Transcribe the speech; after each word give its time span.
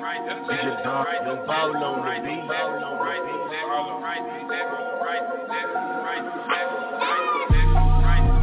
the 0.00 0.34
beat. 0.48 0.80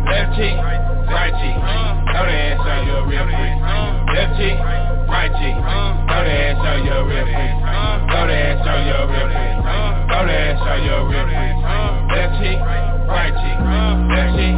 Left 0.07 0.37
cheek, 0.37 0.53
right 0.53 1.33
cheek. 1.41 1.57
Throw 1.57 2.25
the 2.29 2.37
ass 2.37 2.61
on 2.61 2.85
you 2.85 2.97
real 3.09 3.25
quick. 3.25 3.57
Left 4.13 4.37
cheek, 4.37 4.57
right 5.09 5.33
cheek. 5.33 5.57
Throw 5.57 6.21
the 6.21 6.33
ass 6.45 6.61
on 6.61 6.85
you 6.85 6.93
real 7.09 7.25
quick. 7.25 7.53
Throw 8.05 8.23
the 8.27 8.37
ass 8.37 8.61
on 8.61 8.79
you 8.85 9.01
real 9.09 9.27
quick. 9.33 9.57
Throw 10.07 10.29
the 10.29 10.37
ass 10.37 10.61
on 10.61 10.77
you 10.85 10.93
real 11.09 11.25
quick. 11.25 11.57
Left 12.13 12.33
cheek, 12.37 12.59
right 12.61 13.33
cheek. 13.33 13.57
Left 14.13 14.29
cheek, 14.37 14.55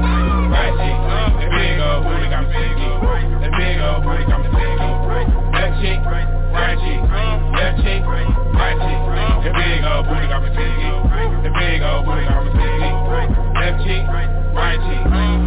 right 0.52 0.75
cheek. 0.84 1.00
That 1.39 1.47
big 1.47 1.80
old 1.80 2.03
booty 2.03 2.28
got 2.28 2.44
me 2.44 2.52
thinking. 2.59 2.91
That 3.39 3.56
big 3.56 3.80
old 3.80 4.03
booty 4.03 4.28
got 4.28 4.44
me 4.44 4.52
thinking. 4.52 5.00
Left 5.56 5.80
cheek. 5.80 6.03
Right 6.50 6.78
cheek, 6.81 7.02
left 7.53 7.78
cheek, 7.86 8.02
right 8.05 8.78
cheek. 8.81 9.00
Big 9.53 9.81
booty 10.05 10.28
got 10.28 10.42
me 10.42 10.50
big 10.53 11.81
booty 12.06 12.25
got 12.25 12.45
me. 12.45 12.59
Left 13.53 13.78
cheek, 13.86 14.03
right 14.58 14.80
cheek. 14.81 15.03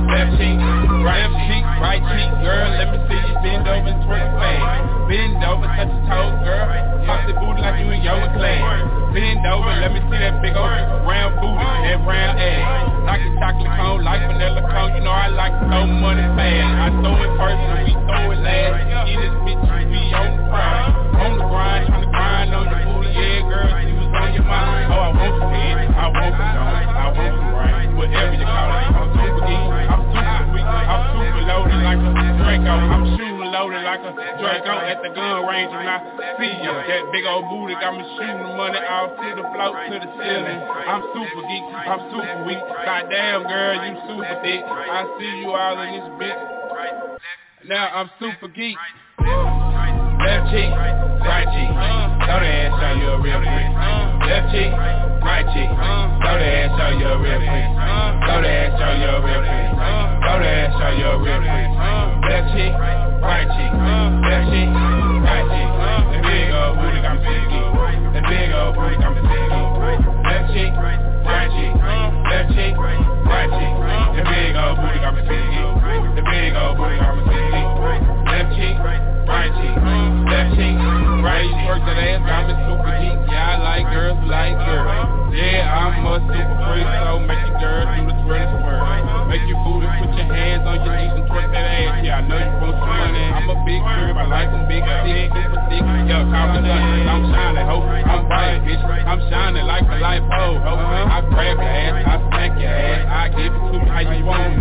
Left 0.06 0.32
cheek, 0.38 0.56
right 1.02 1.30
cheek, 1.46 1.64
right 1.82 2.02
cheek. 2.14 2.30
Girl, 2.42 2.68
let 2.78 2.86
me 2.94 2.98
see 3.10 3.18
you 3.18 3.34
bend 3.42 3.66
over 3.66 3.92
and. 4.06 4.62
Bend 5.10 5.42
over, 5.44 5.66
touch 5.74 5.90
your 5.90 6.04
toes, 6.06 6.38
girl. 6.46 6.70
Pop 7.04 7.26
booty 7.36 7.60
like 7.60 7.82
you 7.82 7.90
in. 8.38 8.72
Bend 9.12 9.44
over, 9.44 9.74
let 9.82 9.90
me 9.92 10.00
see 10.06 10.18
that 10.22 10.40
big 10.40 10.54
round 10.54 11.34
booty, 11.42 11.68
that 11.84 11.98
round 12.06 12.38
ass. 12.38 13.04
Like 13.04 13.20
a 13.20 13.30
chocolate 13.42 13.74
cone, 13.76 14.04
like 14.06 14.22
vanilla 14.24 14.62
cone. 14.70 14.94
You 14.94 15.02
know 15.02 15.10
I 15.10 15.28
like 15.28 15.52
money 15.84 16.22
fast. 16.38 16.70
I 16.78 16.88
throw 17.02 17.18
it 17.18 17.32
first 17.36 17.58
and 17.58 17.84
we 17.84 17.92
throw 18.06 18.30
it 18.30 18.40
last. 18.40 18.86
Get 19.10 19.18
this 19.18 19.34
bitch, 19.42 19.66
we 19.90 20.00
on 20.14 20.48
grind. 20.48 20.91
On 21.22 21.38
the 21.38 21.44
grind, 21.46 21.86
tryna 21.88 22.10
grind 22.10 22.50
on 22.54 22.64
your 22.66 22.80
booty, 22.82 23.10
yeah, 23.14 23.46
girl. 23.46 23.70
She 23.82 23.92
was 23.94 24.10
on 24.10 24.30
your 24.34 24.46
mind. 24.46 24.92
Oh, 24.92 25.06
I 25.06 25.10
want 25.14 25.34
you 25.38 25.48
in, 25.52 25.76
I 25.94 26.06
want 26.10 26.32
you 26.32 26.42
down, 26.42 26.72
I 26.92 27.06
want 27.12 27.34
you 27.36 27.46
right. 27.54 27.88
Whatever 27.94 28.34
you 28.34 28.46
call 28.46 28.68
it, 28.72 28.90
I'm 28.92 29.08
super 29.12 29.42
geek, 29.46 29.64
I'm 29.92 30.02
super 30.12 30.48
weak, 30.52 30.66
I'm 30.66 31.02
super 31.14 31.42
loaded 31.46 31.80
like 31.84 32.00
a 32.02 32.10
Draco. 32.42 32.74
I'm 32.74 33.04
shooting 33.14 33.48
loaded 33.52 33.84
like 33.84 34.02
a 34.02 34.12
Draco 34.12 34.74
at 34.82 34.98
the 35.04 35.10
gun 35.14 35.46
range 35.46 35.70
when 35.70 35.86
I 35.86 35.98
see 36.40 36.54
you. 36.58 36.72
That 36.72 37.02
big 37.12 37.24
old 37.28 37.46
booty 37.52 37.74
got 37.78 37.94
me 37.94 38.04
shooting 38.18 38.56
money 38.56 38.80
off 38.82 39.14
to 39.14 39.28
the 39.38 39.44
float 39.54 39.76
to 39.88 39.96
the 40.02 40.08
ceiling. 40.18 40.60
I'm 40.88 41.02
super 41.14 41.42
geek, 41.46 41.64
I'm 41.86 42.02
super 42.10 42.38
weak. 42.48 42.62
Goddamn 42.82 43.46
girl, 43.46 43.74
you 43.86 43.94
super 44.10 44.34
thick. 44.42 44.62
I 44.66 45.06
see 45.18 45.32
you 45.44 45.50
all 45.52 45.78
in 45.80 45.88
this 45.94 46.08
bitch. 46.18 46.40
Now 47.68 47.86
I'm 47.94 48.10
super 48.18 48.48
geek. 48.48 48.76
Left 50.22 50.54
cheek, 50.54 50.70
right 50.70 51.46
cheek. 51.50 51.70
Throw 52.22 52.38
the 52.38 52.46
ass 52.46 52.78
on 52.78 52.94
you 53.02 53.10
real 53.18 53.42
quick. 53.42 53.68
Left 54.22 54.54
cheek, 54.54 54.70
right 54.70 55.42
cheek. 55.50 55.66
Throw 55.66 56.38
the 56.38 56.46
ass 56.46 56.78
on 56.78 56.94
you 57.02 57.10
real 57.18 57.42
quick. 57.42 57.66
Throw 58.22 58.38
the 58.38 58.46
ass 58.46 58.78
on 58.78 59.02
you 59.02 59.12
real 59.18 59.42
quick. 59.42 59.66
Throw 60.22 60.38
the 60.38 60.46
ass 60.46 60.78
on 60.78 60.94
you 60.94 61.10
real 61.26 61.42
quick. 61.42 61.70
Left 62.22 62.54
cheek, 62.54 62.70
right 63.18 63.50
cheek. 63.50 63.72
Left 63.74 64.46
cheek, 64.54 64.70
right 65.26 65.46
cheek. 65.50 65.70
The 66.14 66.18
big 66.22 66.54
old 66.54 66.78
booty 66.78 67.02
got 67.02 67.18
me 67.18 67.26
thinking. 67.26 67.66
The 68.14 68.22
big 68.22 68.54
old 68.54 68.78
booty 68.78 68.94
got 69.02 69.10
me 69.18 69.26
thinking. 69.26 69.66
Left 70.22 70.46
cheek, 70.54 70.70
right 70.78 71.50
cheek. 71.50 71.74
Left 71.82 72.54
cheek, 72.54 72.74
right 72.78 73.50
cheek. 73.50 73.74
The 74.14 74.22
big 74.22 74.54
old 74.54 74.78
booty 74.78 74.98
got 75.02 75.18
me 75.18 75.22
thinking. 75.26 75.66
The 76.14 76.22
big 76.30 76.54
old 76.54 76.78
booty 76.78 76.96
got 77.02 77.18
me 77.18 77.26
thinking. 77.26 77.71
Cheek, 78.52 78.76
right 78.78 79.48
cheek. 79.56 79.76
Left 80.28 80.56
cheek, 80.56 80.76
right 81.24 81.48
cheek. 81.48 81.68
Work 81.68 81.82
that 81.88 81.96
ass, 81.96 82.20
me 82.48 82.54
super 82.68 82.92
geek. 83.00 83.21
Yeah, 83.32 83.56
I 83.56 83.64
like 83.64 83.88
girls 83.88 84.20
who 84.20 84.28
like 84.28 84.56
girls. 84.60 85.32
Yeah, 85.32 85.64
I'm 85.64 86.04
a 86.04 86.20
super 86.20 86.56
freak, 86.68 86.84
so 86.84 87.16
make 87.24 87.40
your 87.48 87.56
girl 87.56 87.88
do 87.96 88.04
the 88.04 88.16
twirl 88.28 88.44
twirl. 88.60 89.24
Make 89.32 89.48
your 89.48 89.56
booty, 89.64 89.88
put 89.88 90.12
your 90.12 90.28
hands 90.28 90.68
on 90.68 90.84
your 90.84 90.92
knees 90.92 91.16
and 91.16 91.24
twerk 91.32 91.48
that 91.48 91.64
ass. 91.64 92.04
Yeah, 92.04 92.20
I 92.20 92.28
know 92.28 92.36
you 92.36 92.52
want 92.60 92.76
some 92.76 92.92
money. 92.92 93.24
I'm 93.32 93.48
a 93.48 93.56
big 93.64 93.80
girl, 93.80 94.12
I 94.20 94.28
like 94.28 94.52
them 94.52 94.68
big, 94.68 94.84
thick, 94.84 95.32
super 95.32 95.60
thick. 95.72 95.80
Yo, 95.80 96.28
call 96.28 96.46
me 96.52 96.60
nothing. 96.60 97.08
I'm 97.08 97.24
shining, 97.32 97.64
ho. 97.64 97.80
I'm 97.80 98.28
bright, 98.28 98.60
bitch. 98.68 98.84
I'm 98.84 99.20
shining 99.32 99.64
like 99.64 99.88
a 99.88 99.96
light 99.96 100.20
pole, 100.28 100.60
ho. 100.60 100.76
I 100.76 101.24
grab 101.32 101.56
your 101.56 101.72
ass, 101.72 102.04
I 102.04 102.16
smack 102.28 102.52
your 102.60 102.68
ass. 102.68 103.08
I 103.08 103.32
give 103.32 103.48
it 103.48 103.62
to 103.64 103.80
you 103.80 103.88
how 103.88 104.04
you 104.04 104.24
want 104.28 104.60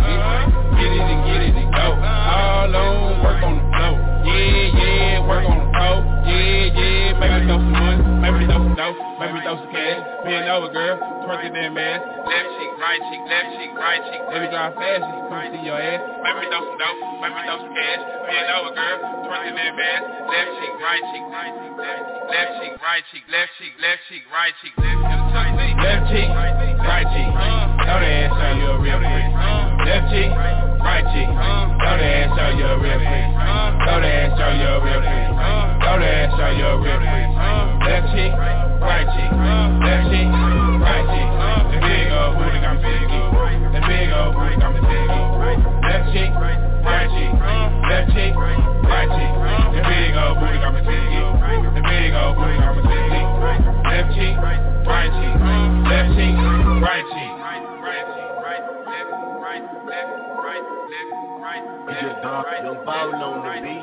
Get 0.80 0.88
it 0.88 1.04
and 1.04 1.20
get 1.28 1.40
it 1.44 1.54
and 1.60 1.68
go. 1.76 1.86
All 2.00 2.72
on, 2.72 3.20
work 3.20 3.44
on 3.44 3.60
the 3.60 3.64
floor. 3.68 4.00
Yeah, 4.24 4.80
yeah, 4.80 5.28
work 5.28 5.44
on 5.44 5.60
the 5.60 5.68
floor. 5.76 6.00
Yeah, 6.24 6.72
yeah, 6.72 7.20
maybe 7.20 7.44
throw 7.44 7.60
some 7.60 7.76
maybe 8.32 8.48
throw 8.48 8.64
some 8.64 8.74
dough, 8.74 8.96
maybe 9.20 9.38
throw 9.44 9.60
some 9.60 9.68
cash. 9.68 10.00
Bend 10.24 10.48
over, 10.48 10.72
girl, 10.72 10.96
twerk 11.28 11.44
it 11.44 11.52
that 11.52 11.76
ass. 11.76 12.00
Left 12.24 12.48
cheek, 12.56 12.72
right 12.80 13.02
cheek, 13.12 13.22
left 13.28 13.48
cheek, 13.60 13.72
right 13.76 14.02
cheek. 14.08 14.22
Me 14.32 14.48
drive 14.48 14.74
fast, 14.80 15.04
you 15.04 15.20
come 15.28 15.44
see 15.52 15.62
your 15.68 15.76
ass. 15.76 16.00
Maybe 16.24 16.48
throw 16.48 16.64
some 16.64 16.78
dough, 16.80 16.96
maybe 17.20 17.40
throw 17.44 17.56
some 17.60 17.74
cash. 17.76 18.00
Bend 18.24 18.48
over, 18.56 18.72
girl, 18.72 18.96
twerk 19.28 19.44
it 19.44 19.54
that 19.54 19.76
ass. 19.76 20.02
Left 20.32 20.50
cheek, 20.56 20.74
right 20.80 21.04
cheek, 21.12 21.24
right 21.28 21.52
cheek, 21.52 21.74
left 21.76 22.52
cheek, 22.60 22.72
right 22.80 23.04
cheek, 23.12 23.24
left 23.28 23.52
cheek, 23.60 23.74
left 23.76 24.02
cheek, 24.08 24.24
right 24.32 24.54
cheek, 24.60 24.72
left 24.80 26.08
cheek, 26.08 26.28
right 26.32 27.06
cheek. 27.12 27.30
Throw 27.82 27.98
the 28.00 28.08
ass 28.08 28.32
on 28.32 28.54
you 28.62 28.72
real 28.80 28.98
quick. 29.02 29.28
Left 29.82 30.06
cheek, 30.14 30.30
right 30.32 31.04
cheek. 31.10 31.28
Throw 31.28 31.94
the 31.98 32.06
ass 32.06 32.38
on 32.38 32.54
you 32.54 32.70
real 32.78 32.98
quick. 33.02 33.26
Throw 33.82 33.98
the 33.98 34.06
ass 34.06 34.38
on 34.38 34.54
you 34.62 34.72
real 34.78 35.02
quick. 35.02 35.26
Throw 35.82 35.98
the 35.98 36.06
ass 36.06 36.38
on 36.38 36.54
you 36.54 36.70
real 36.78 37.02
quick. 37.02 37.26
Left 37.82 38.06
cheek, 38.14 38.21
You 60.92 60.98
just 61.88 62.20
dunk, 62.22 62.46
you 62.62 62.74
ball 62.84 63.14
on 63.14 63.40
the 63.46 63.52
beat. 63.62 63.80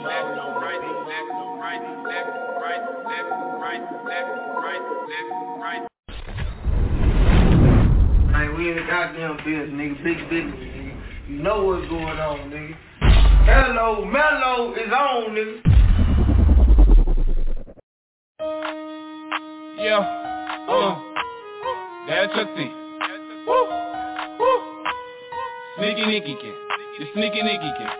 Man, 8.31 8.47
we 8.55 8.69
in 8.69 8.75
the 8.75 8.83
goddamn 8.83 9.37
business, 9.37 9.69
nigga. 9.73 10.03
Big 10.03 10.19
business, 10.29 10.53
nigga. 10.53 10.93
You 11.29 11.37
know 11.41 11.65
what's 11.65 11.87
going 11.89 12.19
on, 12.19 12.51
nigga. 12.51 12.75
Hello, 13.01 14.05
Mellow 14.05 14.73
is 14.75 14.93
on, 14.93 15.33
nigga. 15.33 15.61
Yeah, 19.79 20.03
uh, 20.69 20.93
that's 22.07 22.35
your 22.35 22.45
thing. 22.55 22.73
Woo, 23.47 23.65
woo. 24.39 24.57
Sneaky 25.77 26.05
Nicky 26.05 26.35
can, 26.35 26.53
the 26.99 27.07
sneaky 27.15 27.41
Nicky 27.47 27.71
can. 27.79 27.95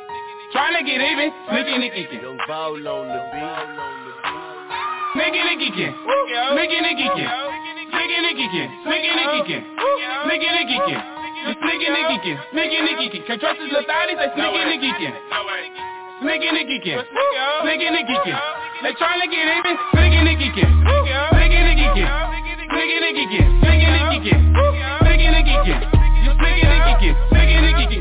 Tryna 0.52 0.84
get 0.84 1.00
even, 1.00 1.32
sneaky 1.48 1.78
Nicky 1.80 2.04
can. 2.12 2.20
Young 2.20 2.36
Ball 2.52 2.84
on 2.84 3.08
the 3.08 3.22
beat. 3.32 3.68
Sneaky 5.16 5.40
Nicky 5.40 5.72
can. 5.72 5.96
Sneaky 6.52 6.80
Nicky 6.84 7.08
can. 7.16 7.32
Sneaky 7.96 8.18
Nicky 8.20 8.48
can. 8.52 8.68
Sneaky 8.84 9.12
Nicky 9.16 9.40
can. 9.48 9.62
Sneaky 10.28 10.50
Nicky 10.52 10.78
can. 10.84 11.00
Sneaky 11.64 11.88
Nicky 11.96 12.18
can. 12.28 12.38
Sneaky 12.52 12.80
Nicky 12.84 13.08
can. 13.08 13.22
Can 13.24 13.40
trust 13.40 13.60
his 13.64 13.72
lethality, 13.72 14.20
say 14.20 14.28
sneaky 14.36 14.62
Nicky 14.68 14.92
can. 15.00 15.14
Sneaky 16.20 16.50
Nicky 16.52 16.78
can. 16.84 17.00
Sneaky 17.64 17.88
Nicky 17.96 18.18
can. 18.28 18.36
They 18.84 18.94
tryna 19.00 19.32
get 19.32 19.48
even, 19.48 19.76
sneaky 19.96 20.20
Nicky 20.28 20.50
can. 20.60 20.70
Sneaky 20.76 21.60
Nicky 21.72 21.88
can. 21.96 22.08
Sneaky 22.68 22.98
Nicky 23.00 23.26
can. 23.32 23.48
Sneaky 23.64 23.88
Nicky 23.96 24.20
can. 24.28 24.40
Sneaky 25.08 25.28
Nicky 25.32 25.56
can. 25.64 25.80
You 26.20 26.36
sneaky 26.36 26.68
Nicky 26.68 26.96
can. 27.00 27.29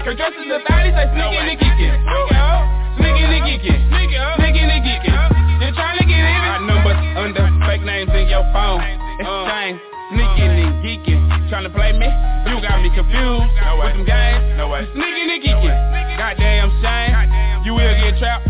Her 0.05 0.15
dress 0.15 0.33
is 0.41 0.49
the 0.49 0.61
thotties, 0.65 0.97
like 0.97 1.13
sneaking 1.13 1.45
and 1.53 1.59
geeking. 1.61 1.93
Sneaking 2.01 2.41
up, 2.41 2.65
sneaking 2.97 3.29
and 3.29 3.45
geeking. 3.45 3.79
Sneaking 3.93 4.23
up, 4.25 4.41
sneaking 4.41 4.69
and 4.73 4.81
geeking. 4.81 5.17
You're 5.61 5.75
tryna 5.77 6.05
get 6.09 6.25
in 6.25 6.43
my 6.49 6.59
numbers 6.65 6.97
under 7.19 7.45
fake 7.69 7.83
names 7.83 8.09
in 8.17 8.29
your 8.33 8.47
phone. 8.57 8.81
It's 9.21 9.29
strange. 9.29 9.77
Sneaking 10.09 10.53
and 10.65 10.75
geeking. 10.81 11.21
Trying 11.51 11.65
to 11.65 11.71
play 11.77 11.93
me? 11.93 12.09
You 12.49 12.57
got 12.65 12.81
me 12.81 12.89
confused. 12.95 13.53
No 13.61 13.77
way. 13.77 13.93
With 13.93 14.01
them 14.01 14.07
games? 14.09 14.57
No 14.57 14.69
way. 14.73 14.89
Sneaking 14.97 15.29
and 15.29 15.43
geeking. 15.45 15.77
Goddamn 16.17 16.73
shame. 16.81 17.67
You 17.67 17.75
will 17.75 17.95
get 18.01 18.19
trapped. 18.19 18.48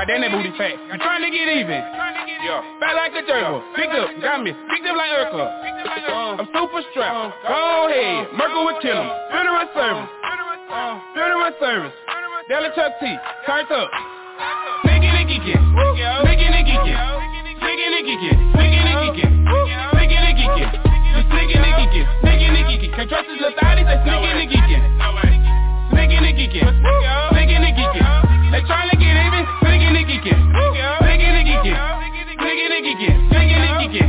Goddamn 0.00 0.24
that 0.24 0.32
booty 0.32 0.48
fat. 0.56 0.80
You 0.88 0.96
trying 0.96 1.20
to 1.20 1.28
get 1.28 1.44
even. 1.60 1.76
Yeah. 1.76 2.64
Fat 2.80 2.96
like 2.96 3.12
a 3.12 3.20
gerbil. 3.20 3.60
Picked 3.76 3.92
up, 3.92 4.08
got 4.24 4.40
me. 4.40 4.56
Picked 4.72 4.88
up 4.88 4.96
like 4.96 5.12
Urkel. 5.12 5.44
Uh, 5.44 6.40
I'm 6.40 6.48
super 6.56 6.80
strapped. 6.88 7.36
Go 7.44 7.84
ahead. 7.84 8.32
Merkel 8.32 8.64
would 8.64 8.80
kill 8.80 8.96
him. 8.96 9.12
Funeral 9.28 9.68
service. 9.76 10.08
Funeral 11.12 11.52
service. 11.60 11.92
Dallas 12.48 12.72
Chucc 12.72 12.96
T. 12.96 13.12
Turned 13.44 13.68
up. 13.76 13.92
Sneaking 14.88 15.12
and 15.20 15.28
geeking. 15.28 15.60
Sneaking 15.68 16.48
and 16.48 16.64
geeking. 16.64 16.96
Sneaking 17.60 17.92
and 17.92 18.04
geeking. 18.08 18.36
Sneaking 18.56 18.88
and 18.88 19.04
geeking. 19.04 19.30
Sneaking 19.36 20.16
and 20.16 20.32
geeking. 20.40 20.70
Sneaking 21.28 21.60
and 21.60 21.76
geeking. 21.76 22.06
Sneaking 22.24 22.56
and 22.56 22.66
geeking. 22.72 22.90
Can't 22.96 23.04
trust 23.04 23.28
his 23.28 23.36
little 23.36 23.52
thotties. 23.52 23.84
They 23.84 24.00
sneaking 24.00 24.32
and 24.32 24.48
geeking. 24.48 24.80
Sneaking 25.92 26.24
and 26.24 26.36
geeking. 26.40 26.64
Sneaking 27.36 27.60
and 27.68 27.76
geeking. 27.76 28.04
They 28.48 28.64
trying 28.64 28.88
to 28.88 28.99
geeking. 30.20 30.36
Sneaking 31.00 31.32
and 31.32 31.48
geeking. 31.48 31.76
Sneaking 32.36 32.72
and 32.76 32.84
geeking. 32.84 33.16
Sneaking 33.30 33.56
and 33.56 33.76
geeking. 33.80 34.08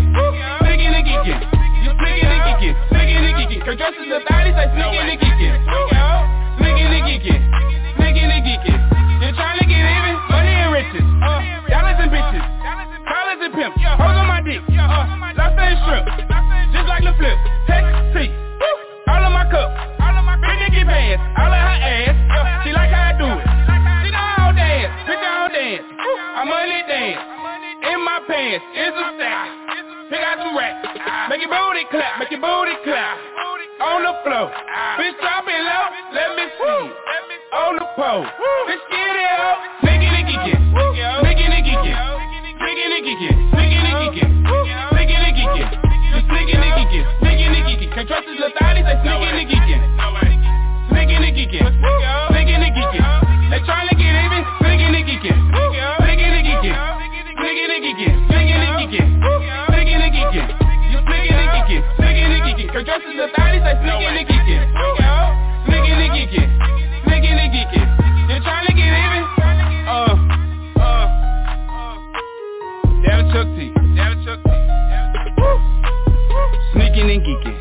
Sneaking 0.60 0.92
and 0.92 1.06
geeking. 1.08 1.40
You 1.84 1.92
sneaking 1.96 2.28
and 2.28 2.44
geeking. 2.48 2.76
Sneaking 2.92 3.24
and 3.24 3.36
geeking. 3.40 3.60
Can't 3.64 3.78
trust 3.80 3.96
his 3.98 4.08
little 4.08 4.26
thotties. 4.28 4.56
They 4.56 4.68
sneaking 4.76 5.08
and 5.08 5.20
geeking. 5.22 5.56
Sneaking 6.60 6.92
and 6.92 7.04
geeking. 7.08 7.40
Sneaking 7.96 8.30
and 8.32 8.44
geeking. 8.44 8.80
You 9.24 9.30
trying 9.36 9.60
to 9.60 9.66
get 9.66 9.80
even. 9.80 10.16
Money 10.28 10.52
and 10.52 10.72
riches. 10.76 11.08
Dollars 11.72 12.00
and 12.04 12.12
bitches. 12.12 12.46
Collars 13.08 13.40
and. 13.40 13.54
Hoes 13.56 14.18
on 14.20 14.28
my 14.28 14.42
dick. 14.44 14.62
Lobster 14.68 15.64
and 15.64 15.80
shrimp. 15.88 16.06
Just 16.76 16.88
like 16.88 17.04
the 17.08 17.14
flip. 17.16 17.38
All 19.08 19.24
of 19.24 19.32
my 19.32 19.46
cup. 19.48 19.70
Big 20.42 20.58
Nicky 20.60 20.84
pants. 20.84 21.24
All 21.40 21.48
of 21.48 21.56
her 21.56 21.78
ass. 21.80 22.16
She 22.64 22.72
I 26.42 26.44
money 26.44 26.82
dance. 26.90 27.22
In 27.86 28.02
my 28.02 28.18
pants 28.26 28.66
is 28.74 28.90
a 28.90 29.06
stack. 29.14 29.46
Pick 30.10 30.26
out 30.26 30.42
some 30.42 30.58
racks. 30.58 30.90
Make 31.30 31.46
your 31.46 31.54
booty 31.54 31.86
clap. 31.94 32.18
Make 32.18 32.34
your 32.34 32.42
booty 32.42 32.74
clap. 32.82 33.14
On 33.78 34.02
the 34.02 34.10
floor. 34.26 34.50
Bitch 34.98 35.22
drop 35.22 35.46
it 35.46 35.62
low. 35.62 35.86
Let 36.10 36.34
me 36.34 36.50
see. 36.50 36.82
On 37.54 37.78
the 37.78 37.86
pole. 37.94 38.26
Bitch 38.66 38.82
get 38.90 39.22
it 39.22 39.38
up. 39.38 39.86
Sneaking 39.86 40.10
and 40.10 40.26
geeking. 40.26 40.58
Sneaking 41.22 41.46
and 41.46 41.62
geeking. 41.62 41.94
Sneaking 42.58 42.90
and 42.90 43.06
geeking. 43.06 43.38
Sneaking 43.54 43.86
and 43.86 44.02
geeking. 44.02 44.30
Sneaking 44.98 45.22
and 45.22 45.38
geeking. 45.38 45.70
You 46.10 46.26
sneaking 46.26 46.58
and 46.58 46.74
geeking. 46.74 47.06
Sneaking 47.22 47.54
and 47.54 47.66
geeking. 47.70 47.90
Can't 47.94 48.10
trust 48.10 48.26
his 48.26 48.42
little 48.42 48.58
thotties. 48.58 48.90
They 48.90 48.98
sneaking 49.06 49.30
and 49.30 49.46
geeking. 49.46 49.82
Sneaking 50.90 51.22
and 51.22 51.38
geeking. 51.38 52.31
And 62.92 63.00
geeking. 63.00 63.00
Can't 63.00 63.00
trust 63.00 63.06
his 63.08 63.16
little 63.16 63.32
thotties. 63.40 63.64
They 63.64 63.76
sneaking 63.80 64.12
and 64.12 64.28
geeking. 64.28 64.62
Sneaking 65.66 65.96
and 65.96 66.12
geeking. 66.12 66.50
Sneaking 67.08 67.38
and 67.40 67.52
geeking. 67.56 67.88
You 68.28 68.36
trying 68.44 68.68
to 68.68 68.74
get 68.76 68.92
even. 68.92 69.24
Uh. 69.88 70.16
Uh. 70.76 71.08
Damn 73.04 73.32
Chucc 73.32 73.48
T. 73.56 73.72
Damn 73.96 74.14
Chucc 74.26 74.44
T. 74.44 74.52
Sneaking 76.74 77.08
and 77.12 77.22
geeking. 77.24 77.56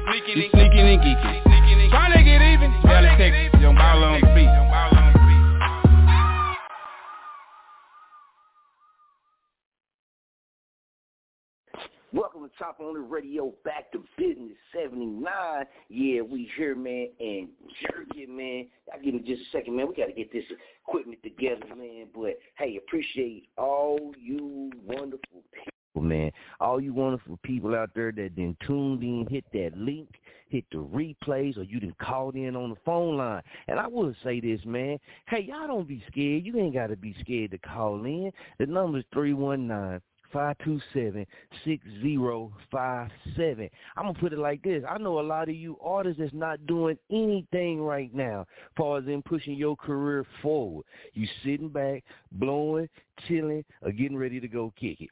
Sneaking 0.50 0.86
and 0.90 1.00
geeking. 1.00 1.90
Trying 1.90 2.12
to 2.12 2.22
get 2.24 2.42
even. 2.42 2.70
Dallas, 2.82 3.14
Texas. 3.18 3.60
Young 3.60 3.76
Ball 3.76 4.02
on 4.02 4.20
the 4.20 4.26
beat. 4.34 4.59
Welcome 12.12 12.42
to 12.42 12.50
Chop 12.58 12.80
On 12.80 12.96
It 12.96 13.08
Radio, 13.08 13.54
back 13.64 13.92
to 13.92 14.02
Bizness 14.18 14.56
79. 14.74 15.64
Yeah, 15.88 16.22
we 16.22 16.50
here, 16.56 16.74
man, 16.74 17.06
and 17.20 17.48
jerking, 17.82 18.36
man. 18.36 18.66
I'll 18.92 19.00
give 19.00 19.14
me 19.14 19.20
just 19.20 19.42
a 19.42 19.56
second, 19.56 19.76
man. 19.76 19.86
We 19.86 19.94
got 19.94 20.06
to 20.06 20.12
get 20.12 20.32
this 20.32 20.42
equipment 20.84 21.22
together, 21.22 21.66
man. 21.76 22.06
But, 22.12 22.38
hey, 22.58 22.78
appreciate 22.84 23.48
all 23.56 24.12
you 24.20 24.72
wonderful 24.84 25.44
people, 25.54 26.02
man. 26.02 26.32
All 26.58 26.80
you 26.80 26.92
wonderful 26.92 27.38
people 27.44 27.76
out 27.76 27.90
there 27.94 28.10
that 28.10 28.32
then 28.34 28.56
tuned 28.66 29.04
in, 29.04 29.28
hit 29.30 29.44
that 29.52 29.78
link, 29.78 30.08
hit 30.48 30.64
the 30.72 30.78
replays, 30.78 31.56
or 31.56 31.62
you 31.62 31.78
done 31.78 31.94
called 32.02 32.34
in 32.34 32.56
on 32.56 32.70
the 32.70 32.76
phone 32.84 33.18
line. 33.18 33.42
And 33.68 33.78
I 33.78 33.86
will 33.86 34.12
say 34.24 34.40
this, 34.40 34.60
man. 34.64 34.98
Hey, 35.28 35.42
y'all 35.42 35.68
don't 35.68 35.86
be 35.86 36.02
scared. 36.10 36.44
You 36.44 36.58
ain't 36.58 36.74
got 36.74 36.88
to 36.88 36.96
be 36.96 37.14
scared 37.20 37.52
to 37.52 37.58
call 37.58 38.04
in. 38.04 38.32
The 38.58 38.66
number's 38.66 39.04
319- 39.14 40.00
527-6057. 40.34 41.26
I'm 43.96 44.04
going 44.04 44.14
to 44.14 44.20
put 44.20 44.32
it 44.32 44.38
like 44.38 44.62
this. 44.62 44.82
I 44.88 44.98
know 44.98 45.20
a 45.20 45.22
lot 45.22 45.48
of 45.48 45.54
you 45.54 45.76
artists 45.82 46.20
that's 46.20 46.32
not 46.32 46.66
doing 46.66 46.98
anything 47.10 47.80
right 47.80 48.14
now 48.14 48.42
as 48.42 48.46
far 48.76 48.98
as 48.98 49.06
in 49.06 49.22
pushing 49.22 49.54
your 49.54 49.76
career 49.76 50.24
forward. 50.42 50.84
You 51.14 51.26
sitting 51.44 51.68
back, 51.68 52.04
blowing, 52.32 52.88
chilling, 53.26 53.64
or 53.82 53.92
getting 53.92 54.16
ready 54.16 54.40
to 54.40 54.48
go 54.48 54.72
kick 54.78 55.00
it. 55.00 55.10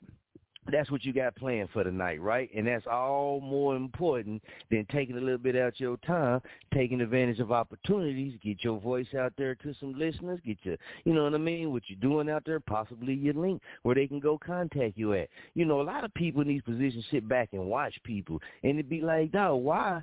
That's 0.70 0.90
what 0.90 1.04
you 1.04 1.12
got 1.12 1.34
planned 1.36 1.70
for 1.72 1.82
tonight, 1.82 2.20
right? 2.20 2.50
And 2.54 2.66
that's 2.66 2.86
all 2.86 3.40
more 3.40 3.74
important 3.74 4.42
than 4.70 4.86
taking 4.92 5.16
a 5.16 5.20
little 5.20 5.38
bit 5.38 5.56
out 5.56 5.68
of 5.68 5.80
your 5.80 5.96
time, 5.98 6.40
taking 6.74 7.00
advantage 7.00 7.40
of 7.40 7.52
opportunities, 7.52 8.38
get 8.42 8.62
your 8.62 8.78
voice 8.78 9.06
out 9.18 9.32
there 9.38 9.54
to 9.56 9.74
some 9.80 9.98
listeners, 9.98 10.40
get 10.44 10.58
your, 10.62 10.76
you 11.04 11.14
know 11.14 11.24
what 11.24 11.34
I 11.34 11.38
mean, 11.38 11.72
what 11.72 11.82
you're 11.86 11.98
doing 12.00 12.28
out 12.28 12.42
there, 12.44 12.60
possibly 12.60 13.14
your 13.14 13.34
link 13.34 13.62
where 13.82 13.94
they 13.94 14.06
can 14.06 14.20
go 14.20 14.38
contact 14.38 14.98
you 14.98 15.14
at. 15.14 15.28
You 15.54 15.64
know, 15.64 15.80
a 15.80 15.82
lot 15.82 16.04
of 16.04 16.12
people 16.14 16.42
in 16.42 16.48
these 16.48 16.62
positions 16.62 17.04
sit 17.10 17.28
back 17.28 17.50
and 17.52 17.64
watch 17.64 17.94
people, 18.04 18.40
and 18.62 18.72
it'd 18.72 18.90
be 18.90 19.00
like, 19.00 19.32
dog, 19.32 19.62
why 19.62 20.02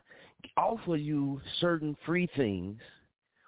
offer 0.58 0.96
you 0.96 1.42
certain 1.60 1.98
free 2.06 2.30
things 2.36 2.80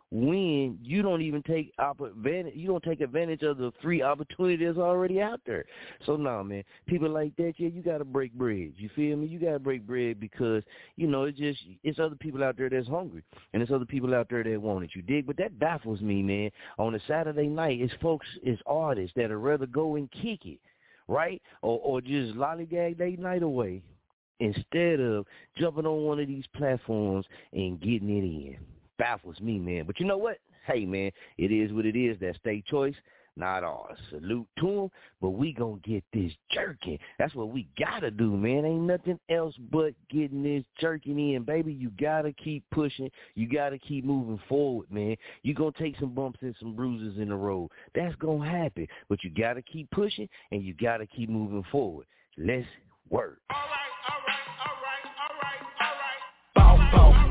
when 0.10 0.78
you 0.82 1.02
don't 1.02 1.22
even 1.22 1.44
take 1.44 1.74
advantage 1.80 2.54
you 2.56 2.68
don't 2.68 2.84
take 2.84 3.02
advantage 3.02 3.42
of 3.42 3.58
the 3.58 3.74
free 3.82 4.02
opportunity 4.02 4.66
that's 4.66 4.78
already 4.78 5.22
out 5.22 5.42
there. 5.46 5.66
So 6.06 6.16
no 6.16 6.44
man, 6.44 6.64
people 6.86 7.10
like 7.10 7.36
that, 7.36 7.54
yeah, 7.58 7.68
you 7.68 7.82
gotta 7.82 8.06
break 8.06 8.34
bread. 8.34 8.74
You 8.78 8.90
feel 8.96 9.18
me? 9.18 9.28
You 9.28 9.38
gotta 9.38 9.60
break 9.60 9.86
bread 9.86 10.20
because, 10.20 10.64
you 10.96 11.08
know, 11.08 11.24
it's 11.24 11.38
just 11.38 11.60
it's 11.84 12.00
other 12.00 12.16
people 12.16 12.44
out 12.44 12.58
there 12.58 12.70
that's 12.70 12.88
hungry 12.88 13.24
and 13.54 13.62
it's 13.62 13.72
other 13.72 13.86
people 13.86 14.16
out 14.16 14.28
there 14.30 14.44
that 14.44 14.62
want 14.62 14.86
it. 14.86 14.92
You 14.94 15.02
dig? 15.02 15.28
But 15.28 15.38
that 15.38 15.60
baffles 15.60 16.00
me, 16.00 16.24
man. 16.24 16.52
On 16.78 16.96
a 16.96 17.00
Saturday 17.08 17.48
night 17.48 17.82
it's 17.82 17.94
folks 18.02 18.28
it's 18.44 18.62
artists 18.66 19.14
that'd 19.16 19.32
rather 19.32 19.66
go 19.66 19.98
and 19.98 20.10
kick 20.12 20.46
it, 20.46 20.60
right? 21.10 21.42
Or 21.62 21.80
or 21.84 22.00
just 22.00 22.34
lollygag 22.36 22.98
their 22.98 23.18
night 23.18 23.44
away 23.44 23.82
instead 24.40 25.02
of 25.02 25.26
jumping 25.58 25.86
on 25.86 26.04
one 26.04 26.20
of 26.20 26.28
these 26.28 26.46
platforms 26.56 27.26
and 27.52 27.82
getting 27.82 28.10
it 28.10 28.24
in 28.24 28.58
baffles 28.98 29.40
me, 29.40 29.60
man. 29.60 29.86
But 29.86 30.00
you 30.00 30.06
know 30.06 30.18
what? 30.18 30.38
Hey, 30.66 30.86
man, 30.86 31.12
it 31.38 31.52
is 31.52 31.72
what 31.72 31.86
it 31.86 31.96
is. 31.96 32.18
That's 32.20 32.38
their 32.44 32.62
choice, 32.70 32.96
not 33.38 33.64
ours. 33.64 33.98
Salute 34.10 34.48
to 34.60 34.66
them, 34.68 34.92
but 35.22 35.30
we 35.30 35.54
gonna 35.54 35.80
get 35.84 36.04
this 36.12 36.32
jerking. 36.52 37.00
That's 37.18 37.34
what 37.36 37.50
we 37.50 37.68
gotta 37.80 38.12
do, 38.12 38.36
man. 38.36 38.66
Ain't 38.66 38.82
nothing 38.82 39.20
else 39.30 39.56
but 39.72 39.94
getting 40.10 40.44
this 40.44 40.64
jerking 40.80 41.34
in, 41.34 41.44
baby. 41.44 41.72
You 41.72 41.92
gotta 42.00 42.34
keep 42.34 42.64
pushing. 42.72 43.10
You 43.36 43.48
gotta 43.48 43.78
keep 43.78 44.04
moving 44.04 44.40
forward, 44.50 44.92
man. 44.92 45.16
You 45.44 45.54
gonna 45.54 45.72
take 45.80 45.98
some 46.00 46.14
bumps 46.14 46.40
and 46.42 46.56
some 46.60 46.76
bruises 46.76 47.18
in 47.18 47.30
the 47.30 47.36
road. 47.36 47.70
That's 47.96 48.16
gonna 48.16 48.50
happen, 48.50 48.88
but 49.08 49.24
you 49.24 49.30
gotta 49.30 49.62
keep 49.62 49.90
pushing 49.92 50.28
and 50.52 50.64
you 50.64 50.74
gotta 50.74 51.06
keep 51.06 51.30
moving 51.30 51.64
forward. 51.72 52.08
Let's 52.38 52.68
work. 53.10 53.40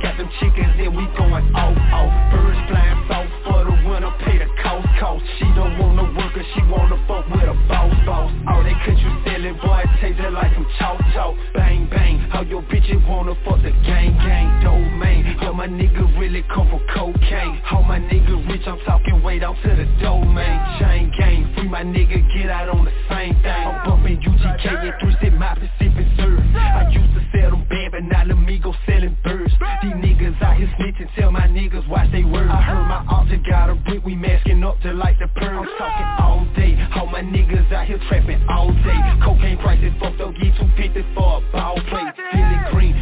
Got 0.02 0.05
them 0.26 0.32
chickens 0.40 0.74
and 0.78 0.96
we 0.96 1.06
going 1.16 1.54
off, 1.54 1.76
off. 1.92 2.10
Birds 2.32 2.58
flying 2.68 3.02
south 3.08 3.30
for 3.44 3.64
the 3.64 3.74
winter, 3.86 4.10
pay 4.24 4.38
the 4.38 4.48
cost, 4.62 4.86
cost. 4.98 5.24
She 5.38 5.44
don't 5.54 5.78
want 5.78 5.96
no 5.96 6.04
worker, 6.16 6.42
she 6.54 6.62
wanna 6.66 6.98
fuck 7.06 7.28
with 7.30 7.48
a 7.48 7.54
boss, 7.68 7.94
boss. 8.04 8.32
All 8.48 8.62
that 8.62 8.78
country 8.84 9.12
selling, 9.24 9.56
boy, 9.62 9.84
it 10.02 10.32
like 10.32 10.54
some 10.54 10.66
chalk, 10.78 11.00
chalk. 11.14 11.34
Bang, 11.54 11.88
bang, 11.90 12.18
how 12.30 12.42
your 12.42 12.62
bitches 12.62 13.00
wanna 13.08 13.34
fuck 13.44 13.62
the 13.62 13.70
gang, 13.86 14.16
gang, 14.18 14.62
domain. 14.62 15.36
How 15.38 15.52
my 15.52 15.68
nigga 15.68 16.18
really 16.18 16.42
come 16.52 16.68
from 16.70 16.82
cocaine. 16.94 17.60
How 17.62 17.82
my 17.82 17.98
nigga 17.98 18.34
rich, 18.48 18.66
I'm 18.66 18.80
talking 18.80 19.22
way 19.22 19.38
down 19.38 19.56
to 19.62 19.68
the 19.68 19.86
domain. 20.02 20.56
Chain 20.80 21.12
gang, 21.18 21.54
free 21.54 21.68
my 21.68 21.82
nigga, 21.82 22.18
get 22.34 22.50
out 22.50 22.68
on 22.68 22.84
the 22.84 22.92
same 23.08 23.34
thing. 23.42 23.62
I'm 23.66 23.88
bumping 23.88 24.20
UGK 24.20 24.64
and 24.64 24.94
twisted 25.00 25.34
my 25.34 25.54
Pacific 25.54 26.06
serve. 26.16 26.40
I 26.56 26.88
used 26.90 27.14
to 27.14 27.22
sell 27.32 27.50
them 27.50 27.66
bad, 27.68 27.92
but 27.92 28.04
now 28.04 28.24
let 28.24 28.38
me 28.38 28.58
go 28.58 28.74
selling 28.86 29.16
birds. 29.22 29.52
These 29.82 29.92
niggas 29.92 30.15
niggas 30.16 30.42
out 30.42 30.56
here 30.56 30.70
snitching, 30.78 31.08
tell 31.14 31.30
my 31.30 31.46
niggas 31.46 31.86
watch 31.88 32.10
they 32.10 32.24
words. 32.24 32.50
I 32.50 32.62
heard 32.62 32.88
my 32.88 33.04
altar 33.08 33.36
got 33.48 33.70
a 33.70 33.74
brick, 33.74 34.04
we 34.04 34.16
masking 34.16 34.64
up 34.64 34.80
to 34.80 34.92
like 34.92 35.18
the 35.18 35.26
perms. 35.26 35.68
Talking 35.78 36.06
all 36.24 36.46
day, 36.56 36.88
all 36.94 37.06
my 37.06 37.20
niggas 37.20 37.70
out 37.72 37.86
here 37.86 38.00
trapping 38.08 38.42
all 38.48 38.72
day. 38.72 39.00
Cocaine 39.22 39.58
prices 39.58 39.92
fucked 40.00 40.20
up, 40.20 40.32
get 40.34 40.56
250 40.56 41.14
for 41.14 41.42
a 41.42 41.52
ball 41.52 41.76
play. 41.88 42.04
Feeling 42.32 42.64
green, 42.72 42.94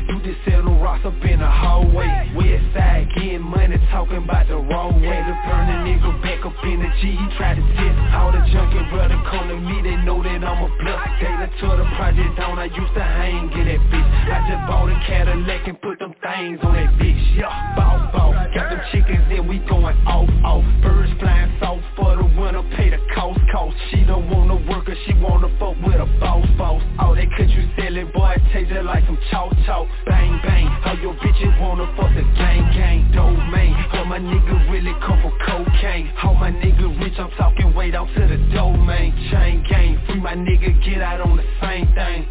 settle 0.44 0.78
rocks 0.80 1.04
up 1.04 1.14
in 1.24 1.40
the 1.40 1.48
hallway. 1.48 2.08
Westside 2.36 3.14
getting 3.14 3.42
money, 3.42 3.76
talking 3.90 4.18
about 4.18 4.46
the 4.48 4.56
wrong 4.56 5.00
way. 5.00 5.20
To 5.24 5.34
burn 5.48 5.68
a 5.68 5.76
nigga 5.84 6.22
back 6.22 6.44
up 6.44 6.54
in 6.64 6.80
the 6.80 6.90
G, 7.00 7.16
he 7.16 7.26
tried 7.36 7.56
to 7.56 7.64
tip 7.64 7.94
All 8.14 8.32
the 8.32 8.40
junkie 8.52 8.84
brother 8.90 9.18
come 9.30 9.48
to 9.48 9.56
me, 9.56 9.82
they 9.82 9.96
know 10.04 10.22
that 10.22 10.44
I'm 10.44 10.60
a 10.62 10.68
bluff. 10.78 11.00
They 11.20 11.32
done 11.32 11.50
tore 11.60 11.76
the 11.76 11.88
project 11.96 12.36
down, 12.36 12.58
I 12.58 12.66
used 12.66 12.94
to 12.94 13.02
hang 13.02 13.50
in 13.52 13.64
that 13.66 13.82
bitch. 13.88 14.10
I 14.28 14.38
just 14.48 14.62
bought 14.68 14.88
a 14.90 14.96
Cadillac 15.06 15.68
and 15.68 15.80
put 15.80 15.98
them 15.98 16.14
things 16.22 16.60
on 16.62 16.74
that 16.74 16.92
bitch, 17.00 17.36
yeah 17.36 17.76
Bow, 17.76 18.10
bow, 18.12 18.32
got 18.54 18.70
them 18.70 18.80
chickens 18.92 19.24
and 19.30 19.48
we 19.48 19.58
going 19.68 19.96
off, 20.06 20.28
off. 20.44 20.64
Birds 20.82 21.12
flying 21.20 21.52
south 21.60 21.82
for 21.96 22.16
the 22.16 22.24
winter, 22.40 22.62
pay 22.76 22.90
the 22.90 23.00
cost, 23.14 23.40
cost. 23.52 23.76
She 23.90 24.04
don't 24.04 24.28
wanna 24.30 24.56
work 24.68 24.88
or 24.88 24.96
she 25.06 25.14
wanna 25.14 25.48
fuck 25.58 25.76
with 25.84 26.00
a 26.00 26.06
boss, 26.20 26.46
boss. 26.56 26.82
All 26.98 27.14
that 27.14 27.28
country 27.36 27.70
selling, 27.76 28.10
boy, 28.12 28.36
it 28.36 28.42
tastes 28.52 28.72
like 28.84 29.04
some 29.06 29.18
chow, 29.30 29.50
chow. 29.66 29.86
Bang 30.06 30.33
bang, 30.42 30.66
how 30.82 30.94
your 30.94 31.14
bitches 31.14 31.60
wanna 31.60 31.86
fuck 31.96 32.14
the 32.14 32.22
gang, 32.36 32.62
gang 32.72 33.12
Domain, 33.12 33.74
all 33.92 34.04
my 34.04 34.18
niggas 34.18 34.70
really 34.70 34.92
come 35.00 35.20
from 35.22 35.38
cocaine 35.46 36.12
All 36.22 36.34
my 36.34 36.50
niggas 36.50 37.00
rich, 37.00 37.14
I'm 37.18 37.30
talking 37.32 37.74
way 37.74 37.90
down 37.90 38.08
to 38.08 38.20
the 38.26 38.36
domain 38.54 39.12
Chain 39.30 39.64
gang, 39.68 40.00
free 40.06 40.20
my 40.20 40.34
nigga, 40.34 40.84
get 40.84 41.02
out 41.02 41.20
on 41.20 41.36
the 41.36 41.44
same 41.60 41.86
thing 41.94 42.26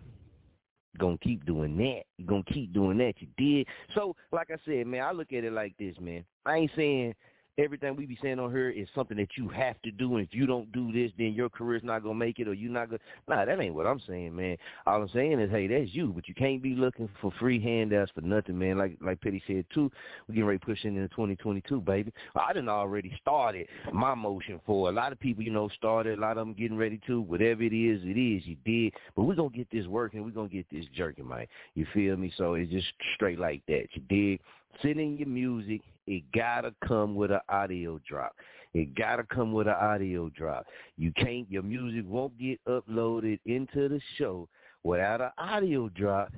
Gonna 0.97 1.17
keep 1.17 1.45
doing 1.45 1.77
that. 1.77 2.03
You 2.17 2.25
gonna 2.25 2.43
keep 2.43 2.73
doing 2.73 2.97
that. 2.99 3.13
You 3.19 3.27
did. 3.37 3.67
So, 3.93 4.15
like 4.31 4.49
I 4.49 4.57
said, 4.65 4.87
man, 4.87 5.03
I 5.03 5.11
look 5.11 5.33
at 5.33 5.43
it 5.43 5.53
like 5.53 5.75
this, 5.77 5.95
man. 5.99 6.25
I 6.45 6.55
ain't 6.57 6.71
saying 6.75 7.15
everything 7.57 7.95
we 7.95 8.05
be 8.05 8.17
saying 8.21 8.39
on 8.39 8.51
here 8.51 8.69
is 8.69 8.87
something 8.93 9.17
that 9.17 9.29
you 9.37 9.47
have 9.49 9.81
to 9.83 9.91
do, 9.91 10.15
and 10.15 10.27
if 10.27 10.33
you 10.33 10.45
don't 10.45 10.71
do 10.71 10.91
this, 10.91 11.11
then 11.17 11.33
your 11.33 11.49
career's 11.49 11.83
not 11.83 12.03
gonna 12.03 12.15
make 12.15 12.39
it, 12.39 12.47
or 12.47 12.53
you're 12.53 12.71
not 12.71 12.89
gonna. 12.89 12.99
Nah, 13.27 13.45
that 13.45 13.59
ain't 13.59 13.75
what 13.75 13.87
I'm 13.87 14.01
saying, 14.07 14.35
man. 14.35 14.57
All 14.85 15.01
I'm 15.01 15.09
saying 15.09 15.39
is, 15.39 15.49
hey, 15.49 15.67
that's 15.67 15.93
you, 15.93 16.07
but 16.13 16.27
you 16.27 16.33
can't 16.35 16.61
be 16.61 16.75
looking 16.75 17.09
for 17.21 17.31
free 17.39 17.61
handouts 17.61 18.11
for 18.13 18.21
nothing, 18.21 18.57
man. 18.57 18.77
Like 18.77 18.97
like 19.01 19.21
Petty 19.21 19.41
said 19.47 19.65
too, 19.73 19.91
we 20.27 20.35
getting 20.35 20.47
ready 20.47 20.59
pushing 20.59 20.95
into 20.95 21.07
2022, 21.09 21.81
baby. 21.81 22.11
I 22.35 22.53
done 22.53 22.69
already 22.69 23.17
started 23.21 23.67
my 23.93 24.15
motion 24.15 24.59
for 24.65 24.89
a 24.89 24.91
lot 24.91 25.11
of 25.11 25.19
people, 25.19 25.43
you 25.43 25.51
know, 25.51 25.69
started. 25.69 26.17
A 26.17 26.21
lot 26.21 26.37
of 26.37 26.47
them 26.47 26.53
getting 26.53 26.77
ready 26.77 26.99
to. 27.07 27.21
Whatever 27.21 27.63
it 27.63 27.73
is, 27.73 28.01
it 28.03 28.19
is. 28.19 28.45
You 28.45 28.57
did, 28.65 28.93
but 29.15 29.23
we're 29.23 29.35
gonna 29.35 29.49
get 29.49 29.69
this 29.71 29.87
working. 29.87 30.23
We're 30.23 30.31
gonna 30.31 30.49
get 30.49 30.65
this 30.71 30.85
jerking, 30.93 31.27
man. 31.27 31.47
You 31.75 31.85
feel 31.93 32.17
me? 32.17 32.33
So 32.37 32.55
it's 32.55 32.71
just 32.71 32.87
straight 33.15 33.39
like 33.39 33.61
that. 33.67 33.87
You 33.93 34.01
dig? 34.09 34.39
Sending 34.81 35.17
your 35.17 35.29
music, 35.29 35.81
it 36.07 36.23
gotta 36.33 36.73
come 36.87 37.15
with 37.15 37.31
an 37.31 37.39
audio 37.49 37.99
drop. 38.07 38.35
It 38.73 38.93
gotta 38.95 39.23
come 39.23 39.53
with 39.53 39.67
an 39.67 39.73
audio 39.73 40.29
drop. 40.29 40.65
You 40.97 41.11
can't. 41.13 41.49
Your 41.49 41.63
music 41.63 42.03
won't 42.07 42.37
get 42.37 42.59
uploaded 42.67 43.39
into 43.45 43.89
the 43.89 44.01
show 44.17 44.49
without 44.83 45.21
an 45.21 45.31
audio 45.37 45.89
drop 45.89 46.31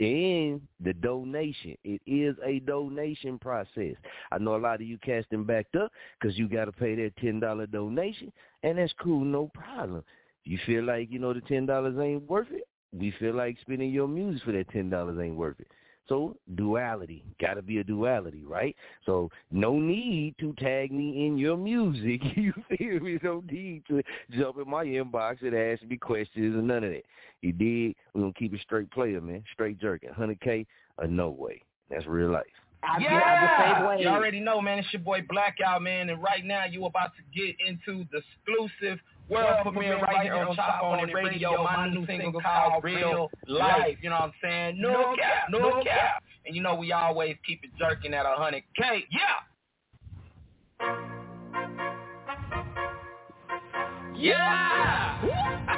and 0.00 0.60
the 0.80 0.92
donation. 1.00 1.76
It 1.84 2.00
is 2.06 2.36
a 2.44 2.60
donation 2.60 3.38
process. 3.38 3.94
I 4.30 4.38
know 4.38 4.56
a 4.56 4.58
lot 4.58 4.76
of 4.76 4.86
you 4.86 4.98
casting 4.98 5.44
backed 5.44 5.74
up 5.76 5.90
because 6.20 6.38
you 6.38 6.48
got 6.48 6.66
to 6.66 6.72
pay 6.72 6.94
that 6.96 7.16
ten 7.16 7.40
dollar 7.40 7.66
donation, 7.66 8.32
and 8.62 8.78
that's 8.78 8.92
cool, 9.00 9.24
no 9.24 9.50
problem. 9.54 10.04
You 10.44 10.58
feel 10.66 10.84
like 10.84 11.10
you 11.10 11.18
know 11.18 11.32
the 11.32 11.40
ten 11.42 11.66
dollars 11.66 11.96
ain't 12.00 12.28
worth 12.28 12.48
it. 12.50 12.68
We 12.92 13.12
feel 13.18 13.34
like 13.34 13.58
spending 13.60 13.90
your 13.90 14.08
music 14.08 14.42
for 14.44 14.52
that 14.52 14.70
ten 14.70 14.88
dollars 14.88 15.18
ain't 15.20 15.36
worth 15.36 15.58
it. 15.58 15.68
So 16.08 16.36
duality, 16.54 17.22
gotta 17.40 17.60
be 17.60 17.78
a 17.78 17.84
duality, 17.84 18.42
right? 18.44 18.74
So 19.04 19.30
no 19.50 19.78
need 19.78 20.34
to 20.40 20.54
tag 20.54 20.90
me 20.90 21.26
in 21.26 21.36
your 21.36 21.56
music. 21.56 22.22
You 22.38 22.52
feel 22.68 23.00
me? 23.00 23.18
No 23.22 23.42
need 23.50 23.82
to 23.88 24.00
jump 24.30 24.58
in 24.58 24.70
my 24.70 24.84
inbox 24.84 25.42
and 25.42 25.54
ask 25.54 25.82
me 25.82 25.96
questions 25.96 26.54
and 26.54 26.68
none 26.68 26.84
of 26.84 26.90
that. 26.90 27.02
You 27.42 27.52
did. 27.52 27.94
We're 28.14 28.22
gonna 28.22 28.32
keep 28.34 28.54
it 28.54 28.60
straight 28.62 28.90
player, 28.90 29.20
man. 29.20 29.42
Straight 29.52 29.78
jerking. 29.78 30.10
Hundred 30.10 30.40
K 30.40 30.66
or 30.98 31.08
no 31.08 31.30
way. 31.30 31.62
That's 31.90 32.06
real 32.06 32.30
life. 32.30 32.46
I 32.82 32.98
yeah, 33.00 33.74
the 33.74 33.76
same 33.76 33.86
way. 33.88 34.02
you 34.02 34.08
already 34.08 34.40
know, 34.40 34.60
man. 34.60 34.78
It's 34.78 34.92
your 34.92 35.02
boy 35.02 35.22
Blackout, 35.28 35.82
man, 35.82 36.10
and 36.10 36.22
right 36.22 36.44
now 36.44 36.64
you 36.64 36.84
about 36.84 37.10
to 37.16 37.38
get 37.38 37.56
into 37.66 38.04
the 38.12 38.22
exclusive 38.46 39.00
world 39.28 39.56
premiere 39.62 40.00
right 40.00 40.22
here 40.22 40.34
on 40.34 40.54
Chop 40.54 40.82
On 40.82 41.08
It 41.08 41.12
Radio. 41.12 41.62
My 41.62 41.88
new 41.88 42.06
single 42.06 42.40
called 42.40 42.82
Real 42.84 43.30
Life. 43.46 43.98
You 44.02 44.10
know 44.10 44.16
what 44.16 44.24
I'm 44.24 44.32
saying? 44.42 44.80
No 44.80 45.14
cap, 45.16 45.48
no 45.50 45.82
cap. 45.82 46.22
And 46.46 46.56
you 46.56 46.62
know 46.62 46.74
we 46.74 46.92
always 46.92 47.36
keep 47.46 47.62
it 47.64 47.70
jerking 47.78 48.14
at 48.14 48.26
a 48.26 48.34
hundred 48.36 48.62
K. 48.76 49.04
Yeah. 49.10 49.20
Yeah. 54.16 55.74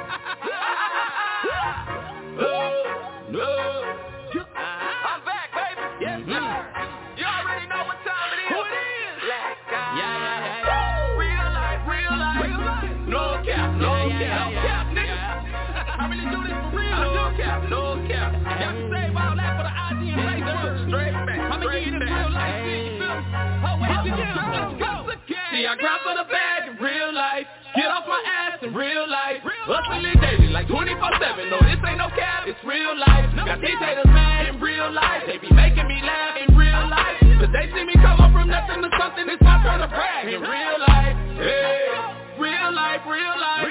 24-7. 30.71 31.51
No, 31.51 31.59
this 31.67 31.83
ain't 31.83 31.99
no 31.99 32.07
cap, 32.15 32.47
it's 32.47 32.59
real 32.63 32.95
life. 32.95 33.27
Got 33.35 33.59
these 33.59 33.75
haters 33.75 34.07
mad 34.07 34.47
in 34.47 34.61
real 34.61 34.87
life. 34.91 35.23
They 35.27 35.37
be 35.37 35.51
making 35.51 35.85
me 35.85 35.99
laugh 35.99 36.39
in 36.39 36.55
real 36.55 36.87
life. 36.87 37.19
But 37.43 37.51
they 37.51 37.67
see 37.75 37.83
me 37.83 37.93
come 37.99 38.23
up 38.23 38.31
from 38.31 38.47
nothing 38.47 38.81
to 38.81 38.89
something. 38.95 39.27
It's 39.27 39.43
my 39.43 39.59
turn 39.67 39.83
to 39.83 39.91
brag 39.91 40.31
in 40.31 40.39
real 40.39 40.79
life. 40.79 41.15
Hey, 41.35 41.91
real 42.39 42.71
life, 42.71 43.01
real 43.03 43.35
life. 43.35 43.67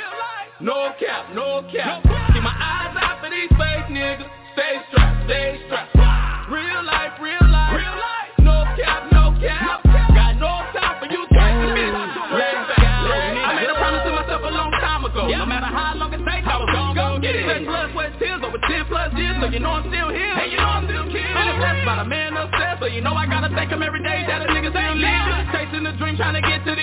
No 0.61 0.93
cap, 1.01 1.35
no 1.35 1.65
cap. 1.73 2.30
Every 23.91 24.07
day 24.07 24.23
that 24.23 24.43
a 24.43 24.47
nigga 24.55 24.71
still 24.71 24.95
live. 25.03 25.51
Chasing 25.51 25.83
the 25.83 25.91
dream, 25.99 26.15
trying 26.15 26.39
to 26.39 26.47
get 26.47 26.63
to 26.63 26.79
these 26.79 26.80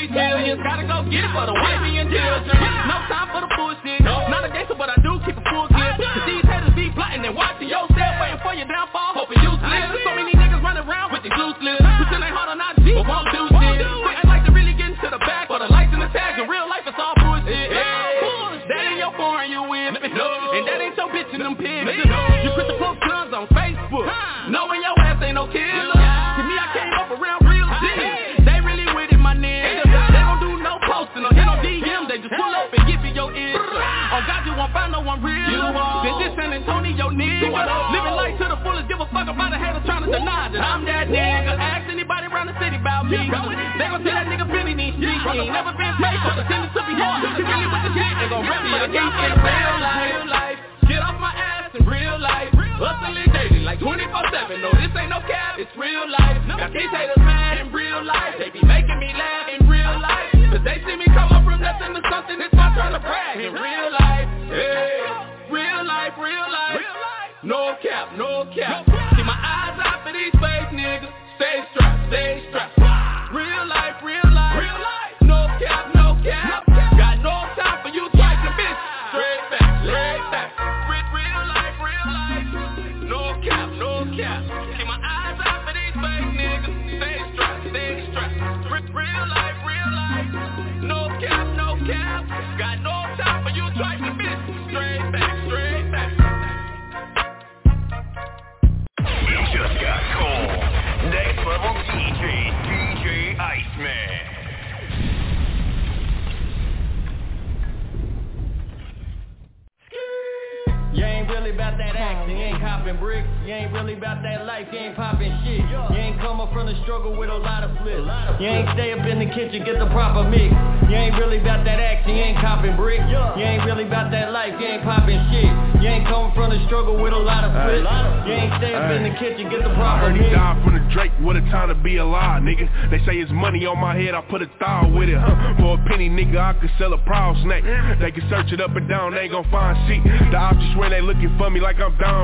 gon' 139.29 139.45
find 139.51 139.77
shit. 139.87 140.03
The 140.03 140.37
just 140.59 140.73
swear 140.73 140.89
they 140.89 141.01
looking 141.01 141.33
for 141.37 141.49
me 141.49 141.59
like 141.59 141.79
I'm 141.79 141.95
down 141.97 142.16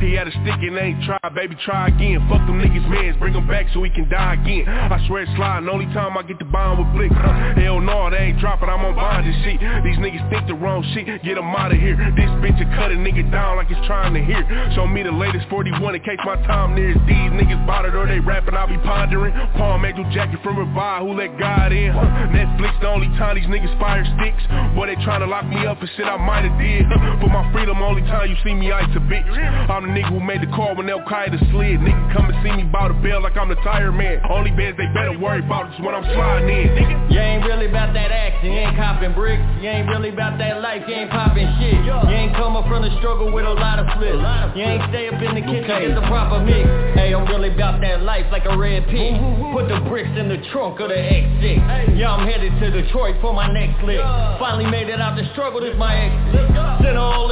He 0.00 0.14
had 0.14 0.28
a 0.28 0.30
stick 0.30 0.60
and 0.62 0.76
ain't 0.78 1.02
try, 1.04 1.18
baby, 1.34 1.56
try 1.64 1.88
again. 1.88 2.22
Fuck 2.28 2.46
them 2.46 2.60
niggas, 2.60 2.86
mans, 2.88 3.16
bring 3.18 3.32
them 3.32 3.46
back 3.48 3.66
so 3.74 3.80
we 3.80 3.90
can 3.90 4.08
die 4.08 4.34
again. 4.34 4.68
I 4.68 5.00
swear 5.06 5.22
it's 5.22 5.32
sliding, 5.36 5.68
only 5.68 5.86
time 5.96 6.16
I 6.16 6.22
get 6.22 6.38
to 6.38 6.44
bond 6.44 6.78
with 6.78 6.90
Blick. 6.94 7.12
Huh? 7.12 7.54
Hell 7.58 7.80
no, 7.80 8.10
they 8.10 8.30
ain't 8.30 8.38
dropping, 8.38 8.68
I'm 8.68 8.84
on 8.84 8.94
bond 8.94 9.26
and 9.26 9.34
shit. 9.42 9.58
These 9.82 9.98
niggas 9.98 10.22
think 10.30 10.46
the 10.46 10.54
wrong 10.54 10.84
shit, 10.94 11.06
get 11.22 11.34
them 11.34 11.50
out 11.50 11.72
of 11.72 11.78
here. 11.78 11.96
This 12.14 12.30
bitch 12.38 12.58
will 12.58 12.72
cut 12.76 12.92
a 12.92 12.98
nigga 12.98 13.26
down 13.30 13.56
like 13.56 13.70
it's 13.70 13.84
trying 13.86 14.14
to 14.14 14.22
hear. 14.22 14.44
Show 14.74 14.86
me 14.86 15.02
the 15.02 15.12
latest 15.12 15.48
41 15.50 15.94
in 15.94 16.02
case 16.02 16.20
my 16.24 16.36
time 16.46 16.74
nears. 16.74 16.96
These 17.06 17.32
niggas 17.34 17.58
it 17.88 17.94
or 17.94 18.06
they 18.06 18.20
rapping, 18.20 18.54
I'll 18.54 18.68
be 18.68 18.78
pondering. 18.78 19.32
Palm 19.56 19.84
Angel 19.84 20.04
jacket 20.12 20.40
from 20.42 20.58
Revive, 20.58 21.02
who 21.02 21.14
let 21.14 21.38
God 21.38 21.72
in? 21.72 21.92
Huh? 21.92 22.30
Netflix 22.30 22.78
the 22.80 22.88
only 22.88 23.08
time 23.18 23.36
these 23.36 23.46
niggas 23.46 23.72
fire 23.78 24.04
sticks. 24.18 24.42
Boy, 24.74 24.86
they 24.86 24.96
tryna 25.02 25.28
lock 25.28 25.46
me 25.46 25.66
up 25.66 25.78
for 25.80 25.86
shit 25.96 26.06
I 26.06 26.16
might 26.16 26.44
have 26.44 26.58
did. 26.58 26.86
For 27.20 27.28
my 27.28 27.50
freedom, 27.52 27.82
only 27.82 28.02
time 28.02 28.30
you 28.30 28.36
see 28.44 28.54
me 28.54 28.72
ice 28.72 28.90
a 28.94 29.00
bitch. 29.00 29.26
I'm 29.68 29.84
the 29.86 29.92
nigga 29.92 30.10
who 30.10 30.20
made 30.20 30.42
the 30.42 30.50
call 30.50 30.74
when 30.74 30.88
Al 30.88 31.04
Qaeda 31.04 31.38
slid. 31.50 31.80
Nigga 31.80 32.02
come 32.12 32.26
and 32.30 32.36
see 32.42 32.52
me 32.52 32.64
bout 32.64 32.90
a 32.90 32.96
bell 32.98 33.22
like 33.22 33.36
I'm 33.36 33.48
the 33.48 33.60
tire 33.62 33.92
man. 33.92 34.20
Only 34.28 34.50
bands 34.50 34.76
they 34.76 34.88
better 34.96 35.16
worry 35.18 35.44
about 35.44 35.72
is 35.72 35.80
when 35.80 35.94
I'm 35.94 36.04
sliding 36.04 36.48
in, 36.48 36.68
nigga. 36.74 36.96
You 37.12 37.20
ain't 37.20 37.44
really 37.44 37.66
about 37.66 37.94
that 37.94 38.10
action, 38.10 38.52
you 38.52 38.58
ain't 38.58 38.76
copping 38.76 39.14
bricks. 39.14 39.42
You 39.60 39.68
ain't 39.70 39.88
really 39.88 40.10
about 40.10 40.38
that 40.38 40.60
life, 40.60 40.82
you 40.88 40.94
ain't 40.94 41.10
popping 41.10 41.48
shit. 41.60 41.78
You 41.84 42.16
ain't 42.16 42.34
coming 42.34 42.64
from 42.66 42.82
the 42.82 42.92
struggle 42.98 43.30
with 43.32 43.44
a 43.44 43.54
lot 43.54 43.78
of 43.78 43.86
flips. 43.96 44.20
You 44.56 44.64
ain't 44.64 44.84
stay 44.90 45.08
up 45.08 45.20
in 45.22 45.36
the 45.36 45.44
kitchen, 45.44 45.68
get 45.68 45.94
the 45.94 46.06
proper 46.08 46.40
mix. 46.40 46.66
Hey, 46.98 47.14
I'm 47.14 47.26
really 47.28 47.54
about 47.54 47.80
that 47.80 48.02
life 48.02 48.26
like 48.32 48.44
a 48.44 48.56
red 48.56 48.86
pig. 48.88 49.14
Put 49.52 49.68
the 49.68 49.80
bricks 49.88 50.10
in 50.18 50.28
the 50.28 50.40
trunk 50.52 50.80
of 50.80 50.88
the 50.88 50.98
X6 50.98 51.96
Yeah, 51.96 52.12
I'm 52.12 52.26
headed 52.26 52.52
to 52.60 52.70
Detroit 52.70 53.16
for 53.20 53.32
my 53.32 53.52
next 53.52 53.82
lick. 53.84 54.00
Finally 54.38 54.70
made 54.70 54.88
it 54.88 55.00
out 55.00 55.16
the 55.16 55.28
struggle, 55.32 55.60
this 55.60 55.76
my 55.78 55.94
exit 55.94 56.48
Send 56.82 56.98
all 56.98 57.27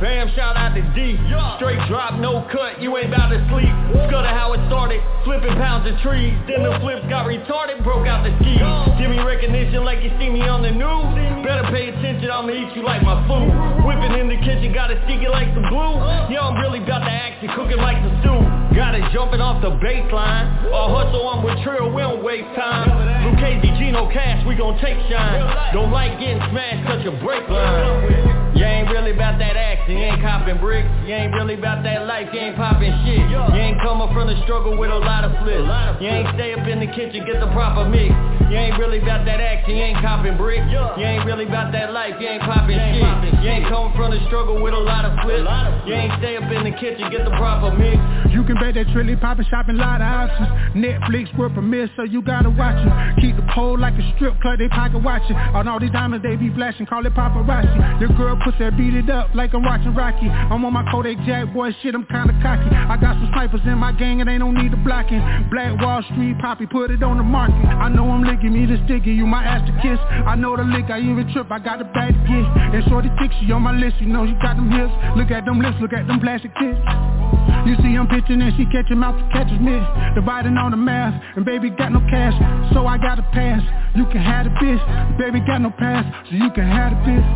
the 0.00 0.06
fam, 0.06 0.32
shout 0.34 0.56
out 0.56 0.72
to 0.74 0.82
D. 0.96 1.16
Straight 1.56 1.80
drop, 1.88 2.16
no 2.20 2.48
cut, 2.52 2.80
you 2.80 2.96
ain't 2.96 3.12
about 3.12 3.28
to 3.28 3.40
sleep. 3.52 3.70
Scudder 4.08 4.32
how 4.32 4.52
it 4.56 4.60
started, 4.68 5.00
flipping 5.24 5.52
pounds 5.60 5.84
of 5.84 5.96
trees. 6.00 6.32
Then 6.48 6.64
the 6.64 6.80
flips 6.80 7.04
got 7.08 7.28
retarded, 7.28 7.84
broke 7.84 8.08
out 8.08 8.24
the 8.24 8.32
skis 8.40 8.60
Give 8.96 9.10
me 9.12 9.20
recognition 9.20 9.84
like 9.84 10.02
you 10.02 10.10
see 10.18 10.30
me 10.30 10.48
on 10.48 10.62
the 10.62 10.72
news. 10.72 11.44
Better 11.44 11.68
pay 11.68 11.92
attention, 11.92 12.30
I'ma 12.32 12.52
eat 12.52 12.72
you 12.76 12.82
like 12.82 13.02
my 13.04 13.20
food. 13.28 13.52
Whipping 13.84 14.16
in 14.16 14.28
the 14.28 14.40
kitchen, 14.40 14.72
gotta 14.72 14.96
stick 15.04 15.20
it 15.20 15.30
like 15.30 15.52
some 15.52 15.68
glue. 15.68 16.00
Yeah, 16.32 16.48
I'm 16.48 16.56
really 16.60 16.80
about 16.80 17.04
to 17.04 17.12
act 17.12 17.20
action, 17.40 17.52
cooking 17.56 17.80
like 17.80 18.00
the 18.02 18.12
stew. 18.20 18.40
Got 18.76 18.94
it 18.94 19.04
jumping 19.12 19.40
off 19.40 19.60
the 19.60 19.70
baseline. 19.84 20.72
All 20.72 20.92
hustle, 20.92 21.28
I'm 21.28 21.44
with 21.44 21.60
Trill, 21.64 21.92
we 21.92 22.02
don't 22.02 22.22
waste 22.22 22.48
time. 22.56 22.88
KZ, 23.36 23.78
Gino 23.78 24.10
Cash, 24.12 24.46
we 24.46 24.54
gon' 24.54 24.78
take 24.80 24.96
shine. 25.08 25.72
Don't 25.72 25.92
like 25.92 26.18
getting 26.20 26.40
smashed, 26.50 26.86
touch 26.86 27.04
a 27.06 27.12
brake 27.24 27.48
line 27.48 28.39
You 28.60 28.66
ain't 28.66 28.90
really 28.90 29.12
about 29.12 29.38
that 29.38 29.56
action, 29.56 29.96
you 29.96 30.04
ain't 30.04 30.20
copping 30.20 30.60
bricks. 30.60 30.84
You 31.08 31.14
ain't 31.14 31.32
really 31.32 31.54
about 31.54 31.82
that 31.82 32.04
life, 32.04 32.28
you 32.28 32.40
ain't 32.40 32.56
popping 32.56 32.92
shit. 33.08 33.24
You 33.32 33.40
ain't 33.56 33.80
coming 33.80 34.12
from 34.12 34.28
the 34.28 34.36
struggle 34.44 34.76
with 34.76 34.90
a 34.90 35.00
lot 35.00 35.24
of 35.24 35.32
flips. 35.40 35.64
You 35.96 36.12
ain't 36.12 36.28
stay 36.36 36.52
up 36.52 36.68
in 36.68 36.76
the 36.76 36.92
kitchen, 36.92 37.24
get 37.24 37.40
the 37.40 37.48
proper 37.56 37.88
mix 37.88 38.12
You 38.50 38.58
ain't 38.58 38.78
really 38.78 38.98
about 38.98 39.24
that 39.26 39.40
action, 39.40 39.76
you 39.76 39.82
ain't 39.82 40.02
copping 40.02 40.36
bricks 40.36 40.66
You 40.68 41.06
ain't 41.06 41.24
really 41.24 41.46
about 41.46 41.70
that 41.72 41.92
life, 41.92 42.14
you 42.18 42.26
ain't 42.26 42.42
popping 42.42 42.76
shit 42.76 43.38
You 43.42 43.48
ain't 43.48 43.70
coming 43.70 43.94
from 43.94 44.10
the 44.10 44.18
struggle 44.26 44.60
with 44.60 44.74
a 44.74 44.82
lot 44.82 45.04
of 45.06 45.14
flips 45.22 45.46
You 45.86 45.94
ain't 45.94 46.18
stay 46.18 46.36
up 46.36 46.50
in 46.50 46.66
the 46.66 46.74
kitchen, 46.74 47.10
get 47.14 47.24
the 47.24 47.30
proper 47.38 47.70
mix 47.70 48.02
You 48.34 48.42
can 48.42 48.58
bet 48.58 48.74
that 48.74 48.90
Trilly 48.90 49.20
poppin' 49.20 49.46
shopping 49.50 49.76
lot 49.76 50.00
of 50.00 50.08
options. 50.10 50.48
Netflix 50.74 51.30
world 51.36 51.54
premiere, 51.54 51.90
so 51.94 52.02
you 52.02 52.22
gotta 52.22 52.50
watch 52.50 52.78
it. 52.78 53.20
Keep 53.20 53.36
the 53.36 53.46
pole 53.54 53.78
like 53.78 53.94
a 53.94 54.04
strip 54.16 54.40
club, 54.40 54.58
they 54.58 54.68
pocket 54.68 55.02
watching. 55.02 55.36
On 55.36 55.68
all 55.68 55.78
these 55.78 55.90
diamonds, 55.90 56.24
they 56.24 56.36
be 56.36 56.50
flashing, 56.54 56.86
call 56.86 57.04
it 57.04 57.14
paparazzi. 57.14 58.00
Your 58.00 58.10
girl 58.16 58.38
pussy 58.42 58.70
beat 58.76 58.94
it 58.94 59.10
up 59.10 59.34
like 59.34 59.52
I'm 59.52 59.62
watching 59.62 59.94
Rocky. 59.94 60.28
I'm 60.28 60.64
on 60.64 60.72
my 60.72 60.82
Kodak 60.90 61.18
Jack, 61.26 61.52
boy, 61.52 61.70
shit, 61.82 61.94
I'm 61.94 62.06
kinda 62.06 62.34
cocky. 62.42 62.70
I 62.74 62.96
got 62.96 63.14
some 63.14 63.30
snipers 63.32 63.60
in 63.64 63.78
my 63.78 63.92
gang 63.92 64.20
and 64.20 64.28
they 64.28 64.38
don't 64.38 64.54
need 64.54 64.72
the 64.72 64.78
blocking. 64.78 65.20
Black 65.50 65.78
Wall 65.80 66.02
Street, 66.10 66.38
Poppy, 66.40 66.66
put 66.66 66.90
it 66.90 67.02
on 67.02 67.18
the 67.18 67.22
market. 67.22 67.54
I 67.66 67.88
know 67.88 68.10
I'm 68.10 68.24
licking 68.24 68.39
me 68.48 68.64
the 68.64 68.80
sticky, 68.86 69.12
you 69.12 69.26
my 69.26 69.44
ass 69.44 69.66
to 69.68 69.74
kiss. 69.82 69.98
I 70.24 70.36
know 70.36 70.56
the 70.56 70.64
lick, 70.64 70.88
I 70.88 71.00
even 71.00 71.28
trip, 71.32 71.50
I 71.50 71.58
got 71.58 71.78
the 71.78 71.84
bad 71.84 72.16
gift. 72.24 72.48
And 72.56 72.82
shorty 72.88 73.10
thick, 73.20 73.30
she 73.40 73.52
on 73.52 73.62
my 73.62 73.76
list, 73.76 74.00
you 74.00 74.06
know 74.06 74.24
you 74.24 74.38
got 74.40 74.56
them 74.56 74.70
hips. 74.70 74.92
Look 75.16 75.30
at 75.30 75.44
them 75.44 75.60
lips, 75.60 75.76
look 75.80 75.92
at 75.92 76.06
them 76.06 76.20
plastic 76.20 76.54
tits. 76.56 76.80
You 77.68 77.76
see 77.84 77.92
I'm 77.92 78.08
pitching 78.08 78.40
and 78.40 78.54
she 78.56 78.64
catching 78.72 78.98
mouth 78.98 79.20
to 79.20 79.26
catch 79.36 79.52
me. 79.60 79.76
Dividing 80.14 80.56
on 80.56 80.70
the 80.70 80.80
math, 80.80 81.20
and 81.36 81.44
baby 81.44 81.68
got 81.68 81.92
no 81.92 82.00
cash, 82.08 82.32
so 82.72 82.86
I 82.86 82.96
got 82.96 83.16
to 83.16 83.26
pass. 83.36 83.60
You 83.94 84.06
can 84.06 84.22
have 84.22 84.46
the 84.48 84.52
bitch, 84.56 85.18
baby 85.18 85.40
got 85.44 85.60
no 85.60 85.70
pass, 85.70 86.06
so 86.30 86.36
you 86.36 86.50
can 86.50 86.64
have 86.64 86.96
the 86.96 87.00
bitch. 87.04 87.28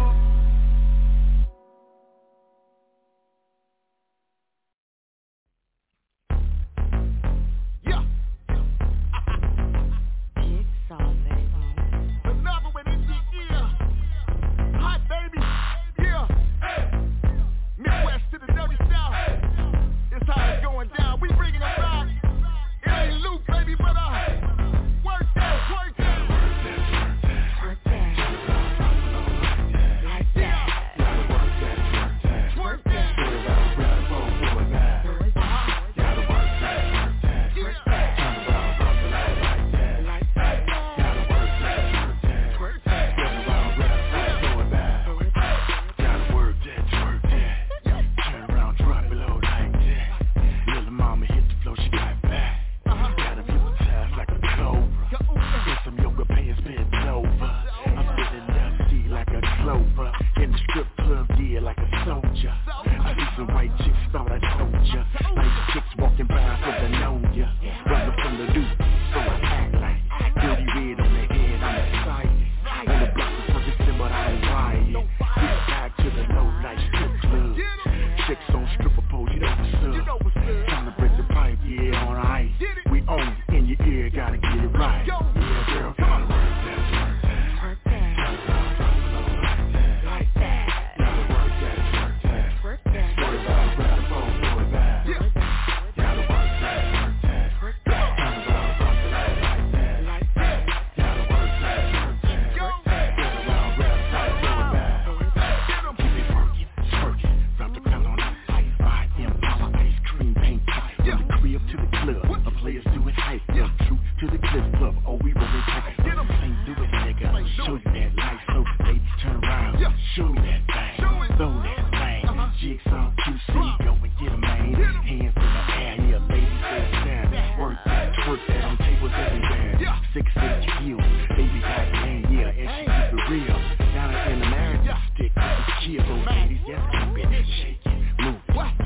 ladies 136.54 136.66
just 136.66 136.92
keep 136.92 137.18
it, 137.18 137.46
shaking, 137.58 138.02
it, 138.18 138.22
move 138.22 138.36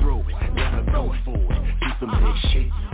throw 0.00 0.20
it, 0.20 0.54
never 0.54 0.82
go 0.90 1.14
for 1.24 1.36
it, 1.36 1.80
do 1.80 1.88
some 2.00 2.10
big 2.20 2.52
shake 2.52 2.87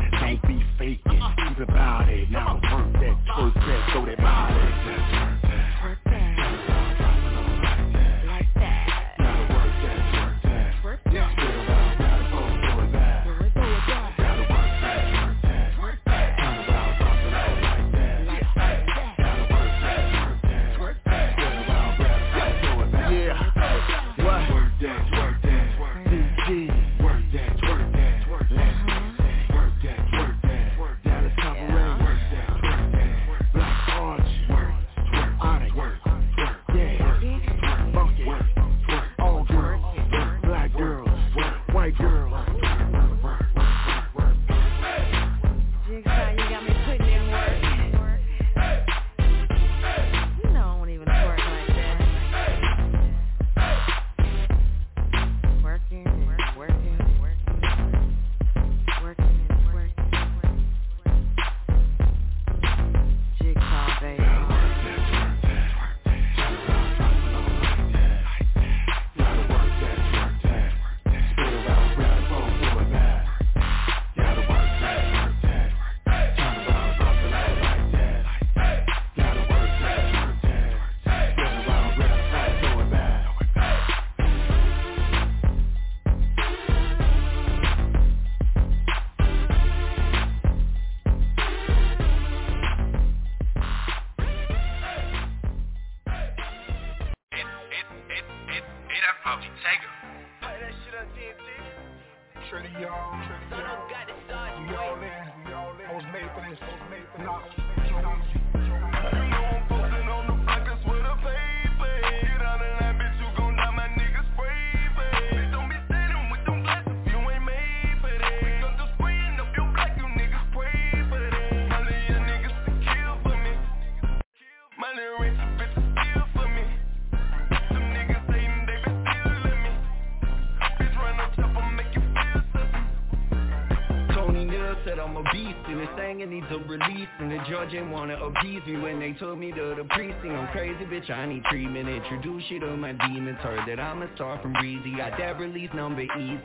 wanna 138.06 138.22
appease 138.26 138.60
me 138.66 138.76
when 138.76 139.00
they 139.00 139.14
told 139.14 139.38
me 139.38 139.50
to 139.50 139.74
the 139.78 139.84
priest 139.90 140.16
I'm 140.24 140.46
crazy, 140.48 140.84
bitch, 140.84 141.08
I 141.08 141.24
need 141.24 141.42
treatment. 141.44 141.88
Introduce 141.88 142.42
you 142.50 142.60
to 142.60 142.76
my 142.76 142.92
demons. 142.92 143.38
Heard 143.40 143.66
that 143.66 143.80
I'm 143.80 144.02
a 144.02 144.14
star 144.14 144.38
from 144.42 144.52
Breezy. 144.52 144.94
Got 144.96 145.16
that 145.18 145.38
release 145.38 145.70
number 145.74 146.02
easy. 146.02 146.42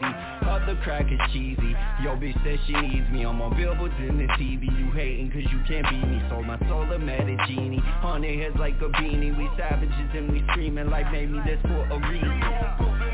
Other 0.47 0.79
crack 0.83 1.11
is 1.11 1.19
cheesy. 1.33 1.75
Yo, 2.01 2.15
bitch 2.15 2.41
says 2.45 2.59
she 2.65 2.73
needs 2.73 3.09
me. 3.11 3.25
I'm 3.25 3.41
on 3.41 3.57
billboards 3.57 3.93
in 3.99 4.17
the 4.17 4.27
TV 4.39 4.63
You 4.79 4.91
hating 4.91 5.31
cause 5.31 5.51
you 5.51 5.59
can't 5.67 5.85
beat 5.89 6.07
me. 6.07 6.21
Sold 6.29 6.45
my 6.45 6.57
soul, 6.69 6.87
to 6.87 6.97
Mad 6.97 7.27
at 7.27 7.47
genie. 7.49 7.83
On 8.03 8.21
their 8.21 8.37
heads 8.39 8.55
like 8.57 8.75
a 8.75 8.89
beanie. 8.95 9.37
We 9.37 9.49
savages 9.57 10.11
and 10.13 10.31
we 10.31 10.41
screaming. 10.51 10.89
Like 10.89 11.11
maybe 11.11 11.39
this 11.45 11.59
for 11.63 11.83
a 11.91 12.09
reason. 12.09 13.08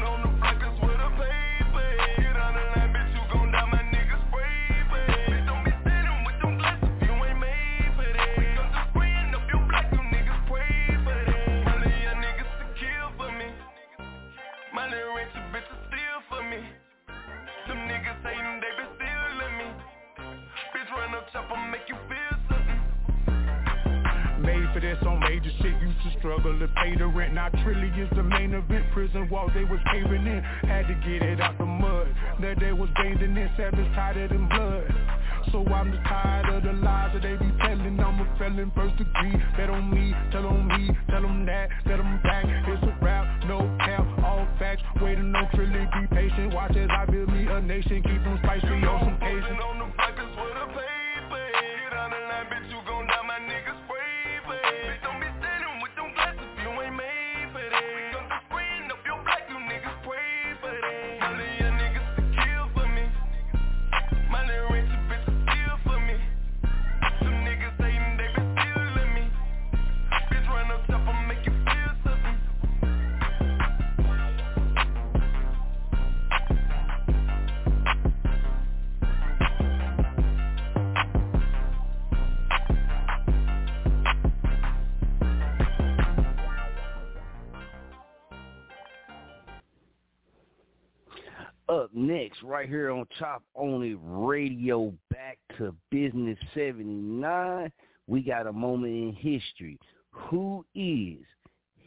Right 92.43 92.67
here 92.67 92.91
on 92.91 93.05
Top 93.17 93.43
Only 93.55 93.95
Radio 94.01 94.93
back 95.09 95.37
to 95.57 95.73
Bizness 95.93 96.37
79. 96.53 97.71
We 98.07 98.21
got 98.21 98.47
a 98.47 98.53
moment 98.53 98.93
in 98.93 99.13
history. 99.13 99.79
Who 100.11 100.65
is 100.75 101.17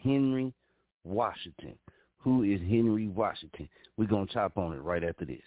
Henry 0.03 0.53
Washington? 1.05 1.75
Who 2.19 2.43
is 2.45 2.61
Henry 2.61 3.09
Washington? 3.09 3.69
We're 3.97 4.07
going 4.07 4.27
to 4.27 4.33
chop 4.33 4.57
on 4.57 4.73
it 4.73 4.81
right 4.81 5.05
after 5.05 5.25
this. 5.25 5.43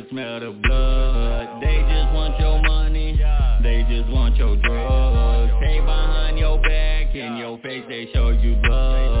Could 0.00 0.10
smell 0.10 0.40
the 0.40 0.50
blood. 0.50 1.60
They 1.60 1.80
just 1.82 2.12
want 2.14 2.38
your 2.40 2.62
money, 2.62 3.20
they 3.62 3.84
just 3.88 4.10
want 4.10 4.36
your 4.36 4.56
drugs. 4.56 5.52
Hey 5.60 5.80
behind 5.80 6.38
your 6.38 6.58
back, 6.60 7.14
in 7.14 7.36
your 7.36 7.58
face 7.58 7.84
they 7.88 8.08
show 8.12 8.30
you 8.30 8.56
love. 8.62 9.19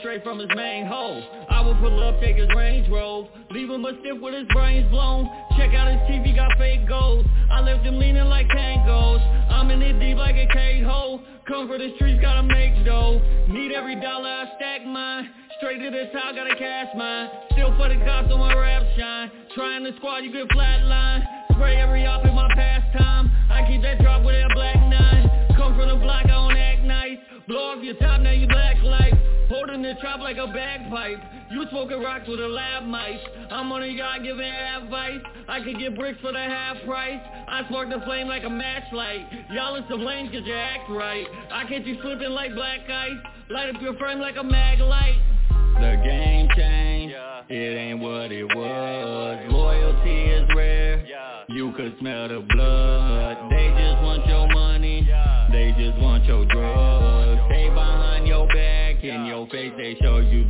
straight 0.00 0.24
from 0.24 0.38
his 0.38 0.48
main 0.56 0.86
hole. 0.86 1.22
I 1.50 1.60
will 1.60 1.76
pull 1.76 2.02
up, 2.02 2.20
take 2.20 2.36
his 2.36 2.48
Range 2.56 2.88
Rover, 2.88 3.28
leave 3.50 3.70
him 3.70 3.84
a 3.84 3.92
stiff 4.00 4.20
with 4.20 4.34
his 4.34 4.46
brains 4.48 4.90
blown. 4.90 5.28
Check 5.56 5.74
out 5.74 5.86
his 5.92 6.00
TV, 6.08 6.34
got 6.34 6.56
fake 6.58 6.88
goals. 6.88 7.26
I 7.50 7.60
left 7.60 7.84
him 7.84 7.98
leaning 7.98 8.24
like 8.24 8.48
tangos. 8.48 9.20
I'm 9.50 9.70
in 9.70 9.82
it 9.82 9.98
deep 10.00 10.16
like 10.16 10.36
a 10.36 10.46
K-hole. 10.52 11.20
Come 11.46 11.68
for 11.68 11.78
the 11.78 11.92
streets, 11.96 12.20
gotta 12.20 12.42
make 12.42 12.84
dough. 12.84 13.20
Need 13.48 13.72
every 13.72 14.00
dollar, 14.00 14.28
I 14.28 14.46
stack 14.56 14.84
mine. 14.86 15.30
Straight 15.58 15.78
to 15.78 15.90
this 15.90 16.08
top, 16.12 16.34
gotta 16.34 16.56
cash 16.56 16.88
mine. 16.96 17.28
Still 17.52 17.76
for 17.76 17.88
the 17.88 17.96
cops 18.04 18.32
on 18.32 18.40
my 18.40 18.54
rap 18.54 18.82
shine. 18.98 19.30
Trying 19.54 19.84
to 19.84 19.94
squad, 19.96 20.18
you 20.18 20.32
get 20.32 20.48
flatline. 20.48 21.24
Spray 21.52 21.76
every 21.76 22.04
op 22.06 22.24
in 22.24 22.34
my 22.34 22.48
pastime. 22.54 23.30
I 23.50 23.66
keep 23.68 23.82
that 23.82 24.00
drop 24.00 24.24
with 24.24 24.34
that 24.34 24.50
black 24.54 24.76
nine. 24.76 25.30
Come 25.56 25.76
from 25.76 25.88
the 25.88 25.96
block, 25.96 26.26
I 26.26 26.34
own 26.34 26.55
act. 27.16 27.48
Blow 27.48 27.76
off 27.76 27.82
your 27.82 27.94
top, 27.96 28.20
now 28.20 28.32
you 28.32 28.46
black 28.46 28.82
light. 28.82 29.14
Holding 29.48 29.82
the 29.82 29.94
trap 30.00 30.20
like 30.20 30.38
a 30.38 30.46
bagpipe. 30.48 31.18
You 31.52 31.64
smoking 31.70 32.02
rocks 32.02 32.26
with 32.28 32.40
a 32.40 32.48
lab 32.48 32.82
mice. 32.84 33.20
I'm 33.50 33.70
on 33.70 33.82
a 33.82 33.86
yacht 33.86 34.24
giving 34.24 34.40
advice. 34.40 35.20
I 35.48 35.60
could 35.62 35.78
get 35.78 35.96
bricks 35.96 36.18
for 36.20 36.32
the 36.32 36.38
half 36.38 36.76
price. 36.84 37.20
I 37.46 37.62
spark 37.68 37.88
the 37.88 38.00
flame 38.04 38.26
like 38.26 38.42
a 38.42 38.50
matchlight. 38.50 39.20
Y'all 39.52 39.76
is 39.76 39.84
to 39.88 39.96
blame 39.98 40.26
cause 40.32 40.42
you 40.44 40.54
act 40.54 40.90
right. 40.90 41.26
I 41.52 41.62
catch 41.64 41.86
you 41.86 41.96
slipping 42.02 42.30
like 42.30 42.54
black 42.54 42.80
ice. 42.90 43.12
Light 43.48 43.74
up 43.74 43.80
your 43.80 43.94
frame 43.94 44.18
like 44.18 44.36
a 44.36 44.42
mag 44.42 44.80
light. 44.80 45.22
The 45.74 46.00
game 46.02 46.48
changed, 46.56 47.14
it 47.48 47.54
ain't 47.54 48.00
what 48.00 48.32
it 48.32 48.44
was. 48.44 49.52
Loyalty 49.52 50.22
is 50.32 50.48
rare, 50.56 51.06
you 51.50 51.70
could 51.76 51.94
smell 52.00 52.28
the 52.28 52.40
blood. 52.40 53.50
They 53.50 53.68
just 53.68 54.02
want 54.02 54.26
your 54.26 54.48
money, 54.48 55.08
they 55.52 55.74
just 55.78 56.00
want 56.00 56.24
your 56.24 56.46
drugs. 56.46 56.95
In 59.10 59.26
your 59.26 59.46
face 59.48 59.72
they 59.76 59.94
show 60.00 60.18
you 60.18 60.44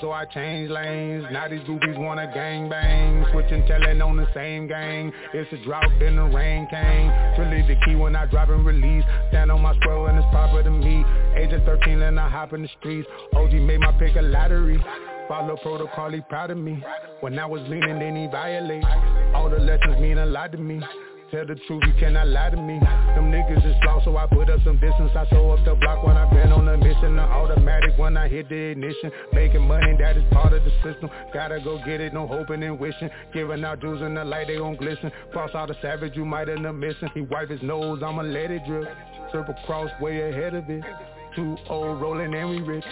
So 0.00 0.12
I 0.12 0.26
change 0.26 0.70
lanes. 0.70 1.24
Now 1.32 1.48
these 1.48 1.60
goofies 1.62 1.98
wanna 1.98 2.30
gang 2.32 2.68
bang. 2.68 3.24
Switching, 3.32 3.66
telling 3.66 4.00
on 4.00 4.16
the 4.16 4.28
same 4.32 4.68
gang. 4.68 5.12
It's 5.34 5.52
a 5.52 5.64
drought, 5.64 5.90
then 5.98 6.16
the 6.16 6.24
rain 6.24 6.68
came. 6.70 7.10
Really 7.38 7.66
the 7.66 7.74
key 7.84 7.96
when 7.96 8.14
I 8.14 8.26
drop 8.26 8.48
and 8.48 8.64
release. 8.64 9.04
Stand 9.30 9.50
on 9.50 9.60
my 9.60 9.74
square 9.76 10.08
and 10.08 10.18
it's 10.18 10.26
proper 10.30 10.62
to 10.62 10.70
me. 10.70 11.04
Age 11.36 11.52
of 11.52 11.64
13 11.64 12.02
and 12.02 12.20
I 12.20 12.28
hop 12.28 12.52
in 12.52 12.62
the 12.62 12.68
streets. 12.78 13.08
OG 13.34 13.52
made 13.54 13.80
my 13.80 13.92
pick 13.98 14.14
a 14.16 14.22
lottery. 14.22 14.82
Follow 15.26 15.56
protocol, 15.56 16.10
he 16.10 16.20
proud 16.22 16.50
of 16.50 16.58
me. 16.58 16.82
When 17.20 17.38
I 17.38 17.46
was 17.46 17.60
leaning, 17.68 17.98
then 17.98 18.14
he 18.14 18.28
violate. 18.28 18.84
All 19.34 19.50
the 19.50 19.58
lessons 19.58 20.00
mean 20.00 20.18
a 20.18 20.26
lot 20.26 20.52
to 20.52 20.58
me. 20.58 20.80
Tell 21.30 21.44
the 21.44 21.56
truth, 21.66 21.82
you 21.86 21.92
cannot 22.00 22.28
lie 22.28 22.48
to 22.48 22.56
me. 22.56 22.78
Them 22.80 23.30
niggas 23.30 23.58
is 23.58 23.76
lost, 23.84 24.06
so 24.06 24.16
I 24.16 24.26
put 24.26 24.48
up 24.48 24.60
some 24.64 24.78
distance. 24.78 25.10
I 25.14 25.28
show 25.28 25.50
up 25.50 25.62
the 25.62 25.74
block 25.74 26.02
when 26.02 26.16
I've 26.16 26.30
been 26.30 26.50
on 26.52 26.66
a 26.66 26.78
mission. 26.78 27.16
The 27.16 27.22
automatic 27.22 27.98
when 27.98 28.16
I 28.16 28.28
hit 28.28 28.48
the 28.48 28.54
ignition. 28.54 29.12
Making 29.34 29.68
money, 29.68 29.94
that 29.98 30.16
is 30.16 30.24
part 30.32 30.54
of 30.54 30.64
the 30.64 30.70
system. 30.82 31.10
Gotta 31.34 31.60
go 31.60 31.78
get 31.84 32.00
it, 32.00 32.14
no 32.14 32.26
hoping 32.26 32.62
and 32.62 32.80
wishing. 32.80 33.10
Giving 33.34 33.62
out 33.62 33.80
jewels 33.82 34.00
in 34.00 34.14
the 34.14 34.24
light, 34.24 34.46
they 34.46 34.56
gon' 34.56 34.76
glisten. 34.76 35.12
Cross 35.30 35.50
out 35.54 35.70
a 35.70 35.76
savage, 35.82 36.16
you 36.16 36.24
might 36.24 36.48
end 36.48 36.66
up 36.66 36.74
missing. 36.74 37.10
He 37.12 37.20
wipe 37.20 37.50
his 37.50 37.60
nose, 37.60 38.02
I'ma 38.02 38.22
let 38.22 38.50
it 38.50 38.62
drip. 38.66 38.88
Triple 39.30 39.54
cross 39.66 39.90
way 40.00 40.30
ahead 40.30 40.54
of 40.54 40.64
it. 40.70 40.82
Too 41.36 41.58
old, 41.68 42.00
rolling 42.00 42.34
and 42.34 42.48
we 42.48 42.60
rich. 42.60 42.84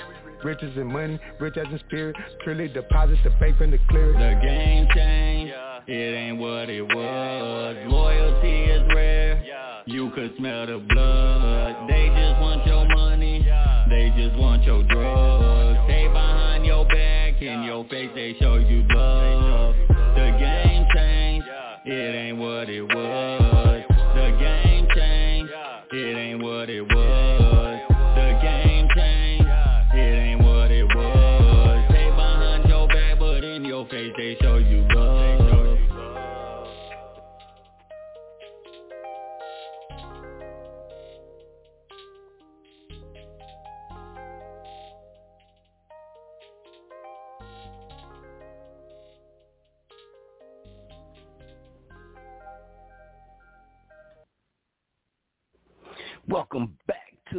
Riches 0.44 0.76
and 0.76 0.88
money, 0.88 1.18
rich 1.40 1.56
as 1.56 1.66
in 1.72 1.78
spirit. 1.88 2.14
Truly 2.44 2.68
deposit 2.68 3.16
the 3.24 3.30
bank 3.40 3.62
and 3.62 3.72
the 3.72 3.78
clear. 3.88 4.12
The 4.12 4.38
game 4.44 4.86
changed, 4.94 5.54
it 5.88 5.92
ain't 5.92 6.38
what 6.38 6.68
it 6.68 6.82
was. 6.82 7.76
Loyalty 7.86 8.64
is 8.64 8.82
rare, 8.94 9.42
you 9.86 10.10
could 10.10 10.32
smell 10.36 10.66
the 10.66 10.78
blood. 10.78 11.88
They 11.88 12.08
just 12.08 12.40
want 12.40 12.66
your 12.66 12.86
money, 12.88 13.46
they 13.88 14.12
just 14.16 14.36
want 14.36 14.64
your 14.64 14.82
drugs. 14.82 15.78
Stay 15.86 16.08
behind 16.08 16.66
your 16.66 16.84
back, 16.86 17.40
in 17.40 17.62
your 17.62 17.84
face 17.88 18.10
they 18.14 18.34
show 18.40 18.56
you 18.56 18.84
love. 18.90 19.74
The 19.88 20.36
game 20.40 20.86
changed, 20.94 21.46
it 21.84 22.14
ain't 22.14 22.38
what 22.38 22.68
it 22.68 22.82
was. 22.82 23.45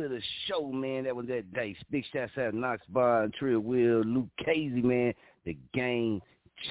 The 0.07 0.21
show, 0.47 0.71
man. 0.71 1.03
That 1.05 1.15
was 1.15 1.27
that 1.27 1.53
Dice. 1.53 1.75
Big 1.91 2.03
shouts 2.13 2.37
out 2.37 2.53
Knox 2.53 2.81
Bar 2.89 3.23
and 3.23 3.33
Trill 3.33 3.59
Will, 3.59 4.01
Luke 4.01 4.29
Casey, 4.43 4.81
man. 4.81 5.13
The 5.45 5.57
game 5.73 6.21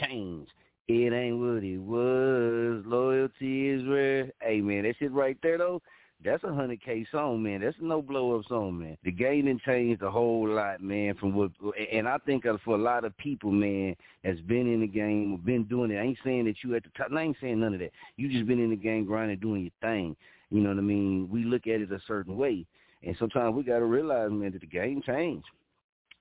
changed. 0.01 0.51
It 0.89 1.13
ain't 1.13 1.39
what 1.39 1.65
it 1.65 1.79
was. 1.79 2.85
Loyalty 2.87 3.71
is 3.71 3.87
rare. 3.87 4.31
Hey, 4.41 4.61
man, 4.61 4.85
that 4.85 4.95
shit 4.99 5.11
right 5.13 5.37
there, 5.43 5.59
though, 5.59 5.83
that's 6.25 6.45
a 6.45 6.49
100K 6.49 7.07
song, 7.11 7.43
man. 7.43 7.61
That's 7.61 7.77
no 7.81 8.01
blow-up 8.01 8.47
song, 8.49 8.79
man. 8.79 8.97
The 9.05 9.11
game 9.11 9.47
done 9.47 9.61
changed 9.67 10.03
a 10.03 10.11
whole 10.11 10.49
lot, 10.49 10.81
man, 10.81 11.15
from 11.17 11.35
what, 11.35 11.51
and 11.93 12.09
I 12.09 12.19
think 12.19 12.45
for 12.65 12.75
a 12.75 12.79
lot 12.79 13.05
of 13.05 13.17
people, 13.19 13.51
man, 13.51 13.97
that's 14.25 14.41
been 14.41 14.73
in 14.73 14.81
the 14.81 14.87
game, 14.87 15.41
been 15.45 15.65
doing 15.65 15.91
it. 15.91 15.99
I 15.99 16.03
ain't 16.03 16.19
saying 16.25 16.47
that 16.47 16.57
you 16.65 16.75
at 16.75 16.85
the 16.85 16.91
top. 16.97 17.09
I 17.13 17.23
ain't 17.23 17.37
saying 17.41 17.61
none 17.61 17.75
of 17.75 17.81
that. 17.81 17.93
You 18.17 18.31
just 18.31 18.47
been 18.47 18.61
in 18.61 18.71
the 18.71 18.77
game 18.77 19.05
grinding, 19.05 19.39
doing 19.39 19.63
your 19.63 19.73
thing. 19.83 20.17
You 20.51 20.61
know 20.61 20.71
what 20.71 20.79
I 20.79 20.83
mean? 20.83 21.29
We 21.31 21.45
look 21.45 21.67
at 21.67 21.81
it 21.81 21.93
a 21.93 22.01
certain 22.07 22.37
way. 22.37 22.65
And 23.07 23.17
sometimes 23.19 23.55
we 23.55 23.63
got 23.63 23.79
to 23.79 23.85
realize, 23.85 24.31
man, 24.33 24.53
that 24.53 24.61
the 24.61 24.67
game 24.67 25.01
changed. 25.07 25.47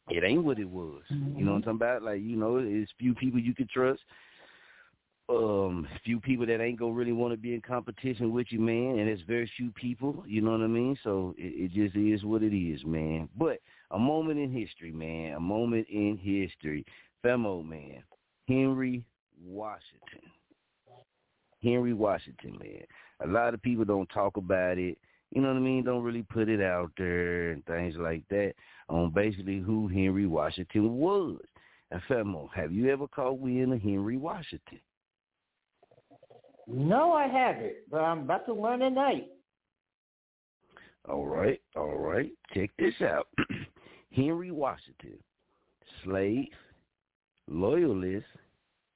It 0.08 0.24
ain't 0.24 0.44
what 0.44 0.60
it 0.60 0.70
was. 0.70 1.02
Mm-hmm. 1.12 1.40
You 1.40 1.46
know 1.46 1.54
what 1.54 1.58
I'm 1.58 1.64
talking 1.64 1.78
about? 1.78 2.04
Like, 2.04 2.22
you 2.22 2.36
know, 2.36 2.58
it's 2.58 2.92
few 3.00 3.16
people 3.16 3.40
you 3.40 3.56
can 3.56 3.68
trust. 3.74 4.02
Um, 5.28 5.88
few 6.04 6.20
people 6.20 6.46
that 6.46 6.62
ain't 6.62 6.78
gonna 6.78 6.94
really 6.94 7.12
want 7.12 7.34
to 7.34 7.38
be 7.38 7.56
in 7.56 7.62
competition 7.62 8.32
with 8.32 8.46
you, 8.52 8.60
man, 8.60 9.00
and 9.00 9.10
it's 9.10 9.24
very 9.24 9.50
few 9.58 9.72
people, 9.72 10.24
you 10.28 10.40
know 10.40 10.52
what 10.52 10.62
I 10.62 10.68
mean? 10.68 10.96
So 11.04 11.34
it, 11.36 11.72
it 11.72 11.72
just 11.72 11.96
is 11.96 12.24
what 12.24 12.44
it 12.44 12.56
is, 12.56 12.86
man. 12.86 13.28
But 13.36 13.58
a 13.90 13.98
moment 13.98 14.38
in 14.38 14.52
history, 14.52 14.92
man, 14.92 15.34
a 15.34 15.40
moment 15.40 15.88
in 15.90 16.20
history. 16.22 16.86
Femo, 17.26 17.68
man, 17.68 18.04
Henry 18.48 19.04
Washington. 19.44 20.30
Henry 21.64 21.94
Washington, 21.94 22.60
man. 22.60 22.84
A 23.24 23.28
lot 23.28 23.56
of 23.56 23.64
people 23.64 23.86
don't 23.86 24.10
talk 24.10 24.38
about 24.38 24.78
it. 24.78 25.00
You 25.32 25.42
know 25.42 25.50
what 25.50 25.58
I 25.58 25.62
mean? 25.62 25.84
Don't 25.84 26.04
really 26.04 26.24
put 26.24 26.50
it 26.50 26.62
out 26.62 26.92
there 26.98 27.52
and 27.52 27.66
things 27.66 27.96
like 27.98 28.24
that 28.30 28.54
on 28.90 29.12
basically 29.12 29.60
who 29.60 29.88
Henry 29.88 30.28
Washington 30.28 30.94
was. 30.96 31.40
And 31.92 32.02
Femo, 32.10 32.50
have 32.56 32.72
you 32.72 32.90
ever 32.90 33.08
caught 33.08 33.40
wind 33.40 33.74
of 33.74 33.82
Henry 33.82 34.18
Washington? 34.18 34.80
No, 36.68 37.12
I 37.12 37.28
haven't, 37.28 37.74
but 37.92 38.00
I'm 38.00 38.22
about 38.22 38.46
to 38.48 38.54
learn 38.54 38.80
tonight. 38.80 39.28
All 41.08 41.28
right, 41.28 41.62
all 41.76 41.98
right. 41.98 42.32
Check 42.54 42.72
this 42.80 42.96
out. 43.02 43.28
Henry 44.12 44.50
Washington, 44.50 45.20
slave, 46.04 46.48
loyalist, 47.48 48.26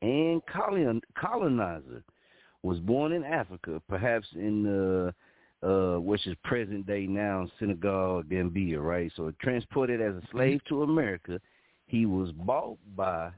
and 0.01 0.41
colonizer, 0.47 2.03
was 2.63 2.79
born 2.79 3.11
in 3.11 3.23
Africa, 3.23 3.81
perhaps 3.87 4.27
in 4.33 4.63
the 4.63 5.13
uh, 5.61 5.95
which 5.95 6.25
is 6.27 6.35
present 6.43 6.87
day 6.87 7.05
now 7.05 7.47
Senegal, 7.59 8.23
Gambia, 8.23 8.79
right? 8.79 9.11
So 9.15 9.31
transported 9.41 10.01
as 10.01 10.15
a 10.15 10.21
slave 10.31 10.61
to 10.69 10.83
America, 10.83 11.39
he 11.87 12.05
was 12.05 12.31
bought 12.31 12.77
by 12.95 13.31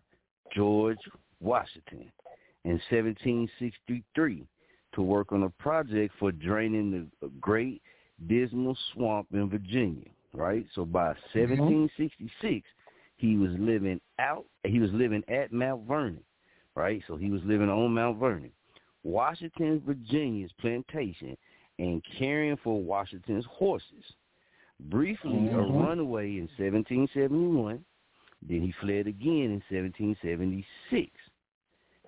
George 0.54 1.00
Washington 1.40 2.12
in 2.64 2.80
1763 2.90 4.46
to 4.94 5.02
work 5.02 5.32
on 5.32 5.44
a 5.44 5.50
project 5.50 6.14
for 6.20 6.32
draining 6.32 7.10
the 7.22 7.30
Great 7.40 7.82
Dismal 8.28 8.78
Swamp 8.94 9.28
in 9.34 9.50
Virginia, 9.50 10.08
right? 10.34 10.66
So 10.76 10.86
by 10.86 11.08
1766, 11.34 12.68
he 13.18 13.38
was 13.38 13.52
living 13.58 14.00
out. 14.20 14.46
He 14.64 14.80
was 14.80 14.92
living 14.94 15.24
at 15.28 15.52
Mount 15.52 15.88
Vernon, 15.88 16.24
right? 16.76 17.02
So 17.08 17.16
he 17.16 17.30
was 17.30 17.42
living 17.46 17.70
on 17.70 17.94
Mount 17.94 18.20
Vernon, 18.20 18.52
Washington, 19.04 19.82
Virginia's 19.86 20.52
plantation, 20.60 21.38
and 21.82 22.04
caring 22.20 22.56
for 22.64 22.80
Washington's 22.80 23.46
horses. 23.50 24.04
Briefly, 24.82 25.32
a 25.32 25.54
mm-hmm. 25.54 25.78
runaway 25.78 26.34
in 26.34 26.48
1771. 26.58 27.84
Then 28.48 28.62
he 28.62 28.74
fled 28.80 29.08
again 29.08 29.50
in 29.50 29.64
1776 29.70 31.12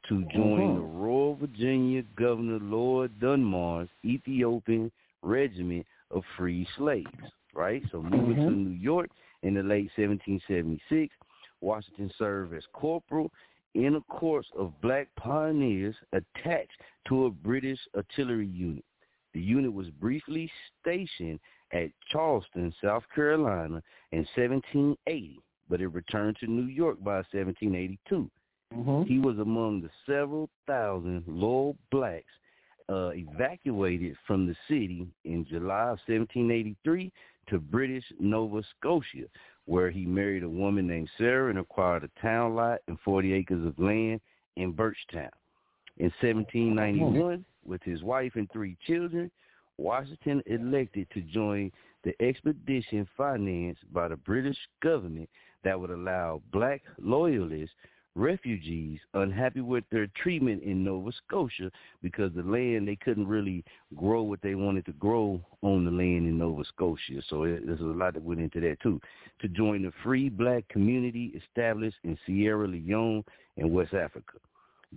to 0.10 0.22
join 0.32 0.60
mm-hmm. 0.60 0.76
the 0.76 0.82
Royal 0.82 1.36
Virginia 1.36 2.04
Governor 2.16 2.60
Lord 2.60 3.20
Dunmore's 3.20 3.90
Ethiopian 4.06 4.92
Regiment 5.24 5.88
of 6.12 6.24
Free 6.38 6.68
Slaves, 6.78 7.08
right? 7.56 7.82
So 7.92 8.02
moving 8.02 8.36
to 8.36 8.42
mm-hmm. 8.42 8.64
New 8.66 8.78
York 8.78 9.10
in 9.42 9.56
the 9.56 9.64
late 9.64 9.90
1776, 9.96 11.16
Washington 11.62 12.12
served 12.20 12.54
as 12.54 12.64
corporal 12.74 13.32
in 13.74 13.96
a 13.96 14.02
corps 14.02 14.46
of 14.56 14.80
black 14.82 15.08
pioneers 15.16 15.96
attached 16.12 16.80
to 17.08 17.26
a 17.26 17.32
British 17.32 17.80
artillery 17.96 18.48
unit. 18.48 18.86
The 19.34 19.42
unit 19.42 19.74
was 19.74 19.90
briefly 19.90 20.50
stationed 20.82 21.40
at 21.72 21.90
Charleston, 22.12 22.74
South 22.84 23.04
Carolina 23.14 23.82
in 24.12 24.28
1780, 24.36 25.40
but 25.70 25.82
it 25.82 25.88
returned 25.88 26.38
to 26.40 26.48
New 26.48 26.68
York 26.68 27.04
by 27.04 27.16
1782. 27.32 28.30
He 29.08 29.20
was 29.20 29.38
among 29.40 29.82
the 29.82 29.90
several 30.06 30.50
thousand 30.66 31.24
loyal 31.28 31.76
blacks 31.92 32.26
uh, 32.90 33.12
evacuated 33.14 34.16
from 34.26 34.48
the 34.48 34.56
city 34.68 35.08
in 35.26 35.46
July 35.46 35.84
of 35.84 36.00
1783 36.08 37.12
to 37.50 37.60
British 37.60 38.04
Nova 38.20 38.64
Scotia, 38.78 39.26
where 39.66 39.90
he 39.92 40.06
married 40.06 40.44
a 40.44 40.50
woman 40.50 40.88
named 40.88 41.10
Sarah 41.18 41.50
and 41.50 41.60
acquired 41.60 42.04
a 42.04 42.22
town 42.22 42.56
lot 42.56 42.80
and 42.88 43.00
40 43.06 43.34
acres 43.34 43.66
of 43.66 43.78
land 43.78 44.22
in 44.56 44.74
Birchtown. 44.74 45.30
In 45.98 46.12
1791, 46.22 47.46
with 47.66 47.82
his 47.84 48.04
wife 48.04 48.34
and 48.36 48.50
three 48.52 48.78
children, 48.86 49.32
Washington 49.78 50.42
elected 50.46 51.08
to 51.14 51.22
join 51.22 51.72
the 52.04 52.14
expedition 52.22 53.08
financed 53.18 53.82
by 53.94 54.08
the 54.08 54.18
British 54.18 54.58
government 54.82 55.30
that 55.64 55.80
would 55.80 55.90
allow 55.90 56.42
black 56.52 56.82
loyalists 57.00 57.76
refugees 58.16 59.00
unhappy 59.16 59.62
with 59.62 59.84
their 59.92 60.08
treatment 60.22 60.62
in 60.64 60.84
Nova 60.84 61.12
Scotia 61.26 61.72
because 62.02 62.32
the 62.36 62.44
land 62.44 62.88
they 62.88 62.96
couldn't 62.96 63.28
really 63.28 63.64
grow 63.96 64.22
what 64.22 64.42
they 64.42 64.56
wanted 64.56 64.86
to 64.86 64.92
grow 64.94 65.42
on 65.62 65.86
the 65.86 65.92
land 65.92 66.28
in 66.28 66.38
Nova 66.38 66.64
Scotia. 66.66 67.22
So 67.28 67.44
there's 67.44 67.80
a 67.80 67.84
lot 67.84 68.14
that 68.14 68.24
went 68.24 68.42
into 68.42 68.60
that 68.62 68.80
too. 68.82 69.00
To 69.42 69.48
join 69.48 69.84
the 69.84 69.92
free 70.04 70.30
black 70.30 70.68
community 70.70 71.34
established 71.36 71.98
in 72.04 72.18
Sierra 72.26 72.68
Leone 72.68 73.24
and 73.58 73.72
West 73.72 73.94
Africa. 73.94 74.34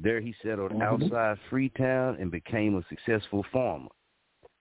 There 0.03 0.21
he 0.21 0.35
settled 0.43 0.73
mm-hmm. 0.73 0.83
outside 0.83 1.39
Freetown 1.51 2.17
and 2.21 2.31
became 2.31 2.77
a 2.77 2.85
successful 2.89 3.45
farmer. 3.53 3.89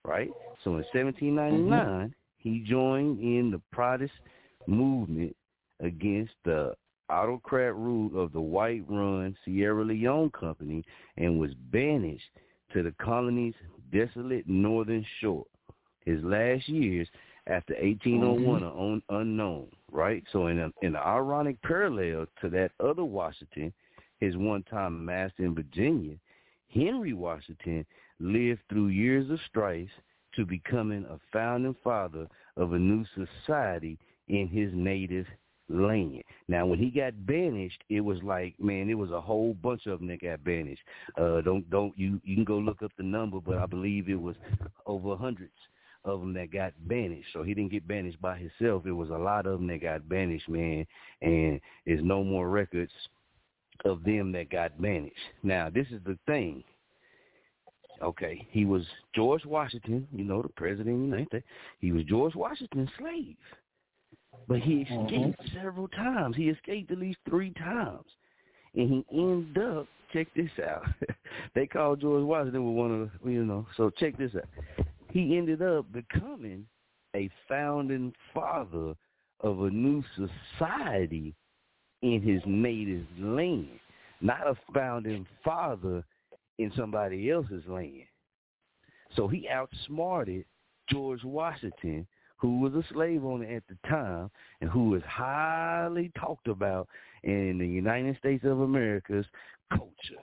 Right? 0.04 0.30
So 0.62 0.70
in 0.70 0.84
1799, 0.92 1.68
mm-hmm. 1.68 2.06
he 2.38 2.64
joined 2.68 3.18
in 3.20 3.50
the 3.50 3.60
Protestant 3.72 4.20
movement 4.66 5.34
against 5.80 6.32
the 6.44 6.74
autocrat 7.08 7.74
rule 7.74 8.20
of 8.20 8.32
the 8.32 8.40
white-run 8.40 9.36
Sierra 9.44 9.84
Leone 9.84 10.30
Company 10.30 10.84
and 11.16 11.38
was 11.38 11.52
banished 11.70 12.24
to 12.72 12.82
the 12.82 12.94
colony's 13.00 13.54
desolate 13.92 14.48
northern 14.48 15.04
shore. 15.20 15.44
His 16.04 16.22
last 16.22 16.68
years 16.68 17.08
after 17.46 17.74
1801 17.74 18.60
mm-hmm. 18.60 18.64
are 18.64 18.92
un- 18.92 19.02
unknown, 19.08 19.68
right? 19.90 20.22
So 20.32 20.48
in 20.48 20.58
a, 20.58 20.70
in 20.82 20.94
an 20.94 21.02
ironic 21.04 21.60
parallel 21.62 22.26
to 22.40 22.48
that 22.50 22.72
other 22.80 23.04
Washington, 23.04 23.72
his 24.20 24.36
one-time 24.36 25.04
master 25.04 25.44
in 25.44 25.54
Virginia, 25.54 26.16
Henry 26.68 27.12
Washington 27.12 27.84
lived 28.20 28.60
through 28.68 28.88
years 28.88 29.30
of 29.30 29.38
strife 29.48 29.88
to 30.34 30.44
becoming 30.44 31.04
a 31.04 31.18
founding 31.32 31.76
father 31.82 32.26
of 32.56 32.72
a 32.72 32.78
new 32.78 33.04
society 33.14 33.98
in 34.28 34.48
his 34.48 34.70
native 34.74 35.26
land. 35.68 36.22
Now, 36.48 36.66
when 36.66 36.78
he 36.78 36.90
got 36.90 37.26
banished, 37.26 37.82
it 37.88 38.00
was 38.00 38.22
like, 38.22 38.54
man, 38.60 38.88
it 38.88 38.94
was 38.94 39.10
a 39.10 39.20
whole 39.20 39.54
bunch 39.54 39.86
of 39.86 39.98
them 39.98 40.08
that 40.08 40.22
got 40.22 40.44
banished. 40.44 40.82
Uh, 41.18 41.40
don't 41.40 41.68
don't 41.70 41.96
you 41.98 42.20
you 42.24 42.34
can 42.34 42.44
go 42.44 42.58
look 42.58 42.82
up 42.82 42.92
the 42.96 43.02
number, 43.02 43.40
but 43.40 43.58
I 43.58 43.66
believe 43.66 44.08
it 44.08 44.20
was 44.20 44.36
over 44.86 45.16
hundreds 45.16 45.52
of 46.04 46.20
them 46.20 46.32
that 46.34 46.52
got 46.52 46.72
banished. 46.86 47.28
So 47.32 47.42
he 47.42 47.52
didn't 47.52 47.72
get 47.72 47.88
banished 47.88 48.20
by 48.20 48.38
himself. 48.38 48.86
It 48.86 48.92
was 48.92 49.10
a 49.10 49.14
lot 49.14 49.46
of 49.46 49.58
them 49.58 49.66
that 49.68 49.82
got 49.82 50.08
banished, 50.08 50.48
man. 50.48 50.86
And 51.20 51.60
there's 51.84 52.04
no 52.04 52.22
more 52.22 52.48
records 52.48 52.92
of 53.84 54.04
them 54.04 54.32
that 54.32 54.50
got 54.50 54.80
banished. 54.80 55.14
Now, 55.42 55.70
this 55.70 55.86
is 55.90 56.00
the 56.04 56.18
thing. 56.26 56.62
Okay, 58.02 58.46
he 58.50 58.64
was 58.64 58.84
George 59.14 59.44
Washington, 59.44 60.06
you 60.12 60.24
know, 60.24 60.42
the 60.42 60.48
president 60.50 60.88
of 60.88 61.00
the 61.00 61.04
United 61.04 61.28
States. 61.28 61.46
He 61.80 61.92
was 61.92 62.04
George 62.04 62.34
Washington's 62.34 62.90
slave. 62.98 63.36
But 64.48 64.60
he 64.60 64.84
mm-hmm. 64.84 65.04
escaped 65.06 65.50
several 65.54 65.88
times. 65.88 66.36
He 66.36 66.48
escaped 66.48 66.90
at 66.90 66.98
least 66.98 67.18
three 67.28 67.52
times. 67.54 68.04
And 68.74 68.90
he 68.90 69.18
ended 69.18 69.62
up, 69.62 69.86
check 70.12 70.28
this 70.36 70.50
out. 70.68 70.84
they 71.54 71.66
called 71.66 72.00
George 72.00 72.24
Washington 72.24 72.66
with 72.66 72.76
one 72.76 73.02
of 73.02 73.10
the, 73.24 73.30
you 73.30 73.44
know, 73.44 73.66
so 73.76 73.90
check 73.90 74.18
this 74.18 74.32
out. 74.34 74.86
He 75.10 75.38
ended 75.38 75.62
up 75.62 75.86
becoming 75.92 76.66
a 77.14 77.30
founding 77.48 78.12
father 78.34 78.94
of 79.40 79.62
a 79.62 79.70
new 79.70 80.04
society 80.14 81.34
in 82.14 82.22
his 82.22 82.42
native 82.46 83.06
land, 83.18 83.80
not 84.20 84.46
a 84.46 84.56
founding 84.72 85.26
father 85.44 86.04
in 86.58 86.72
somebody 86.76 87.30
else's 87.30 87.64
land. 87.66 88.04
So 89.14 89.28
he 89.28 89.48
outsmarted 89.48 90.44
George 90.90 91.24
Washington 91.24 92.06
who 92.38 92.60
was 92.60 92.74
a 92.74 92.84
slave 92.92 93.24
owner 93.24 93.46
at 93.46 93.62
the 93.68 93.76
time 93.88 94.30
and 94.60 94.70
who 94.70 94.90
was 94.90 95.02
highly 95.06 96.12
talked 96.18 96.48
about 96.48 96.88
in 97.22 97.58
the 97.58 97.66
United 97.66 98.16
States 98.18 98.44
of 98.44 98.60
America's 98.60 99.26
culture. 99.70 100.22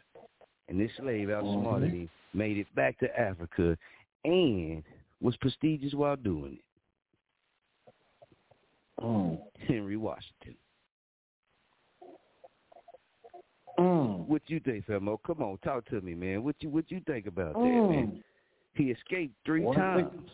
And 0.69 0.79
this 0.79 0.91
slave 0.97 1.29
outsmarted 1.29 1.89
mm-hmm. 1.89 2.01
him, 2.01 2.09
made 2.33 2.57
it 2.57 2.67
back 2.75 2.99
to 2.99 3.19
Africa, 3.19 3.77
and 4.23 4.83
was 5.21 5.35
prestigious 5.37 5.93
while 5.93 6.15
doing 6.15 6.59
it. 6.59 7.93
Mm. 9.03 9.39
Henry 9.67 9.97
Washington. 9.97 10.55
Mm. 13.79 14.27
What 14.27 14.41
you 14.47 14.59
think, 14.59 14.85
Felmo? 14.85 15.09
Oh, 15.09 15.21
come 15.25 15.41
on, 15.41 15.57
talk 15.63 15.85
to 15.89 16.01
me, 16.01 16.13
man. 16.13 16.43
What 16.43 16.55
you 16.59 16.69
what 16.69 16.91
you 16.91 17.01
think 17.07 17.25
about 17.25 17.53
that, 17.53 17.59
mm. 17.59 17.89
man? 17.89 18.23
He 18.75 18.85
escaped 18.85 19.35
three 19.45 19.61
One 19.61 19.75
times. 19.75 20.29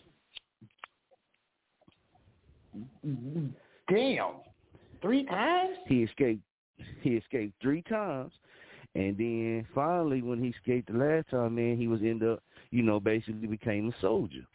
Damn. 3.89 4.31
Three 5.01 5.25
times? 5.25 5.77
He 5.87 6.03
escaped. 6.03 6.43
He 7.01 7.11
escaped 7.11 7.53
three 7.61 7.81
times, 7.83 8.31
and 8.95 9.17
then 9.17 9.65
finally, 9.75 10.21
when 10.21 10.41
he 10.41 10.49
escaped 10.49 10.91
the 10.91 10.97
last 10.97 11.29
time, 11.29 11.55
man, 11.55 11.77
he 11.77 11.87
was 11.87 12.01
end 12.01 12.23
up, 12.23 12.41
you 12.71 12.83
know, 12.83 12.99
basically 12.99 13.47
became 13.47 13.89
a 13.89 14.01
soldier. 14.01 14.45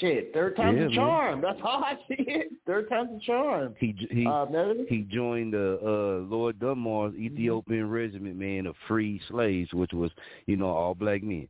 Shit, 0.00 0.32
third 0.34 0.54
time's 0.54 0.76
Yeah, 0.78 0.84
a 0.84 0.88
man. 0.88 0.94
charm. 0.96 1.40
That's 1.40 1.60
how 1.60 1.82
I 1.82 1.94
see 2.08 2.16
it. 2.18 2.48
Third 2.66 2.90
time's 2.90 3.22
a 3.22 3.24
charm. 3.24 3.74
He 3.80 3.94
he 4.10 4.26
Uh, 4.26 4.44
he 4.86 5.00
joined 5.10 5.54
the 5.54 5.78
uh, 5.82 6.28
Lord 6.28 6.58
Dunmore's 6.58 7.14
Ethiopian 7.14 7.88
regiment, 7.88 8.36
man, 8.36 8.66
of 8.66 8.74
free 8.86 9.18
slaves, 9.28 9.72
which 9.72 9.92
was 9.94 10.10
you 10.46 10.56
know 10.56 10.66
all 10.68 10.94
black 10.94 11.22
men. 11.22 11.48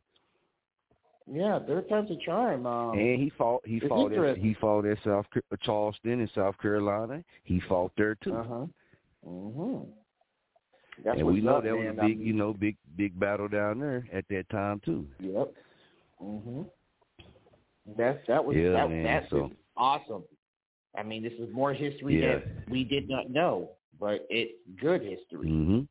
Yeah, 1.31 1.59
third 1.59 1.89
time's 1.89 2.09
a 2.11 2.15
charm. 2.25 2.65
Um, 2.65 2.97
and 2.97 3.21
he 3.21 3.29
fought 3.37 3.61
he 3.65 3.81
fought 3.81 4.13
at, 4.13 4.37
he 4.37 4.53
fought 4.55 4.85
at 4.85 4.97
South 5.03 5.25
Charleston 5.61 6.21
in 6.21 6.29
South 6.33 6.57
Carolina. 6.59 7.21
He 7.43 7.59
fought 7.67 7.91
there 7.97 8.15
too. 8.15 8.35
Uh-huh. 8.35 8.65
hmm 9.27 9.79
That's 11.03 11.17
and 11.19 11.27
we 11.27 11.41
know 11.41 11.57
up, 11.57 11.63
that 11.65 11.75
was 11.77 11.87
a 11.89 11.91
big, 11.91 11.99
I'm- 11.99 12.21
you 12.21 12.33
know, 12.33 12.53
big 12.53 12.77
big 12.95 13.19
battle 13.19 13.49
down 13.49 13.79
there 13.79 14.07
at 14.13 14.25
that 14.29 14.49
time 14.49 14.79
too. 14.85 15.05
Yep. 15.19 15.53
Mhm. 16.23 16.65
That's 17.97 18.19
that 18.27 18.43
was 18.43 18.55
Yeah, 18.55 18.71
that, 18.71 18.89
man, 18.89 19.03
that's 19.03 19.29
so- 19.29 19.51
awesome. 19.77 20.23
I 20.97 21.03
mean, 21.03 21.23
this 21.23 21.33
is 21.33 21.53
more 21.53 21.73
history 21.73 22.21
Yeah. 22.21 22.39
that 22.39 22.69
we 22.69 22.83
did 22.83 23.07
not 23.09 23.29
know, 23.29 23.71
but 23.99 24.25
it's 24.29 24.53
good 24.79 25.01
history. 25.01 25.47
Mhm. 25.47 25.87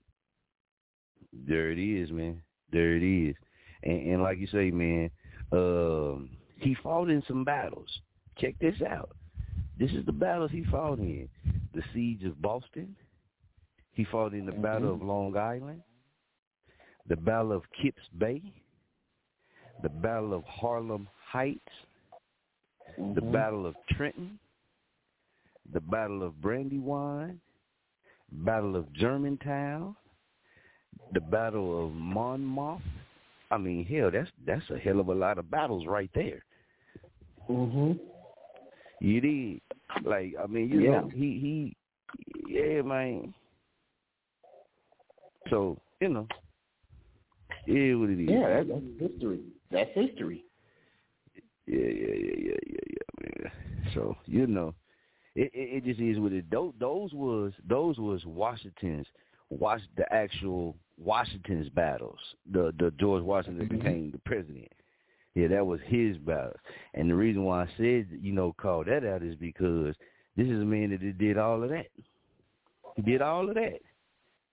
There 1.32 1.70
it 1.70 1.78
is, 1.78 2.10
man. 2.10 2.42
There 2.70 2.96
it 2.96 3.02
is. 3.02 3.36
And, 3.82 4.12
and 4.12 4.22
like 4.22 4.38
you 4.38 4.46
say, 4.48 4.70
man, 4.70 5.10
um, 5.52 6.30
he 6.60 6.74
fought 6.82 7.08
in 7.10 7.22
some 7.22 7.44
battles. 7.44 7.88
Check 8.38 8.58
this 8.58 8.80
out. 8.82 9.10
This 9.78 9.92
is 9.92 10.04
the 10.06 10.12
battles 10.12 10.50
he 10.50 10.64
fought 10.64 10.98
in: 10.98 11.28
the 11.74 11.82
siege 11.94 12.24
of 12.24 12.40
Boston. 12.42 12.96
He 13.92 14.04
fought 14.04 14.32
in 14.34 14.46
the 14.46 14.52
Battle 14.52 14.92
of 14.94 15.02
Long 15.02 15.36
Island, 15.36 15.82
the 17.06 17.16
Battle 17.16 17.52
of 17.52 17.62
Kips 17.72 18.02
Bay, 18.18 18.42
the 19.82 19.88
Battle 19.88 20.32
of 20.34 20.44
Harlem 20.44 21.08
Heights, 21.30 21.60
the 23.14 23.20
Battle 23.20 23.66
of 23.66 23.74
Trenton, 23.90 24.38
the 25.72 25.80
Battle 25.80 26.22
of 26.22 26.40
Brandywine, 26.40 27.40
Battle 28.32 28.76
of 28.76 28.92
Germantown, 28.94 29.94
the 31.12 31.20
Battle 31.20 31.86
of 31.86 31.92
Monmouth. 31.92 32.80
I 33.50 33.58
mean, 33.58 33.84
hell, 33.84 34.10
that's 34.10 34.30
that's 34.46 34.68
a 34.70 34.78
hell 34.78 35.00
of 35.00 35.08
a 35.08 35.14
lot 35.14 35.38
of 35.38 35.50
battles 35.50 35.86
right 35.86 36.10
there. 36.14 36.44
Mhm. 37.48 37.98
You 39.00 39.20
did, 39.20 39.60
like, 40.04 40.34
I 40.42 40.46
mean, 40.46 40.68
you 40.68 40.80
Yeah. 40.80 41.00
know, 41.00 41.08
he 41.08 41.38
he, 41.38 41.76
yeah, 42.46 42.82
man. 42.82 43.34
So 45.50 45.78
you 46.00 46.08
know, 46.08 46.26
yeah, 47.66 47.94
what 47.94 48.10
it 48.10 48.22
is. 48.22 48.30
Yeah, 48.30 48.48
that, 48.48 48.68
that's 48.68 49.12
history. 49.12 49.40
That's 49.70 49.90
history. 49.94 50.44
Yeah, 51.68 51.80
yeah, 51.80 52.14
yeah, 52.14 52.34
yeah, 52.38 52.56
yeah, 52.66 52.80
yeah, 52.96 53.42
man. 53.42 53.52
So 53.94 54.16
you 54.24 54.46
know, 54.46 54.74
it 55.34 55.50
it, 55.52 55.76
it 55.76 55.84
just 55.84 56.00
is 56.00 56.18
what 56.18 56.32
it. 56.32 56.50
Those, 56.50 56.72
those 56.80 57.12
was 57.12 57.52
those 57.68 57.98
was 57.98 58.24
Washington's 58.24 59.06
watch 59.50 59.82
the 59.98 60.10
actual 60.12 60.76
Washington's 60.96 61.68
battles. 61.68 62.18
The 62.50 62.72
the 62.78 62.90
George 62.98 63.22
Washington 63.22 63.68
that 63.68 63.76
became 63.76 64.10
the 64.10 64.18
president. 64.24 64.72
Yeah, 65.34 65.48
that 65.48 65.66
was 65.66 65.78
his 65.84 66.16
battle. 66.16 66.56
And 66.94 67.10
the 67.10 67.14
reason 67.14 67.44
why 67.44 67.64
I 67.64 67.66
said 67.76 68.06
you 68.18 68.32
know 68.32 68.54
call 68.58 68.84
that 68.84 69.04
out 69.04 69.22
is 69.22 69.34
because 69.34 69.94
this 70.38 70.46
is 70.46 70.62
a 70.62 70.64
man 70.64 70.90
that 70.90 71.18
did 71.18 71.36
all 71.36 71.62
of 71.62 71.68
that. 71.68 71.88
He 72.96 73.02
did 73.02 73.20
all 73.20 73.46
of 73.46 73.54
that, 73.56 73.80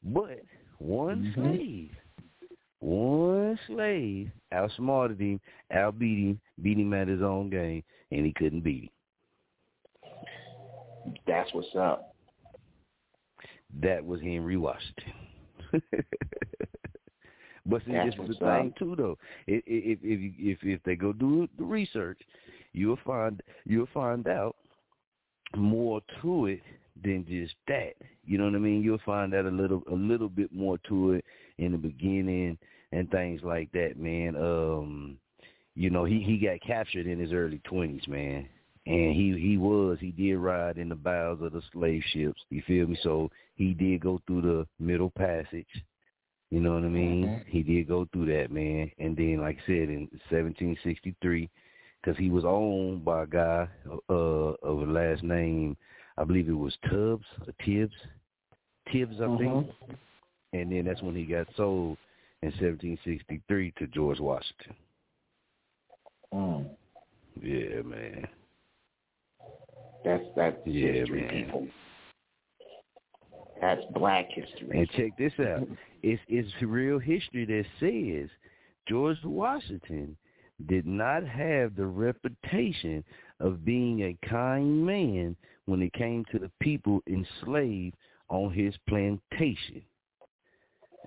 but 0.04 0.42
one 0.80 1.34
mm-hmm. 1.34 1.42
slave 1.42 1.92
one 2.86 3.58
slave 3.66 4.30
outsmarted 4.54 5.20
him, 5.20 5.42
outbeat 5.76 6.30
him, 6.30 6.40
beat 6.62 6.78
him 6.78 6.94
at 6.94 7.08
his 7.08 7.24
own 7.24 7.50
game, 7.50 7.84
and 8.12 8.24
he 8.26 8.34
couldn't 8.34 8.64
beat 8.64 8.84
him. 8.84 8.90
That's 11.26 11.52
what's 11.54 11.76
up. 11.76 12.14
That 13.82 14.06
was 14.06 14.22
Henry 14.22 14.58
Washington. 14.58 15.14
but 17.66 17.82
see, 17.86 17.92
That's 17.92 18.16
this 18.16 18.30
is 18.30 18.38
the 18.40 18.46
thing 18.46 18.68
up. 18.68 18.76
too, 18.78 18.96
though. 18.96 19.18
If 19.48 19.64
if 19.66 19.98
if 20.04 20.34
if 20.38 20.60
if 20.62 20.84
they 20.84 20.96
go 20.96 21.12
do 21.12 21.50
the 21.58 21.64
research, 21.64 22.20
you'll 22.74 23.00
find 23.04 23.42
you'll 23.66 23.90
find 23.94 24.28
out 24.28 24.56
more 25.58 26.02
to 26.22 26.46
it 26.46 26.62
than 27.04 27.26
just 27.28 27.56
that. 27.68 27.96
You 28.26 28.38
know 28.38 28.46
what 28.46 28.56
I 28.56 28.60
mean? 28.60 28.84
You'll 28.84 29.00
find 29.04 29.34
out 29.34 29.46
a 29.46 29.50
little 29.50 29.82
a 29.92 29.96
little 29.96 30.30
bit 30.30 30.54
more 30.54 30.78
to 30.88 31.14
it 31.14 31.26
in 31.58 31.72
the 31.72 31.80
beginning 31.80 32.60
and 32.96 33.12
things 33.12 33.42
like 33.44 33.72
that, 33.74 34.00
man. 34.00 34.36
Um, 34.38 35.18
you 35.76 35.90
know, 35.90 36.06
he 36.06 36.22
he 36.22 36.38
got 36.38 36.62
captured 36.66 37.08
in 37.08 37.20
his 37.20 37.34
early 37.34 37.60
twenties, 37.66 38.08
man. 38.08 38.48
And 38.88 39.16
he 39.16 39.38
he 39.38 39.58
was 39.58 39.98
he 40.00 40.12
did 40.12 40.38
ride 40.38 40.78
in 40.78 40.90
the 40.90 40.96
bows 40.96 41.40
of 41.42 41.52
the 41.52 41.62
slave 41.74 42.04
ships. 42.14 42.42
You 42.50 42.62
feel 42.66 42.88
me? 42.88 42.98
So 43.04 43.30
he 43.56 43.74
did 43.74 44.02
go 44.02 44.22
through 44.26 44.42
the 44.42 44.68
Middle 44.80 45.12
Passage. 45.12 45.68
You 46.52 46.62
know 46.62 46.76
what 46.76 46.84
I 46.84 46.88
mean? 46.88 47.44
He 47.48 47.64
did 47.64 47.88
go 47.88 48.08
through 48.14 48.28
that, 48.28 48.52
man. 48.52 48.90
And 49.00 49.18
then, 49.18 49.40
like 49.42 49.58
I 49.64 49.66
said, 49.66 49.90
in 49.90 50.08
1763, 50.30 51.50
because 52.02 52.18
he 52.18 52.30
was 52.30 52.46
owned 52.46 53.04
by 53.04 53.24
a 53.24 53.28
guy 53.28 53.68
uh, 54.10 54.14
of 54.14 54.82
a 54.82 54.86
last 54.86 55.24
name, 55.24 55.76
I 56.18 56.24
believe 56.24 56.48
it 56.48 56.54
was 56.54 56.78
Tubbs 56.84 57.26
or 57.46 57.54
Tibbs, 57.66 57.96
Tibbs, 58.94 59.16
I 59.20 59.38
think. 59.38 59.68
And 60.54 60.72
then 60.72 60.86
that's 60.86 61.02
when 61.02 61.16
he 61.16 61.26
got 61.26 61.48
sold 61.58 61.98
in 62.42 62.50
1763 62.50 63.74
to 63.78 63.88
George 63.88 64.20
Washington. 64.20 64.76
Mm. 66.34 66.70
Yeah, 67.42 67.82
man. 67.82 68.28
That's 70.04 70.24
that's 70.36 70.58
Yeah, 70.66 70.92
history, 70.92 71.22
man. 71.22 71.46
people. 71.46 71.68
That's 73.62 73.82
black 73.94 74.28
history. 74.30 74.80
And 74.80 74.90
check 74.92 75.18
this 75.18 75.34
out. 75.40 75.68
It's 76.04 76.22
it's 76.28 76.52
real 76.62 77.00
history 77.00 77.46
that 77.46 77.66
says 77.80 78.30
George 78.88 79.18
Washington 79.24 80.16
did 80.68 80.86
not 80.86 81.26
have 81.26 81.76
the 81.76 81.86
reputation 81.86 83.04
of 83.40 83.66
being 83.66 84.04
a 84.04 84.28
kind 84.28 84.86
man 84.86 85.36
when 85.66 85.82
it 85.82 85.94
came 85.94 86.24
to 86.32 86.40
the 86.40 86.52
people 86.62 87.02
enslaved 87.08 87.96
on 88.30 88.54
his 88.54 88.74
plantation. 88.88 89.82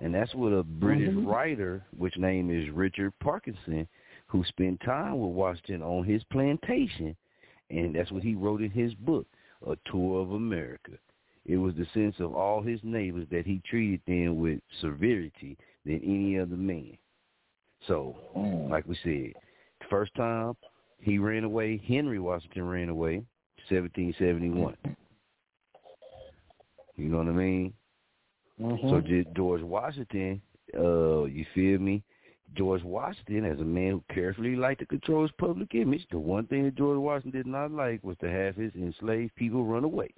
And 0.01 0.13
that's 0.13 0.33
what 0.33 0.53
a 0.53 0.63
British 0.63 1.09
mm-hmm. 1.09 1.27
writer, 1.27 1.85
which 1.97 2.17
name 2.17 2.49
is 2.49 2.73
Richard 2.73 3.13
Parkinson, 3.19 3.87
who 4.27 4.43
spent 4.45 4.79
time 4.81 5.19
with 5.19 5.31
Washington 5.31 5.81
on 5.81 6.05
his 6.05 6.23
plantation, 6.31 7.15
and 7.69 7.95
that's 7.95 8.11
what 8.11 8.23
he 8.23 8.35
wrote 8.35 8.61
in 8.61 8.71
his 8.71 8.93
book, 8.93 9.27
A 9.67 9.75
Tour 9.91 10.21
of 10.21 10.31
America. 10.31 10.93
It 11.45 11.57
was 11.57 11.73
the 11.75 11.87
sense 11.93 12.15
of 12.19 12.33
all 12.33 12.61
his 12.61 12.79
neighbors 12.83 13.27
that 13.31 13.45
he 13.45 13.61
treated 13.69 14.01
them 14.07 14.39
with 14.39 14.59
severity 14.81 15.57
than 15.85 16.01
any 16.03 16.39
other 16.39 16.55
man. 16.55 16.97
So, 17.87 18.15
mm. 18.37 18.69
like 18.69 18.85
we 18.87 18.97
said, 19.03 19.33
first 19.89 20.13
time 20.15 20.55
he 21.01 21.17
ran 21.17 21.43
away, 21.43 21.81
Henry 21.87 22.19
Washington 22.19 22.67
ran 22.67 22.89
away, 22.89 23.23
1771. 23.69 24.75
You 26.97 27.05
know 27.05 27.17
what 27.17 27.27
I 27.27 27.31
mean? 27.31 27.73
So 28.59 28.99
did 28.99 29.33
George 29.35 29.61
Washington, 29.61 30.41
uh, 30.77 31.23
you 31.23 31.45
feel 31.55 31.79
me? 31.79 32.03
George 32.55 32.83
Washington, 32.83 33.45
as 33.45 33.59
a 33.59 33.63
man 33.63 33.91
who 33.91 34.13
carefully 34.13 34.55
liked 34.55 34.79
to 34.79 34.85
control 34.85 35.21
his 35.21 35.31
public 35.37 35.75
image, 35.75 36.05
the 36.11 36.19
one 36.19 36.47
thing 36.47 36.65
that 36.65 36.75
George 36.75 36.97
Washington 36.97 37.41
did 37.43 37.47
not 37.47 37.71
like 37.71 38.03
was 38.03 38.17
to 38.21 38.29
have 38.29 38.55
his 38.55 38.73
enslaved 38.75 39.35
people 39.35 39.65
run 39.65 39.83
away. 39.83 40.09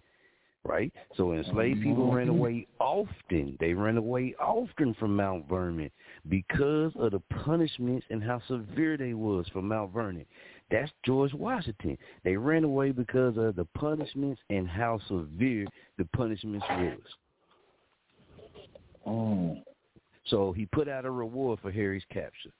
Right? 0.64 0.94
So 1.18 1.34
enslaved 1.34 1.82
people 1.82 2.12
ran 2.12 2.30
away 2.30 2.68
often. 2.80 3.58
They 3.60 3.74
ran 3.74 3.98
away 3.98 4.36
often 4.40 4.94
from 5.00 5.16
Mount 5.16 5.50
Vernon 5.50 5.90
because 6.30 6.92
of 6.98 7.12
the 7.12 7.22
punishments 7.44 8.06
and 8.12 8.24
how 8.24 8.42
severe 8.48 8.96
they 8.96 9.16
was 9.16 9.48
for 9.52 9.64
Mount 9.64 9.92
Vernon. 9.92 10.26
That's 10.70 10.92
George 11.04 11.34
Washington. 11.34 11.98
They 12.24 12.38
ran 12.38 12.64
away 12.64 12.92
because 12.92 13.38
of 13.38 13.56
the 13.56 13.66
punishments 13.76 14.40
and 14.52 14.68
how 14.70 15.00
severe 15.08 15.66
the 15.98 16.06
punishments 16.16 16.66
was. 16.70 17.00
So 20.26 20.54
he 20.54 20.66
put 20.68 20.88
out 20.88 21.06
a 21.06 21.12
reward 21.12 21.60
for 21.62 21.72
Harry's 21.72 22.04
capture. 22.12 22.52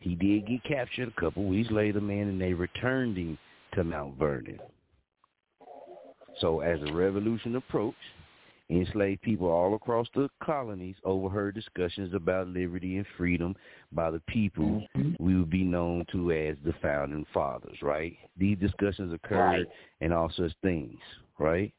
He 0.00 0.14
did 0.14 0.46
get 0.46 0.62
captured 0.64 1.08
a 1.08 1.20
couple 1.20 1.44
weeks 1.44 1.70
later, 1.70 2.00
man, 2.00 2.28
and 2.28 2.40
they 2.40 2.52
returned 2.52 3.16
him 3.16 3.38
to 3.74 3.84
Mount 3.84 4.18
Vernon. 4.18 4.58
So 6.40 6.60
as 6.60 6.80
the 6.80 6.92
revolution 6.92 7.56
approached, 7.56 7.96
enslaved 8.70 9.22
people 9.22 9.48
all 9.48 9.74
across 9.74 10.06
the 10.14 10.28
colonies 10.42 10.96
overheard 11.04 11.54
discussions 11.54 12.12
about 12.14 12.48
liberty 12.48 12.98
and 12.98 13.06
freedom 13.16 13.56
by 13.92 14.10
the 14.10 14.20
people 14.28 14.86
mm-hmm. 14.96 15.12
we 15.18 15.36
would 15.36 15.50
be 15.50 15.64
known 15.64 16.04
to 16.12 16.32
as 16.32 16.56
the 16.64 16.74
founding 16.82 17.24
fathers, 17.32 17.78
right? 17.80 18.16
These 18.36 18.58
discussions 18.58 19.12
occurred 19.12 19.66
and 20.00 20.12
all 20.12 20.30
such 20.36 20.52
things, 20.62 20.98
right? 21.38 21.72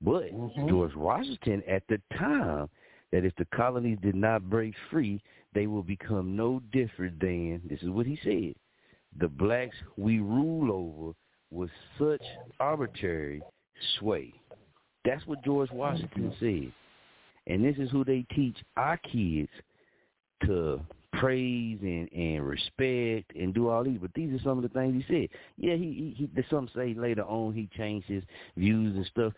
But 0.00 0.32
mm-hmm. 0.32 0.68
George 0.68 0.94
Washington 0.94 1.62
at 1.68 1.82
the 1.88 2.00
time 2.16 2.68
that 3.12 3.24
if 3.24 3.34
the 3.36 3.46
colonies 3.54 3.98
did 4.02 4.14
not 4.14 4.48
break 4.48 4.74
free, 4.90 5.22
they 5.54 5.66
will 5.66 5.82
become 5.82 6.34
no 6.34 6.60
different 6.72 7.20
than 7.20 7.60
this 7.68 7.82
is 7.82 7.90
what 7.90 8.06
he 8.06 8.18
said 8.24 8.54
the 9.18 9.28
blacks 9.28 9.76
we 9.96 10.20
rule 10.20 10.72
over 10.72 11.12
with 11.50 11.70
such 11.98 12.22
arbitrary 12.60 13.42
sway. 13.98 14.32
That's 15.04 15.26
what 15.26 15.44
George 15.44 15.70
Washington 15.70 16.32
mm-hmm. 16.40 16.64
said. 16.64 16.72
And 17.46 17.64
this 17.64 17.76
is 17.76 17.90
who 17.90 18.04
they 18.04 18.24
teach 18.34 18.56
our 18.76 18.96
kids 18.98 19.50
to 20.46 20.80
praise 21.14 21.78
and, 21.82 22.10
and 22.12 22.46
respect 22.46 23.34
and 23.34 23.52
do 23.52 23.68
all 23.68 23.84
these. 23.84 23.98
But 24.00 24.14
these 24.14 24.32
are 24.32 24.42
some 24.42 24.58
of 24.58 24.62
the 24.62 24.68
things 24.68 25.04
he 25.06 25.14
said. 25.14 25.28
Yeah, 25.58 25.74
he, 25.74 26.14
he, 26.16 26.30
he 26.34 26.42
some 26.48 26.68
say 26.74 26.94
later 26.94 27.24
on 27.24 27.52
he 27.52 27.68
changed 27.76 28.06
his 28.08 28.22
views 28.56 28.96
and 28.96 29.06
stuff. 29.06 29.32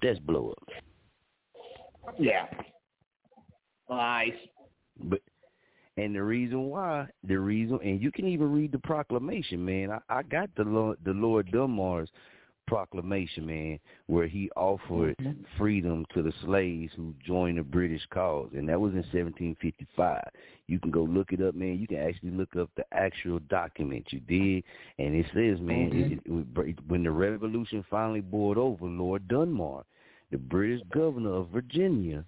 That's 0.00 0.18
blow 0.20 0.52
up. 0.52 2.14
Yeah. 2.18 2.46
Nice. 3.90 4.32
But 5.02 5.20
and 5.96 6.14
the 6.14 6.22
reason 6.22 6.70
why, 6.70 7.08
the 7.24 7.38
reason, 7.38 7.78
and 7.82 8.00
you 8.00 8.10
can 8.10 8.26
even 8.26 8.52
read 8.52 8.72
the 8.72 8.78
proclamation, 8.78 9.62
man. 9.64 9.90
I, 9.90 9.98
I 10.08 10.22
got 10.22 10.48
the 10.56 10.64
Lord, 10.64 10.98
the 11.04 11.12
Lord 11.12 11.50
Dunmore's 11.50 12.08
proclamation, 12.66 13.44
man, 13.44 13.80
where 14.06 14.28
he 14.28 14.48
offered 14.56 15.16
Mm-hmm. 15.20 15.42
freedom 15.58 16.06
to 16.14 16.22
the 16.22 16.32
slaves 16.44 16.92
who 16.96 17.12
joined 17.26 17.58
the 17.58 17.62
British 17.62 18.02
cause, 18.14 18.48
and 18.54 18.68
that 18.68 18.80
was 18.80 18.92
in 18.92 18.98
1755. 18.98 20.22
You 20.68 20.78
can 20.78 20.92
go 20.92 21.02
look 21.02 21.32
it 21.32 21.42
up, 21.42 21.56
man. 21.56 21.78
You 21.78 21.88
can 21.88 21.98
actually 21.98 22.30
look 22.30 22.54
up 22.56 22.70
the 22.76 22.84
actual 22.92 23.40
document 23.50 24.06
you 24.10 24.20
did, 24.20 24.62
and 24.98 25.14
it 25.16 25.26
says, 25.34 25.60
man, 25.60 25.90
Mm-hmm. 25.92 26.12
it, 26.12 26.68
it, 26.68 26.78
when 26.86 27.02
the 27.02 27.10
Revolution 27.10 27.84
finally 27.90 28.20
bored 28.20 28.56
over, 28.56 28.86
Lord 28.86 29.26
Dunmar, 29.26 29.82
the 30.30 30.38
British 30.38 30.82
governor 30.94 31.34
of 31.34 31.48
Virginia, 31.48 32.24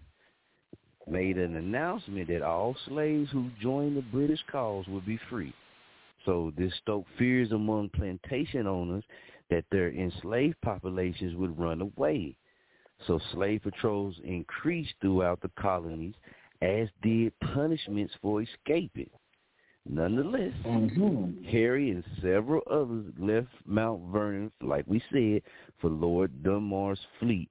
made 1.09 1.39
an 1.39 1.57
announcement 1.57 2.29
that 2.29 2.43
all 2.43 2.77
slaves 2.87 3.31
who 3.31 3.51
joined 3.61 3.97
the 3.97 4.03
British 4.03 4.41
cause 4.51 4.87
would 4.89 5.07
be 5.07 5.19
free. 5.29 5.53
So 6.25 6.53
this 6.57 6.73
stoked 6.83 7.09
fears 7.19 7.53
among 7.53 7.91
plantation 7.91 8.67
owners 8.67 9.05
that 9.51 9.65
their 9.71 9.91
enslaved 9.91 10.61
populations 10.63 11.35
would 11.37 11.59
run 11.59 11.81
away. 11.81 12.37
So 13.07 13.21
slave 13.33 13.63
patrols 13.63 14.15
increased 14.25 14.95
throughout 15.01 15.41
the 15.41 15.51
colonies, 15.59 16.15
as 16.61 16.89
did 17.03 17.33
punishments 17.41 18.15
for 18.23 18.43
escaping. 18.43 19.11
Nonetheless, 19.85 20.53
mm-hmm. 20.65 21.43
Harry 21.45 21.91
and 21.91 22.05
several 22.23 22.63
others 22.71 23.13
left 23.19 23.49
Mount 23.67 24.13
Vernon, 24.13 24.53
like 24.61 24.85
we 24.87 25.03
said, 25.13 25.43
for 25.81 25.91
Lord 25.91 26.45
Dunmore's 26.45 27.01
fleet 27.19 27.51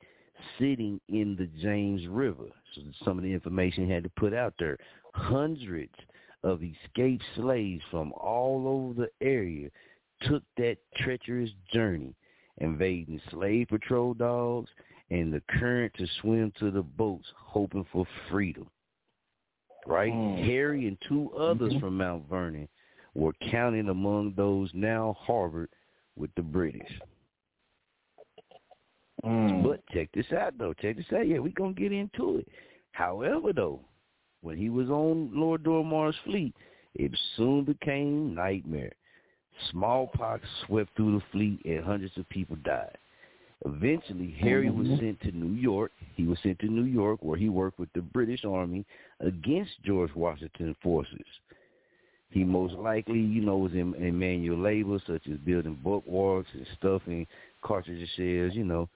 sitting 0.57 0.99
in 1.09 1.35
the 1.35 1.47
James 1.61 2.07
River. 2.07 2.45
So 2.75 2.81
some 3.03 3.17
of 3.17 3.23
the 3.23 3.33
information 3.33 3.89
had 3.89 4.03
to 4.03 4.09
put 4.09 4.33
out 4.33 4.53
there. 4.59 4.77
Hundreds 5.13 5.93
of 6.43 6.61
escaped 6.63 7.23
slaves 7.35 7.83
from 7.91 8.13
all 8.13 8.67
over 8.67 9.01
the 9.01 9.25
area 9.25 9.69
took 10.21 10.43
that 10.57 10.77
treacherous 10.97 11.49
journey, 11.73 12.15
invading 12.57 13.21
slave 13.29 13.67
patrol 13.69 14.13
dogs 14.13 14.69
and 15.09 15.33
the 15.33 15.41
current 15.59 15.93
to 15.97 16.07
swim 16.21 16.53
to 16.57 16.71
the 16.71 16.81
boats, 16.81 17.27
hoping 17.35 17.85
for 17.91 18.05
freedom. 18.29 18.67
Right? 19.85 20.13
Hmm. 20.13 20.35
Harry 20.43 20.87
and 20.87 20.97
two 21.07 21.31
others 21.37 21.71
mm-hmm. 21.71 21.79
from 21.79 21.97
Mount 21.97 22.29
Vernon 22.29 22.67
were 23.13 23.33
counted 23.51 23.89
among 23.89 24.33
those 24.35 24.69
now 24.73 25.17
harbored 25.19 25.69
with 26.15 26.33
the 26.35 26.41
British. 26.41 26.99
Mm. 29.23 29.63
But 29.63 29.81
check 29.93 30.09
this 30.13 30.25
out, 30.31 30.57
though. 30.57 30.73
Check 30.73 30.97
this 30.97 31.05
out. 31.15 31.27
Yeah, 31.27 31.39
we're 31.39 31.53
going 31.53 31.75
to 31.75 31.81
get 31.81 31.91
into 31.91 32.37
it. 32.37 32.47
However, 32.91 33.53
though, 33.53 33.79
when 34.41 34.57
he 34.57 34.69
was 34.69 34.89
on 34.89 35.31
Lord 35.33 35.63
Dunmore's 35.63 36.15
fleet, 36.25 36.53
it 36.95 37.11
soon 37.37 37.63
became 37.63 38.33
nightmare. 38.33 38.91
Smallpox 39.71 40.43
swept 40.65 40.95
through 40.95 41.19
the 41.19 41.25
fleet 41.31 41.61
and 41.65 41.83
hundreds 41.83 42.17
of 42.17 42.27
people 42.29 42.57
died. 42.63 42.97
Eventually, 43.65 44.35
Harry 44.39 44.71
was 44.71 44.87
mm-hmm. 44.87 45.05
sent 45.05 45.21
to 45.21 45.31
New 45.31 45.53
York. 45.59 45.91
He 46.15 46.25
was 46.25 46.39
sent 46.41 46.57
to 46.59 46.65
New 46.65 46.85
York 46.85 47.19
where 47.21 47.37
he 47.37 47.47
worked 47.47 47.77
with 47.77 47.93
the 47.93 48.01
British 48.01 48.43
Army 48.43 48.85
against 49.19 49.71
George 49.85 50.13
Washington 50.15 50.75
forces. 50.81 51.25
He 52.31 52.43
most 52.43 52.73
likely, 52.73 53.19
you 53.19 53.41
know, 53.41 53.57
was 53.57 53.73
in, 53.73 53.93
in 53.95 54.17
manual 54.17 54.57
labor 54.57 54.99
such 55.05 55.27
as 55.31 55.37
building 55.39 55.77
bulwarks 55.83 56.49
and 56.53 56.65
stuffing 56.79 57.27
cartridge 57.61 58.09
shells, 58.15 58.55
you 58.55 58.63
know. 58.63 58.89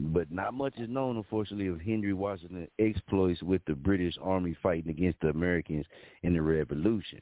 But 0.00 0.30
not 0.30 0.54
much 0.54 0.78
is 0.78 0.88
known, 0.88 1.16
unfortunately, 1.16 1.66
of 1.66 1.80
Henry 1.80 2.12
Washington's 2.12 2.68
exploits 2.78 3.42
with 3.42 3.62
the 3.66 3.74
British 3.74 4.16
Army 4.22 4.56
fighting 4.62 4.90
against 4.90 5.20
the 5.20 5.28
Americans 5.28 5.84
in 6.22 6.34
the 6.34 6.42
Revolution. 6.42 7.20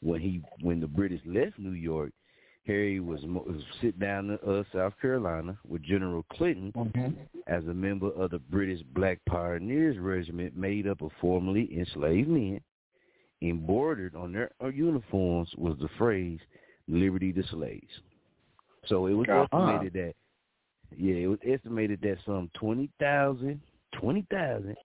When 0.00 0.20
he, 0.20 0.40
when 0.62 0.80
the 0.80 0.86
British 0.86 1.20
left 1.26 1.58
New 1.58 1.72
York, 1.72 2.12
Harry 2.66 2.98
was, 2.98 3.20
was 3.24 3.62
sit 3.82 3.98
down 3.98 4.30
in 4.30 4.38
uh, 4.50 4.62
South 4.72 4.94
Carolina 5.00 5.58
with 5.68 5.82
General 5.82 6.24
Clinton 6.32 6.72
as 7.46 7.62
a 7.66 7.74
member 7.74 8.10
of 8.12 8.30
the 8.30 8.38
British 8.38 8.80
Black 8.94 9.18
Pioneers 9.26 9.98
Regiment 9.98 10.56
made 10.56 10.86
up 10.86 11.02
of 11.02 11.10
formerly 11.20 11.68
enslaved 11.76 12.28
men. 12.28 12.60
Embroidered 13.42 14.14
on 14.14 14.32
their 14.32 14.50
uh, 14.62 14.68
uniforms 14.68 15.50
was 15.58 15.76
the 15.78 15.88
phrase 15.98 16.40
"Liberty 16.88 17.32
to 17.34 17.42
Slaves." 17.48 18.00
So 18.86 19.06
it 19.06 19.12
was 19.12 19.28
Uh-huh. 19.28 19.44
estimated 19.44 19.92
that 19.94 20.14
yeah, 20.98 21.14
it 21.14 21.26
was 21.26 21.38
estimated 21.46 22.00
that 22.02 22.18
some 22.24 22.50
20,000, 22.54 23.60
20,000 24.00 24.76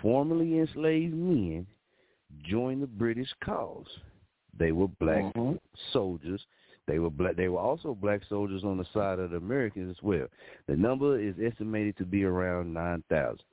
formerly 0.00 0.58
enslaved 0.58 1.14
men 1.14 1.66
joined 2.44 2.82
the 2.82 2.86
British 2.86 3.28
cause. 3.44 3.86
They 4.58 4.72
were 4.72 4.88
black 4.88 5.24
mm-hmm. 5.34 5.54
soldiers. 5.92 6.40
They 6.86 6.98
were 6.98 7.10
black. 7.10 7.36
They 7.36 7.48
were 7.48 7.60
also 7.60 7.94
black 7.94 8.22
soldiers 8.28 8.64
on 8.64 8.76
the 8.76 8.86
side 8.92 9.18
of 9.18 9.30
the 9.30 9.36
Americans 9.36 9.96
as 9.96 10.02
well. 10.02 10.26
The 10.66 10.76
number 10.76 11.18
is 11.18 11.34
estimated 11.42 11.96
to 11.98 12.04
be 12.04 12.24
around 12.24 12.72
nine 12.72 13.04
thousand. 13.08 13.44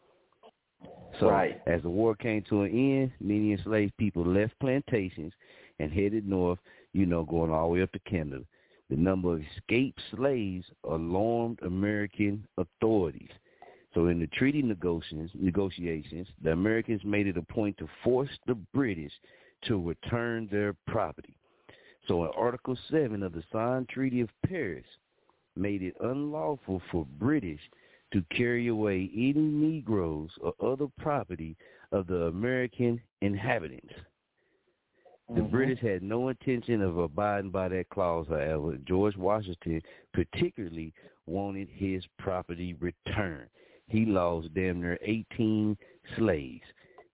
So 1.19 1.29
Right. 1.29 1.61
as 1.67 1.81
the 1.83 1.89
war 1.89 2.15
came 2.15 2.41
to 2.43 2.61
an 2.63 2.71
end, 2.71 3.11
many 3.19 3.51
enslaved 3.51 3.95
people 3.97 4.25
left 4.25 4.57
plantations 4.59 5.33
and 5.79 5.91
headed 5.91 6.27
north. 6.27 6.59
You 6.93 7.05
know, 7.05 7.23
going 7.23 7.51
all 7.51 7.67
the 7.67 7.73
way 7.75 7.81
up 7.83 7.91
to 7.91 7.99
Canada. 7.99 8.43
The 8.89 8.97
number 8.97 9.33
of 9.33 9.41
escaped 9.41 10.01
slaves 10.15 10.65
alarmed 10.83 11.59
American 11.61 12.47
authorities. 12.57 13.29
So 13.93 14.07
in 14.07 14.19
the 14.19 14.27
treaty 14.27 14.61
negotiations, 14.61 15.31
negotiations, 15.33 16.27
the 16.43 16.51
Americans 16.51 17.01
made 17.03 17.27
it 17.27 17.37
a 17.37 17.41
point 17.41 17.77
to 17.77 17.87
force 18.03 18.29
the 18.47 18.55
British 18.73 19.11
to 19.63 19.81
return 19.81 20.47
their 20.51 20.75
property. 20.87 21.35
So 22.07 22.23
in 22.23 22.31
Article 22.35 22.77
7 22.89 23.21
of 23.23 23.33
the 23.33 23.43
signed 23.51 23.89
Treaty 23.89 24.21
of 24.21 24.29
Paris 24.47 24.85
made 25.55 25.83
it 25.83 25.95
unlawful 26.01 26.81
for 26.91 27.05
British 27.19 27.59
to 28.13 28.23
carry 28.35 28.67
away 28.67 29.11
any 29.13 29.33
Negroes 29.33 30.31
or 30.41 30.53
other 30.63 30.87
property 30.97 31.55
of 31.91 32.07
the 32.07 32.23
American 32.23 32.99
inhabitants. 33.21 33.93
The 35.29 35.41
mm-hmm. 35.41 35.51
British 35.51 35.79
had 35.79 36.01
no 36.01 36.29
intention 36.29 36.81
of 36.81 36.97
abiding 36.97 37.51
by 37.51 37.69
that 37.69 37.89
clause, 37.89 38.25
however. 38.27 38.77
George 38.87 39.15
Washington 39.15 39.79
particularly 40.11 40.91
wanted 41.27 41.67
his 41.71 42.03
property 42.17 42.75
returned. 42.79 43.49
He 43.89 44.05
lost 44.05 44.53
damn 44.55 44.81
near 44.81 44.97
18 45.03 45.77
slaves. 46.17 46.63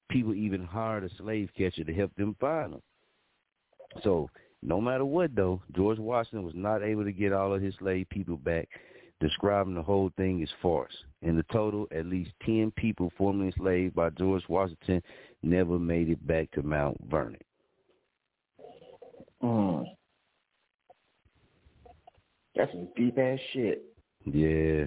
People 0.09 0.34
even 0.34 0.63
hired 0.63 1.03
a 1.03 1.09
slave 1.18 1.49
catcher 1.57 1.84
to 1.84 1.93
help 1.93 2.16
them 2.16 2.38
find 2.39 2.74
them. 2.74 2.82
So, 4.01 4.30
no 4.61 4.80
matter 4.80 5.03
what, 5.03 5.36
though, 5.36 5.61
George 5.76 5.99
Washington 5.99 6.45
was 6.45 6.55
not 6.55 6.84
able 6.84 7.03
to 7.03 7.11
get 7.11 7.34
all 7.34 7.53
of 7.53 7.61
his 7.61 7.76
slave 7.80 8.07
people 8.09 8.38
back, 8.38 8.70
describing 9.20 9.76
the 9.76 9.82
whole 9.82 10.11
thing 10.16 10.41
as 10.41 10.49
farce. 10.61 10.95
In 11.22 11.36
the 11.36 11.45
total, 11.51 11.88
at 11.91 12.05
least 12.05 12.32
10 12.45 12.72
people 12.78 13.11
formerly 13.18 13.47
enslaved 13.47 13.93
by 13.93 14.09
George 14.11 14.43
Washington 14.47 15.03
never 15.43 15.78
made 15.78 16.09
it 16.09 16.26
back 16.26 16.49
to 16.51 16.63
Mount 16.63 16.97
Vernon. 17.09 17.39
Mm. 19.46 19.86
That's 22.56 22.72
some 22.72 22.88
deep 22.96 23.18
ass 23.18 23.39
shit. 23.54 23.84
Yeah. 24.26 24.86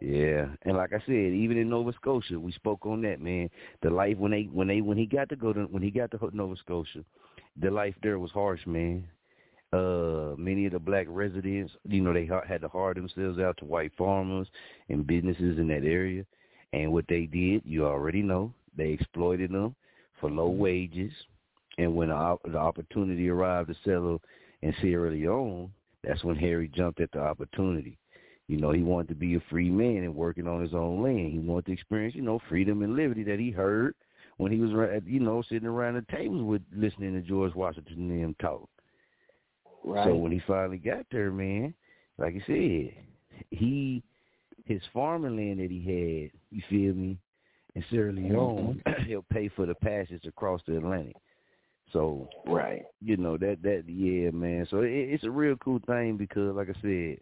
Yeah. 0.00 0.46
And 0.62 0.76
like 0.76 0.92
I 0.92 0.98
said, 1.06 1.32
even 1.32 1.56
in 1.56 1.70
Nova 1.70 1.92
Scotia, 1.94 2.38
we 2.38 2.52
spoke 2.52 2.84
on 2.84 3.00
that, 3.02 3.20
man. 3.20 3.48
The 3.82 3.90
life 3.90 4.18
when 4.18 4.32
they 4.32 4.42
when 4.52 4.68
they 4.68 4.82
when 4.82 4.98
he 4.98 5.06
got 5.06 5.28
to 5.30 5.36
go 5.36 5.52
to 5.52 5.62
when 5.62 5.82
he 5.82 5.90
got 5.90 6.10
to 6.10 6.30
Nova 6.32 6.56
Scotia, 6.56 7.04
the 7.60 7.70
life 7.70 7.94
there 8.02 8.18
was 8.18 8.30
harsh, 8.32 8.66
man. 8.66 9.08
Uh 9.72 10.34
many 10.36 10.66
of 10.66 10.72
the 10.72 10.78
black 10.78 11.06
residents, 11.08 11.72
you 11.88 12.02
know, 12.02 12.12
they 12.12 12.28
had 12.46 12.60
to 12.60 12.68
hire 12.68 12.94
themselves 12.94 13.38
out 13.38 13.56
to 13.58 13.64
white 13.64 13.92
farmers 13.96 14.48
and 14.90 15.06
businesses 15.06 15.58
in 15.58 15.68
that 15.68 15.84
area. 15.84 16.26
And 16.72 16.92
what 16.92 17.06
they 17.08 17.24
did, 17.26 17.62
you 17.64 17.86
already 17.86 18.22
know, 18.22 18.52
they 18.76 18.90
exploited 18.90 19.52
them 19.52 19.74
for 20.20 20.30
low 20.30 20.48
wages. 20.48 21.12
And 21.78 21.94
when 21.94 22.08
the, 22.08 22.58
opportunity 22.58 23.28
arrived 23.28 23.68
to 23.68 23.76
settle 23.84 24.22
in 24.62 24.74
Sierra 24.80 25.10
Leone, 25.10 25.70
that's 26.02 26.24
when 26.24 26.36
Harry 26.36 26.70
jumped 26.74 27.00
at 27.00 27.12
the 27.12 27.20
opportunity. 27.20 27.98
You 28.48 28.58
know, 28.58 28.70
he 28.70 28.82
wanted 28.82 29.08
to 29.08 29.14
be 29.14 29.34
a 29.34 29.42
free 29.50 29.70
man 29.70 30.04
and 30.04 30.14
working 30.14 30.46
on 30.46 30.62
his 30.62 30.72
own 30.72 31.02
land. 31.02 31.32
He 31.32 31.38
wanted 31.38 31.66
to 31.66 31.72
experience, 31.72 32.14
you 32.14 32.22
know, 32.22 32.40
freedom 32.48 32.82
and 32.82 32.94
liberty 32.94 33.24
that 33.24 33.40
he 33.40 33.50
heard 33.50 33.94
when 34.36 34.52
he 34.52 34.58
was, 34.58 34.70
you 35.04 35.20
know, 35.20 35.42
sitting 35.48 35.68
around 35.68 35.94
the 35.94 36.16
tables 36.16 36.42
with 36.42 36.62
listening 36.74 37.14
to 37.14 37.22
George 37.22 37.54
Washington 37.54 38.10
and 38.10 38.22
them 38.22 38.36
talk. 38.40 38.68
Right. 39.84 40.06
So 40.06 40.14
when 40.14 40.32
he 40.32 40.40
finally 40.46 40.78
got 40.78 41.06
there, 41.10 41.30
man, 41.30 41.74
like 42.18 42.34
I 42.34 42.46
said, 42.46 42.94
he 43.50 44.02
his 44.64 44.82
farming 44.92 45.36
land 45.36 45.60
that 45.60 45.70
he 45.70 45.80
had, 45.80 46.40
you 46.50 46.62
feel 46.68 46.94
me, 46.94 47.18
in 47.74 47.84
Sierra 47.88 48.12
mm-hmm. 48.12 48.32
Leone, 48.32 48.82
he'll 49.06 49.24
pay 49.32 49.48
for 49.48 49.64
the 49.64 49.74
passage 49.76 50.24
across 50.26 50.60
the 50.66 50.76
Atlantic. 50.76 51.16
So 51.92 52.28
right, 52.46 52.82
you 53.00 53.16
know 53.16 53.36
that 53.36 53.62
that 53.62 53.84
yeah, 53.86 54.30
man. 54.30 54.66
So 54.70 54.80
it, 54.80 54.90
it's 54.90 55.24
a 55.24 55.30
real 55.30 55.56
cool 55.56 55.80
thing 55.86 56.16
because, 56.16 56.54
like 56.54 56.68
I 56.68 56.80
said, 56.80 57.18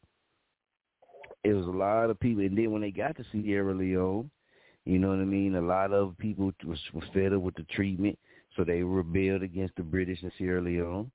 it 1.45 1.53
was 1.53 1.67
a 1.67 1.71
lot 1.71 2.11
of 2.11 2.19
people, 2.19 2.43
and 2.43 2.57
then 2.57 2.71
when 2.71 2.83
they 2.83 2.91
got 2.91 3.17
to 3.17 3.25
Sierra 3.31 3.75
Leone, 3.75 4.31
you 4.85 4.99
know 4.99 5.09
what 5.09 5.19
I 5.19 5.25
mean. 5.25 5.55
A 5.57 5.61
lot 5.61 5.93
of 5.93 6.17
people 6.19 6.51
was, 6.65 6.79
was 6.95 7.05
fed 7.13 7.35
up 7.35 7.43
with 7.43 7.55
the 7.57 7.65
treatment, 7.65 8.19
so 8.57 8.65
they 8.65 8.83
rebelled 8.83 9.43
against 9.43 9.77
the 9.77 9.83
British 9.83 10.23
in 10.23 10.33
Sierra 10.39 10.63
Leone. 10.63 11.11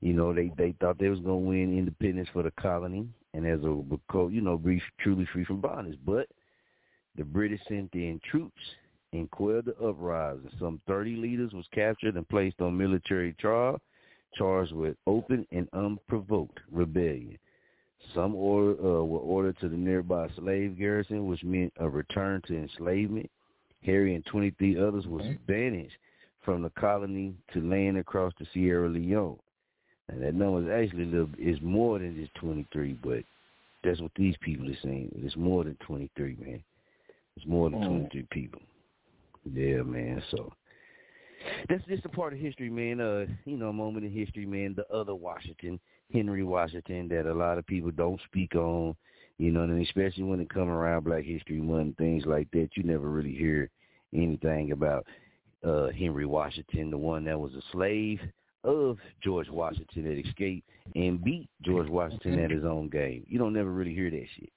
You 0.00 0.14
know, 0.14 0.32
they 0.32 0.50
they 0.56 0.74
thought 0.80 0.98
they 0.98 1.08
was 1.08 1.20
gonna 1.20 1.36
win 1.36 1.76
independence 1.76 2.28
for 2.32 2.42
the 2.42 2.52
colony, 2.52 3.06
and 3.34 3.46
as 3.46 3.60
a 3.60 4.28
you 4.30 4.40
know, 4.40 4.56
be 4.56 4.82
truly 5.00 5.26
free 5.32 5.44
from 5.44 5.60
bondage. 5.60 5.98
But 6.04 6.28
the 7.16 7.24
British 7.24 7.60
sent 7.68 7.94
in 7.94 8.20
troops 8.30 8.60
and 9.14 9.30
quelled 9.30 9.66
the 9.66 9.76
uprising. 9.76 10.50
Some 10.58 10.80
30 10.86 11.16
leaders 11.16 11.52
was 11.52 11.66
captured 11.72 12.16
and 12.16 12.28
placed 12.28 12.60
on 12.60 12.76
military 12.76 13.32
trial, 13.34 13.80
charged 14.34 14.72
with 14.72 14.96
open 15.06 15.46
and 15.52 15.68
unprovoked 15.72 16.58
rebellion. 16.70 17.38
Some 18.14 18.34
order, 18.34 18.72
uh, 18.72 19.04
were 19.04 19.20
ordered 19.20 19.58
to 19.60 19.68
the 19.68 19.76
nearby 19.76 20.28
slave 20.36 20.76
garrison, 20.76 21.26
which 21.26 21.42
meant 21.44 21.72
a 21.78 21.88
return 21.88 22.42
to 22.48 22.56
enslavement. 22.56 23.30
Harry 23.82 24.14
and 24.14 24.26
23 24.26 24.78
others 24.78 25.06
was 25.06 25.24
banished 25.46 25.96
from 26.44 26.62
the 26.62 26.70
colony 26.70 27.34
to 27.52 27.60
land 27.60 27.96
across 27.96 28.32
the 28.38 28.46
Sierra 28.52 28.88
Leone. 28.88 29.38
And 30.08 30.22
that 30.22 30.34
number 30.34 30.60
is 30.62 30.84
actually 30.84 31.06
little, 31.06 31.30
is 31.38 31.58
more 31.62 31.98
than 31.98 32.16
just 32.16 32.34
23, 32.34 32.98
but 33.02 33.24
that's 33.82 34.00
what 34.00 34.10
these 34.16 34.34
people 34.40 34.68
are 34.68 34.78
saying. 34.82 35.10
It's 35.16 35.36
more 35.36 35.64
than 35.64 35.76
23, 35.86 36.36
man. 36.40 36.62
It's 37.36 37.46
more 37.46 37.70
than 37.70 37.80
23 37.80 38.26
people. 38.30 38.60
Yeah, 39.52 39.82
man. 39.82 40.22
So 40.30 40.52
that's 41.68 41.84
just 41.86 42.04
a 42.04 42.08
part 42.08 42.32
of 42.32 42.38
history, 42.38 42.70
man. 42.70 43.00
Uh, 43.00 43.26
you 43.44 43.56
know, 43.56 43.68
a 43.68 43.72
moment 43.72 44.04
in 44.04 44.12
history, 44.12 44.46
man. 44.46 44.74
The 44.74 44.88
other 44.94 45.14
Washington, 45.14 45.78
Henry 46.12 46.44
Washington, 46.44 47.08
that 47.08 47.30
a 47.30 47.34
lot 47.34 47.58
of 47.58 47.66
people 47.66 47.90
don't 47.90 48.20
speak 48.26 48.54
on. 48.54 48.96
You 49.38 49.50
know, 49.50 49.62
and 49.62 49.84
especially 49.84 50.22
when 50.22 50.40
it 50.40 50.48
come 50.48 50.68
around 50.68 51.04
Black 51.04 51.24
History 51.24 51.60
Month, 51.60 51.80
and 51.80 51.96
things 51.96 52.24
like 52.24 52.48
that, 52.52 52.68
you 52.76 52.84
never 52.84 53.10
really 53.10 53.34
hear 53.34 53.68
anything 54.14 54.70
about 54.72 55.06
uh 55.66 55.88
Henry 55.88 56.26
Washington, 56.26 56.90
the 56.90 56.98
one 56.98 57.24
that 57.24 57.38
was 57.38 57.52
a 57.54 57.62
slave 57.72 58.20
of 58.62 58.98
George 59.22 59.48
Washington 59.50 60.04
that 60.04 60.26
escaped 60.26 60.68
and 60.94 61.22
beat 61.22 61.48
George 61.62 61.88
Washington 61.88 62.38
at 62.38 62.50
his 62.50 62.64
own 62.64 62.88
game. 62.88 63.24
You 63.28 63.38
don't 63.38 63.52
never 63.52 63.70
really 63.70 63.94
hear 63.94 64.10
that 64.10 64.26
shit. 64.36 64.52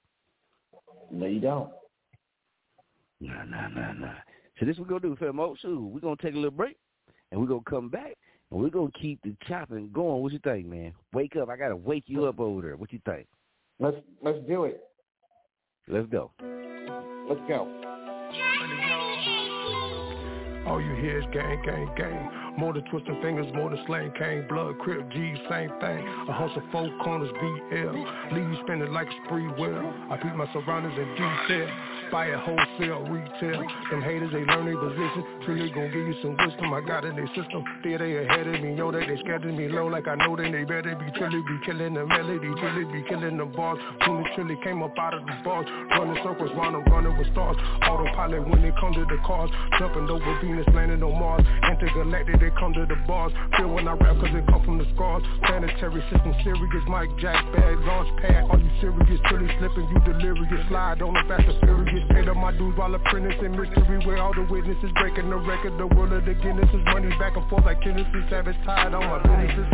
No, 1.10 1.26
you 1.26 1.40
don't. 1.40 1.70
Nah, 3.20 3.44
nah, 3.44 3.68
nah, 3.68 3.92
nah. 3.92 4.14
So 4.58 4.66
this 4.66 4.76
we're 4.78 4.86
gonna 4.86 5.00
do, 5.00 5.16
Femo. 5.16 5.40
Oh, 5.40 5.56
so 5.62 5.90
we're 5.92 6.00
gonna 6.00 6.16
take 6.20 6.34
a 6.34 6.36
little 6.36 6.50
break, 6.50 6.76
and 7.30 7.40
we're 7.40 7.46
gonna 7.46 7.60
come 7.68 7.88
back, 7.88 8.16
and 8.50 8.60
we're 8.60 8.70
gonna 8.70 8.90
keep 9.00 9.20
the 9.22 9.34
chopping 9.46 9.90
going. 9.92 10.22
What 10.22 10.32
you 10.32 10.40
think, 10.40 10.66
man? 10.66 10.92
Wake 11.12 11.36
up! 11.36 11.48
I 11.48 11.56
gotta 11.56 11.76
wake 11.76 12.04
you 12.06 12.24
up 12.24 12.40
over 12.40 12.62
there. 12.62 12.76
What 12.76 12.92
you 12.92 13.00
think? 13.04 13.26
Let's 13.78 13.96
let's 14.22 14.38
do 14.48 14.64
it. 14.64 14.80
Let's 15.86 16.08
go. 16.08 16.32
Let's 17.28 17.40
go. 17.46 17.66
All 20.66 20.82
you 20.82 20.94
hear 20.96 21.20
is 21.20 21.24
gang, 21.32 21.62
gang, 21.64 21.88
gang. 21.96 22.56
More 22.58 22.74
than 22.74 22.84
twisting 22.90 23.22
fingers, 23.22 23.46
more 23.54 23.70
than 23.70 23.78
slang 23.86 24.12
cane, 24.18 24.46
blood, 24.48 24.78
crip, 24.80 25.08
G, 25.10 25.34
same 25.48 25.70
thing. 25.80 26.06
A 26.28 26.32
hustle 26.32 26.62
four 26.72 26.90
corners, 27.04 27.30
BL. 27.40 28.34
Leave 28.34 28.50
you 28.50 28.58
spinning 28.64 28.92
like 28.92 29.06
a 29.06 29.14
spree 29.24 29.46
wheel. 29.46 29.94
I 30.10 30.18
beat 30.22 30.34
my 30.34 30.52
surroundings 30.52 30.98
in 30.98 31.08
detail. 31.14 31.70
Buy 32.10 32.32
it 32.32 32.40
wholesale, 32.40 33.04
retail. 33.04 33.60
Them 33.90 34.00
haters, 34.00 34.32
they 34.32 34.40
learn 34.40 34.64
their 34.64 34.80
position. 34.80 35.24
Truly 35.44 35.68
gon' 35.68 35.92
give 35.92 36.08
you 36.08 36.16
some 36.22 36.36
wisdom. 36.40 36.72
I 36.72 36.80
got 36.80 37.04
in 37.04 37.16
their 37.16 37.28
system. 37.36 37.60
There 37.84 37.98
they 37.98 38.24
ahead 38.24 38.48
of 38.48 38.60
me, 38.64 38.76
yo, 38.76 38.90
that 38.92 39.04
they 39.04 39.20
of 39.20 39.44
me 39.44 39.68
low. 39.68 39.88
Like 39.88 40.08
I 40.08 40.14
know 40.16 40.32
that 40.36 40.48
they 40.48 40.64
better 40.64 40.96
be 40.96 41.04
truly 41.20 41.42
be 41.44 41.56
killing 41.66 41.94
the 41.94 42.06
melody, 42.06 42.48
truly 42.48 42.84
be 42.88 43.04
killing 43.08 43.36
the 43.36 43.44
bars. 43.44 43.78
Soon 44.06 44.24
as 44.24 44.32
came 44.64 44.82
up 44.82 44.96
out 44.96 45.14
of 45.14 45.26
the 45.26 45.36
bars. 45.44 45.66
Running 45.68 46.16
circles 46.24 46.50
round 46.56 46.80
them, 46.80 46.84
running 46.88 47.16
with 47.18 47.28
stars. 47.32 47.56
Autopilot 47.84 48.48
when 48.48 48.64
it 48.64 48.74
comes 48.80 48.96
to 48.96 49.04
the 49.04 49.20
cars. 49.26 49.50
Jumping 49.78 50.08
over 50.08 50.40
Venus, 50.40 50.66
landing 50.72 51.02
on 51.02 51.12
Mars. 51.12 51.44
Intergalactic, 51.68 52.40
they 52.40 52.50
come 52.56 52.72
to 52.72 52.86
the 52.88 52.96
bars. 53.04 53.32
Feel 53.56 53.68
when 53.68 53.86
I 53.86 53.92
rap 53.92 54.16
cause 54.16 54.32
it 54.32 54.48
come 54.48 54.64
from 54.64 54.78
the 54.78 54.88
scars. 54.96 55.22
Planetary 55.44 56.00
system 56.08 56.32
serious, 56.40 56.84
Mike 56.88 57.12
Jack, 57.20 57.44
bad 57.52 57.76
launch 57.84 58.08
pad. 58.20 58.48
Are 58.48 58.56
you 58.56 58.72
serious? 58.80 59.20
Truly 59.28 59.48
slipping, 59.60 59.88
you 59.92 60.00
delirious. 60.08 60.64
Slide 60.68 61.02
on 61.02 61.12
the 61.12 61.22
fast 61.28 61.48
and 61.48 61.97
furious. 62.06 62.26
Paid 62.26 62.28
up 62.28 62.36
my 62.36 62.52
dues 62.52 62.76
while 62.76 62.94
apprenticing 62.94 63.52
mystery. 63.52 64.06
Where 64.06 64.18
all 64.18 64.34
the 64.34 64.46
witnesses 64.50 64.90
breaking 64.94 65.30
the 65.30 65.36
record. 65.36 65.78
The 65.78 65.86
world 65.86 66.12
of 66.12 66.24
the 66.24 66.34
Guinness 66.34 66.68
is 66.70 66.84
money 66.86 67.10
back 67.18 67.36
and 67.36 67.48
forth 67.48 67.64
like 67.64 67.80
Tennessee 67.80 68.24
Savage 68.30 68.56
tied 68.64 68.94
on 68.94 69.04
my 69.04 69.18
businesses. 69.22 69.66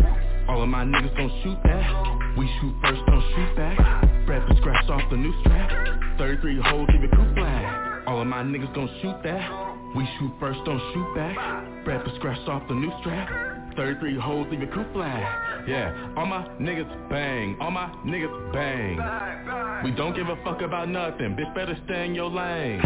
All 0.48 0.62
of 0.62 0.68
my 0.68 0.84
niggas 0.84 1.16
don't 1.16 1.32
shoot 1.42 1.58
that. 1.64 2.36
We 2.36 2.46
shoot 2.60 2.74
first, 2.82 3.00
don't 3.06 3.24
shoot 3.34 3.56
back. 3.56 3.78
Brad 4.26 4.48
was 4.48 4.58
scratched 4.58 4.90
off 4.90 5.02
the 5.10 5.16
new 5.16 5.32
strap. 5.40 6.18
33 6.18 6.60
holes, 6.62 6.88
leave 6.92 7.04
it 7.04 7.10
coup 7.12 7.34
flag. 7.34 8.06
All 8.06 8.20
of 8.20 8.26
my 8.26 8.42
niggas 8.42 8.72
don't 8.74 8.90
shoot 9.00 9.16
that. 9.24 9.74
We 9.96 10.06
shoot 10.18 10.32
first, 10.40 10.58
don't 10.64 10.80
shoot 10.92 11.14
back. 11.14 11.36
Brad 11.84 12.04
was 12.04 12.14
scratched 12.16 12.48
off 12.48 12.66
the 12.68 12.74
new 12.74 12.92
strap. 13.00 13.53
33 13.76 14.18
holes, 14.18 14.46
leave 14.50 14.62
it 14.62 14.72
coup 14.72 14.84
flag. 14.92 15.68
Yeah, 15.68 16.14
all 16.16 16.26
my 16.26 16.46
niggas 16.60 17.10
bang. 17.10 17.56
All 17.60 17.70
my 17.70 17.88
niggas 18.06 18.52
bang. 18.52 19.84
We 19.84 19.90
don't 19.92 20.14
give 20.14 20.28
a 20.28 20.36
fuck 20.44 20.60
about 20.62 20.88
nothing. 20.88 21.36
Bitch, 21.36 21.54
better 21.54 21.76
stay 21.84 22.06
in 22.06 22.14
your 22.14 22.30
lane. 22.30 22.80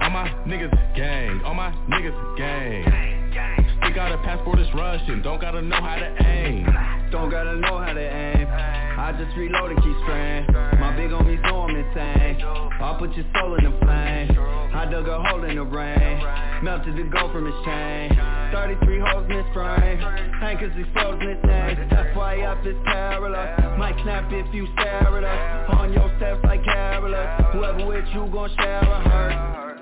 All 0.00 0.10
my 0.10 0.28
niggas 0.46 0.96
gang. 0.96 1.40
All 1.44 1.54
my 1.54 1.70
niggas 1.88 2.38
gang. 2.38 3.15
Stick 3.82 3.96
out 3.98 4.12
a 4.12 4.18
passport, 4.18 4.58
it's 4.58 4.72
Russian. 4.74 5.22
Don't 5.22 5.40
gotta 5.40 5.62
know 5.62 5.76
how 5.76 5.96
to 5.96 6.26
aim. 6.26 6.66
Don't 7.10 7.30
gotta 7.30 7.56
know 7.56 7.78
how 7.78 7.92
to 7.92 8.00
aim. 8.00 8.46
I 8.50 9.12
just 9.12 9.36
reload 9.36 9.70
and 9.70 9.82
keep 9.82 9.96
spraying. 10.02 10.46
My 10.80 10.96
big 10.96 11.10
homies 11.10 11.42
know 11.42 11.62
I'm 11.62 11.76
insane. 11.76 12.42
I'll 12.80 12.98
put 12.98 13.14
your 13.14 13.26
soul 13.36 13.54
in 13.56 13.64
the 13.64 13.70
flame. 13.84 14.32
I 14.74 14.88
dug 14.90 15.06
a 15.08 15.22
hole 15.22 15.44
in 15.44 15.56
the 15.56 15.64
rain. 15.64 16.20
Melted 16.64 16.96
the 16.96 17.04
gold 17.04 17.32
from 17.32 17.46
his 17.46 17.54
chain. 17.64 18.10
33 18.52 19.00
holes 19.00 19.26
in 19.30 19.36
his 19.36 19.46
frame. 19.52 20.00
Is 20.56 20.72
exposing 20.78 21.28
his 21.28 21.44
name. 21.44 21.76
FYF 22.14 22.66
is 22.66 22.76
perilous. 22.86 23.78
Might 23.78 23.94
snap 24.02 24.32
if 24.32 24.54
you 24.54 24.66
stare 24.72 25.18
at 25.18 25.24
us. 25.24 25.74
On 25.78 25.92
your 25.92 26.10
steps 26.16 26.40
like 26.44 26.64
careless. 26.64 27.52
Whoever 27.52 27.86
with 27.86 28.06
you 28.14 28.26
gon' 28.32 28.50
share 28.56 28.80
a 28.80 29.00
hurt 29.08 29.75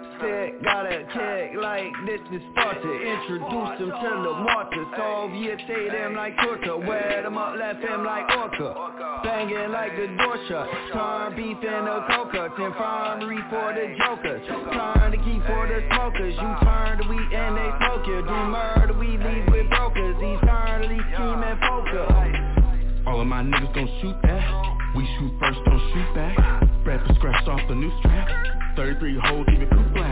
got 0.62 0.86
a 0.86 1.04
kick 1.12 1.56
like 1.60 1.92
this 2.06 2.20
is 2.32 2.42
Sparta 2.52 2.92
Introduce 2.92 3.78
them 3.78 3.90
to 3.90 4.10
the 4.22 4.34
mortar 4.42 4.84
Soviet 4.96 5.60
them 5.90 6.14
like 6.14 6.36
torture 6.38 6.76
Wear 6.76 7.22
them 7.22 7.38
up, 7.38 7.56
left 7.56 7.82
them 7.82 8.04
like 8.04 8.28
orca 8.36 9.20
Banging 9.24 9.72
like 9.72 9.96
the 9.96 10.06
door 10.18 10.38
shut 10.48 10.68
Turn 10.92 11.36
beef 11.36 11.58
in 11.62 11.84
a 11.86 12.06
coca 12.10 12.46
Infirmary 12.54 13.40
for 13.50 13.74
the 13.74 13.94
jokers 13.98 14.42
Turn 14.46 15.10
the 15.10 15.18
key 15.18 15.40
for 15.46 15.66
the 15.66 15.82
smokers 15.90 16.34
You 16.34 16.50
turn 16.62 16.98
the 16.98 17.06
wheat 17.08 17.30
and 17.32 17.56
they 17.56 17.70
smoke 17.78 18.06
you 18.06 18.22
Do 18.22 18.38
murder, 18.50 18.94
we 18.94 19.18
leave 19.18 19.46
with 19.50 19.68
brokers 19.70 20.16
Eternally 20.20 21.00
scheming 21.14 21.58
poker 21.58 22.06
All 23.06 23.20
of 23.20 23.26
my 23.26 23.42
niggas 23.42 23.74
don't 23.74 23.90
shoot 24.00 24.16
that. 24.22 24.74
We 24.96 25.04
shoot 25.18 25.32
first, 25.40 25.58
don't 25.66 25.80
shoot 25.92 26.14
back. 26.14 26.64
Was 26.86 27.16
scratched 27.16 27.48
off 27.48 27.60
the 27.68 27.74
new 27.74 27.90
strap. 27.98 28.28
33 28.76 29.18
holes, 29.24 29.46
even 29.52 29.68
flag. 29.92 30.03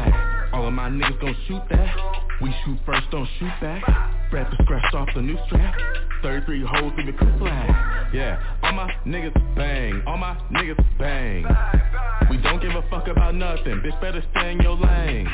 All 0.63 0.69
of 0.69 0.75
my 0.75 0.89
niggas 0.89 1.21
don't 1.21 1.37
shoot 1.49 1.61
that. 1.71 1.97
We 2.41 2.55
shoot 2.65 2.79
first, 2.87 3.11
don't 3.11 3.29
shoot 3.41 3.51
back. 3.61 3.83
Brad 4.31 4.49
was 4.49 4.61
scratched 4.63 4.95
off 4.95 5.09
the 5.13 5.21
new 5.21 5.37
strap. 5.47 5.75
33 6.23 6.65
holes, 6.65 6.93
even 7.01 7.19
coup 7.19 7.37
flag. 7.41 8.15
Yeah, 8.15 8.41
all 8.63 8.73
my 8.73 8.89
niggas 9.05 9.57
bang. 9.57 10.05
All 10.07 10.17
my 10.19 10.37
niggas 10.53 10.79
bang. 11.01 11.45
We 12.31 12.37
don't 12.37 12.63
give 12.63 12.77
a 12.77 12.89
fuck 12.91 13.09
about 13.09 13.35
nothing. 13.35 13.81
Bitch, 13.81 14.01
better 14.01 14.23
stay 14.31 14.53
in 14.53 14.61
your 14.61 14.77
lane. 14.77 15.27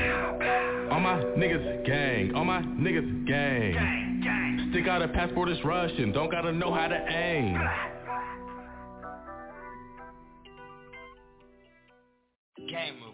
All 0.90 1.00
my 1.00 1.22
niggas 1.36 1.84
gang. 1.84 2.34
All 2.34 2.46
my 2.46 2.62
niggas 2.62 3.26
gang. 3.26 4.70
Stick 4.70 4.88
out 4.88 5.02
a 5.02 5.08
passport, 5.08 5.50
it's 5.50 5.62
Russian. 5.62 6.10
Don't 6.10 6.30
gotta 6.30 6.54
know 6.54 6.72
how 6.72 6.88
to 6.88 6.96
aim. 6.96 7.60
Gamer 12.66 13.07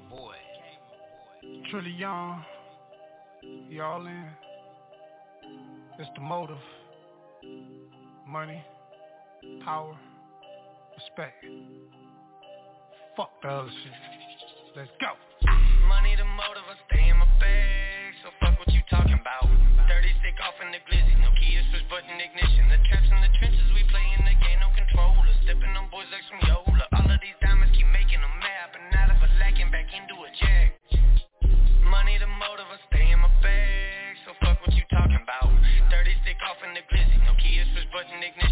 boy. 1.74 1.80
Trillion, 1.80 2.44
y'all 3.68 4.06
in. 4.06 4.26
It's 5.98 6.08
the 6.14 6.20
motive. 6.20 6.56
Money, 8.26 8.62
power, 9.64 9.96
respect. 10.96 11.44
Fuck 13.16 13.30
the 13.42 13.48
other 13.48 13.68
shit. 13.68 13.92
Let's 14.76 14.90
go. 15.00 15.12
Money 15.88 16.16
the 16.16 16.24
motive, 16.24 16.66
I 16.66 16.74
stay 16.90 17.08
in 17.08 17.18
my 17.18 17.26
bag. 17.38 18.14
So 18.22 18.30
fuck 18.40 18.58
what 18.58 18.72
you 18.72 18.80
talking 18.90 19.18
about. 19.20 19.44
30 19.88 20.08
stick 20.20 20.34
off 20.42 20.54
in 20.64 20.72
the 20.72 20.80
glizzy. 20.88 21.14
No 21.20 21.30
key 21.38 21.58
push 21.70 21.84
button 21.90 22.18
ignition. 22.18 22.68
The 22.70 22.78
traps 22.88 23.06
in 23.06 23.20
the 23.20 23.30
trenches, 23.38 23.68
we 23.74 23.84
play 23.90 24.06
in 24.18 24.24
the 24.24 24.34
game. 24.42 24.54
talking 34.94 35.18
about. 35.18 35.50
30 35.90 36.14
stick 36.22 36.38
off 36.46 36.62
in 36.62 36.70
the 36.78 36.82
glizzy, 36.86 37.18
no 37.26 37.34
key 37.42 37.58
is 37.58 37.66
push 37.74 37.86
button 37.90 38.22
ignition. 38.22 38.43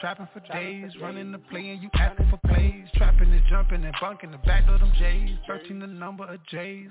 Trapping 0.00 0.28
for 0.32 0.40
days, 0.52 0.92
running 1.00 1.32
the 1.32 1.38
play 1.38 1.70
and 1.70 1.82
you 1.82 1.88
asking 1.94 2.28
for 2.30 2.38
plays. 2.48 2.86
Trapping 2.94 3.32
and 3.32 3.42
jumping 3.48 3.84
and 3.84 3.94
bunking 4.00 4.30
the 4.30 4.38
back 4.38 4.68
of 4.68 4.80
them 4.80 4.92
J's. 4.98 5.38
13 5.46 5.78
the 5.78 5.86
number 5.86 6.24
of 6.24 6.38
J's. 6.46 6.90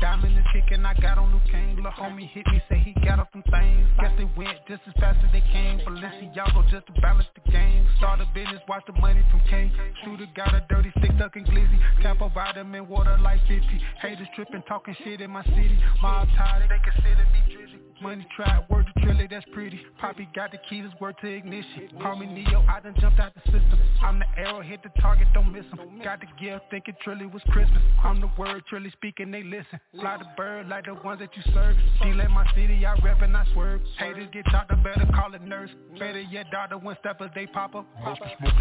Diamond 0.00 0.36
and 0.36 0.44
chicken, 0.52 0.86
I 0.86 0.94
got 0.94 1.18
on 1.18 1.32
Luke 1.32 1.42
Kane. 1.50 1.76
Little 1.76 1.90
homie 1.92 2.28
hit 2.30 2.46
me, 2.48 2.62
say 2.68 2.78
he 2.78 2.92
got 3.04 3.18
up 3.18 3.28
some 3.32 3.42
things. 3.50 3.88
Guess 4.00 4.12
they 4.16 4.28
went 4.36 4.58
just 4.68 4.82
as 4.86 4.94
fast 5.00 5.18
as 5.24 5.32
they 5.32 5.42
came. 5.52 5.80
Balenciaga 5.80 6.70
just 6.70 6.86
to 6.86 6.92
balance 7.00 7.28
the 7.34 7.50
game. 7.50 7.86
Start 7.98 8.20
a 8.20 8.26
business, 8.34 8.60
watch 8.68 8.84
the 8.86 8.92
money 9.00 9.24
from 9.30 9.40
Kane. 9.50 9.72
Shooter 10.04 10.26
got 10.36 10.54
a 10.54 10.64
dirty 10.68 10.92
stick, 10.98 11.16
ducking 11.18 11.44
glizzy. 11.44 11.78
Capo 12.02 12.28
vitamin, 12.28 12.88
water 12.88 13.18
like 13.18 13.40
50. 13.48 13.64
Haters 14.00 14.28
tripping, 14.34 14.62
talking 14.68 14.94
shit 15.04 15.20
in 15.20 15.30
my 15.30 15.44
city. 15.44 15.78
Mob 16.00 16.28
tired, 16.36 16.70
they 16.70 16.78
consider 16.90 17.26
me 17.32 17.54
drizzy. 17.54 17.87
Money 18.00 18.26
trap, 18.36 18.70
word 18.70 18.86
to 18.86 19.00
trilly, 19.00 19.28
that's 19.28 19.44
pretty. 19.52 19.80
Poppy 20.00 20.28
got 20.34 20.52
the 20.52 20.58
keys, 20.70 20.84
it's 20.86 21.00
word 21.00 21.16
to 21.20 21.26
ignition. 21.26 21.90
Call 22.00 22.16
me 22.16 22.26
Neo, 22.26 22.64
I 22.68 22.78
done 22.80 22.94
jumped 23.00 23.18
out 23.18 23.32
the 23.34 23.40
system. 23.50 23.78
I'm 24.02 24.20
the 24.20 24.26
arrow, 24.36 24.60
hit 24.60 24.82
the 24.84 24.90
target, 25.00 25.26
don't 25.34 25.52
miss 25.52 25.64
him. 25.66 26.00
Got 26.04 26.20
the 26.20 26.26
gift, 26.40 26.64
thinking 26.70 26.94
Trilly 27.04 27.30
was 27.30 27.42
Christmas. 27.48 27.82
I'm 28.04 28.20
the 28.20 28.30
word, 28.38 28.62
Trilly 28.70 28.92
speaking, 28.92 29.32
they 29.32 29.42
listen. 29.42 29.80
Fly 29.98 30.16
the 30.18 30.26
bird 30.36 30.68
like 30.68 30.84
the 30.84 30.94
ones 30.94 31.18
that 31.18 31.30
you 31.36 31.42
serve. 31.52 31.76
Deal 32.02 32.20
in 32.20 32.30
my 32.30 32.46
city, 32.54 32.86
I 32.86 32.94
rep 33.02 33.20
and 33.20 33.36
I 33.36 33.44
swerve. 33.52 33.80
Haters 33.98 34.28
get 34.32 34.44
chopped 34.46 34.70
up, 34.70 34.82
better 34.84 35.06
call 35.14 35.34
a 35.34 35.38
nurse. 35.40 35.70
Better 35.98 36.20
yet, 36.20 36.46
doctor, 36.52 36.78
when 36.78 36.96
steppers, 37.00 37.30
they 37.34 37.46
pop 37.46 37.74
up. 37.74 37.86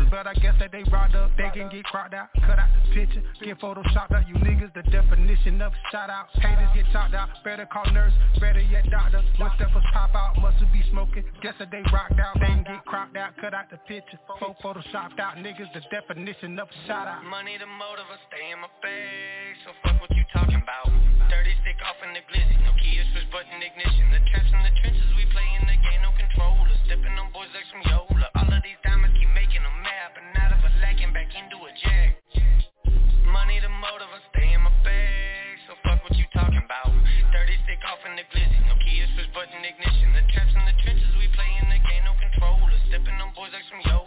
But 0.10 0.26
I 0.26 0.34
guess 0.34 0.56
that 0.60 0.72
they 0.72 0.84
robbed 0.92 1.16
up. 1.16 1.32
They 1.38 1.50
can 1.54 1.70
get 1.70 1.84
cropped 1.86 2.16
out, 2.16 2.30
cut 2.42 2.58
out 2.58 2.70
the 2.74 2.87
picture. 2.94 3.24
Get 3.44 3.60
photoshopped 3.60 4.12
out, 4.12 4.28
you 4.28 4.36
niggas, 4.36 4.74
the 4.74 4.84
definition 4.90 5.62
of 5.62 5.72
shout 5.92 6.10
out. 6.10 6.28
Haters 6.34 6.70
get 6.76 6.86
chopped 6.92 7.14
out, 7.14 7.30
better 7.44 7.66
call 7.66 7.86
nurse. 7.92 8.14
Better 8.40 8.62
yet, 8.62 8.90
doctor. 8.90 9.22
When 9.38 9.50
steppers 9.56 9.84
pop 9.94 10.14
out, 10.16 10.38
must 10.42 10.60
be 10.72 10.84
smoking. 10.92 11.24
Guess 11.42 11.56
that 11.60 11.72
they 11.72 11.82
rocked 11.94 12.20
out, 12.20 12.40
they 12.40 12.54
get 12.64 12.86
cropped 12.86 13.16
out, 13.18 13.34
cut 13.42 13.54
out 13.54 13.70
the 13.70 13.78
picture. 13.88 14.20
Photo 14.28 14.56
photoshopped 14.64 15.20
out, 15.20 15.38
niggas, 15.38 15.72
the 15.74 15.82
definition 15.92 16.60
of 16.60 16.68
shout 16.86 17.08
out. 17.08 17.24
Money 17.26 17.58
the 17.58 17.68
motive, 17.68 18.08
I 18.10 18.18
stay 18.30 18.52
in 18.52 18.60
my 18.60 18.72
bag, 18.82 19.54
so 19.66 19.72
fuck 19.84 20.00
what 20.02 20.12
you 20.12 20.24
talking 20.34 20.62
about. 20.62 20.90
Dirty 21.30 21.54
stick 21.62 21.80
off 21.84 22.00
in 22.04 22.14
the 22.14 22.24
glizzy, 22.32 22.56
no 22.64 22.72
key, 22.80 23.00
switch 23.14 23.30
button 23.32 23.60
ignition. 23.60 24.12
The 24.12 24.22
traps 24.32 24.52
in 24.52 24.62
the 24.64 24.74
trenches, 24.82 25.10
we 25.16 25.26
play 25.32 25.48
in 25.60 25.68
the 25.68 25.78
game, 25.80 26.02
no 26.02 26.12
controller. 26.16 26.72
Stepping 26.86 27.16
on 27.20 27.32
boys 27.36 27.52
like 27.52 27.68
some 27.68 27.84
Yola. 27.92 28.07
Motive, 33.88 34.12
I 34.12 34.20
stay 34.36 34.52
in 34.52 34.62
my 34.62 34.74
bag, 34.84 35.56
so 35.68 35.72
fuck 35.80 36.04
what 36.04 36.12
you 36.20 36.28
talking 36.36 36.60
about. 36.60 36.92
Dirty 37.32 37.56
stick 37.64 37.80
off 37.88 38.04
in 38.04 38.20
the 38.20 38.26
glizzy, 38.28 38.60
no 38.68 38.76
key, 38.84 39.00
switch 39.16 39.32
button 39.32 39.64
ignition. 39.64 40.12
The 40.12 40.28
traps 40.28 40.52
in 40.52 40.64
the 40.68 40.76
trenches, 40.84 41.12
we 41.16 41.28
play 41.32 41.48
in 41.64 41.72
the 41.72 41.80
game, 41.88 42.04
no 42.04 42.12
controller. 42.20 42.68
Stepping 42.92 43.16
on 43.16 43.32
boys 43.32 43.56
like 43.56 43.64
some 43.72 43.80
Yola. 43.88 44.07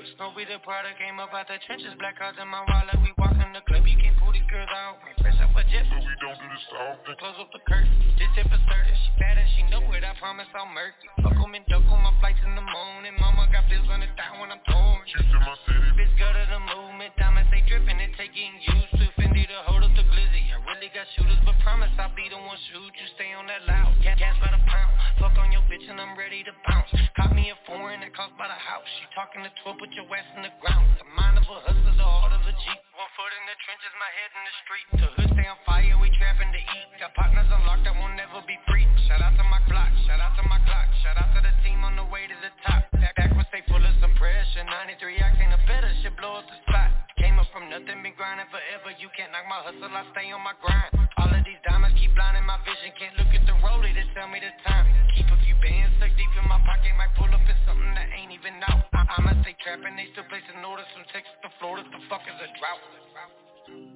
Plug, 0.00 0.16
snow 0.16 0.30
be 0.36 0.44
the 0.48 0.58
product, 0.64 0.96
came 0.98 1.20
up 1.20 1.32
out 1.32 1.48
the 1.48 1.60
trenches, 1.66 1.92
black 2.00 2.16
cards 2.16 2.38
in 2.40 2.48
my 2.48 2.64
wallet, 2.64 2.96
we 3.04 3.12
walk 3.20 3.36
in 3.36 3.52
the 3.52 3.60
club, 3.68 3.84
you 3.84 3.96
can't 4.00 4.16
pull 4.16 4.32
these 4.32 4.46
girls 4.48 4.68
out. 4.72 4.96
Fresh 5.20 5.36
up 5.40 5.52
a 5.52 5.62
jet, 5.68 5.84
but 5.92 6.00
we 6.00 6.14
don't 6.20 6.38
do 6.40 6.46
this 6.48 6.66
often. 6.72 7.12
Close 7.20 7.38
up 7.40 7.50
the 7.52 7.62
curtain, 7.68 7.92
this 8.16 8.30
tip 8.32 8.48
is 8.48 8.62
certain, 8.64 8.96
she 8.96 9.10
bad 9.20 9.36
and 9.36 9.48
she 9.56 9.62
know 9.68 9.84
it, 9.92 10.04
I 10.04 10.16
promise 10.16 10.48
I'll 10.56 10.70
murk 10.72 10.96
it. 11.04 11.12
Fuck 11.20 11.36
'em 11.36 11.54
and 11.54 11.66
duck 11.68 11.84
on 11.88 12.00
my 12.00 12.12
flights 12.20 12.40
in 12.44 12.56
the 12.56 12.64
morning, 12.64 13.14
mama 13.20 13.48
got 13.52 13.68
bills 13.68 13.88
on 13.92 14.00
the 14.00 14.08
down 14.16 14.40
when 14.40 14.52
I'm 14.52 14.62
torn. 14.64 15.04
She's 15.06 15.28
in 15.28 15.42
my 15.44 15.56
city. 15.68 15.90
Bitch 15.96 16.12
go 16.16 16.28
to 16.32 16.44
the 16.48 16.60
movement, 16.60 17.12
diamonds 17.16 17.50
they 17.52 17.62
dripping, 17.68 18.00
it 18.00 18.16
take 18.16 18.32
getting 18.32 18.56
used 18.60 18.92
to. 18.96 19.06
Fendi 19.20 19.44
to 19.44 19.58
hold 19.68 19.84
up 19.84 19.92
the 19.96 20.04
glizzy, 20.08 20.42
really 20.76 20.90
got 20.94 21.06
shooters, 21.18 21.40
but 21.42 21.58
promise 21.66 21.90
I'll 21.98 22.14
be 22.14 22.30
the 22.30 22.38
one 22.38 22.54
shoot 22.70 22.94
you, 22.94 23.06
stay 23.18 23.34
on 23.34 23.50
that 23.50 23.66
loud. 23.66 23.90
Gas, 24.06 24.18
gas 24.22 24.38
by 24.38 24.54
the 24.54 24.62
pound, 24.70 24.92
fuck 25.18 25.34
on 25.34 25.50
your 25.50 25.66
bitch 25.66 25.82
and 25.90 25.98
I'm 25.98 26.14
ready 26.14 26.46
to 26.46 26.52
bounce. 26.62 26.90
Caught 27.18 27.34
me 27.34 27.50
a 27.50 27.58
foreign 27.66 27.98
that 28.06 28.14
cost 28.14 28.38
by 28.38 28.46
the 28.46 28.54
house, 28.54 28.86
she 29.02 29.04
talking 29.10 29.42
to 29.42 29.50
12, 29.66 29.82
put 29.82 29.90
your 29.98 30.06
ass 30.14 30.28
in 30.38 30.46
the 30.46 30.54
ground. 30.62 30.86
The 31.02 31.10
mind 31.18 31.42
of 31.42 31.46
a 31.50 31.58
hustler, 31.66 31.94
the 31.98 32.06
heart 32.06 32.30
of 32.38 32.46
a 32.46 32.54
G. 32.54 32.64
One 33.00 33.08
foot 33.16 33.32
in 33.32 33.44
the 33.48 33.56
trenches, 33.64 33.94
my 33.96 34.12
head 34.12 34.28
in 34.36 34.42
the 34.44 34.54
street. 34.60 34.86
The 34.92 35.08
hood 35.16 35.28
stay 35.32 35.48
on 35.48 35.56
fire, 35.64 35.96
we 36.04 36.12
trapping 36.20 36.52
to 36.52 36.60
eat. 36.60 36.88
Got 37.00 37.16
partners 37.16 37.48
unlocked 37.48 37.88
that 37.88 37.96
won't 37.96 38.12
never 38.12 38.44
be 38.44 38.60
free. 38.68 38.84
Shout 39.08 39.24
out 39.24 39.32
to 39.40 39.44
my 39.48 39.56
block, 39.72 39.88
shout 40.04 40.20
out 40.20 40.36
to 40.36 40.44
my 40.44 40.60
clock, 40.68 40.84
shout 41.00 41.16
out 41.16 41.32
to 41.32 41.40
the 41.40 41.48
team 41.64 41.80
on 41.80 41.96
the 41.96 42.04
way 42.12 42.28
to 42.28 42.36
the 42.44 42.52
top. 42.60 42.84
Back, 43.00 43.16
back 43.16 43.32
when 43.32 43.48
stay 43.48 43.64
full 43.72 43.80
of 43.80 43.94
some 44.04 44.12
pressure. 44.20 44.68
93 44.68 45.16
acting 45.16 45.48
a 45.48 45.56
better, 45.64 45.88
shit 46.04 46.12
blow 46.20 46.44
up 46.44 46.46
the 46.52 46.60
spot. 46.68 46.92
Came 47.16 47.40
up 47.40 47.48
from 47.56 47.72
nothing, 47.72 48.04
been 48.04 48.12
grinding 48.20 48.52
forever. 48.52 48.92
You 49.00 49.08
can't 49.16 49.32
knock 49.32 49.48
my 49.48 49.64
hustle, 49.64 49.88
I 49.88 50.04
stay 50.12 50.28
on 50.36 50.44
my 50.44 50.52
grind. 50.60 50.92
All 51.16 51.32
of 51.32 51.40
these 51.40 51.60
diamonds 51.64 51.96
keep 51.96 52.12
blinding 52.12 52.44
my 52.44 52.60
vision. 52.68 52.92
Can't 53.00 53.16
look 53.16 53.32
at 53.32 53.48
the 53.48 53.56
rollie 53.64 53.96
to 53.96 54.04
tell 54.12 54.28
me 54.28 54.44
the 54.44 54.52
time. 54.68 54.84
Keep 55.16 55.32
a 55.32 55.40
few 55.48 55.56
bands 55.64 55.96
stuck 55.96 56.12
deep 56.20 56.32
in 56.36 56.44
my 56.44 56.60
pocket. 56.68 56.92
Might 57.00 57.16
pull 57.16 57.32
up 57.32 57.48
in 57.48 57.56
something 57.64 57.96
that 57.96 58.12
ain't 58.12 58.36
even 58.36 58.60
out. 58.68 58.92
I- 58.92 59.08
I'ma 59.16 59.40
stay 59.40 59.56
trapping, 59.64 59.96
they 59.96 60.12
still 60.12 60.28
placing 60.28 60.60
orders 60.60 60.84
from 60.92 61.08
Texas 61.08 61.32
to 61.42 61.48
Florida. 61.56 61.88
The 61.88 62.00
fuck 62.12 62.28
is 62.28 62.36
a 62.36 62.48
drought? 62.60 62.89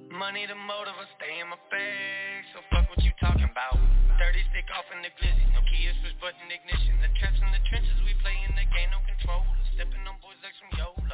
Money 0.09 0.47
the 0.47 0.55
motive, 0.55 0.95
I 0.95 1.05
stay 1.19 1.43
in 1.43 1.47
my 1.51 1.59
bag. 1.67 2.39
So 2.55 2.63
fuck 2.71 2.87
what 2.87 3.03
you 3.03 3.11
talking 3.19 3.45
about. 3.45 3.75
Dirty 4.15 4.41
stick 4.51 4.63
off 4.71 4.87
in 4.95 5.03
the 5.03 5.11
glizzy, 5.19 5.43
no 5.51 5.59
key, 5.67 5.91
switch 5.99 6.15
button 6.23 6.47
ignition. 6.47 6.95
The 7.03 7.11
traps 7.19 7.35
in 7.43 7.51
the 7.51 7.59
trenches, 7.67 7.99
we 8.07 8.15
play 8.23 8.35
in 8.47 8.55
the 8.55 8.63
game, 8.71 8.89
no 8.95 9.03
controller. 9.03 9.43
Stepping 9.75 10.07
on 10.07 10.15
boys 10.23 10.39
like 10.39 10.55
some 10.55 10.71
Yola. 10.79 11.04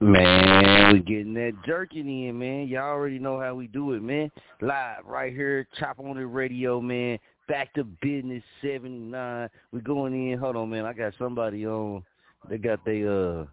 Man, 0.00 0.92
we 0.92 1.00
getting 1.00 1.34
that 1.34 1.54
jerking 1.66 2.28
in, 2.28 2.38
man. 2.38 2.68
Y'all 2.68 2.84
already 2.84 3.18
know 3.18 3.40
how 3.40 3.56
we 3.56 3.66
do 3.66 3.94
it, 3.94 4.02
man. 4.02 4.30
Live 4.60 5.04
right 5.04 5.32
here, 5.32 5.66
Chop 5.76 5.98
On 5.98 6.16
It 6.16 6.22
Radio, 6.22 6.80
man. 6.80 7.18
Back 7.48 7.74
to 7.74 7.82
Bizness 7.82 8.44
79. 8.62 9.48
We 9.72 9.80
going 9.80 10.30
in. 10.30 10.38
Hold 10.38 10.54
on, 10.54 10.70
man. 10.70 10.84
I 10.84 10.92
got 10.92 11.14
somebody 11.18 11.66
on. 11.66 12.04
They 12.48 12.58
got 12.58 12.84
they 12.84 13.04
uh 13.04 13.46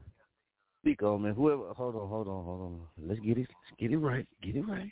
speak 0.81 1.01
on, 1.01 1.23
man. 1.23 1.33
Whoever. 1.33 1.73
Hold 1.73 1.95
on, 1.95 2.07
hold 2.07 2.27
on, 2.27 2.45
hold 2.45 2.61
on. 2.61 2.81
Let's 3.03 3.21
get 3.21 3.39
it. 3.39 3.47
Let's 3.49 3.79
get 3.79 3.91
it 3.91 3.97
right. 3.97 4.27
Get 4.43 4.55
it 4.55 4.67
right. 4.67 4.91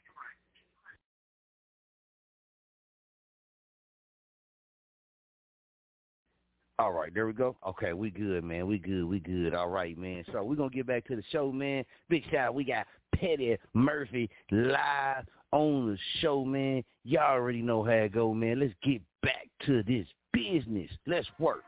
All 6.80 6.92
right, 6.92 7.14
there 7.14 7.28
we 7.28 7.34
go. 7.34 7.56
Okay, 7.68 7.94
we 7.94 8.10
good, 8.10 8.44
man. 8.44 8.66
We 8.66 8.80
good. 8.80 9.06
We 9.06 9.20
good. 9.20 9.54
All 9.54 9.70
right, 9.70 9.98
man. 9.98 10.24
So 10.32 10.44
we're 10.44 10.56
gonna 10.56 10.72
get 10.72 10.88
back 10.88 11.06
to 11.08 11.16
the 11.16 11.24
show, 11.32 11.52
man. 11.52 11.86
Big 12.10 12.24
shout. 12.32 12.48
out. 12.48 12.56
We 12.56 12.64
got 12.64 12.88
Petty 13.16 13.58
Murphy 13.74 14.30
live 14.52 15.26
on 15.52 15.92
the 15.92 15.98
show, 16.20 16.44
man. 16.44 16.84
Y'all 17.04 17.32
already 17.32 17.62
know 17.62 17.84
how 17.84 17.92
it 17.92 18.12
go, 18.12 18.34
man. 18.34 18.60
Let's 18.60 18.74
get 18.82 19.02
back 19.22 19.48
to 19.68 19.84
this 19.84 20.08
business. 20.34 20.90
Let's 21.06 21.28
work. 21.40 21.64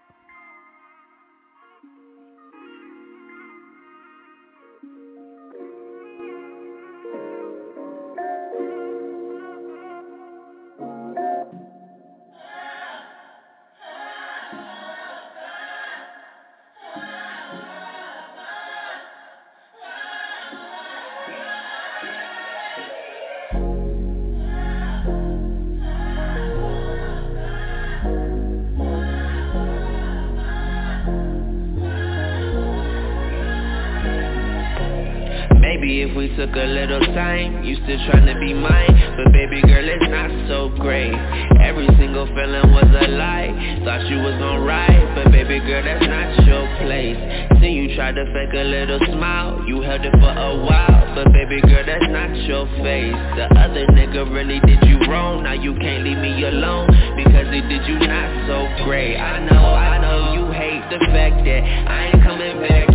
Maybe 35.86 36.02
if 36.02 36.18
we 36.18 36.34
took 36.34 36.50
a 36.50 36.66
little 36.66 37.00
time, 37.14 37.64
you 37.64 37.76
still 37.76 38.02
tryna 38.10 38.42
be 38.42 38.56
mine. 38.58 38.90
But 39.22 39.32
baby 39.32 39.62
girl, 39.62 39.86
it's 39.86 40.10
not 40.10 40.34
so 40.50 40.74
great. 40.82 41.14
Every 41.62 41.86
single 42.02 42.26
feeling 42.26 42.74
was 42.74 42.90
a 42.90 43.06
lie. 43.14 43.54
Thought 43.86 44.10
you 44.10 44.18
was 44.18 44.34
gon' 44.42 44.66
ride, 44.66 45.14
but 45.14 45.32
baby 45.32 45.60
girl, 45.62 45.86
that's 45.86 46.02
not 46.10 46.42
your 46.50 46.66
place. 46.82 47.22
See 47.62 47.70
you 47.70 47.94
tried 47.94 48.18
to 48.18 48.26
fake 48.34 48.58
a 48.58 48.66
little 48.66 48.98
smile, 49.14 49.62
you 49.68 49.86
held 49.86 50.02
it 50.02 50.12
for 50.18 50.34
a 50.34 50.58
while. 50.66 51.06
But 51.14 51.30
baby 51.32 51.62
girl, 51.62 51.86
that's 51.86 52.10
not 52.10 52.34
your 52.34 52.66
face. 52.82 53.14
The 53.38 53.46
other 53.54 53.86
nigga 53.94 54.26
really 54.34 54.58
did 54.66 54.82
you 54.90 54.98
wrong. 55.06 55.44
Now 55.44 55.54
you 55.54 55.78
can't 55.78 56.04
leave 56.04 56.18
me 56.18 56.34
alone 56.50 56.90
Because 57.14 57.46
he 57.54 57.62
did 57.62 57.86
you 57.86 58.02
not 58.02 58.50
so 58.50 58.86
great. 58.90 59.22
I 59.22 59.38
know, 59.46 59.70
I 59.70 60.02
know 60.02 60.34
you 60.34 60.50
hate 60.50 60.82
the 60.90 60.98
fact 61.14 61.46
that 61.46 61.62
I 61.62 62.10
ain't 62.10 62.24
coming 62.26 62.58
back 62.66 62.95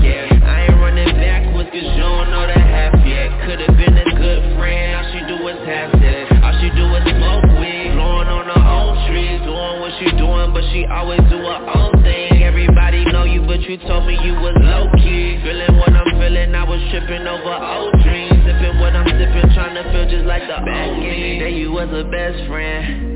cause 1.70 1.86
you 1.86 2.02
don't 2.02 2.30
know 2.30 2.46
the 2.46 2.58
half 2.58 2.94
yet. 3.06 3.30
Could've 3.46 3.76
been 3.78 3.94
a 3.94 4.08
good 4.18 4.42
friend, 4.58 4.90
all 4.98 5.06
she 5.14 5.20
do 5.30 5.38
is 5.46 5.60
half 5.66 5.90
that 5.94 6.42
All 6.42 6.54
she 6.58 6.68
do 6.74 6.84
is 6.98 7.04
smoke 7.06 7.46
weed, 7.62 7.94
blowing 7.94 8.26
on 8.26 8.44
her 8.50 8.64
own 8.66 8.94
trees 9.06 9.38
Doing 9.46 9.78
what 9.78 9.94
she 10.02 10.10
doing, 10.18 10.50
but 10.50 10.66
she 10.74 10.84
always 10.90 11.22
do 11.30 11.38
her 11.38 11.62
own 11.78 12.02
thing. 12.02 12.42
Everybody 12.42 13.06
know 13.14 13.24
you, 13.24 13.46
but 13.46 13.62
you 13.62 13.78
told 13.86 14.06
me 14.06 14.18
you 14.18 14.34
was 14.34 14.54
low-key. 14.58 15.42
Feeling 15.42 15.78
what 15.78 15.94
I'm 15.94 16.10
feeling, 16.18 16.54
I 16.54 16.64
was 16.66 16.82
tripping 16.90 17.26
over 17.26 17.54
old 17.54 17.94
dreams. 18.02 18.42
Sipping 18.42 18.78
what 18.82 18.94
I'm 18.94 19.06
sipping, 19.06 19.48
trying 19.54 19.74
to 19.78 19.84
feel 19.94 20.06
just 20.10 20.26
like 20.26 20.42
the 20.50 20.58
old 20.58 20.98
me 20.98 21.38
Day 21.38 21.54
you 21.54 21.72
was 21.72 21.88
a 21.94 22.04
best 22.10 22.46
friend. 22.50 23.09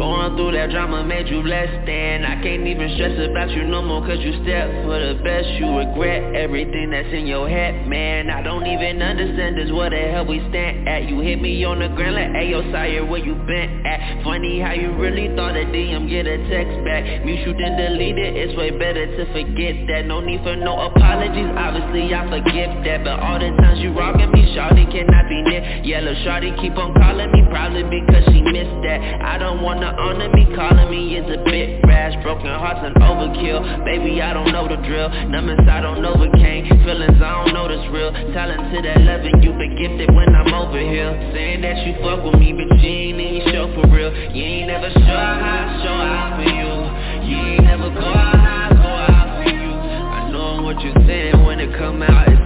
Going 0.00 0.32
through 0.32 0.56
that 0.56 0.72
drama 0.72 1.04
made 1.04 1.28
you 1.28 1.44
less 1.44 1.68
than. 1.84 2.24
I 2.24 2.40
can't 2.40 2.64
even 2.64 2.88
stress 2.96 3.20
about 3.20 3.52
you 3.52 3.68
no 3.68 3.84
more 3.84 4.00
cause 4.00 4.16
you 4.24 4.32
step 4.40 4.72
for 4.88 4.96
the 4.96 5.20
best. 5.20 5.44
You 5.60 5.76
regret 5.76 6.32
everything 6.32 6.88
that's 6.88 7.12
in 7.12 7.28
your 7.28 7.44
head, 7.52 7.84
man. 7.84 8.32
I 8.32 8.40
don't 8.40 8.64
even 8.64 8.96
understand 9.04 9.60
this, 9.60 9.68
where 9.68 9.92
the 9.92 10.00
hell 10.08 10.24
we 10.24 10.40
stand 10.48 10.88
at. 10.88 11.04
You 11.04 11.20
hit 11.20 11.44
me 11.44 11.52
on 11.68 11.84
the 11.84 11.92
ground 11.92 12.16
like, 12.16 12.32
ayo, 12.32 12.64
sire, 12.72 13.04
where 13.04 13.20
you 13.20 13.36
been 13.44 13.84
at? 13.84 14.24
Funny 14.24 14.56
how 14.56 14.72
you 14.72 14.96
really 14.96 15.28
thought 15.36 15.52
a 15.52 15.68
DM 15.68 16.08
get 16.08 16.24
a 16.24 16.48
text 16.48 16.80
back. 16.80 17.04
Mute 17.20 17.44
you 17.44 17.52
then 17.60 17.76
delete 17.76 18.16
it, 18.16 18.40
it's 18.40 18.56
way 18.56 18.72
better 18.72 19.04
to 19.04 19.22
forget 19.36 19.84
that. 19.92 20.08
No 20.08 20.24
need 20.24 20.40
for 20.40 20.56
no 20.56 20.80
apologies, 20.80 21.52
obviously 21.60 22.08
I 22.08 22.24
forgive 22.24 22.72
that. 22.88 23.04
But 23.04 23.20
all 23.20 23.36
the 23.36 23.52
times 23.60 23.84
you 23.84 23.92
rockin' 23.92 24.32
me, 24.32 24.48
shawty 24.56 24.88
cannot 24.88 25.28
be 25.28 25.44
near. 25.44 25.60
Yellow 25.84 26.16
shawty 26.24 26.56
keep 26.56 26.80
on 26.80 26.96
calling 26.96 27.28
me, 27.36 27.44
probably 27.52 27.84
because 27.84 28.24
she 28.32 28.40
missed 28.40 28.80
that. 28.88 29.20
I 29.20 29.36
don't 29.36 29.60
wanna 29.60 29.89
honor 29.98 30.28
me, 30.30 30.46
calling 30.54 30.90
me 30.90 31.16
is 31.16 31.26
a 31.26 31.42
bit 31.44 31.80
rash. 31.86 32.14
Broken 32.22 32.46
hearts 32.46 32.80
and 32.82 32.94
overkill, 32.96 33.84
baby 33.84 34.20
I 34.20 34.34
don't 34.34 34.52
know 34.52 34.68
the 34.68 34.76
drill. 34.86 35.08
Numbers 35.30 35.60
I 35.68 35.80
don't 35.80 36.02
know 36.02 36.12
what 36.14 36.32
came, 36.34 36.68
feelings 36.84 37.20
I 37.22 37.44
don't 37.44 37.54
know 37.54 37.68
that's 37.68 37.88
real. 37.90 38.12
Talented 38.32 38.84
at 38.86 39.00
11, 39.00 39.42
you 39.42 39.52
been 39.52 39.76
gifted 39.76 40.14
when 40.14 40.34
I'm 40.34 40.52
over 40.52 40.78
here. 40.78 41.10
Saying 41.32 41.62
that 41.62 41.86
you 41.86 41.94
fuck 42.02 42.24
with 42.24 42.38
me, 42.38 42.52
but 42.52 42.68
you 42.78 42.90
ain't 42.90 43.20
even 43.20 43.52
show 43.52 43.72
for 43.74 43.88
real. 43.88 44.12
You 44.34 44.44
ain't 44.44 44.68
never 44.68 44.90
show 44.90 45.00
how, 45.00 45.80
show 45.82 45.96
out 45.96 46.36
for 46.36 46.48
you 46.48 47.30
You 47.30 47.36
ain't 47.36 47.64
never 47.64 47.90
go 47.90 48.06
out, 48.06 48.72
go 48.74 48.90
out 48.90 49.42
for 49.42 49.50
you 49.50 49.70
I 49.70 50.30
know 50.30 50.62
what 50.62 50.80
you're 50.82 50.94
saying 51.06 51.44
when 51.44 51.60
it 51.60 51.76
come 51.78 52.02
out 52.02 52.39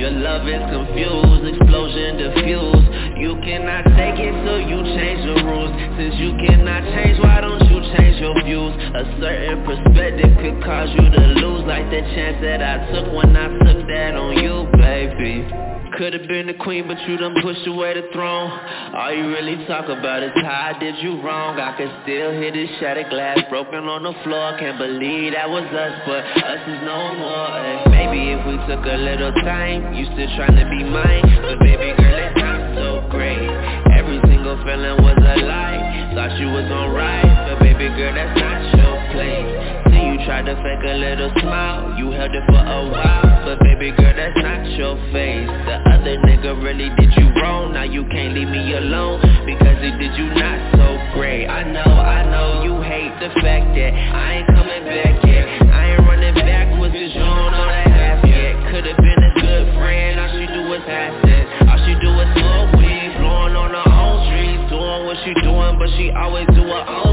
Your 0.00 0.12
love 0.12 0.48
is 0.48 0.62
confused, 0.72 1.44
explosion 1.44 2.16
diffused. 2.16 2.88
You 3.20 3.36
cannot 3.44 3.84
take 3.92 4.16
it 4.16 4.32
so 4.48 4.56
you 4.56 4.80
change 4.96 5.20
the 5.28 5.36
rules. 5.44 5.72
Since 6.00 6.16
you 6.16 6.32
cannot 6.40 6.82
change, 6.96 7.20
why 7.20 7.40
don't 7.40 7.60
you 7.68 7.78
change 7.96 8.16
your 8.20 8.36
views? 8.44 8.72
A 8.96 9.04
certain 9.20 9.60
perspective 9.64 10.32
could 10.40 10.64
cause 10.64 10.88
you 10.96 11.04
to 11.04 11.24
lose 11.36 11.64
Like 11.66 11.90
the 11.90 12.00
chance 12.16 12.40
that 12.40 12.62
I 12.62 12.90
took 12.92 13.12
when 13.12 13.36
I 13.36 13.48
took 13.60 13.86
that 13.86 14.16
on 14.16 14.38
you, 14.40 14.64
baby 14.80 15.79
Could've 16.00 16.26
been 16.28 16.46
the 16.46 16.54
queen, 16.54 16.88
but 16.88 16.96
you 17.04 17.18
done 17.18 17.36
pushed 17.42 17.66
away 17.66 17.92
the 17.92 18.08
throne. 18.10 18.48
All 18.96 19.12
you 19.12 19.28
really 19.36 19.66
talk 19.66 19.84
about 19.84 20.22
is 20.22 20.32
how 20.40 20.72
I 20.72 20.78
did 20.80 20.96
you 21.04 21.20
wrong. 21.20 21.60
I 21.60 21.76
can 21.76 21.92
still 22.08 22.32
hear 22.32 22.48
the 22.50 22.64
shattered 22.80 23.10
glass 23.10 23.36
broken 23.50 23.84
on 23.84 24.08
the 24.08 24.16
floor. 24.24 24.56
Can't 24.56 24.78
believe 24.78 25.36
that 25.36 25.44
was 25.44 25.68
us, 25.68 26.00
but 26.08 26.24
us 26.40 26.64
is 26.72 26.80
no 26.88 27.20
more. 27.20 27.52
Eh. 27.52 27.92
Maybe 27.92 28.32
if 28.32 28.40
we 28.48 28.56
took 28.64 28.80
a 28.80 28.96
little 28.96 29.28
time, 29.44 29.92
you 29.92 30.08
still 30.16 30.32
trying 30.40 30.56
to 30.56 30.64
be 30.72 30.88
mine. 30.88 31.20
But 31.44 31.60
baby 31.60 31.92
girl, 31.92 32.16
it's 32.16 32.40
not 32.40 32.60
so 32.80 33.04
great. 33.12 33.44
Every 33.92 34.24
single 34.24 34.56
feeling 34.64 35.04
was 35.04 35.20
a 35.20 35.36
lie. 35.44 36.16
Thought 36.16 36.32
you 36.40 36.48
was 36.48 36.64
alright, 36.80 37.28
but 37.44 37.60
baby 37.60 37.92
girl, 37.92 38.16
that's 38.16 38.40
not 38.40 38.60
your 38.72 38.96
place 39.12 39.89
tried 40.24 40.46
to 40.46 40.54
fake 40.62 40.84
a 40.84 40.96
little 40.96 41.30
smile. 41.40 41.96
You 41.96 42.10
held 42.10 42.34
it 42.34 42.44
for 42.46 42.60
a 42.60 42.80
while. 42.90 43.44
But 43.44 43.60
baby 43.60 43.90
girl, 43.96 44.12
that's 44.14 44.36
not 44.36 44.66
your 44.76 44.96
face. 45.12 45.48
The 45.48 45.76
other 45.88 46.16
nigga 46.28 46.60
really 46.62 46.90
did 46.98 47.10
you 47.16 47.32
wrong. 47.40 47.72
Now 47.72 47.84
you 47.84 48.04
can't 48.08 48.34
leave 48.34 48.48
me 48.48 48.74
alone 48.74 49.20
Because 49.46 49.80
he 49.80 49.90
did 49.96 50.12
you 50.16 50.28
not 50.36 50.58
so 50.76 50.86
great. 51.16 51.46
I 51.48 51.64
know, 51.64 51.88
I 51.88 52.24
know 52.28 52.64
you 52.64 52.82
hate 52.82 53.14
the 53.20 53.32
fact 53.40 53.72
that 53.74 53.92
I 53.94 54.44
ain't 54.44 54.48
coming 54.48 54.84
back 54.84 55.24
yet. 55.24 55.46
I 55.72 55.96
ain't 55.96 56.04
running 56.04 56.34
backwards 56.34 56.94
cause 56.94 57.12
you 57.14 57.24
don't 57.24 57.52
know 57.52 57.66
that 57.66 57.88
half 57.88 58.20
yet. 58.28 58.54
Could've 58.70 58.96
been 58.96 59.22
a 59.24 59.32
good 59.40 59.66
friend 59.78 60.20
All 60.20 60.30
she 60.36 60.46
do 60.46 60.62
is 60.74 60.84
assets 60.86 61.48
All 61.68 61.80
she 61.84 61.94
do 61.98 62.10
is 62.22 62.30
smoke 62.38 62.72
weed 62.78 63.10
Blowing 63.18 63.56
on 63.56 63.72
her 63.74 63.88
own 63.88 64.16
streets 64.30 64.70
Doing 64.70 65.00
what 65.06 65.18
she 65.24 65.32
doing 65.42 65.74
But 65.74 65.90
she 65.98 66.10
always 66.14 66.46
do 66.54 66.62
her 66.62 66.84
own 66.86 67.09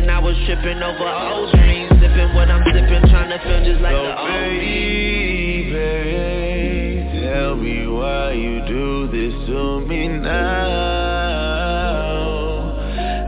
I'm 0.00 0.08
I 0.08 0.18
was 0.18 0.36
tripping 0.46 0.82
over 0.82 1.08
old 1.08 1.52
dreams 1.52 1.90
Sipping 2.00 2.34
what 2.34 2.50
I'm 2.50 2.64
sipping, 2.72 3.10
trying 3.10 3.28
to 3.30 3.38
feel 3.44 3.62
just 3.64 3.80
like 3.82 3.92
so 3.92 4.02
the 4.02 4.18
old 4.18 4.28
baby, 4.28 5.70
tell 7.22 7.56
me 7.56 7.86
why 7.86 8.32
you 8.32 8.64
do 8.66 9.08
this 9.08 9.34
to 9.48 9.80
me 9.86 10.08
now? 10.08 10.30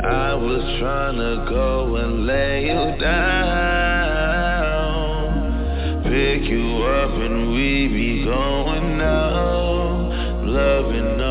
I 0.03 0.35
was 0.35 0.79
trying 0.81 1.17
to 1.17 1.45
go 1.51 1.97
and 1.97 2.27
lay 2.27 2.65
you 2.65 2.97
down. 2.99 3.13
Pick 6.05 6.45
you 6.49 6.83
up 6.85 7.11
and 7.11 7.53
we 7.53 7.89
be 7.89 8.25
going 8.25 9.01
out. 9.03 10.43
Loving 10.47 11.22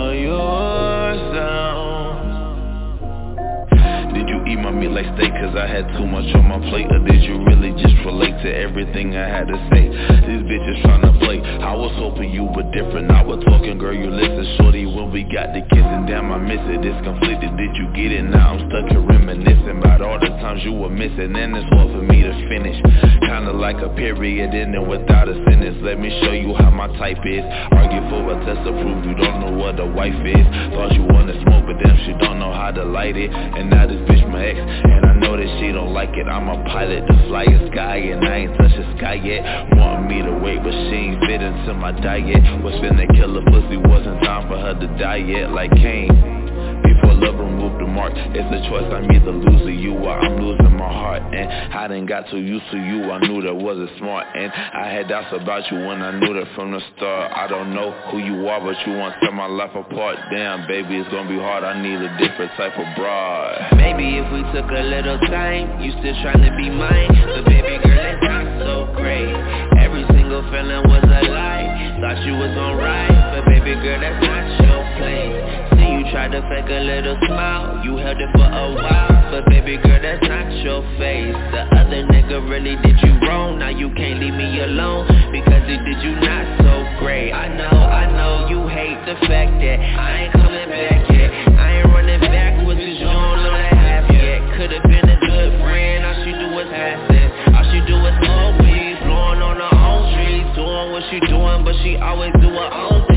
Meat 4.82 4.98
like 4.98 5.14
steak 5.14 5.30
cause 5.38 5.54
I 5.54 5.70
had 5.70 5.86
too 5.94 6.10
much 6.10 6.26
on 6.34 6.50
my 6.50 6.58
plate. 6.74 6.90
Or 6.90 7.06
did 7.06 7.22
you 7.22 7.38
really 7.46 7.70
just 7.78 7.94
relate 8.02 8.34
to 8.42 8.50
everything 8.50 9.14
I 9.14 9.30
had 9.30 9.46
to 9.46 9.58
say? 9.70 9.86
These 10.26 10.42
bitches 10.50 10.82
tryna 10.82 11.22
play. 11.22 11.38
I 11.38 11.78
was 11.78 11.94
hoping 12.02 12.34
you 12.34 12.50
were 12.50 12.66
different. 12.74 13.14
I 13.14 13.22
was 13.22 13.46
talking 13.46 13.78
girl 13.78 13.94
you 13.94 14.10
listen. 14.10 14.42
Shorty 14.58 14.90
when 14.90 15.14
we 15.14 15.22
got 15.22 15.54
the 15.54 15.62
kissing 15.70 16.10
Damn 16.10 16.34
I 16.34 16.42
miss 16.42 16.66
it. 16.66 16.82
It's 16.82 16.98
conflicted. 17.06 17.54
Did 17.62 17.78
you 17.78 17.94
get 17.94 18.10
it? 18.10 18.26
Now 18.26 18.58
I'm 18.58 18.66
stuck 18.74 18.90
here 18.90 19.06
reminiscing 19.06 19.78
About 19.86 20.02
all 20.02 20.18
the 20.18 20.34
times 20.42 20.66
you 20.66 20.74
were 20.74 20.90
missing. 20.90 21.30
And 21.30 21.54
it's 21.54 21.70
hard 21.78 21.94
for 21.94 22.02
me 22.02 22.26
to 22.26 22.34
finish. 22.50 22.82
Kinda 23.22 23.54
like 23.54 23.78
a 23.86 23.90
period 23.94 24.50
ending 24.50 24.90
without 24.90 25.30
a 25.30 25.38
sentence. 25.46 25.78
Let 25.86 26.02
me 26.02 26.10
show 26.26 26.34
you 26.34 26.58
how 26.58 26.74
my 26.74 26.90
type 26.98 27.22
is. 27.22 27.46
Argue 27.70 28.02
for 28.10 28.34
a 28.34 28.36
test 28.50 28.66
to 28.66 28.74
prove 28.74 29.06
you 29.06 29.14
don't 29.14 29.46
know 29.46 29.54
what 29.62 29.78
a 29.78 29.86
wife 29.86 30.18
is. 30.26 30.46
Thought 30.74 30.98
you 30.98 31.06
wanna 31.06 31.38
smoke 31.46 31.70
but 31.70 31.78
damn 31.86 32.02
she 32.02 32.18
don't 32.18 32.42
know 32.42 32.50
how 32.50 32.74
to 32.74 32.82
light 32.82 33.14
it. 33.14 33.30
And 33.30 33.70
now 33.70 33.86
this 33.86 34.02
bitch 34.10 34.26
my 34.32 34.42
ex 34.42 34.71
And 34.84 35.06
I 35.06 35.14
know 35.16 35.38
that 35.38 35.60
she 35.60 35.72
don't 35.72 35.94
like 35.94 36.16
it. 36.18 36.28
I'm 36.28 36.48
a 36.48 36.64
pilot 36.66 37.08
to 37.08 37.14
fly 37.28 37.44
a 37.44 37.72
sky 37.72 37.98
And 37.98 38.26
I 38.26 38.36
ain't 38.48 38.58
touched 38.58 38.78
the 38.78 38.98
sky 38.98 39.16
yet. 39.16 39.44
Want 39.76 40.08
me 40.08 40.22
to 40.22 40.34
wait 40.44 40.64
but 40.64 40.72
she 40.72 40.96
ain't 40.96 41.20
fit 41.22 41.42
into 41.42 41.74
my 41.74 41.92
diet. 41.92 42.44
Finna 42.82 43.08
kill 43.16 43.38
a 43.38 43.44
killer 43.44 43.46
pussy 43.46 43.78
Wasn't 43.78 44.24
time 44.24 44.48
for 44.48 44.58
her 44.58 44.74
to 44.80 44.88
die 44.98 45.18
yet 45.18 45.52
Like 45.52 45.72
before 45.72 46.41
love 47.22 47.38
removed 47.38 47.78
the 47.80 47.86
mark 47.86 48.14
It's 48.34 48.50
a 48.50 48.60
choice, 48.66 48.90
I'm 48.90 49.06
either 49.14 49.32
losing 49.32 49.78
you 49.78 49.94
or 49.94 50.18
I'm 50.18 50.42
losing 50.42 50.76
my 50.76 50.90
heart. 50.90 51.22
And 51.34 51.46
I 51.74 51.88
done 51.88 52.06
got 52.06 52.28
too 52.30 52.42
used 52.42 52.66
to 52.72 52.78
you, 52.78 53.14
I 53.14 53.22
knew 53.22 53.42
that 53.46 53.54
wasn't 53.54 53.90
smart. 53.98 54.26
And 54.36 54.52
I 54.52 54.90
had 54.90 55.08
doubts 55.08 55.30
about 55.32 55.70
you 55.72 55.78
when 55.86 56.02
I 56.02 56.18
knew 56.18 56.34
that 56.34 56.50
from 56.56 56.72
the 56.74 56.82
start. 56.98 57.32
I 57.32 57.48
don't 57.48 57.74
know 57.74 57.94
who 58.10 58.18
you 58.18 58.50
are, 58.50 58.60
but 58.60 58.76
you 58.86 58.98
want 58.98 59.14
to 59.14 59.20
tear 59.22 59.32
my 59.32 59.46
life 59.46 59.76
apart. 59.78 60.18
Damn, 60.34 60.68
baby, 60.68 60.98
it's 60.98 61.10
gonna 61.14 61.30
be 61.30 61.38
hard, 61.38 61.64
I 61.64 61.78
need 61.78 62.02
a 62.02 62.10
different 62.18 62.52
type 62.58 62.74
of 62.74 62.90
broad. 62.98 63.78
Maybe 63.78 64.18
if 64.18 64.28
we 64.34 64.42
took 64.52 64.70
a 64.74 64.82
little 64.82 65.20
time, 65.30 65.80
you 65.80 65.94
still 66.02 66.18
trying 66.26 66.42
to 66.42 66.52
be 66.58 66.74
mine. 66.74 67.14
But 67.30 67.46
baby 67.46 67.78
girl, 67.86 68.02
it's 68.02 68.26
not 68.26 68.46
so 68.66 68.90
great. 68.98 69.30
Every 69.78 70.04
single 70.10 70.42
feeling 70.50 70.84
was 70.90 71.06
a 71.06 71.22
lie. 71.30 71.70
Thought 72.02 72.26
you 72.26 72.34
was 72.34 72.58
on 72.58 72.78
right, 72.82 73.14
but 73.30 73.46
baby 73.46 73.78
girl, 73.78 74.02
that's 74.02 74.26
not 74.26 74.44
your 74.66 74.82
place 74.98 75.81
you 76.02 76.12
tried 76.12 76.32
to 76.32 76.42
fake 76.50 76.66
a 76.66 76.82
little 76.82 77.18
smile. 77.28 77.86
You 77.86 77.98
held 77.98 78.18
it 78.18 78.30
for 78.34 78.42
a 78.50 78.66
while. 78.74 79.30
But 79.30 79.46
baby 79.46 79.78
girl, 79.78 80.02
that's 80.02 80.26
not 80.26 80.50
your 80.66 80.82
face. 80.98 81.38
The 81.54 81.62
other 81.78 82.02
nigga 82.10 82.42
really 82.50 82.74
did 82.82 82.98
you 83.06 83.22
wrong. 83.30 83.60
Now 83.60 83.70
you 83.70 83.94
can't 83.94 84.20
leave 84.20 84.34
me 84.34 84.62
alone. 84.62 85.06
Because 85.32 85.62
he 85.70 85.78
did 85.78 86.02
you 86.02 86.18
not 86.18 86.46
so 86.58 86.74
great. 87.06 87.32
I 87.32 87.54
know, 87.54 87.78
I 87.78 88.10
know 88.18 88.50
you 88.50 88.66
hate 88.66 88.98
the 89.06 89.14
fact 89.30 89.54
that 89.62 89.78
I 89.78 90.26
ain't 90.26 90.34
coming 90.34 90.70
back 90.74 91.06
yet. 91.14 91.30
I 91.54 91.86
ain't 91.86 91.94
running 91.94 92.22
backwards. 92.22 92.82
Cause 92.82 92.98
you 92.98 93.06
don't 93.06 93.38
know 93.46 93.54
that 93.54 93.74
half 93.78 94.10
yet. 94.10 94.42
Could've 94.58 94.84
been 94.90 95.06
a 95.06 95.20
good 95.22 95.52
friend. 95.62 96.02
All 96.02 96.18
she 96.26 96.34
do 96.34 96.50
is 96.50 96.70
assets 96.74 97.34
All 97.54 97.66
she 97.70 97.80
do 97.86 97.94
is 98.10 98.18
weed 98.58 98.98
Blowing 99.06 99.42
on 99.46 99.62
her 99.62 99.70
own 99.70 100.02
streets. 100.18 100.50
Doing 100.58 100.98
what 100.98 101.06
she 101.14 101.22
doing 101.30 101.62
But 101.62 101.78
she 101.86 102.02
always 102.02 102.34
do 102.42 102.50
her 102.50 102.74
own 102.74 103.11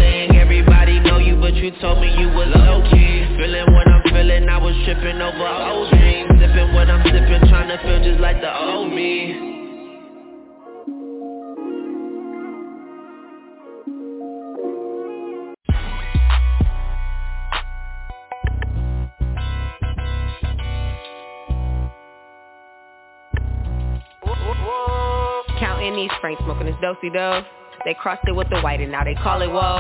you 1.65 1.73
told 1.81 1.99
me 1.99 2.13
you 2.21 2.29
was 2.29 2.47
low-key. 2.55 3.25
Feeling 3.39 3.73
what 3.73 3.89
I'm 3.89 4.03
feeling, 4.13 4.51
I 4.51 4.59
was 4.59 4.77
tripping 4.85 5.17
over 5.17 5.49
old 5.49 5.91
dreams. 5.93 6.29
Sipping 6.39 6.75
what 6.75 6.91
I'm 6.91 7.03
sipping, 7.05 7.49
trying 7.49 7.69
to 7.69 7.79
feel 7.83 8.05
just 8.05 8.21
like 8.21 8.43
the 8.43 8.55
old 8.55 8.93
me. 8.93 9.53
Counting 25.59 25.97
these 25.97 26.11
francs, 26.21 26.43
smoking 26.45 26.67
this 26.67 26.77
dosey 26.83 27.11
dough. 27.11 27.43
They 27.85 27.95
crossed 27.95 28.23
it 28.27 28.33
with 28.35 28.49
the 28.49 28.61
white 28.61 28.81
and 28.81 28.91
now 28.91 29.05
they 29.05 29.15
call 29.15 29.43
it 29.43 29.51
wall. 29.51 29.79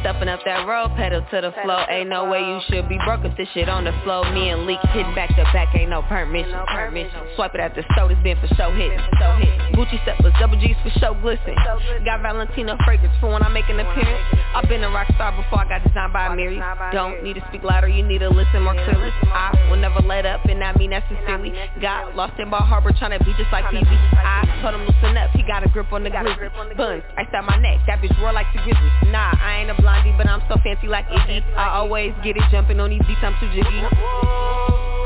Stuffing 0.00 0.28
up 0.28 0.40
that 0.44 0.66
road, 0.68 0.92
pedal 0.96 1.24
to 1.30 1.40
the 1.40 1.52
flow. 1.64 1.84
Ain't 1.88 2.08
no 2.08 2.28
way 2.28 2.40
you 2.40 2.60
should 2.68 2.88
be 2.88 2.98
broke 3.04 3.24
if 3.24 3.36
this 3.36 3.48
shit 3.52 3.68
on 3.68 3.84
the 3.84 3.92
flow. 4.04 4.24
Me 4.32 4.48
and 4.50 4.66
Leak 4.66 4.80
hitting 4.92 5.14
back 5.14 5.28
to 5.36 5.44
back, 5.52 5.74
ain't 5.74 5.90
no 5.90 6.02
permission. 6.02 6.56
Permission. 6.68 7.20
Swipe 7.36 7.54
it 7.54 7.60
at 7.60 7.74
the 7.74 7.84
store, 7.92 8.08
this 8.08 8.18
been 8.22 8.36
for 8.40 8.48
show 8.56 8.72
hitting. 8.72 9.00
So 9.20 9.32
hitting. 9.36 9.60
Gucci 9.76 10.00
steppers, 10.02 10.32
double 10.40 10.60
G's 10.60 10.76
for 10.82 10.90
show 11.00 11.14
glisten. 11.20 11.56
Got 12.04 12.20
Valentino 12.22 12.76
fragrance 12.84 13.16
for 13.20 13.32
when 13.32 13.42
I 13.42 13.48
make 13.48 13.68
an 13.68 13.80
appearance. 13.80 14.24
I've 14.54 14.68
been 14.68 14.84
a 14.84 14.90
rock 14.90 15.08
star 15.14 15.32
before 15.32 15.60
I 15.60 15.68
got 15.68 15.84
designed 15.84 16.12
by 16.12 16.34
Mary. 16.34 16.60
Don't 16.92 17.24
need 17.24 17.34
to 17.34 17.44
speak 17.48 17.62
louder, 17.62 17.88
you 17.88 18.02
need 18.02 18.18
to 18.18 18.28
listen 18.28 18.62
more 18.62 18.74
clearly. 18.74 19.12
I 19.32 19.52
will 19.70 19.76
never 19.80 20.00
let 20.00 20.24
up, 20.24 20.44
and 20.44 20.64
I 20.64 20.76
mean 20.76 20.90
that 20.90 21.04
sincerely. 21.08 21.52
Got 21.80 22.16
lost 22.16 22.38
in 22.38 22.50
Bal 22.50 22.60
Harbor 22.60 22.92
trying 22.92 23.16
to 23.18 23.24
be 23.24 23.32
just 23.36 23.52
like 23.52 23.64
PB. 23.66 23.88
I 24.16 24.44
told 24.60 24.74
him 24.74 24.86
loosen 24.88 25.16
up, 25.16 25.30
he 25.30 25.42
got 25.42 25.64
a 25.64 25.68
grip 25.68 25.92
on 25.92 26.04
the 26.04 26.10
glizzy. 26.10 26.76
Buns, 26.76 27.02
I 27.16 27.24
out 27.34 27.44
my 27.44 27.56
neck, 27.58 27.80
that 27.86 28.00
bitch 28.02 28.14
roar 28.20 28.32
like 28.32 28.46
the 28.52 28.60
grizzly. 28.62 28.90
Nah, 29.10 29.34
I 29.38 29.62
ain't 29.62 29.70
a 29.70 29.76
blondie, 29.80 30.14
but 30.16 30.26
I'm 30.28 30.42
so 30.48 30.56
fancy 30.62 30.86
like 30.86 31.06
Iggy. 31.08 31.42
I 31.56 31.78
always 31.78 32.12
get 32.22 32.36
it 32.36 32.42
jumping 32.50 32.80
on 32.80 32.90
these 32.90 33.02
beats, 33.06 33.20
I'm 33.22 33.34
too 33.40 33.48
jiggy. 33.54 33.80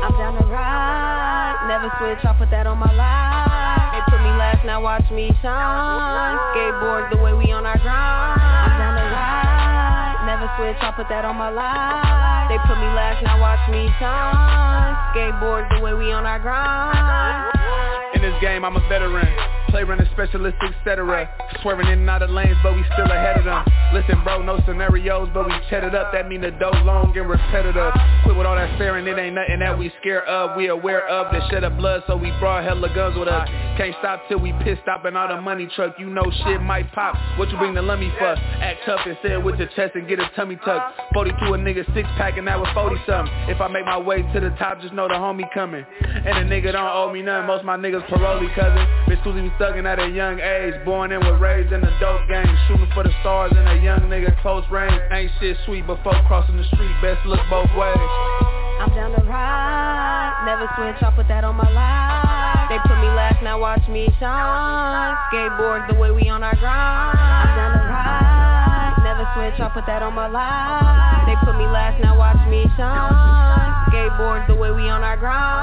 I'm 0.05 0.13
down 0.17 0.37
to 0.37 0.45
ride, 0.45 1.65
never 1.67 1.89
switch, 1.97 2.23
I'll 2.25 2.37
put 2.37 2.49
that 2.51 2.67
on 2.67 2.77
my 2.77 2.91
life. 2.93 3.93
They 3.93 4.01
put 4.11 4.21
me 4.21 4.31
last, 4.37 4.65
now 4.65 4.81
watch 4.81 5.09
me 5.11 5.31
shine. 5.41 6.37
Skateboard 6.53 7.09
the 7.11 7.17
way 7.17 7.33
we 7.33 7.51
on 7.51 7.65
our 7.65 7.77
grind. 7.79 8.41
I'm 8.41 8.73
down 8.77 8.93
to 8.95 9.05
ride, 9.09 10.29
never 10.29 10.47
switch, 10.57 10.77
I'll 10.81 10.93
put 10.93 11.09
that 11.09 11.25
on 11.25 11.37
my 11.37 11.49
life. 11.49 12.49
They 12.49 12.57
put 12.69 12.77
me 12.77 12.89
last, 12.93 13.23
now 13.23 13.41
watch 13.41 13.63
me 13.69 13.89
shine. 13.97 14.93
Skateboard 15.13 15.69
the 15.73 15.81
way 15.81 15.93
we 15.93 16.11
on 16.11 16.25
our 16.25 16.39
grind. 16.39 18.04
In 18.25 18.31
this 18.31 18.41
game, 18.41 18.65
I'm 18.65 18.75
a 18.75 18.79
veteran. 18.89 19.27
Play 19.69 19.83
running 19.83 20.07
specialist, 20.13 20.57
etc. 20.63 21.29
Swerving 21.61 21.87
in 21.87 21.99
and 21.99 22.09
out 22.09 22.23
of 22.23 22.31
lanes, 22.31 22.57
but 22.63 22.73
we 22.73 22.83
still 22.93 23.05
ahead 23.05 23.37
of 23.37 23.45
them. 23.45 23.63
Listen, 23.93 24.23
bro, 24.23 24.41
no 24.41 24.59
scenarios, 24.65 25.29
but 25.33 25.45
we 25.45 25.53
chatted 25.69 25.93
up. 25.93 26.11
That 26.11 26.27
mean 26.27 26.41
the 26.41 26.49
dough 26.51 26.71
long 26.85 27.15
and 27.15 27.29
repetitive. 27.29 27.93
Quit 28.23 28.35
with 28.35 28.47
all 28.47 28.55
that 28.55 28.73
staring, 28.77 29.05
it 29.05 29.19
ain't 29.19 29.35
nothing 29.35 29.59
that 29.59 29.77
we 29.77 29.91
scared 30.01 30.25
of. 30.27 30.57
We 30.57 30.69
aware 30.69 31.07
of 31.07 31.31
the 31.31 31.47
shed 31.49 31.63
of 31.63 31.77
blood, 31.77 32.03
so 32.07 32.17
we 32.17 32.31
brought 32.39 32.63
hella 32.63 32.89
guns 32.95 33.15
with 33.17 33.27
us. 33.27 33.47
Can't 33.77 33.95
stop 33.99 34.21
till 34.27 34.39
we 34.39 34.53
pissed 34.63 34.81
stopping 34.81 35.15
all 35.15 35.27
the 35.27 35.39
money 35.41 35.67
truck. 35.75 35.95
You 35.99 36.09
know 36.09 36.23
shit 36.45 36.61
might 36.61 36.91
pop. 36.93 37.15
What 37.37 37.49
you 37.51 37.57
bring 37.57 37.73
the 37.73 37.81
lummy 37.81 38.11
for? 38.17 38.33
Act 38.33 38.79
tough 38.85 39.01
and 39.05 39.17
it 39.23 39.43
with 39.43 39.59
your 39.59 39.67
chest 39.75 39.95
and 39.95 40.07
get 40.07 40.19
a 40.19 40.29
tummy 40.35 40.55
tuck. 40.63 40.95
42 41.13 41.35
a 41.53 41.57
nigga 41.57 41.85
six 41.93 42.07
pack 42.17 42.37
and 42.37 42.47
that 42.47 42.57
was 42.57 42.69
40 42.73 42.95
something. 43.05 43.33
If 43.49 43.61
I 43.61 43.67
make 43.67 43.85
my 43.85 43.97
way 43.97 44.21
to 44.21 44.39
the 44.39 44.49
top, 44.57 44.81
just 44.81 44.93
know 44.93 45.07
the 45.07 45.13
homie 45.13 45.51
coming. 45.53 45.85
And 46.01 46.37
a 46.37 46.45
nigga 46.45 46.71
don't 46.71 46.89
owe 46.89 47.11
me 47.11 47.21
nothing. 47.21 47.47
Most 47.47 47.65
my 47.65 47.75
niggas 47.75 48.07
parolee 48.15 48.53
cousin. 48.55 48.87
Bitch 49.07 49.23
at 49.85 49.99
a 49.99 50.07
young 50.07 50.39
age. 50.39 50.73
Born 50.85 51.11
in 51.11 51.19
raised 51.39 51.71
in 51.73 51.81
dope 51.99 52.27
for 52.93 53.03
the 53.03 53.11
stars 53.21 53.51
in 53.51 53.67
a 53.67 53.83
young 53.83 54.07
nigga 54.07 54.31
close 54.41 54.63
range. 54.71 54.95
Ain't 55.11 55.31
shit 55.39 55.57
sweet, 55.65 55.85
but 55.85 56.01
folk 56.03 56.15
crossing 56.27 56.57
the 56.57 56.63
street. 56.63 56.95
Best 57.01 57.25
look 57.25 57.39
both 57.49 57.69
ways. 57.75 58.55
I'm 58.75 58.91
down 58.91 59.15
to 59.15 59.23
ride, 59.23 60.43
never 60.45 60.67
switch, 60.75 61.01
I'll 61.01 61.15
put 61.15 61.27
that 61.29 61.43
on 61.43 61.55
my 61.55 61.69
life. 61.71 62.67
They 62.67 62.77
put 62.83 62.99
me 62.99 63.07
last, 63.15 63.41
now 63.41 63.59
watch 63.59 63.87
me 63.87 64.11
shine. 64.19 65.15
Skateboard 65.31 65.87
the 65.87 65.95
way 65.95 66.11
we 66.11 66.27
on 66.27 66.43
our 66.43 66.55
grind. 66.59 67.15
I'm 67.15 67.55
down 67.55 67.71
to 67.71 67.83
ride, 67.87 68.99
never 68.99 69.23
switch, 69.31 69.59
I'll 69.63 69.71
put 69.71 69.87
that 69.87 70.03
on 70.03 70.13
my 70.13 70.27
life. 70.27 71.23
They 71.23 71.39
put 71.45 71.55
me 71.55 71.63
last, 71.71 72.03
now 72.03 72.19
watch 72.19 72.41
me 72.51 72.67
shine. 72.75 73.71
Skateboard 73.87 74.47
the 74.47 74.55
way 74.55 74.71
we 74.71 74.89
on 74.91 75.03
our 75.03 75.15
grind. 75.15 75.54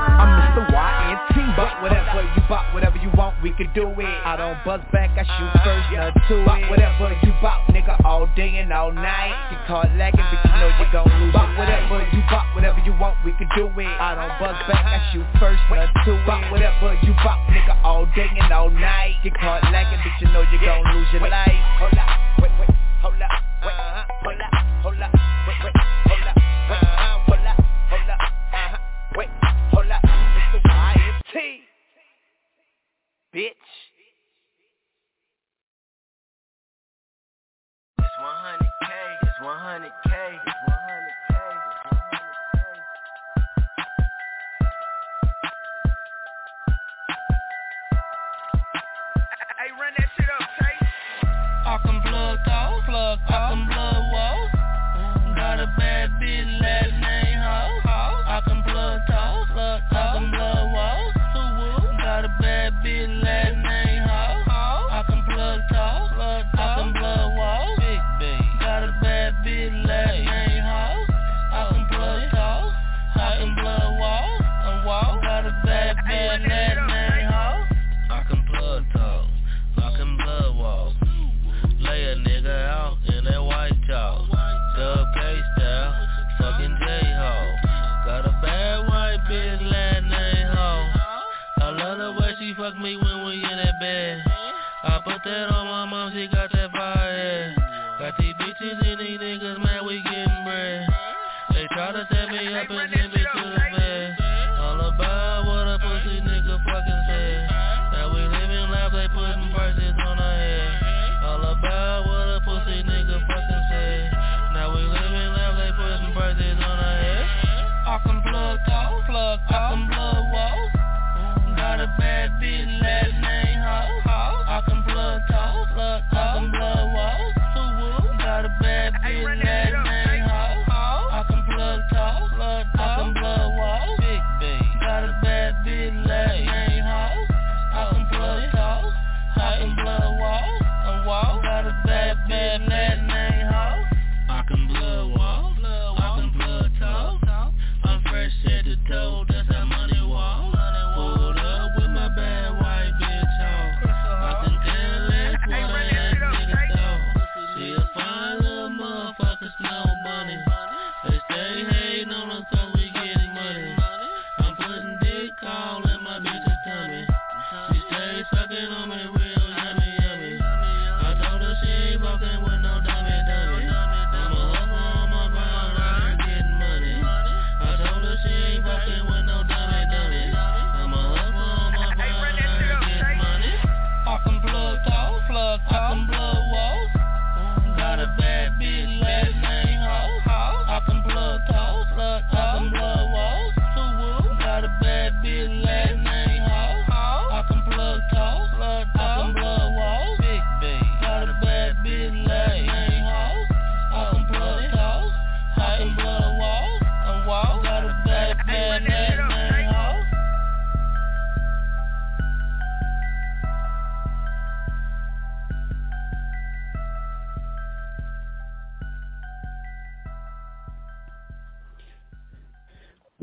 Do 3.75 3.89
it. 3.89 4.17
I 4.25 4.37
don't 4.37 4.61
buzz 4.65 4.81
back, 4.93 5.11
I 5.17 5.25
shoot 5.25 5.53
uh, 5.53 5.65
first, 5.65 5.87
not 5.97 6.13
to 6.29 6.37
it. 6.45 6.71
Whatever 6.71 7.17
you 7.25 7.33
bought, 7.41 7.65
nigga, 7.73 7.97
all 8.05 8.29
day 8.37 8.61
and 8.61 8.73
all 8.73 8.91
uh, 8.91 9.01
night. 9.01 9.33
Get 9.51 9.67
caught 9.67 9.89
lagging, 9.97 10.21
but 10.21 10.41
you 10.45 10.53
know 10.61 10.71
you 10.77 10.87
gon' 10.93 11.09
lose. 11.09 11.33
Bought 11.33 11.57
whatever 11.57 12.05
you 12.13 12.23
bought, 12.29 12.49
whatever 12.55 12.81
you 12.85 12.93
want, 13.01 13.17
we 13.25 13.33
can 13.33 13.49
do 13.57 13.69
it. 13.69 13.89
I 13.89 14.15
don't 14.15 14.37
buzz 14.37 14.57
uh, 14.57 14.69
back, 14.69 14.85
I 14.85 15.01
shoot 15.13 15.27
first, 15.41 15.61
not 15.73 15.89
to 16.05 16.13
it. 16.13 16.53
Whatever 16.53 16.95
you 17.03 17.13
bought, 17.25 17.41
nigga, 17.49 17.77
all 17.85 18.07
day 18.15 18.29
and 18.29 18.53
all 18.53 18.71
night. 18.71 19.17
Get 19.25 19.35
caught 19.35 19.65
lagging, 19.73 20.01
but 20.05 20.15
you 20.21 20.33
know 20.33 20.45
you 20.53 20.61
gon' 20.61 20.85
lose 20.93 21.09
your 21.13 21.29
life. 21.29 22.32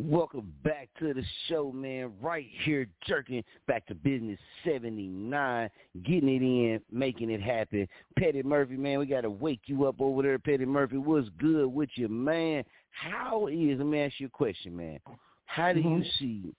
Welcome 0.07 0.53
back 0.63 0.87
to 0.99 1.13
the 1.13 1.25
show, 1.49 1.73
man. 1.73 2.13
Right 2.21 2.47
here, 2.63 2.87
jerking 3.05 3.43
back 3.67 3.85
to 3.87 3.95
Bizness 3.95 4.37
79, 4.63 5.69
getting 6.05 6.29
it 6.29 6.41
in, 6.41 6.79
making 6.89 7.29
it 7.29 7.41
happen. 7.41 7.85
Petty 8.17 8.41
Murphy, 8.41 8.77
man, 8.77 8.99
we 8.99 9.07
got 9.07 9.21
to 9.21 9.29
wake 9.29 9.59
you 9.65 9.85
up 9.87 9.99
over 9.99 10.21
there, 10.21 10.39
Petty 10.39 10.63
Murphy. 10.63 10.95
What's 10.95 11.27
good 11.37 11.67
with 11.67 11.89
you, 11.95 12.07
man? 12.07 12.63
How 12.91 13.47
is, 13.47 13.77
let 13.77 13.87
me 13.87 13.99
ask 13.99 14.13
you 14.19 14.27
a 14.27 14.29
question, 14.29 14.77
man. 14.77 14.99
How 15.47 15.73
do 15.73 15.81
you 15.81 15.87
mm-hmm. 15.87 16.09
see 16.17 16.53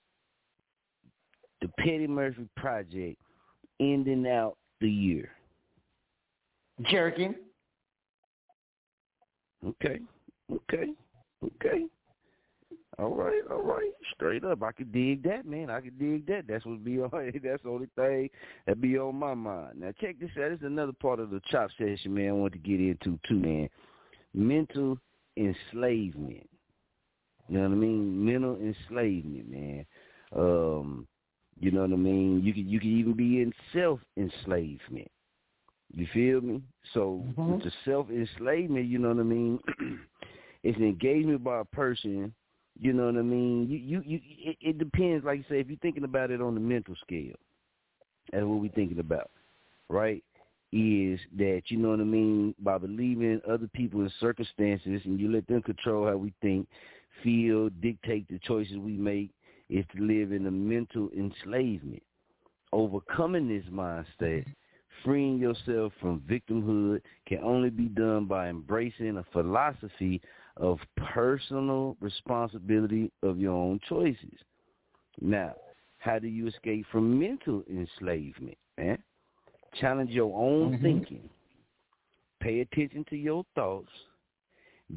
the 1.63 1.69
Petty 1.79 2.07
Murphy 2.07 2.47
project 2.59 3.17
ending 3.81 4.27
out 4.27 4.59
the 4.83 4.91
year? 4.91 5.31
Jerking. 6.91 7.35
Okay, 9.67 10.01
okay, 10.53 10.93
okay. 11.43 11.87
All 13.01 13.15
right, 13.15 13.41
all 13.51 13.63
right. 13.63 13.91
Straight 14.15 14.45
up, 14.45 14.63
I 14.63 14.73
could 14.73 14.93
dig 14.93 15.23
that, 15.23 15.47
man. 15.47 15.71
I 15.71 15.81
could 15.81 15.99
dig 15.99 16.27
that. 16.27 16.43
That's 16.47 16.67
what 16.67 16.85
be 16.85 17.01
on. 17.01 17.11
That's 17.43 17.63
the 17.63 17.71
only 17.71 17.89
thing 17.97 18.29
that 18.67 18.81
be 18.81 18.99
on 18.99 19.17
my 19.17 19.33
mind. 19.33 19.81
Now, 19.81 19.93
check 20.01 20.21
this 20.21 20.31
out. 20.37 20.51
This 20.51 20.59
is 20.59 20.67
another 20.67 20.93
part 20.93 21.19
of 21.19 21.31
the 21.31 21.41
chop 21.51 21.71
session, 21.79 22.13
man. 22.13 22.29
I 22.29 22.33
want 22.33 22.53
to 22.53 22.59
get 22.59 22.79
into 22.79 23.19
too, 23.27 23.37
man. 23.37 23.69
Mental 24.35 24.99
enslavement. 25.39 26.49
You 27.49 27.59
know 27.59 27.69
what 27.69 27.75
I 27.75 27.79
mean? 27.79 28.25
Mental 28.25 28.57
enslavement, 28.57 29.51
man. 29.51 29.87
Um, 30.37 31.07
you 31.59 31.71
know 31.71 31.83
what 31.83 31.93
I 31.93 31.97
mean? 31.97 32.43
You 32.45 32.53
could 32.53 32.67
you 32.67 32.81
could 32.81 32.89
even 32.89 33.15
be 33.15 33.41
in 33.41 33.53
self 33.73 34.01
enslavement. 34.19 35.11
You 35.95 36.07
feel 36.13 36.41
me? 36.43 36.63
So 36.93 37.25
Mm-hmm. 37.27 37.53
with 37.53 37.63
the 37.63 37.73
self 37.85 38.11
enslavement, 38.11 38.87
you 38.87 38.99
know 38.99 39.09
what 39.09 39.21
I 39.21 39.23
mean? 39.23 39.59
it's 40.63 40.77
an 40.77 40.85
engagement 40.85 41.43
by 41.43 41.61
a 41.61 41.65
person. 41.65 42.35
You 42.81 42.95
know 42.95 43.07
what 43.07 43.17
I 43.17 43.23
mean? 43.23 43.69
You 43.69 43.77
you, 43.77 44.03
you 44.07 44.21
it, 44.39 44.57
it 44.61 44.79
depends. 44.79 45.25
Like 45.25 45.39
you 45.39 45.45
say, 45.51 45.61
if 45.61 45.69
you're 45.69 45.79
thinking 45.83 46.05
about 46.05 46.31
it 46.31 46.41
on 46.41 46.55
the 46.55 46.61
mental 46.61 46.95
scale, 47.05 47.37
that's 48.33 48.45
what 48.45 48.59
we're 48.61 48.71
thinking 48.71 49.01
about, 49.01 49.31
right? 49.91 50.25
Is 50.73 51.21
that 51.37 51.63
you 51.67 51.77
know 51.77 51.91
what 51.91 52.01
I 52.01 52.05
mean 52.05 52.55
by 52.59 52.79
believing 52.79 53.43
other 53.47 53.69
people 53.75 54.01
in 54.01 54.11
circumstances 54.19 55.03
and 55.05 55.21
you 55.21 55.31
let 55.31 55.47
them 55.47 55.61
control 55.61 56.07
how 56.07 56.17
we 56.17 56.33
think, 56.41 56.67
feel, 57.23 57.69
dictate 57.83 58.27
the 58.29 58.39
choices 58.39 58.79
we 58.79 58.93
make, 58.93 59.31
is 59.69 59.85
to 59.95 60.03
live 60.03 60.33
in 60.33 60.47
a 60.47 60.51
mental 60.51 61.11
enslavement. 61.15 62.03
Overcoming 62.73 63.49
this 63.49 63.65
mindset, 63.71 64.47
freeing 65.05 65.39
yourself 65.39 65.93
from 66.01 66.21
victimhood 66.21 67.03
can 67.27 67.39
only 67.45 67.69
be 67.69 67.89
done 67.89 68.25
by 68.25 68.49
embracing 68.49 69.19
a 69.19 69.25
philosophy 69.33 70.23
of 70.61 70.79
personal 70.97 71.97
responsibility 72.01 73.11
of 73.23 73.39
your 73.39 73.55
own 73.55 73.81
choices. 73.89 74.39
Now, 75.21 75.55
how 75.99 76.19
do 76.19 76.29
you 76.29 76.47
escape 76.47 76.87
from 76.93 77.19
mental 77.19 77.65
enslavement? 77.69 78.57
Man? 78.79 79.03
Challenge 79.81 80.11
your 80.11 80.37
own 80.39 80.73
Mhm. 80.73 80.83
thinking. 80.83 81.31
Pay 82.41 82.61
attention 82.61 83.05
to 83.07 83.17
your 83.17 83.45
thoughts. 83.55 83.91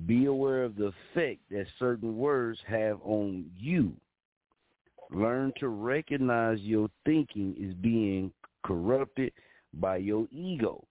Be 0.05 0.25
aware 0.25 0.63
of 0.63 0.75
the 0.75 0.87
effect 0.87 1.47
that 1.49 1.67
certain 1.79 2.17
words 2.17 2.59
have 2.61 3.01
on 3.03 3.49
you. 3.55 3.95
Learn 5.11 5.53
to 5.59 5.69
recognize 5.69 6.59
your 6.61 6.89
thinking 7.05 7.55
is 7.57 7.73
being 7.75 8.33
corrupted 8.63 9.31
by 9.73 9.97
your 9.97 10.27
ego. 10.31 10.87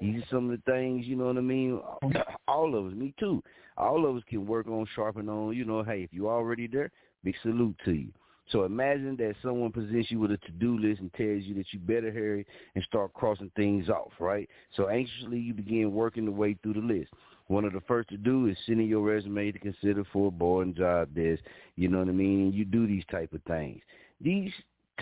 These 0.00 0.22
are 0.22 0.26
some 0.30 0.50
of 0.50 0.58
the 0.58 0.70
things, 0.70 1.06
you 1.06 1.16
know 1.16 1.26
what 1.26 1.38
I 1.38 1.40
mean? 1.40 1.80
All 2.48 2.74
of 2.74 2.86
us, 2.86 2.92
me 2.94 3.14
too. 3.18 3.42
All 3.76 4.06
of 4.06 4.16
us 4.16 4.22
can 4.28 4.46
work 4.46 4.66
on, 4.68 4.86
sharpen 4.94 5.28
on, 5.28 5.56
you 5.56 5.64
know, 5.64 5.82
hey, 5.82 6.02
if 6.02 6.12
you're 6.12 6.32
already 6.32 6.66
there, 6.66 6.90
big 7.22 7.34
salute 7.42 7.76
to 7.84 7.92
you. 7.92 8.12
So 8.50 8.64
imagine 8.64 9.16
that 9.16 9.36
someone 9.42 9.72
presents 9.72 10.10
you 10.10 10.20
with 10.20 10.32
a 10.32 10.36
to-do 10.36 10.78
list 10.78 11.00
and 11.00 11.12
tells 11.14 11.44
you 11.44 11.54
that 11.54 11.72
you 11.72 11.78
better 11.78 12.12
hurry 12.12 12.46
and 12.74 12.84
start 12.84 13.14
crossing 13.14 13.50
things 13.56 13.88
off, 13.88 14.12
right? 14.20 14.48
So 14.76 14.88
anxiously 14.88 15.38
you 15.38 15.54
begin 15.54 15.92
working 15.92 16.26
the 16.26 16.30
way 16.30 16.56
through 16.62 16.74
the 16.74 16.80
list. 16.80 17.10
One 17.46 17.64
of 17.64 17.72
the 17.72 17.80
first 17.82 18.10
to 18.10 18.16
do 18.16 18.46
is 18.46 18.56
sending 18.66 18.86
your 18.86 19.02
resume 19.02 19.50
to 19.52 19.58
consider 19.58 20.04
for 20.12 20.28
a 20.28 20.30
board 20.30 20.76
job 20.76 21.14
desk. 21.14 21.42
You 21.76 21.88
know 21.88 21.98
what 21.98 22.08
I 22.08 22.12
mean? 22.12 22.52
You 22.52 22.64
do 22.64 22.86
these 22.86 23.04
type 23.10 23.32
of 23.32 23.42
things. 23.42 23.80
These 24.20 24.52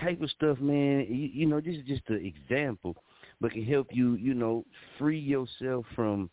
type 0.00 0.22
of 0.22 0.30
stuff, 0.30 0.58
man, 0.58 1.06
you, 1.08 1.28
you 1.32 1.46
know, 1.46 1.60
this 1.60 1.76
is 1.76 1.84
just 1.86 2.02
an 2.08 2.24
example, 2.24 2.96
but 3.42 3.52
can 3.52 3.64
help 3.64 3.88
you, 3.90 4.14
you 4.14 4.32
know, 4.32 4.64
free 4.98 5.18
yourself 5.18 5.84
from 5.94 6.30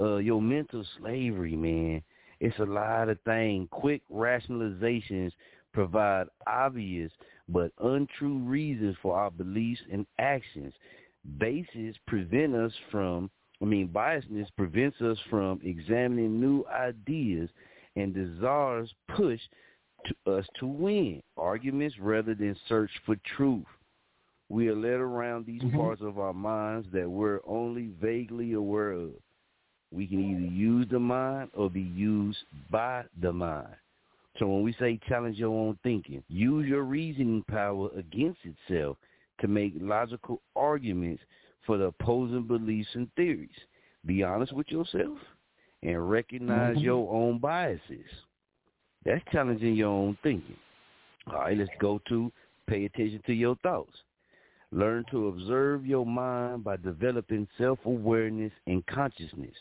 uh 0.00 0.16
your 0.16 0.40
mental 0.40 0.84
slavery, 0.98 1.56
man. 1.56 2.02
It's 2.40 2.58
a 2.58 2.64
lot 2.64 3.08
of 3.08 3.18
things. 3.22 3.68
Quick 3.70 4.02
rationalizations 4.10 5.32
provide 5.72 6.26
obvious 6.46 7.12
but 7.48 7.72
untrue 7.82 8.38
reasons 8.38 8.96
for 9.02 9.16
our 9.16 9.30
beliefs 9.30 9.82
and 9.92 10.06
actions. 10.18 10.72
Bases 11.38 11.96
prevent 12.06 12.54
us 12.54 12.72
from, 12.90 13.30
I 13.60 13.66
mean, 13.66 13.88
biasness 13.88 14.48
prevents 14.56 15.00
us 15.00 15.18
from 15.28 15.60
examining 15.62 16.40
new 16.40 16.64
ideas, 16.72 17.48
and 17.96 18.14
desires 18.14 18.92
push 19.16 19.40
to 20.06 20.32
us 20.32 20.46
to 20.60 20.66
win 20.66 21.22
arguments 21.36 21.96
rather 21.98 22.34
than 22.34 22.56
search 22.68 22.90
for 23.06 23.16
truth. 23.36 23.64
We 24.54 24.68
are 24.68 24.76
led 24.76 25.00
around 25.00 25.46
these 25.46 25.62
parts 25.74 26.00
of 26.00 26.20
our 26.20 26.32
minds 26.32 26.86
that 26.92 27.10
we're 27.10 27.40
only 27.44 27.90
vaguely 28.00 28.52
aware 28.52 28.92
of. 28.92 29.10
We 29.90 30.06
can 30.06 30.20
either 30.20 30.54
use 30.54 30.86
the 30.92 31.00
mind 31.00 31.50
or 31.54 31.68
be 31.68 31.80
used 31.80 32.38
by 32.70 33.02
the 33.20 33.32
mind. 33.32 33.74
So 34.38 34.46
when 34.46 34.62
we 34.62 34.72
say 34.74 35.00
challenge 35.08 35.38
your 35.38 35.50
own 35.50 35.76
thinking, 35.82 36.22
use 36.28 36.68
your 36.68 36.84
reasoning 36.84 37.42
power 37.48 37.88
against 37.96 38.38
itself 38.44 38.96
to 39.40 39.48
make 39.48 39.72
logical 39.80 40.40
arguments 40.54 41.24
for 41.66 41.76
the 41.76 41.86
opposing 41.86 42.46
beliefs 42.46 42.90
and 42.94 43.12
theories. 43.14 43.50
Be 44.06 44.22
honest 44.22 44.52
with 44.52 44.70
yourself 44.70 45.18
and 45.82 46.08
recognize 46.08 46.76
Mhm. 46.76 46.82
your 46.84 47.12
own 47.12 47.38
biases. 47.38 48.06
That's 49.04 49.24
challenging 49.32 49.74
your 49.74 49.90
own 49.90 50.14
thinking. 50.22 50.58
All 51.26 51.38
right, 51.40 51.58
let's 51.58 51.76
go 51.80 51.98
to 52.06 52.30
pay 52.68 52.84
attention 52.84 53.20
to 53.22 53.34
your 53.34 53.56
thoughts. 53.56 54.04
Learn 54.74 55.04
to 55.12 55.28
observe 55.28 55.86
your 55.86 56.04
mind 56.04 56.64
by 56.64 56.76
developing 56.76 57.46
self-awareness 57.58 58.50
and 58.66 58.84
consciousness. 58.86 59.54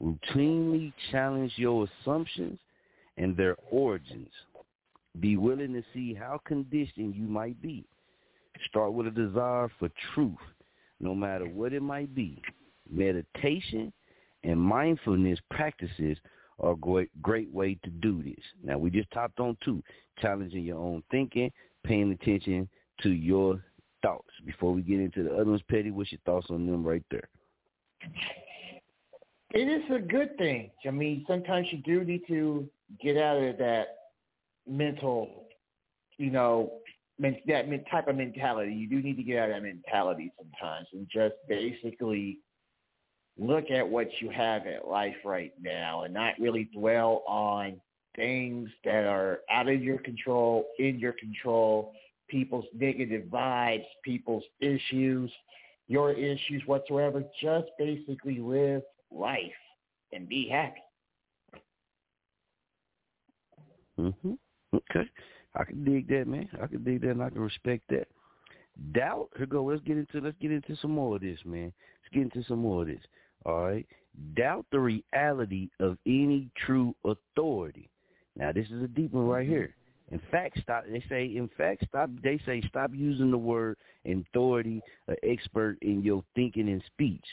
Routinely 0.00 0.92
challenge 1.10 1.52
your 1.56 1.88
assumptions 2.04 2.60
and 3.16 3.36
their 3.36 3.56
origins. 3.72 4.30
Be 5.18 5.36
willing 5.36 5.72
to 5.72 5.82
see 5.92 6.14
how 6.14 6.40
conditioned 6.46 7.16
you 7.16 7.26
might 7.26 7.60
be. 7.60 7.84
Start 8.68 8.92
with 8.92 9.08
a 9.08 9.10
desire 9.10 9.68
for 9.80 9.90
truth, 10.14 10.36
no 11.00 11.12
matter 11.12 11.46
what 11.46 11.72
it 11.72 11.82
might 11.82 12.14
be. 12.14 12.40
Meditation 12.88 13.92
and 14.44 14.60
mindfulness 14.60 15.40
practices 15.50 16.18
are 16.60 16.74
a 16.74 16.76
great, 16.76 17.10
great 17.20 17.52
way 17.52 17.76
to 17.82 17.90
do 17.90 18.22
this. 18.22 18.44
Now, 18.62 18.78
we 18.78 18.90
just 18.90 19.10
topped 19.10 19.40
on 19.40 19.56
two, 19.64 19.82
challenging 20.20 20.62
your 20.62 20.78
own 20.78 21.02
thinking, 21.10 21.50
paying 21.84 22.12
attention 22.12 22.68
to 23.02 23.10
your 23.10 23.60
thoughts. 24.06 24.28
Before 24.44 24.72
we 24.72 24.82
get 24.82 25.00
into 25.00 25.24
the 25.24 25.34
other 25.34 25.50
ones, 25.50 25.62
Petty, 25.68 25.90
what's 25.90 26.12
your 26.12 26.20
thoughts 26.24 26.46
on 26.50 26.66
them 26.66 26.86
right 26.86 27.02
there? 27.10 27.28
It 29.52 29.68
is 29.68 29.82
a 29.92 29.98
good 29.98 30.36
thing. 30.38 30.70
I 30.86 30.90
mean, 30.90 31.24
sometimes 31.26 31.66
you 31.70 31.78
do 31.78 32.04
need 32.04 32.22
to 32.28 32.68
get 33.02 33.16
out 33.16 33.42
of 33.42 33.58
that 33.58 33.86
mental, 34.68 35.46
you 36.18 36.30
know, 36.30 36.72
that 37.18 37.84
type 37.90 38.08
of 38.08 38.16
mentality. 38.16 38.72
You 38.72 38.88
do 38.88 39.02
need 39.02 39.16
to 39.16 39.22
get 39.22 39.38
out 39.38 39.50
of 39.50 39.56
that 39.56 39.62
mentality 39.62 40.32
sometimes 40.38 40.86
and 40.92 41.08
just 41.12 41.34
basically 41.48 42.38
look 43.38 43.70
at 43.70 43.86
what 43.88 44.08
you 44.20 44.30
have 44.30 44.66
at 44.66 44.86
life 44.86 45.16
right 45.24 45.52
now 45.60 46.02
and 46.02 46.14
not 46.14 46.34
really 46.38 46.68
dwell 46.72 47.22
on 47.26 47.80
things 48.14 48.68
that 48.84 49.04
are 49.04 49.40
out 49.50 49.68
of 49.68 49.82
your 49.82 49.98
control, 49.98 50.66
in 50.78 50.98
your 50.98 51.12
control, 51.12 51.92
people's 52.28 52.66
negative 52.74 53.24
vibes, 53.28 53.84
people's 54.04 54.44
issues, 54.60 55.30
your 55.88 56.12
issues 56.12 56.62
whatsoever. 56.66 57.22
Just 57.40 57.68
basically 57.78 58.38
live 58.38 58.82
life 59.10 59.40
and 60.12 60.28
be 60.28 60.48
happy. 60.48 60.82
hmm 63.96 64.34
Okay. 64.74 65.08
I 65.54 65.64
can 65.64 65.84
dig 65.84 66.08
that, 66.08 66.26
man. 66.26 66.48
I 66.62 66.66
can 66.66 66.84
dig 66.84 67.00
that 67.02 67.12
and 67.12 67.22
I 67.22 67.30
can 67.30 67.40
respect 67.40 67.84
that. 67.88 68.08
Doubt, 68.92 69.28
here 69.36 69.46
go. 69.46 69.64
Let's 69.64 69.80
get 69.82 69.96
into 69.96 70.20
let's 70.20 70.36
get 70.38 70.52
into 70.52 70.76
some 70.76 70.90
more 70.90 71.16
of 71.16 71.22
this, 71.22 71.38
man. 71.46 71.72
Let's 72.02 72.12
get 72.12 72.22
into 72.24 72.46
some 72.46 72.58
more 72.58 72.82
of 72.82 72.88
this. 72.88 73.00
All 73.46 73.62
right. 73.62 73.86
Doubt 74.36 74.66
the 74.70 74.80
reality 74.80 75.70
of 75.80 75.96
any 76.06 76.50
true 76.66 76.94
authority. 77.04 77.88
Now 78.34 78.52
this 78.52 78.66
is 78.66 78.82
a 78.82 78.88
deep 78.88 79.12
one 79.12 79.26
right 79.26 79.48
here. 79.48 79.74
In 80.12 80.20
fact, 80.30 80.58
stop. 80.60 80.84
They 80.90 81.02
say, 81.08 81.24
in 81.24 81.50
fact, 81.56 81.84
stop. 81.88 82.10
They 82.22 82.38
say, 82.46 82.62
stop 82.68 82.92
using 82.94 83.30
the 83.30 83.38
word 83.38 83.76
authority 84.06 84.80
or 85.08 85.16
expert 85.22 85.78
in 85.82 86.02
your 86.02 86.22
thinking 86.34 86.68
and 86.68 86.82
speech. 86.86 87.24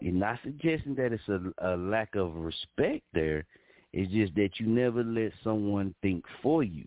You're 0.00 0.12
not 0.12 0.38
suggesting 0.42 0.94
that 0.96 1.12
it's 1.12 1.28
a, 1.28 1.40
a 1.58 1.76
lack 1.76 2.14
of 2.16 2.34
respect 2.34 3.04
there. 3.12 3.44
It's 3.92 4.12
just 4.12 4.34
that 4.34 4.50
you 4.58 4.66
never 4.66 5.02
let 5.02 5.32
someone 5.42 5.94
think 6.02 6.24
for 6.42 6.62
you, 6.62 6.86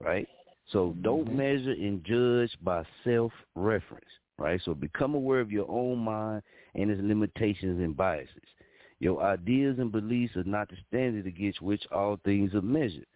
right? 0.00 0.28
So 0.72 0.94
don't 1.02 1.26
Mm-hmm. 1.26 1.36
measure 1.36 1.72
and 1.72 2.04
judge 2.04 2.50
by 2.62 2.82
self-reference, 3.04 4.04
right? 4.38 4.60
So 4.64 4.74
become 4.74 5.14
aware 5.14 5.40
of 5.40 5.52
your 5.52 5.70
own 5.70 5.98
mind 5.98 6.42
and 6.74 6.90
its 6.90 7.00
limitations 7.02 7.80
and 7.80 7.96
biases. 7.96 8.30
Your 8.98 9.22
ideas 9.22 9.78
and 9.78 9.92
beliefs 9.92 10.36
are 10.36 10.44
not 10.44 10.68
the 10.68 10.76
standard 10.88 11.26
against 11.26 11.62
which 11.62 11.82
all 11.92 12.18
things 12.24 12.54
are 12.54 12.62
measured. 12.62 13.06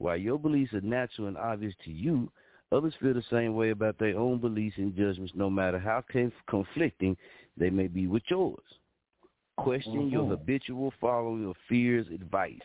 While 0.00 0.16
your 0.16 0.38
beliefs 0.38 0.72
are 0.72 0.80
natural 0.80 1.28
and 1.28 1.36
obvious 1.36 1.74
to 1.84 1.92
you, 1.92 2.32
others 2.72 2.94
feel 3.02 3.12
the 3.12 3.22
same 3.30 3.54
way 3.54 3.68
about 3.68 3.98
their 3.98 4.18
own 4.18 4.38
beliefs 4.38 4.78
and 4.78 4.96
judgments, 4.96 5.34
no 5.34 5.50
matter 5.50 5.78
how 5.78 6.02
conflicting 6.48 7.18
they 7.58 7.68
may 7.68 7.86
be 7.86 8.06
with 8.06 8.22
yours. 8.30 8.64
Question 9.58 10.08
your 10.08 10.24
Mhm. 10.24 10.30
habitual 10.30 10.90
following 10.92 11.44
of 11.44 11.56
fear's 11.68 12.08
advice. 12.08 12.62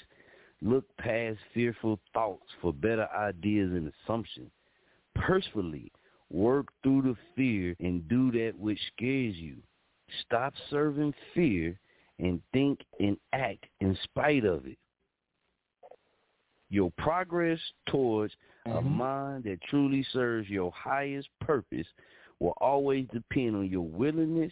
Look 0.62 0.86
past 0.96 1.38
fearful 1.54 2.00
thoughts 2.14 2.50
for 2.62 2.72
better 2.72 3.10
ideas 3.10 3.74
and 3.74 3.92
assumptions. 3.92 4.54
Personally, 5.14 5.92
work 6.30 6.72
through 6.84 7.02
the 7.02 7.16
fear 7.36 7.76
and 7.82 8.08
do 8.08 8.32
that 8.32 8.58
which 8.58 8.80
scares 8.88 9.36
you. 9.36 9.62
Stop 10.22 10.56
serving 10.70 11.14
fear 11.34 11.78
and 12.18 12.42
think 12.54 12.86
and 13.02 13.20
act 13.34 13.66
in 13.82 13.94
spite 14.04 14.46
of 14.46 14.66
it. 14.66 14.78
Your 16.70 16.92
progress 16.98 17.60
towards 17.88 18.34
a 18.66 18.70
mm-hmm. 18.70 18.90
mind 18.90 19.44
that 19.44 19.62
truly 19.70 20.06
serves 20.12 20.50
your 20.50 20.72
highest 20.72 21.30
purpose 21.40 21.88
will 22.40 22.56
always 22.58 23.08
depend 23.14 23.56
on 23.56 23.70
your 23.70 23.86
willingness 23.86 24.52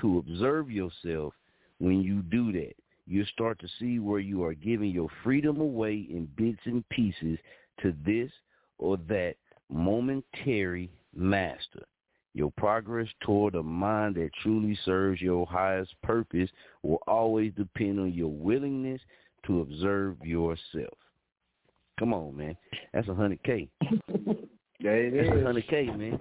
to 0.00 0.18
observe 0.18 0.70
yourself 0.70 1.32
when 1.78 2.02
you 2.02 2.22
do 2.22 2.52
that. 2.52 2.74
You 3.06 3.24
start 3.26 3.58
to 3.60 3.68
see 3.78 3.98
where 3.98 4.20
you 4.20 4.44
are 4.44 4.54
giving 4.54 4.90
your 4.90 5.08
freedom 5.22 5.60
away 5.60 6.06
in 6.10 6.28
bits 6.36 6.60
and 6.64 6.86
pieces 6.88 7.38
to 7.82 7.94
this 8.04 8.30
or 8.78 8.96
that 9.08 9.36
momentary 9.70 10.90
master. 11.14 11.84
Your 12.34 12.52
progress 12.58 13.08
toward 13.20 13.54
a 13.54 13.62
mind 13.62 14.16
that 14.16 14.30
truly 14.42 14.78
serves 14.84 15.22
your 15.22 15.46
highest 15.46 15.94
purpose 16.02 16.50
will 16.82 17.00
always 17.06 17.52
depend 17.54 17.98
on 17.98 18.12
your 18.12 18.30
willingness 18.30 19.00
to 19.46 19.60
observe 19.60 20.16
yourself. 20.22 20.98
Come 21.98 22.12
on, 22.12 22.36
man. 22.36 22.56
That's 22.92 23.08
a 23.08 23.14
hundred 23.14 23.42
K. 23.42 23.68
It 23.80 25.14
That's 25.14 25.40
a 25.40 25.44
hundred 25.44 25.66
K, 25.68 25.86
man. 25.86 26.20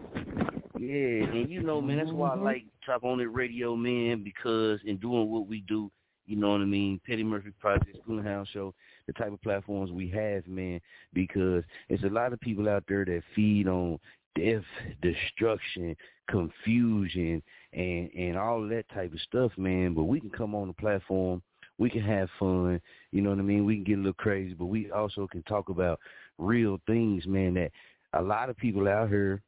Yeah, 0.80 1.27
and 1.27 1.49
you 1.49 1.61
know, 1.61 1.81
man, 1.81 1.97
that's 1.97 2.11
why 2.11 2.31
I 2.31 2.35
Mhm. 2.38 2.43
like 2.43 2.65
Chop 2.85 3.03
On 3.03 3.19
It 3.19 3.31
Radio, 3.31 3.76
man, 3.76 4.23
because 4.23 4.81
in 4.84 4.97
doing 4.97 5.30
what 5.30 5.47
we 5.47 5.61
do, 5.61 5.91
you 6.26 6.35
know 6.35 6.52
what 6.52 6.61
I 6.61 6.65
mean, 6.65 6.99
Petty 7.06 7.23
Murphy 7.23 7.52
Project, 7.60 7.97
Schoolhouse 8.03 8.47
Show, 8.49 8.73
the 9.07 9.14
type 9.14 9.31
of 9.31 9.41
platforms 9.41 9.91
we 9.91 10.07
have, 10.10 10.47
man, 10.47 10.81
because 11.14 11.64
it's 11.89 12.03
a 12.03 12.10
lot 12.10 12.34
of 12.34 12.39
people 12.39 12.68
out 12.68 12.84
there 12.88 13.06
that 13.06 13.23
feed 13.35 13.68
on 13.68 13.99
death, 14.35 14.64
destruction, 15.02 15.95
confusion, 16.27 17.41
and 17.73 18.10
and 18.14 18.38
all 18.38 18.61
that 18.68 18.88
type 18.89 19.14
of 19.14 19.19
stuff, 19.22 19.52
man. 19.57 19.93
But 19.93 20.03
we 20.03 20.19
can 20.19 20.30
come 20.30 20.56
on 20.56 20.68
the 20.68 20.73
platform, 20.73 21.41
we 21.77 21.89
can 21.89 22.02
have 22.02 22.30
fun, 22.39 22.80
you 23.11 23.22
know 23.22 23.30
what 23.31 23.39
I 23.39 23.43
mean. 23.43 23.65
We 23.65 23.76
can 23.76 23.84
get 23.84 23.95
a 23.95 23.97
little 23.97 24.14
crazy, 24.14 24.53
but 24.53 24.65
we 24.65 24.91
also 24.91 25.27
can 25.27 25.43
talk 25.43 25.69
about 25.69 25.99
real 26.38 26.80
things, 26.88 27.26
man. 27.26 27.56
That 27.56 27.72
a 28.14 28.22
lot 28.22 28.49
of 28.49 28.57
people 28.57 28.88
out 28.88 29.10
here 29.10 29.41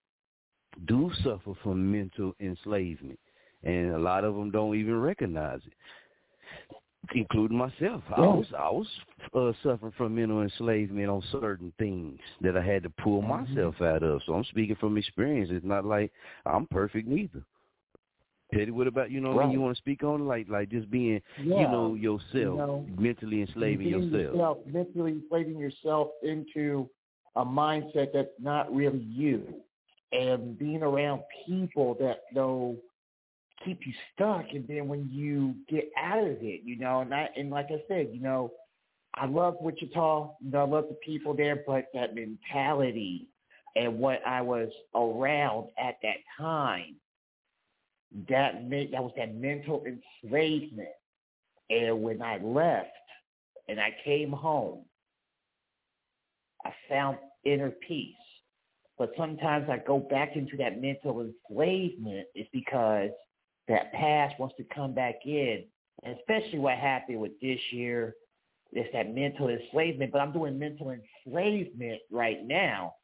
do 0.87 1.11
suffer 1.23 1.53
from 1.63 1.91
mental 1.91 2.33
enslavement, 2.39 3.19
and 3.63 3.91
a 3.91 3.99
lot 3.99 4.23
of 4.23 4.35
them 4.35 4.51
don't 4.51 4.75
even 4.75 4.99
recognize 4.99 5.61
it 5.65 5.73
including 7.15 7.57
myself. 7.57 8.03
I 8.15 8.21
was 8.21 8.45
I 8.57 8.69
was 8.69 8.87
uh, 9.33 9.51
suffering 9.63 9.93
from 9.97 10.15
mental 10.15 10.41
enslavement 10.41 11.09
on 11.09 11.23
certain 11.31 11.71
things 11.79 12.19
that 12.41 12.57
I 12.57 12.61
had 12.61 12.83
to 12.83 12.89
pull 12.89 13.21
Mm-hmm. 13.21 13.53
myself 13.53 13.81
out 13.81 14.03
of. 14.03 14.21
So 14.25 14.33
I'm 14.33 14.43
speaking 14.45 14.75
from 14.75 14.97
experience. 14.97 15.49
It's 15.51 15.65
not 15.65 15.85
like 15.85 16.11
I'm 16.45 16.67
perfect 16.67 17.07
neither. 17.07 17.43
Petty, 18.53 18.71
what 18.71 18.87
about 18.87 19.11
you 19.11 19.19
know 19.19 19.33
what 19.33 19.43
I 19.43 19.45
mean? 19.47 19.53
You 19.53 19.61
want 19.61 19.75
to 19.75 19.81
speak 19.81 20.03
on 20.03 20.25
like 20.25 20.47
like 20.49 20.69
just 20.69 20.89
being 20.89 21.21
you 21.37 21.49
know 21.49 21.95
yourself, 21.95 22.23
You 22.33 22.57
know, 22.57 22.85
mentally 22.97 23.41
enslaving 23.41 23.87
yourself. 23.87 24.13
yourself 24.13 24.57
mentally 24.65 25.11
enslaving 25.11 25.57
yourself 25.57 26.09
into 26.23 26.89
a 27.35 27.43
mindset 27.45 28.07
that's 28.13 28.29
not 28.39 28.73
really 28.73 28.99
you, 28.99 29.43
and 30.11 30.57
being 30.57 30.81
around 30.81 31.23
people 31.45 31.95
that 31.99 32.21
know 32.33 32.77
keep 33.65 33.79
you 33.85 33.93
stuck. 34.13 34.45
And 34.53 34.65
then 34.67 34.87
when 34.87 35.09
you 35.11 35.55
get 35.69 35.89
out 36.01 36.23
of 36.23 36.37
it, 36.41 36.61
you 36.63 36.77
know, 36.77 37.01
and 37.01 37.13
I 37.13 37.27
and 37.35 37.49
like 37.49 37.67
I 37.69 37.81
said, 37.87 38.09
you 38.13 38.21
know, 38.21 38.51
I 39.15 39.25
love 39.25 39.55
Wichita. 39.59 40.31
You 40.41 40.51
know, 40.51 40.61
I 40.61 40.67
love 40.67 40.85
the 40.89 40.97
people 41.05 41.33
there, 41.35 41.63
but 41.67 41.85
that 41.93 42.15
mentality 42.15 43.27
and 43.75 43.99
what 43.99 44.25
I 44.25 44.41
was 44.41 44.69
around 44.95 45.67
at 45.77 45.95
that 46.01 46.17
time, 46.37 46.95
that 48.29 48.67
made, 48.67 48.93
that 48.93 49.03
was 49.03 49.13
that 49.17 49.35
mental 49.35 49.83
enslavement. 49.85 50.89
And 51.69 52.01
when 52.01 52.21
I 52.21 52.37
left 52.37 52.89
and 53.67 53.79
I 53.79 53.95
came 54.03 54.31
home, 54.31 54.85
I 56.65 56.71
found 56.89 57.17
inner 57.43 57.71
peace. 57.71 58.15
But 58.97 59.11
sometimes 59.17 59.69
I 59.69 59.77
go 59.77 59.99
back 59.99 60.35
into 60.35 60.57
that 60.57 60.81
mental 60.81 61.21
enslavement 61.21 62.27
is 62.33 62.47
because 62.51 63.09
that 63.67 63.93
past 63.93 64.39
wants 64.39 64.55
to 64.57 64.63
come 64.73 64.93
back 64.93 65.15
in. 65.25 65.65
And 66.03 66.15
especially 66.17 66.59
what 66.59 66.77
happened 66.77 67.19
with 67.19 67.39
this 67.41 67.59
year, 67.71 68.15
is 68.73 68.85
that 68.93 69.13
mental 69.13 69.49
enslavement. 69.49 70.11
But 70.11 70.19
I'm 70.19 70.33
doing 70.33 70.59
mental 70.59 70.93
enslavement 71.25 71.99
right 72.11 72.45
now 72.45 72.95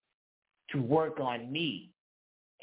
to 0.71 0.81
work 0.81 1.19
on 1.19 1.51
me. 1.51 1.91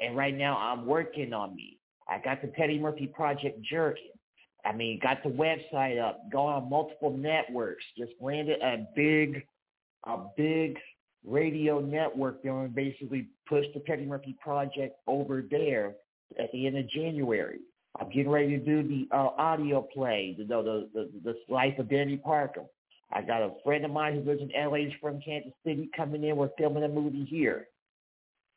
And 0.01 0.17
right 0.17 0.37
now 0.37 0.57
I'm 0.57 0.87
working 0.87 1.33
on 1.33 1.55
me. 1.55 1.80
I 2.11 2.19
got 2.19 2.43
the 2.43 2.49
Petty 2.49 2.79
Murphy 2.79 3.07
Project 3.07 3.63
jerking. 3.63 4.11
I 4.65 4.73
mean, 4.73 4.99
got 5.03 5.23
the 5.23 5.31
website 5.31 6.03
up, 6.03 6.31
going 6.31 6.55
on 6.55 6.69
multiple 6.69 7.17
networks, 7.17 7.85
just 7.97 8.13
landed 8.21 8.61
a 8.61 8.87
big, 8.95 9.43
a 10.05 10.19
big 10.37 10.77
radio 11.25 11.81
network 11.81 12.43
going 12.43 12.69
to 12.69 12.75
basically 12.75 13.29
push 13.49 13.65
the 13.75 13.81
Petty 13.81 14.05
Murphy 14.05 14.37
Project 14.43 14.97
over 15.07 15.45
there 15.51 15.95
at 16.39 16.51
the 16.53 16.67
end 16.67 16.77
of 16.77 16.89
January. 16.91 17.61
I'm 17.99 18.09
getting 18.09 18.31
ready 18.31 18.59
to 18.59 18.59
do 18.59 18.83
the 18.87 19.09
uh, 19.15 19.31
audio 19.39 19.83
play, 19.83 20.37
the, 20.39 20.45
the, 20.45 20.89
the, 20.95 21.11
the 21.25 21.35
life 21.53 21.79
of 21.79 21.89
Danny 21.89 22.17
Parker. 22.17 22.65
I 23.13 23.23
got 23.23 23.43
a 23.43 23.55
friend 23.65 23.85
of 23.85 23.91
mine 23.91 24.15
who 24.15 24.21
lives 24.21 24.43
in 24.43 24.51
LA, 24.55 24.77
he's 24.77 24.93
from 25.01 25.21
Kansas 25.21 25.53
City, 25.67 25.91
coming 25.97 26.23
in. 26.23 26.37
We're 26.37 26.51
filming 26.57 26.85
a 26.85 26.89
movie 26.89 27.25
here. 27.25 27.67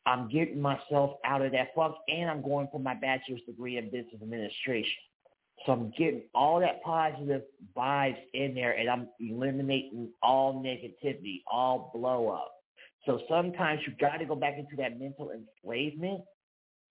I'm 0.06 0.30
getting 0.30 0.60
myself 0.60 1.12
out 1.26 1.42
of 1.42 1.52
that 1.54 1.70
funk, 1.76 1.96
and 2.08 2.30
I'm 2.30 2.42
going 2.42 2.68
for 2.72 2.80
my 2.80 2.94
bachelor's 2.94 3.42
degree 3.48 3.78
in 3.78 3.86
business 3.86 4.22
administration. 4.22 4.92
So 5.66 5.72
I'm 5.72 5.94
getting 5.98 6.24
all 6.36 6.60
that 6.60 6.84
positive 6.84 7.44
vibes 7.76 8.18
in 8.34 8.54
there, 8.54 8.74
and 8.74 8.90
I'm 8.90 9.08
eliminating 9.20 10.10
all 10.22 10.62
negativity, 10.62 11.42
all 11.50 11.92
blow 11.94 12.30
up. 12.30 12.52
So 13.06 13.22
sometimes 13.30 13.82
you 13.88 13.94
got 14.00 14.18
to 14.18 14.26
go 14.26 14.36
back 14.36 14.56
into 14.58 14.76
that 14.78 15.00
mental 15.00 15.32
enslavement 15.32 16.22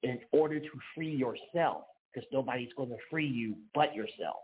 in 0.03 0.19
order 0.33 0.59
to 0.59 0.71
free 0.95 1.15
yourself, 1.15 1.83
because 2.13 2.29
nobody's 2.33 2.73
going 2.77 2.91
to 2.91 2.97
free 3.11 3.27
you 3.27 3.57
but 3.75 3.95
yourself. 3.95 4.37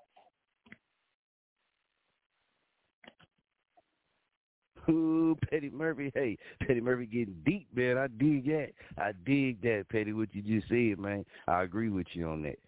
Ooh, 4.91 5.37
Petty 5.51 5.71
Murphy. 5.71 6.11
Hey, 6.15 6.39
Petty 6.67 6.81
Murphy 6.81 7.07
getting 7.07 7.37
deep, 7.45 7.69
man. 7.75 7.99
I 7.99 8.07
dig 8.07 8.47
that. 8.47 8.69
I 8.97 9.13
dig 9.27 9.61
that, 9.63 9.87
Petty, 9.91 10.13
what 10.13 10.35
you 10.35 10.43
just 10.43 10.69
said, 10.69 10.99
man. 10.99 11.25
I 11.47 11.63
agree 11.63 11.91
with 11.91 12.07
you 12.13 12.29
on 12.29 12.43
that. 12.43 12.59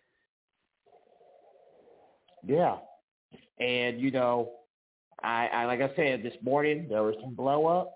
Yeah. 2.47 2.77
And, 3.59 4.01
you 4.01 4.11
know, 4.11 4.51
I, 5.23 5.49
I 5.49 5.65
like 5.67 5.81
I 5.81 5.95
said, 5.97 6.23
this 6.23 6.35
morning 6.43 6.87
there 6.89 7.03
was 7.03 7.15
some 7.21 7.35
blow 7.35 7.67
up. 7.67 7.95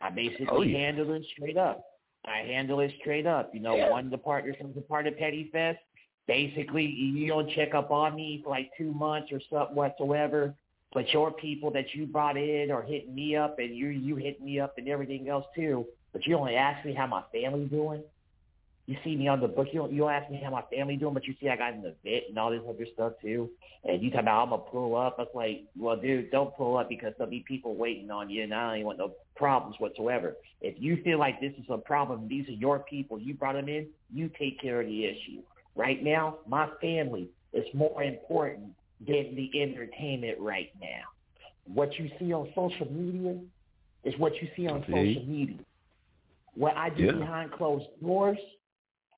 I 0.00 0.10
basically 0.10 0.46
Oh, 0.50 0.62
yeah. 0.62 0.78
handled 0.78 1.10
it 1.10 1.26
straight 1.36 1.56
up. 1.56 1.84
I 2.24 2.38
handle 2.38 2.80
it 2.80 2.92
straight 3.00 3.26
up. 3.26 3.50
You 3.54 3.60
know, 3.60 3.76
one 3.76 4.06
of 4.06 4.10
the 4.10 4.18
partners 4.18 4.56
from 4.60 4.72
the 4.74 4.80
part 4.82 5.06
of 5.06 5.18
Petty 5.18 5.48
Fest, 5.52 5.78
basically 6.26 6.84
you 6.84 7.26
don't 7.28 7.50
check 7.50 7.74
up 7.74 7.90
on 7.90 8.14
me 8.14 8.40
for 8.44 8.50
like 8.50 8.70
two 8.76 8.92
months 8.92 9.32
or 9.32 9.40
something 9.50 9.74
whatsoever. 9.74 10.54
But 10.92 11.12
your 11.12 11.30
people 11.30 11.70
that 11.72 11.94
you 11.94 12.06
brought 12.06 12.36
in 12.36 12.70
are 12.70 12.82
hitting 12.82 13.14
me 13.14 13.36
up 13.36 13.58
and 13.58 13.76
you 13.76 13.88
you 13.88 14.16
hit 14.16 14.42
me 14.42 14.58
up 14.58 14.76
and 14.76 14.88
everything 14.88 15.28
else 15.28 15.46
too. 15.54 15.86
But 16.12 16.26
you 16.26 16.36
only 16.36 16.56
ask 16.56 16.84
me 16.84 16.94
how 16.94 17.06
my 17.06 17.22
family's 17.32 17.70
doing. 17.70 18.02
You 18.86 18.96
see 19.04 19.14
me 19.14 19.28
on 19.28 19.40
the 19.40 19.46
book, 19.46 19.68
you 19.72 19.78
don't 19.78 19.92
you 19.92 20.00
don't 20.00 20.10
ask 20.10 20.28
me 20.32 20.40
how 20.42 20.50
my 20.50 20.62
family 20.62 20.96
doing, 20.96 21.14
but 21.14 21.24
you 21.24 21.34
see 21.40 21.48
I 21.48 21.54
got 21.56 21.74
in 21.74 21.82
the 21.82 21.94
vet 22.02 22.24
and 22.28 22.36
all 22.36 22.50
this 22.50 22.62
other 22.68 22.86
stuff 22.92 23.12
too. 23.22 23.48
And 23.84 24.02
you 24.02 24.10
talk 24.10 24.22
about 24.22 24.42
I'm 24.42 24.50
gonna 24.50 24.62
pull 24.62 24.96
up. 24.96 25.14
I 25.18 25.22
was 25.22 25.30
like, 25.32 25.62
well, 25.78 25.96
dude, 25.96 26.32
don't 26.32 26.54
pull 26.56 26.76
up 26.76 26.88
because 26.88 27.14
there'll 27.16 27.30
be 27.30 27.44
people 27.46 27.76
waiting 27.76 28.10
on 28.10 28.28
you, 28.28 28.42
and 28.42 28.52
I 28.52 28.76
don't 28.76 28.84
want 28.84 28.98
no 28.98 29.12
problems 29.36 29.76
whatsoever. 29.78 30.36
If 30.60 30.74
you 30.78 31.00
feel 31.04 31.20
like 31.20 31.40
this 31.40 31.52
is 31.56 31.66
a 31.70 31.78
problem, 31.78 32.26
these 32.26 32.48
are 32.48 32.52
your 32.52 32.80
people. 32.80 33.16
You 33.16 33.34
brought 33.34 33.54
them 33.54 33.68
in. 33.68 33.86
You 34.12 34.28
take 34.36 34.60
care 34.60 34.80
of 34.80 34.88
the 34.88 35.04
issue. 35.04 35.40
Right 35.76 36.02
now, 36.02 36.38
my 36.48 36.68
family 36.80 37.28
is 37.52 37.64
more 37.72 38.02
important 38.02 38.72
than 39.06 39.34
the 39.34 39.50
entertainment 39.62 40.38
right 40.40 40.70
now. 40.80 41.02
what 41.66 41.96
you 41.98 42.10
see 42.18 42.32
on 42.32 42.50
social 42.54 42.90
media 42.90 43.38
is 44.02 44.18
what 44.18 44.34
you 44.42 44.48
see 44.56 44.66
on 44.66 44.82
social 44.86 45.24
media. 45.26 45.58
What 46.54 46.76
I 46.76 46.88
do 46.90 47.04
Yeah. 47.04 47.12
behind 47.12 47.52
closed 47.52 47.86
doors, 48.00 48.38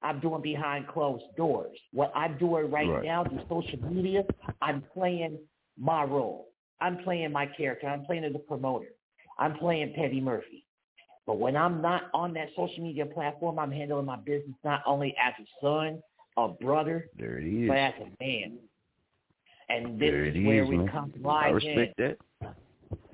I'm 0.03 0.21
doing 0.21 0.43
behind 0.43 0.87
closed 0.89 1.25
doors. 1.37 1.79
What 1.93 2.13
I'm 2.15 2.37
doing 2.39 2.71
right, 2.71 2.89
Right. 2.91 3.05
now 3.05 3.25
through 3.25 3.47
social 3.49 3.79
media, 3.91 4.27
I'm 4.61 4.83
playing 4.83 5.39
my 5.79 6.05
role. 6.05 6.53
I'm 6.81 6.99
playing 7.05 7.33
my 7.33 7.47
character. 7.47 7.87
I'm 7.89 8.05
playing 8.05 8.25
as 8.25 8.35
a 8.35 8.39
promoter. 8.41 8.93
I'm 9.39 9.55
playing 9.57 9.95
Petty 9.95 10.21
Murphy. 10.21 10.67
But 11.27 11.39
when 11.39 11.57
I'm 11.57 11.81
not 11.81 12.11
on 12.13 12.35
that 12.35 12.49
social 12.55 12.83
media 12.83 13.07
platform, 13.07 13.59
I'm 13.59 13.71
handling 13.71 14.07
my 14.07 14.17
business 14.17 14.57
not 14.65 14.83
only 14.85 15.17
as 15.17 15.33
a 15.41 15.47
son, 15.65 16.03
a 16.37 16.49
brother, 16.49 17.09
There 17.17 17.39
it 17.39 17.47
is. 17.47 17.69
but 17.69 17.79
as 17.79 17.95
a 18.01 18.23
man. 18.23 18.59
And 19.73 19.99
this 19.99 20.11
There 20.11 20.25
is 20.27 20.47
where 20.47 20.67
we 20.67 20.77
come 20.89 21.13
I 21.29 21.49
respect 21.49 21.99
in. 21.99 22.17
that. 22.43 22.57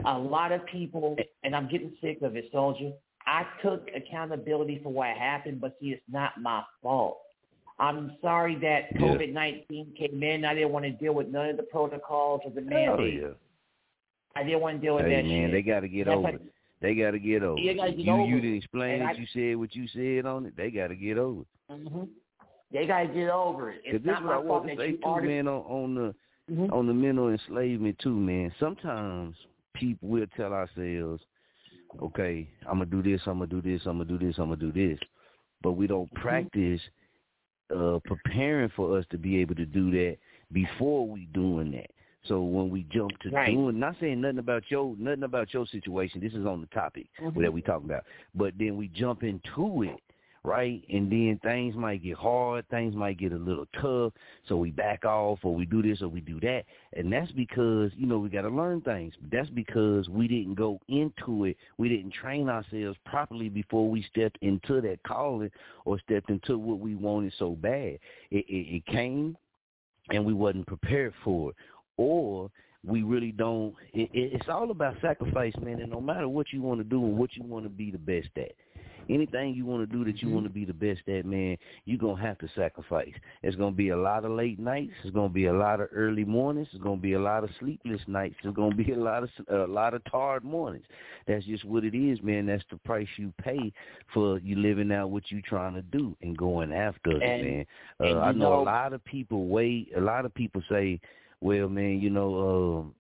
A 0.05 0.19
lot 0.19 0.53
of 0.53 0.65
people, 0.67 1.17
and 1.45 1.55
I'm 1.55 1.69
getting 1.69 1.93
sick 2.01 2.21
of 2.23 2.37
it, 2.37 2.47
Soldier. 2.53 2.93
I 3.27 3.45
took 3.63 3.89
accountability 3.95 4.81
for 4.83 4.91
what 4.91 5.09
happened, 5.17 5.61
but 5.61 5.77
see, 5.81 5.89
it's 5.91 6.03
not 6.11 6.41
my 6.41 6.63
fault. 6.83 7.19
I'm 7.79 8.17
sorry 8.23 8.57
that 8.57 8.87
Yeah. 8.95 9.01
COVID 9.07 9.33
nineteen 9.33 9.93
came 9.97 10.21
in. 10.23 10.45
I 10.45 10.55
didn't 10.55 10.73
want 10.73 10.85
to 10.87 10.91
deal 10.91 11.13
with 11.15 11.29
none 11.29 11.49
of 11.51 11.57
the 11.57 11.63
protocols 11.65 12.41
or 12.45 12.51
the 12.51 12.63
mandates. 12.63 13.23
yeah. 13.23 13.35
I 14.35 14.43
didn't 14.45 14.61
want 14.61 14.81
to 14.81 14.85
deal 14.85 14.97
with 14.97 15.05
Hey 15.07 15.17
that 15.17 15.25
man, 15.27 15.51
shit. 15.51 15.53
they 15.53 15.63
got 15.63 15.81
to 15.81 15.89
get 15.89 16.07
That's 16.07 16.17
over 16.17 16.23
like- 16.33 16.35
it. 16.37 16.43
They 16.81 16.95
got 16.95 17.11
to 17.13 17.19
get 17.19 17.43
over 17.43 17.59
You 17.61 17.75
get 17.75 17.99
you 17.99 18.13
over 18.13 18.25
you 18.25 18.41
didn't 18.41 18.57
explain 18.57 19.01
And 19.03 19.11
it. 19.11 19.17
I- 19.17 19.21
you 19.21 19.27
said 19.27 19.57
what 19.57 19.75
you 19.77 19.87
said 19.89 20.27
on 20.27 20.47
it. 20.47 20.57
They 20.57 20.71
got 20.71 20.89
to 20.89 20.97
get 20.97 21.19
over 21.19 21.43
it. 21.43 21.47
hmm 21.71 22.05
They 22.73 22.87
got 22.87 23.03
to 23.03 23.09
get 23.09 23.31
over 23.31 23.71
it. 23.71 23.83
It's 23.85 24.05
not 24.05 24.23
what 24.25 24.43
my 24.43 24.49
fault 24.49 24.67
that 24.67 24.89
you 24.89 24.97
too, 24.97 25.03
already. 25.05 25.29
man. 25.29 25.49
On, 25.49 25.63
on 25.63 25.95
the 25.95 26.15
Mhm. 26.51 26.73
on 26.73 26.87
the 26.87 26.95
mental 26.95 27.29
enslavement 27.31 27.99
too, 27.99 28.15
man. 28.15 28.53
Sometimes 28.59 29.37
people 29.75 30.09
will 30.09 30.27
tell 30.37 30.53
ourselves, 30.53 31.23
"Okay, 32.01 32.49
I'm 32.67 32.79
gonna 32.79 32.87
do 32.87 33.03
this. 33.03 33.27
I'm 33.27 33.39
gonna 33.39 33.47
do 33.47 33.61
this. 33.61 33.87
I'm 33.87 33.99
gonna 33.99 34.05
do 34.05 34.19
this. 34.19 34.39
I'm 34.39 34.49
gonna 34.49 34.57
do 34.57 34.73
this," 34.73 34.99
but 35.63 35.73
we 35.73 35.87
don't 35.87 36.11
Mm-hmm. 36.11 36.21
practice 36.21 36.83
uh 37.71 37.99
preparing 38.05 38.71
for 38.71 38.97
us 38.97 39.05
to 39.11 39.19
be 39.19 39.37
able 39.39 39.55
to 39.55 39.67
do 39.67 39.91
that 39.91 40.17
before 40.53 41.07
we 41.07 41.27
doing 41.27 41.71
that. 41.73 41.91
So 42.25 42.43
when 42.43 42.71
we 42.71 42.85
jump 42.85 43.19
to 43.21 43.31
Right. 43.31 43.55
doing, 43.55 43.79
not 43.79 43.97
saying 44.01 44.21
nothing 44.21 44.39
about 44.39 44.71
your 44.71 44.97
nothing 44.97 45.23
about 45.25 45.53
your 45.53 45.67
situation. 45.67 46.21
This 46.21 46.35
is 46.35 46.47
on 46.47 46.61
the 46.61 46.67
topic 46.69 47.09
Mhm. 47.21 47.43
that 47.43 47.53
we 47.53 47.63
talking 47.63 47.87
about. 47.87 48.05
But 48.35 48.57
then 48.59 48.77
we 48.77 48.89
jump 48.89 49.23
into 49.23 49.83
it, 49.83 50.01
right? 50.45 50.83
And 50.91 51.11
then 51.11 51.41
things 51.43 51.75
might 51.75 52.03
get 52.03 52.17
hard, 52.17 52.69
things 52.69 52.95
might 52.95 53.19
get 53.19 53.33
a 53.33 53.37
little 53.37 53.67
tough, 53.81 54.13
so 54.49 54.57
we 54.57 54.71
back 54.71 55.05
off 55.05 55.41
or 55.43 55.55
we 55.55 55.67
do 55.67 55.83
this 55.83 56.03
or 56.03 56.09
we 56.09 56.21
do 56.21 56.41
that. 56.41 56.65
And 56.95 57.13
that's 57.13 57.31
because, 57.33 57.91
you 57.97 58.07
know, 58.07 58.19
we 58.19 58.29
got 58.29 58.43
to 58.43 58.49
learn 58.49 58.81
things. 58.81 59.15
That's 59.31 59.51
because 59.51 60.09
we 60.09 60.29
didn't 60.29 60.55
go 60.55 60.81
into 60.89 61.45
it. 61.45 61.57
We 61.77 61.89
didn't 61.89 62.13
train 62.13 62.49
ourselves 62.49 62.99
properly 63.05 63.49
before 63.49 63.89
we 63.89 64.03
stepped 64.11 64.39
into 64.43 64.81
that 64.81 65.03
calling 65.07 65.51
or 65.85 65.99
stepped 66.01 66.31
into 66.31 66.59
what 66.59 66.79
we 66.79 66.95
wanted 66.95 67.33
so 67.39 67.53
bad. 67.53 67.99
It, 68.31 68.45
it, 68.49 68.77
it 68.77 68.87
came 68.87 69.37
and 70.11 70.25
we 70.25 70.33
wasn't 70.33 70.67
prepared 70.67 71.15
for 71.25 71.51
it. 71.51 71.57
Or 71.97 72.51
we 72.87 73.03
really 73.03 73.33
don't. 73.33 73.75
It, 73.93 74.11
it, 74.13 74.33
it's 74.35 74.49
all 74.49 74.71
about 74.71 74.97
sacrifice, 75.03 75.53
man. 75.61 75.81
And 75.81 75.91
no 75.91 76.01
matter 76.01 76.29
what 76.29 76.53
you 76.53 76.63
want 76.63 76.81
to 76.81 76.85
do 76.85 77.05
and 77.05 77.17
what 77.19 77.31
you 77.35 77.43
want 77.43 77.65
to 77.65 77.71
be 77.71 77.91
the 77.91 77.99
best 77.99 78.29
at, 78.37 78.53
anything 79.09 79.55
you 79.55 79.65
want 79.67 79.89
to 79.89 79.97
do 79.97 80.05
that 80.05 80.23
you 80.23 80.29
want 80.31 80.45
to 80.47 80.51
be 80.51 80.65
the 80.65 80.73
best 80.73 81.01
at, 81.09 81.25
man, 81.25 81.57
you're 81.85 81.99
gonna 81.99 82.21
have 82.21 82.39
to 82.39 82.49
sacrifice. 82.55 83.13
It's 83.43 83.57
gonna 83.57 83.73
be 83.75 83.91
a 83.91 83.97
lot 83.97 84.25
of 84.25 84.33
late 84.33 84.59
nights. 84.59 84.93
It's 85.03 85.15
gonna 85.15 85.29
be 85.29 85.47
a 85.47 85.53
lot 85.53 85.81
of 85.81 85.89
early 85.93 86.25
mornings. 86.25 86.69
It's 86.73 86.83
gonna 86.83 86.97
be 87.01 87.15
a 87.15 87.21
lot 87.21 87.45
of 87.45 87.51
sleepless 87.59 88.01
nights. 88.07 88.37
It's 88.45 88.55
gonna 88.55 88.75
be 88.75 88.93
a 88.93 88.97
lot 88.99 89.23
of 89.23 89.31
a 89.49 89.67
lot 89.71 89.95
of 89.95 90.03
tired 90.11 90.45
mornings. 90.45 90.85
That's 91.27 91.45
just 91.45 91.65
what 91.65 91.85
it 91.85 91.95
is, 91.95 92.23
man. 92.23 92.47
That's 92.47 92.65
the 92.71 92.77
price 92.79 93.09
you 93.17 93.33
pay 93.39 93.73
for 94.13 94.39
you 94.39 94.57
living 94.57 94.93
out 94.93 95.11
what 95.11 95.31
you 95.31 95.41
trying 95.43 95.75
to 95.75 95.83
do 95.83 96.17
and 96.23 96.37
going 96.37 96.73
after 96.73 97.11
it, 97.13 97.23
man. 97.45 97.67
and 98.01 98.19
Uh, 98.19 98.21
I 98.21 98.33
know, 98.33 98.51
know- 98.51 98.63
a 98.63 98.65
lot 98.65 98.93
of 98.93 99.05
people 99.05 99.47
wait. 99.49 99.91
A 99.97 100.01
lot 100.01 100.25
of 100.25 100.35
people 100.35 100.63
say, 100.69 101.01
"Well, 101.41 101.69
man, 101.69 102.01
you 102.01 102.11
know." 102.11 102.79
um 102.79 102.95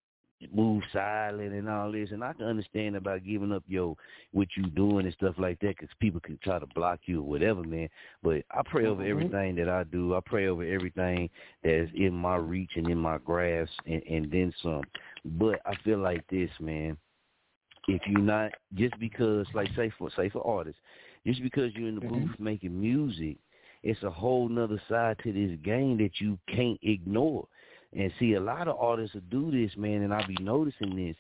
move 0.53 0.83
silent 0.93 1.53
and 1.53 1.69
all 1.69 1.91
this 1.91 2.11
and 2.13 2.23
I 2.23 2.33
can 2.33 2.47
understand 2.47 2.97
about 2.97 3.25
giving 3.25 3.53
up 3.53 3.65
your 3.67 3.97
what 4.33 4.49
you 4.57 4.67
doing 4.71 5.07
and 5.07 5.15
stuff 5.15 5.35
like 5.39 5.59
that 5.61 5.77
because 5.77 5.89
people 5.99 6.21
can 6.21 6.39
try 6.43 6.59
to 6.59 6.67
block 6.67 7.01
you 7.07 7.21
or 7.21 7.29
whatever 7.29 7.63
man. 7.63 7.89
But 8.23 8.45
I 8.51 8.63
pray 8.65 8.87
over 8.87 9.03
Mhm. 9.03 9.11
everything 9.11 9.55
that 9.57 9.69
I 9.69 9.85
do. 9.85 10.15
I 10.15 10.21
pray 10.21 10.47
over 10.47 10.63
everything 10.63 11.29
that's 11.63 11.91
in 11.95 12.15
my 12.15 12.37
reach 12.37 12.77
and 12.77 12.89
in 12.89 12.99
my 12.99 13.19
grasp 13.19 13.73
and, 13.87 14.03
and 14.09 14.31
then 14.31 14.53
some. 14.63 14.85
But 15.25 15.61
I 15.67 15.75
feel 15.77 15.99
like 15.99 16.27
this 16.29 16.51
man. 16.61 16.97
If 17.89 18.07
you're 18.07 18.21
not 18.21 18.53
just 18.75 18.99
because 19.01 19.47
like 19.55 19.71
say 19.75 19.91
for 19.99 20.11
say 20.11 20.29
for 20.29 20.47
artists 20.47 20.81
just 21.27 21.43
because 21.43 21.75
you're 21.75 21.89
in 21.89 21.97
the 21.97 22.07
booth 22.07 22.39
making 22.39 22.79
music 22.79 23.39
it's 23.83 24.03
a 24.03 24.11
whole 24.11 24.49
nother 24.49 24.81
side 24.89 25.19
to 25.23 25.33
this 25.33 25.59
game 25.63 25.99
that 25.99 26.21
you 26.21 26.39
can't 26.49 26.79
ignore 26.83 27.47
and 27.97 28.13
see, 28.19 28.35
a 28.35 28.41
lot 28.41 28.69
of 28.69 28.77
artists 28.79 29.15
will 29.15 29.23
do 29.31 29.51
this, 29.51 29.77
man, 29.77 30.03
and 30.03 30.13
I'll 30.13 30.27
be 30.27 30.37
noticing 30.41 30.95
this. 30.95 31.17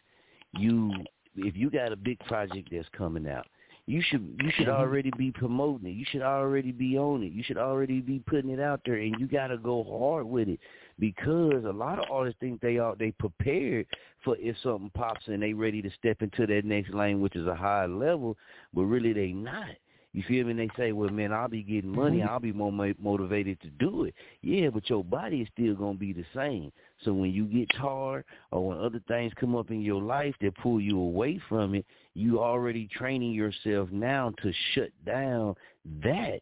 You, 0.52 0.92
if 1.36 1.56
you 1.56 1.70
got 1.70 1.92
a 1.92 1.96
big 1.96 2.18
project 2.20 2.68
that's 2.70 2.88
coming 2.90 3.28
out, 3.28 3.46
you 3.86 4.02
should 4.02 4.38
you 4.42 4.50
should 4.50 4.66
Mhm. 4.66 4.74
already 4.74 5.10
be 5.16 5.32
promoting 5.32 5.86
it. 5.88 5.92
You 5.92 6.04
should 6.04 6.20
already 6.20 6.72
be 6.72 6.98
on 6.98 7.22
it. 7.22 7.32
You 7.32 7.42
should 7.42 7.56
already 7.56 8.02
be 8.02 8.18
putting 8.18 8.50
it 8.50 8.60
out 8.60 8.82
there, 8.84 8.96
and 8.96 9.18
you 9.18 9.26
got 9.26 9.46
to 9.46 9.56
go 9.56 9.82
hard 9.82 10.26
with 10.26 10.48
it 10.48 10.60
because 10.98 11.64
a 11.64 11.72
lot 11.72 11.98
of 11.98 12.04
artists 12.10 12.38
think 12.38 12.60
they 12.60 12.76
are 12.76 12.94
they 12.96 13.12
prepared 13.12 13.86
for 14.22 14.36
if 14.38 14.58
something 14.58 14.90
pops 14.90 15.26
and 15.28 15.42
they 15.42 15.54
ready 15.54 15.80
to 15.80 15.90
step 15.90 16.20
into 16.20 16.46
that 16.46 16.66
next 16.66 16.92
lane, 16.92 17.22
which 17.22 17.34
is 17.34 17.46
a 17.46 17.54
high 17.54 17.86
level, 17.86 18.36
but 18.74 18.82
really 18.82 19.14
they 19.14 19.32
not. 19.32 19.70
You 20.14 20.22
feel 20.26 20.44
me? 20.44 20.52
And 20.52 20.60
they 20.60 20.70
say, 20.76 20.92
well, 20.92 21.10
man, 21.10 21.32
I'll 21.32 21.48
be 21.48 21.62
getting 21.62 21.90
money. 21.90 22.18
Mhm. 22.20 22.28
I'll 22.28 22.40
be 22.40 22.52
more 22.52 22.72
mo- 22.72 22.94
motivated 22.98 23.60
to 23.60 23.68
do 23.68 24.04
it. 24.04 24.14
Yeah, 24.42 24.70
but 24.70 24.88
your 24.88 25.04
body 25.04 25.42
is 25.42 25.48
still 25.52 25.74
going 25.74 25.94
to 25.94 26.00
be 26.00 26.12
the 26.12 26.24
same. 26.34 26.72
So 27.04 27.12
when 27.12 27.30
you 27.30 27.44
get 27.44 27.68
tired 27.70 28.24
or 28.50 28.68
when 28.68 28.78
other 28.78 29.00
things 29.06 29.32
come 29.34 29.54
up 29.54 29.70
in 29.70 29.82
your 29.82 30.02
life 30.02 30.34
that 30.40 30.56
pull 30.56 30.80
you 30.80 30.98
away 30.98 31.38
from 31.48 31.74
it, 31.74 31.84
you 32.14 32.40
already 32.40 32.86
training 32.88 33.32
yourself 33.32 33.90
now 33.92 34.32
to 34.42 34.52
shut 34.72 34.90
down 35.04 35.54
that 36.02 36.40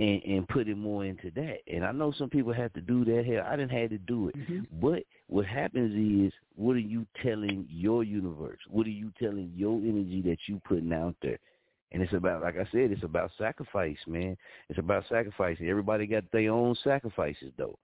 and, 0.00 0.20
and 0.24 0.48
put 0.48 0.66
it 0.66 0.76
more 0.76 1.04
into 1.04 1.30
that. 1.36 1.58
And 1.72 1.84
I 1.84 1.92
know 1.92 2.10
some 2.10 2.28
people 2.28 2.52
have 2.52 2.72
to 2.72 2.80
do 2.80 3.04
that. 3.04 3.24
Hell, 3.24 3.44
I 3.46 3.54
didn't 3.54 3.70
have 3.70 3.90
to 3.90 3.98
do 3.98 4.28
it. 4.28 4.34
But 4.82 5.04
what 5.28 5.46
happens 5.46 5.94
is, 6.26 6.32
what 6.56 6.74
are 6.74 6.80
you 6.80 7.06
telling 7.22 7.64
your 7.70 8.02
universe? 8.02 8.58
What 8.68 8.88
are 8.88 8.90
you 8.90 9.12
telling 9.20 9.52
your 9.54 9.78
energy 9.78 10.20
that 10.26 10.38
you 10.48 10.60
putting 10.64 10.92
out 10.92 11.14
there? 11.22 11.38
And 11.94 12.02
it's 12.02 12.12
about, 12.12 12.42
like 12.42 12.56
I 12.56 12.64
said, 12.72 12.90
it's 12.90 13.04
about 13.04 13.30
sacrifice, 13.38 13.96
man. 14.08 14.36
It's 14.68 14.80
about 14.80 15.04
sacrifice. 15.08 15.56
Everybody 15.60 16.08
got 16.08 16.24
their 16.32 16.50
own 16.50 16.74
sacrifices, 16.82 17.52
though. 17.56 17.78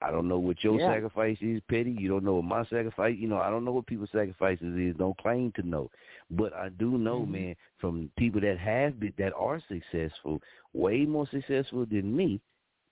I 0.00 0.12
don't 0.12 0.28
know 0.28 0.38
what 0.38 0.62
your 0.62 0.78
Yeah. 0.78 0.94
sacrifice 0.94 1.38
is, 1.40 1.60
Petty. 1.68 1.90
You 1.90 2.08
don't 2.08 2.22
know 2.22 2.36
what 2.36 2.44
my 2.44 2.64
sacrifice. 2.66 3.16
You 3.18 3.26
know, 3.26 3.38
I 3.38 3.50
don't 3.50 3.64
know 3.64 3.72
what 3.72 3.86
people's 3.86 4.12
sacrifices 4.12 4.76
is. 4.76 4.94
Don't 4.96 5.18
claim 5.18 5.50
to 5.56 5.62
know, 5.66 5.90
but 6.30 6.52
I 6.52 6.68
do 6.68 6.98
know, 6.98 7.26
Mhm. 7.26 7.30
man, 7.30 7.56
from 7.78 8.12
people 8.16 8.40
that 8.42 8.58
have 8.58 9.00
been 9.00 9.12
that 9.18 9.34
are 9.34 9.58
successful, 9.58 10.40
way 10.72 11.04
more 11.04 11.26
successful 11.26 11.84
than 11.84 12.16
me. 12.16 12.40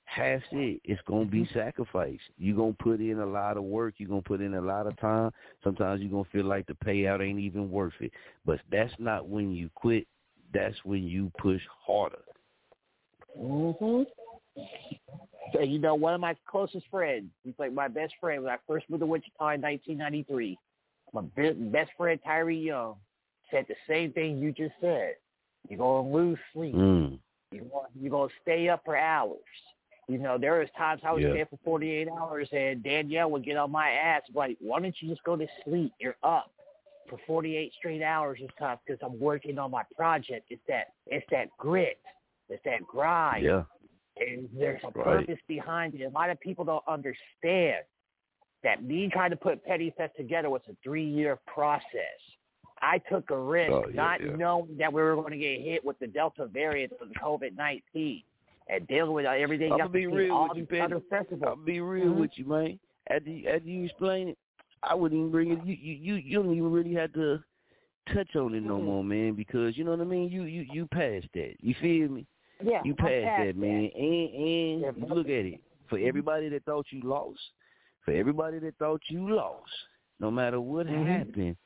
Have 0.07 0.43
said 0.51 0.81
it's 0.85 1.03
gonna 1.03 1.27
be 1.27 1.45
sacrifice. 1.47 2.21
You're 2.39 2.57
gonna 2.57 2.73
put 2.75 3.01
in 3.01 3.21
a 3.21 3.27
lot 3.27 3.57
of 3.57 3.65
work. 3.65 3.95
You're 3.99 4.09
gonna 4.09 4.23
put 4.23 4.41
in 4.41 4.55
a 4.55 4.61
lot 4.61 4.87
of 4.87 4.97
time. 4.97 5.33
Sometimes 5.63 6.01
you're 6.01 6.11
gonna 6.11 6.25
feel 6.25 6.45
like 6.45 6.67
the 6.67 6.75
payout 6.75 7.21
ain't 7.21 7.41
even 7.41 7.71
worth 7.71 8.01
it. 8.01 8.13
But 8.45 8.61
that's 8.71 8.99
not 8.99 9.29
when 9.29 9.53
you 9.53 9.69
quit. 9.75 10.07
That's 10.53 10.77
when 10.85 11.05
you 11.05 11.31
push 11.39 11.63
harder. 11.87 12.23
hmm 13.37 14.03
So 15.53 15.61
you 15.61 15.79
know, 15.79 15.95
one 15.95 16.15
of 16.15 16.21
my 16.21 16.35
closest 16.49 16.87
friends, 16.91 17.27
he's 17.45 17.55
like 17.59 17.73
my 17.73 17.89
best 17.89 18.15
friend 18.21 18.43
when 18.43 18.53
I 18.53 18.59
first 18.67 18.89
moved 18.89 19.01
to 19.01 19.07
Wichita 19.07 19.51
in 19.51 19.61
1993. 19.61 20.59
My 21.13 21.23
be- 21.37 21.53
best 21.53 21.91
friend 21.97 22.19
Tyree 22.25 22.59
Young 22.59 22.97
said 23.51 23.67
the 23.69 23.77
same 23.89 24.13
thing 24.13 24.39
you 24.39 24.53
just 24.53 24.75
said. 24.81 25.15
You're 25.69 25.79
gonna 25.79 26.09
lose 26.09 26.39
sleep. 26.53 26.75
Mm. 26.75 27.19
You're 27.53 27.65
gonna, 27.65 27.89
you're 28.01 28.11
gonna 28.11 28.33
stay 28.43 28.69
up 28.69 28.83
for 28.85 28.97
hours. 28.97 29.39
You 30.09 30.19
know, 30.19 30.39
there 30.39 30.61
was 30.61 30.69
times 30.77 31.01
I 31.05 31.13
was 31.13 31.23
Yeah. 31.23 31.45
for 31.45 31.59
48 31.65 32.09
hours, 32.09 32.49
and 32.53 32.83
Danielle 32.83 33.31
would 33.33 33.45
get 33.45 33.57
on 33.57 33.73
my 33.73 33.91
ass 33.91 34.23
like, 34.35 34.57
"Why 34.61 34.81
don't 34.81 34.95
you 35.01 35.09
just 35.09 35.25
go 35.25 35.37
to 35.37 35.47
sleep? 35.65 35.93
You're 35.99 36.17
up 36.23 36.53
for 37.09 37.19
48 37.27 37.73
straight 37.79 38.03
hours 38.03 38.39
and 38.41 38.51
stuff 38.57 38.81
because 38.87 39.01
I'm 39.03 39.19
working 39.19 39.59
on 39.59 39.71
my 39.71 39.83
project. 39.97 40.47
It's 40.51 40.63
that, 40.69 40.89
it's 41.07 41.27
that 41.31 41.49
grit, 41.59 41.99
it's 42.49 42.63
that 42.65 42.87
grind." 42.87 43.45
Yeah. 43.45 43.65
and 44.19 44.49
there's 44.55 44.83
a 44.83 44.87
Right. 44.87 45.27
purpose 45.27 45.39
behind 45.47 45.95
it. 45.95 46.03
A 46.05 46.09
lot 46.09 46.31
of 46.31 46.41
people 46.41 46.65
don't 46.65 46.83
understand 46.89 47.85
that 48.63 48.83
me 48.83 49.11
trying 49.11 49.29
to 49.31 49.37
put 49.37 49.63
Petty 49.63 49.91
Fest 49.91 50.17
together 50.17 50.49
was 50.49 50.63
a 50.71 50.75
three-year 50.83 51.37
process. 51.47 52.19
I 52.81 52.99
took 52.99 53.31
a 53.31 53.39
risk, 53.39 53.73
Oh, 53.73 53.85
yeah, 53.89 53.95
not 53.95 54.21
yeah. 54.23 54.35
knowing 54.37 54.75
that 54.79 54.91
we 54.91 55.03
were 55.03 55.17
going 55.17 55.33
to 55.33 55.37
get 55.39 55.61
hit 55.61 55.85
with 55.85 55.99
the 55.99 56.07
Delta 56.07 56.47
variant 56.47 56.93
of 56.95 57.09
COVID-19 57.13 58.25
and 58.69 58.87
dealing 58.87 59.13
with 59.13 59.27
everything 59.27 59.73
I'm 59.73 59.81
else 59.81 59.89
gonna 59.89 59.93
be 59.93 60.07
real 60.07 60.49
with 60.49 60.57
you, 60.57 60.67
Petty. 60.67 60.95
I'll 61.45 61.57
be 61.57 61.81
real 61.81 62.13
with 62.13 62.39
you, 62.39 62.47
man. 62.47 62.79
After 63.11 63.31
you, 63.31 63.49
after 63.49 63.69
you 63.69 63.85
explain 63.85 64.29
it, 64.29 64.39
I 64.83 64.95
wouldn't 64.95 65.19
even 65.19 65.31
bring 65.33 65.51
it. 65.51 65.65
You 65.65 65.75
you 65.75 65.95
you, 65.95 66.15
you 66.17 66.43
don't 66.43 66.53
even 66.53 66.71
really 66.71 66.95
have 66.95 67.13
to 67.15 67.43
touch 68.13 68.37
on 68.37 68.55
it 68.55 68.63
no 68.63 68.79
Mm. 68.79 68.85
more, 68.85 69.05
man, 69.05 69.35
because 69.35 69.77
you 69.77 69.85
know 69.85 69.91
what 69.93 70.01
I 70.01 70.05
mean. 70.05 70.31
You 70.31 70.45
you 70.45 70.63
you 70.63 70.87
passed 70.87 71.29
that. 71.35 71.55
You 71.61 71.75
feel 71.81 72.09
me? 72.09 72.27
Yeah, 72.63 72.83
you 72.85 72.95
passed 72.95 73.13
past 73.25 73.37
that, 73.39 73.57
man. 73.57 73.91
And 73.95 74.35
and 74.35 74.81
Yeah, 74.81 74.91
you 74.97 75.15
look 75.15 75.27
at 75.27 75.45
it 75.47 75.61
for 75.89 75.99
everybody 75.99 76.49
that 76.51 76.65
thought 76.65 76.87
you 76.91 77.01
lost, 77.03 77.41
for 78.05 78.13
everybody 78.13 78.59
that 78.61 78.77
thought 78.79 79.03
you 79.09 79.29
lost, 79.35 79.71
no 80.21 80.31
matter 80.31 80.61
what 80.61 80.87
Mhm. 80.87 81.07
happened, 81.07 81.57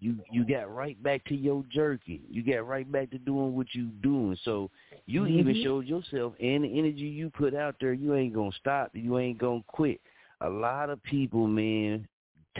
you 0.00 0.16
you 0.30 0.44
got 0.44 0.74
right 0.74 1.02
back 1.02 1.24
to 1.24 1.34
your 1.34 1.64
jerky. 1.70 2.20
You 2.28 2.42
got 2.42 2.66
right 2.66 2.90
back 2.90 3.10
to 3.10 3.18
doing 3.18 3.56
what 3.56 3.74
you 3.74 3.86
doing. 4.02 4.36
So 4.44 4.70
you 5.06 5.26
even 5.26 5.54
Mhm. 5.54 5.62
showed 5.62 5.86
yourself 5.86 6.34
and 6.40 6.64
the 6.64 6.78
energy 6.78 7.06
you 7.06 7.30
put 7.30 7.54
out 7.54 7.76
there. 7.80 7.92
You 7.92 8.14
ain't 8.14 8.34
gonna 8.34 8.52
stop. 8.52 8.90
You 8.94 9.18
ain't 9.18 9.38
gonna 9.38 9.62
quit. 9.66 10.00
A 10.40 10.48
lot 10.48 10.90
of 10.90 11.02
people, 11.04 11.46
man, 11.46 12.06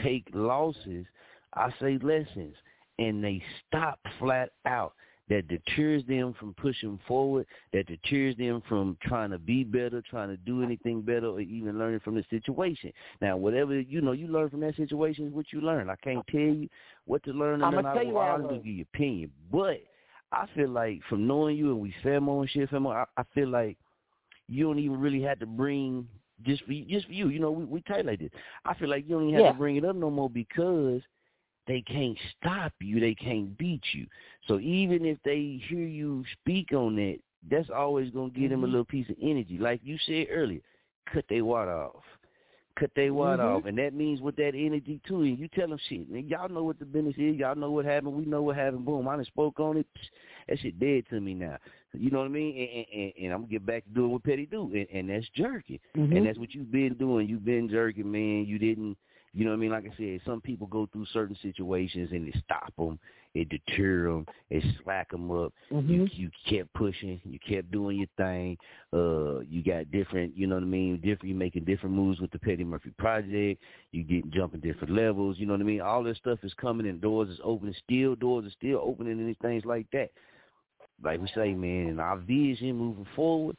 take 0.03 0.25
losses. 0.33 1.05
I 1.53 1.73
say 1.79 1.97
lessons, 2.01 2.55
and 2.99 3.23
they 3.23 3.41
stop 3.67 3.99
flat 4.19 4.51
out. 4.65 4.93
That 5.27 5.47
deters 5.47 6.03
them 6.05 6.35
from 6.39 6.53
pushing 6.53 6.99
forward. 7.07 7.47
That 7.73 7.87
deters 7.87 8.37
them 8.37 8.61
from 8.69 8.95
trying 9.01 9.31
to 9.31 9.39
be 9.39 9.63
better, 9.63 10.03
trying 10.07 10.29
to 10.29 10.37
do 10.37 10.61
anything 10.61 11.01
better, 11.01 11.25
or 11.25 11.41
even 11.41 11.79
learning 11.79 12.01
from 12.01 12.13
the 12.13 12.23
situation. 12.29 12.91
Now, 13.21 13.35
whatever 13.35 13.79
you 13.79 14.01
know, 14.01 14.11
you 14.11 14.27
learn 14.27 14.51
from 14.51 14.59
that 14.59 14.75
situation 14.75 15.25
is 15.25 15.33
what 15.33 15.47
you 15.51 15.61
learn. 15.61 15.89
I 15.89 15.95
can't 15.95 16.25
tell 16.27 16.41
you 16.41 16.69
what 17.05 17.23
to 17.23 17.31
learn, 17.31 17.63
and 17.63 17.75
then 17.75 17.85
I 17.87 18.01
you 18.03 18.13
will 18.13 18.19
always 18.19 18.51
give 18.63 18.65
you 18.67 18.85
opinion. 18.93 19.31
But 19.51 19.81
I 20.31 20.45
feel 20.55 20.69
like 20.69 21.01
from 21.09 21.25
knowing 21.25 21.57
you 21.57 21.71
and 21.71 21.79
we 21.79 21.93
famo 22.03 22.41
and 22.41 22.49
shit, 22.49 22.69
famo, 22.69 22.93
I, 22.93 23.05
I 23.19 23.23
feel 23.33 23.47
like 23.47 23.77
you 24.47 24.65
don't 24.65 24.79
even 24.79 24.99
really 24.99 25.21
have 25.23 25.39
to 25.39 25.47
bring 25.47 26.07
just 26.43 26.63
for 26.65 26.73
you, 26.73 26.85
just 26.85 27.07
for 27.07 27.13
you. 27.13 27.29
You 27.29 27.39
know, 27.39 27.51
we 27.51 27.65
we 27.65 27.81
tight 27.81 28.05
like 28.05 28.19
this. 28.19 28.31
I 28.65 28.73
feel 28.75 28.89
like 28.89 29.03
you 29.07 29.15
don't 29.15 29.23
even 29.29 29.35
have 29.35 29.45
Yeah. 29.45 29.51
to 29.53 29.57
bring 29.57 29.75
it 29.77 29.85
up 29.85 29.95
no 29.95 30.09
more 30.09 30.29
because 30.29 31.01
they 31.67 31.81
can't 31.81 32.17
stop 32.37 32.73
you. 32.79 32.99
They 32.99 33.15
can't 33.15 33.57
beat 33.57 33.83
you. 33.93 34.05
So 34.47 34.59
even 34.59 35.05
if 35.05 35.17
they 35.23 35.61
hear 35.67 35.85
you 35.85 36.23
speak 36.41 36.73
on 36.73 36.95
that, 36.97 37.19
that's 37.49 37.69
always 37.69 38.09
gonna 38.11 38.29
give 38.29 38.49
them 38.49 38.63
a 38.63 38.67
Mhm. 38.67 38.71
little 38.71 38.85
piece 38.85 39.09
of 39.09 39.17
energy. 39.21 39.57
Like 39.57 39.81
you 39.83 39.97
said 39.99 40.27
earlier, 40.29 40.61
cut 41.05 41.27
their 41.27 41.45
water 41.45 41.71
off. 41.71 42.03
Cut 42.75 42.91
their 42.93 43.13
water 43.13 43.41
Mhm. 43.41 43.55
off, 43.55 43.65
and 43.65 43.77
that 43.77 43.93
means 43.93 44.21
with 44.21 44.35
that 44.35 44.53
energy 44.53 44.99
too. 45.07 45.21
And 45.21 45.39
you 45.39 45.47
tell 45.47 45.69
them 45.69 45.77
shit, 45.87 46.09
man. 46.09 46.27
Y'all 46.27 46.49
know 46.49 46.63
what 46.63 46.77
the 46.77 46.85
business 46.85 47.15
is. 47.17 47.37
Y'all 47.37 47.55
know 47.55 47.71
what 47.71 47.85
happened. 47.85 48.15
We 48.15 48.25
know 48.25 48.41
what 48.43 48.57
happened. 48.57 48.83
Boom, 48.83 49.07
I 49.07 49.15
done 49.15 49.23
spoke 49.25 49.59
on 49.61 49.77
it. 49.77 49.87
Psh, 49.97 50.09
That 50.49 50.59
shit 50.59 50.77
dead 50.77 51.05
to 51.09 51.19
me 51.21 51.33
now. 51.33 51.57
You 51.93 52.11
know 52.11 52.19
what 52.19 52.25
I 52.25 52.29
mean? 52.29 52.55
And, 52.57 52.69
and, 52.69 52.85
and, 52.93 53.13
and 53.23 53.33
I'm 53.33 53.39
gonna 53.43 53.51
get 53.51 53.65
back 53.65 53.83
to 53.85 53.89
doing 53.91 54.11
what 54.11 54.23
Petty 54.23 54.45
do, 54.45 54.69
and, 54.73 54.87
and 54.91 55.09
that's 55.09 55.27
jerking. 55.29 55.79
Mhm. 55.95 56.17
And 56.17 56.25
that's 56.27 56.37
what 56.37 56.53
you've 56.53 56.71
been 56.71 56.93
doing. 56.95 57.27
You've 57.29 57.45
been 57.45 57.69
jerking, 57.69 58.11
man. 58.11 58.45
You 58.45 58.59
didn't, 58.59 58.97
you 59.35 59.43
know 59.43 59.51
what 59.51 59.57
I 59.57 59.59
mean? 59.59 59.71
Like 59.71 59.83
I 59.83 59.97
said, 59.97 60.21
some 60.25 60.39
people 60.39 60.65
go 60.67 60.87
through 60.91 61.05
certain 61.11 61.35
situations 61.41 62.11
and 62.13 62.25
it 62.25 62.35
stop 62.45 62.73
them, 62.77 62.97
it 63.33 63.49
deter 63.49 64.09
them, 64.09 64.25
it 64.49 64.63
slack 64.81 65.11
them 65.11 65.29
up. 65.29 65.51
You 65.69 66.07
you 66.13 66.31
kept 66.49 66.73
pushing, 66.73 67.19
you 67.25 67.37
kept 67.45 67.69
doing 67.69 67.97
your 67.97 68.07
thing. 68.15 68.57
Uh, 68.93 69.41
you 69.41 69.61
got 69.61 69.91
different, 69.91 70.37
you 70.37 70.47
know 70.47 70.55
what 70.55 70.63
I 70.63 70.67
mean? 70.67 70.95
Different, 71.01 71.25
you 71.25 71.35
making 71.35 71.65
different 71.65 71.93
moves 71.93 72.21
with 72.21 72.31
the 72.31 72.39
Petty 72.39 72.63
Murphy 72.63 72.93
project. 72.97 73.61
You 73.91 74.03
getting 74.03 74.31
jumping 74.33 74.61
different 74.61 74.93
levels. 74.93 75.37
You 75.37 75.47
know 75.47 75.53
what 75.53 75.61
I 75.61 75.65
mean? 75.65 75.81
All 75.81 76.01
this 76.01 76.17
stuff 76.17 76.39
is 76.43 76.53
coming 76.53 76.87
and 76.87 77.01
doors 77.01 77.27
is 77.27 77.39
opening. 77.43 77.75
Still 77.83 78.15
doors 78.15 78.45
are 78.45 78.55
still 78.57 78.79
opening 78.81 79.19
and 79.19 79.37
things 79.39 79.65
like 79.65 79.87
that. 79.91 80.11
Like 81.03 81.19
we 81.19 81.27
say, 81.35 81.53
man, 81.53 81.87
and 81.89 81.99
our 81.99 82.17
vision 82.17 82.77
moving 82.77 83.07
forward 83.17 83.57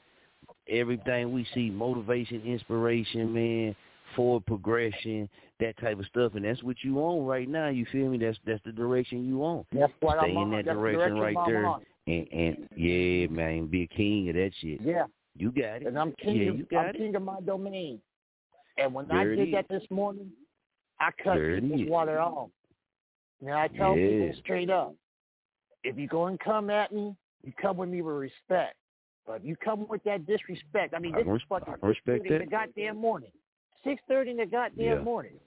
everything 0.68 1.32
we 1.32 1.46
see 1.54 1.70
motivation 1.70 2.42
inspiration 2.42 3.32
man 3.32 3.76
forward 4.14 4.44
progression 4.46 5.28
that 5.60 5.76
type 5.78 5.98
of 5.98 6.06
stuff 6.06 6.34
and 6.34 6.44
that's 6.44 6.62
what 6.62 6.76
you 6.82 6.98
on 6.98 7.24
right 7.26 7.48
now 7.48 7.68
you 7.68 7.84
feel 7.90 8.08
me 8.08 8.18
that's 8.18 8.38
that's 8.46 8.62
the 8.64 8.72
direction 8.72 9.24
you 9.26 9.42
on 9.42 9.64
That's 9.72 9.92
what 10.00 10.18
stay 10.18 10.30
I'm 10.30 10.36
in 10.36 10.42
on. 10.44 10.50
that 10.50 10.64
That's 10.66 10.76
direction 10.76 11.14
direction 11.16 11.36
right 11.36 11.46
there 11.46 11.66
on. 11.66 11.82
and 12.06 12.26
and 12.32 12.68
yeah 12.76 13.26
man 13.28 13.66
be 13.66 13.82
a 13.82 13.86
king 13.88 14.28
of 14.28 14.34
that 14.36 14.52
shit 14.60 14.80
Yeah. 14.80 15.06
you 15.36 15.50
got 15.50 15.82
it 15.82 15.86
And 15.86 15.98
I'm 15.98 16.12
king 16.12 16.36
yeah 16.36 16.50
of, 16.50 16.58
you 16.58 16.64
got 16.70 16.80
I'm 16.84 16.90
it 16.90 16.98
king 16.98 17.16
of 17.16 17.22
my 17.22 17.40
domain. 17.40 18.00
And 18.78 18.92
when 18.92 19.08
There 19.08 19.32
I 19.32 19.36
did 19.36 19.54
that 19.54 19.66
this 19.70 19.82
morning, 19.90 20.30
I 21.00 21.10
cut 21.22 21.34
There 21.36 21.52
it 21.52 21.62
people's 21.62 21.80
is. 21.82 21.88
water 21.88 22.20
off. 22.20 22.50
Now 23.40 23.58
I 23.58 23.68
tell 23.68 23.96
Yeah. 23.96 24.10
people 24.10 24.34
straight 24.40 24.68
up, 24.68 24.94
if 25.82 25.96
you 25.98 26.06
go 26.06 26.26
and 26.26 26.38
come 26.38 26.68
at 26.68 26.92
me, 26.92 27.16
you 27.42 27.52
come 27.60 27.78
with 27.78 27.88
me 27.88 28.02
with 28.02 28.16
respect. 28.16 28.76
But 29.26 29.36
if 29.40 29.44
you 29.46 29.56
come 29.56 29.88
with 29.88 30.02
that 30.04 30.26
disrespect, 30.26 30.92
I 30.94 30.98
mean, 30.98 31.14
I 31.14 31.18
this 31.18 31.26
res- 31.26 31.36
is 31.40 31.46
fucking 31.48 31.74
I 31.82 31.86
respect 31.86 32.24
6:30 32.24 32.30
in 32.32 32.38
the 32.40 32.46
goddamn 32.46 32.96
morning. 32.98 33.32
Six 33.86 34.02
thirty 34.08 34.32
in 34.32 34.36
the 34.36 34.46
goddamn 34.46 34.98
Yeah. 34.98 35.02
morning. 35.02 35.38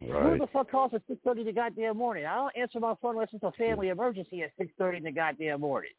Who 0.00 0.38
the 0.38 0.46
fuck 0.52 0.70
calls 0.70 0.92
at 0.94 1.02
six 1.06 1.20
thirty 1.22 1.40
in 1.40 1.46
the 1.46 1.52
goddamn 1.52 1.96
morning? 1.96 2.26
I 2.26 2.34
don't 2.36 2.56
answer 2.56 2.80
my 2.80 2.94
phone 3.00 3.14
unless 3.14 3.28
it's 3.32 3.42
a 3.42 3.52
family 3.52 3.88
emergency 3.88 4.42
at 4.42 4.50
six 4.58 4.72
thirty 4.78 4.98
in 4.98 5.04
the 5.04 5.12
goddamn 5.12 5.60
morning. 5.60 5.92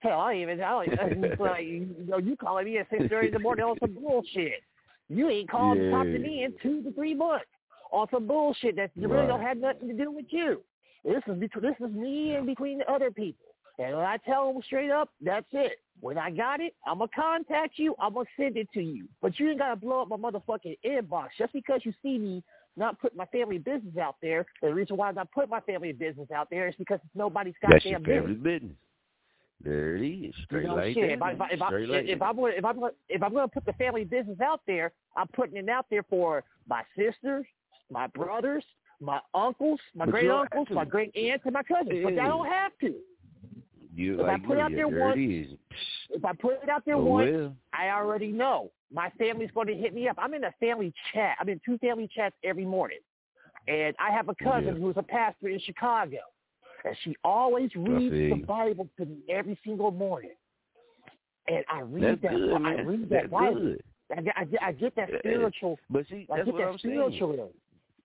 Hell, 0.00 0.20
I 0.20 0.36
even 0.36 0.60
I 0.60 0.86
don't, 0.86 1.40
like, 1.40 1.64
you 1.64 1.88
know 2.06 2.18
you 2.18 2.36
calling 2.36 2.66
me 2.66 2.78
at 2.78 2.88
six 2.90 3.04
thirty 3.08 3.28
in 3.28 3.32
the 3.32 3.38
morning 3.38 3.64
on 3.64 3.76
some 3.80 3.94
bullshit. 3.94 4.62
You 5.08 5.28
ain't 5.28 5.50
called 5.50 5.78
to 5.78 5.90
talk 5.90 6.04
to 6.04 6.18
me 6.18 6.44
in 6.44 6.54
two 6.62 6.82
to 6.82 6.92
three 6.92 7.14
months 7.14 7.46
on 7.90 8.06
some 8.10 8.26
bullshit 8.26 8.76
that 8.76 8.90
really 8.96 9.26
don't 9.26 9.40
have 9.40 9.56
nothing 9.56 9.88
to 9.88 9.94
do 9.94 10.10
with 10.10 10.26
you. 10.30 10.62
This 11.04 11.22
is 11.26 11.38
between 11.38 11.62
this 11.62 11.76
is 11.80 11.94
me 11.94 12.34
and 12.34 12.46
between 12.46 12.78
the 12.78 12.90
other 12.90 13.10
people. 13.10 13.46
And 13.78 13.96
when 13.96 14.04
I 14.04 14.18
tell 14.18 14.52
them 14.52 14.62
straight 14.62 14.90
up, 14.90 15.10
that's 15.20 15.46
it. 15.52 15.80
When 16.00 16.18
I 16.18 16.30
got 16.30 16.60
it, 16.60 16.74
I'm 16.86 16.98
gonna 16.98 17.10
contact 17.14 17.78
you. 17.78 17.94
I'm 17.98 18.14
gonna 18.14 18.26
send 18.36 18.56
it 18.56 18.68
to 18.74 18.80
you. 18.80 19.08
But 19.20 19.38
you 19.38 19.50
ain't 19.50 19.58
gotta 19.58 19.76
blow 19.76 20.02
up 20.02 20.08
my 20.08 20.16
motherfucking 20.16 20.78
inbox 20.84 21.28
just 21.38 21.52
because 21.52 21.80
you 21.84 21.92
see 22.02 22.18
me 22.18 22.42
not 22.76 23.00
put 23.00 23.16
my 23.16 23.26
family 23.26 23.58
business 23.58 23.96
out 23.96 24.16
there. 24.22 24.46
The 24.62 24.72
reason 24.72 24.96
why 24.96 25.08
I'm 25.08 25.16
not 25.16 25.32
putting 25.32 25.50
my 25.50 25.60
family 25.60 25.92
business 25.92 26.30
out 26.30 26.48
there 26.50 26.68
is 26.68 26.74
because 26.78 27.00
it's 27.04 27.14
nobody's 27.14 27.54
that's 27.62 27.84
your 27.84 27.98
goddamn 27.98 28.04
family 28.04 28.34
business. 28.34 28.60
business 28.60 28.76
there 29.60 29.96
it 29.96 30.06
is 30.06 30.34
straight 30.44 30.62
You 30.62 30.68
know, 30.68 30.76
like 30.76 30.94
shit. 30.94 31.02
that 31.02 31.12
If, 31.12 31.22
I, 31.22 31.32
if, 31.32 31.40
I, 31.40 31.48
if, 31.50 31.62
I, 31.62 31.68
if, 31.72 32.22
I'm 32.22 32.36
gonna, 32.36 32.48
if 32.48 32.64
I'm 32.64 32.78
gonna, 32.78 32.92
if 33.08 33.22
I'm 33.22 33.34
gonna 33.34 33.48
put 33.48 33.64
the 33.64 33.72
family 33.72 34.04
business 34.04 34.40
out 34.40 34.60
there, 34.66 34.92
I'm 35.16 35.26
putting 35.28 35.56
it 35.56 35.68
out 35.68 35.86
there 35.90 36.04
for 36.04 36.44
my 36.68 36.82
sisters, 36.96 37.44
my 37.90 38.06
brothers, 38.06 38.64
my 39.00 39.20
uncles, 39.34 39.80
my 39.94 40.06
But 40.06 40.12
great 40.12 40.30
uncles, 40.30 40.68
my 40.70 40.84
great 40.84 41.14
aunts, 41.16 41.44
and 41.44 41.54
my 41.54 41.62
cousins. 41.62 42.00
But 42.02 42.12
I 42.12 42.28
don't 42.28 42.46
have 42.46 42.72
to. 42.82 42.94
You 43.98 44.20
if 44.20 44.26
I 44.26 44.38
put 44.38 44.56
it 44.56 44.60
out 44.60 44.70
there 44.70 44.88
once, 44.88 45.18
If 46.10 46.24
I 46.24 46.32
put 46.32 46.62
it 46.62 46.68
out 46.68 46.84
there 46.84 46.98
once. 46.98 47.54
I 47.72 47.90
already 47.90 48.32
know 48.32 48.70
my 48.92 49.10
family's 49.18 49.50
going 49.52 49.66
to 49.66 49.74
hit 49.74 49.94
me 49.94 50.08
up. 50.08 50.16
I'm 50.18 50.34
in 50.34 50.44
a 50.44 50.54
family 50.60 50.92
chat. 51.12 51.36
I'm 51.40 51.48
in 51.48 51.60
two 51.64 51.78
family 51.78 52.08
chats 52.14 52.34
every 52.42 52.64
morning, 52.64 52.98
and 53.66 53.94
I 53.98 54.10
have 54.10 54.28
a 54.28 54.34
cousin 54.34 54.74
Yeah. 54.76 54.80
who's 54.80 54.96
a 54.96 55.02
pastor 55.02 55.48
in 55.48 55.60
Chicago, 55.60 56.18
and 56.84 56.96
she 57.02 57.16
always 57.24 57.74
reads 57.74 58.14
the. 58.14 58.44
Bible 58.46 58.88
to 58.98 59.04
me 59.04 59.18
every 59.28 59.58
single 59.64 59.90
morning. 59.90 60.32
And 61.48 61.64
I 61.70 61.80
read 61.80 62.04
That's 62.04 62.22
that. 62.22 62.30
good, 62.30 62.52
I 62.62 62.72
read 62.82 63.02
that 63.02 63.08
That's 63.08 63.28
Bible. 63.30 63.76
I 64.16 64.20
get, 64.22 64.34
I 64.38 64.44
get, 64.44 64.62
I 64.62 64.72
get 64.72 64.96
that 64.96 65.10
eh, 65.12 65.18
spiritual. 65.18 65.78
But 65.90 66.06
see, 66.08 66.26
I 66.30 66.36
that's 66.36 66.46
get 66.46 66.54
what 66.54 66.60
that 66.62 66.68
I'm 66.68 66.78
saying. 66.78 67.48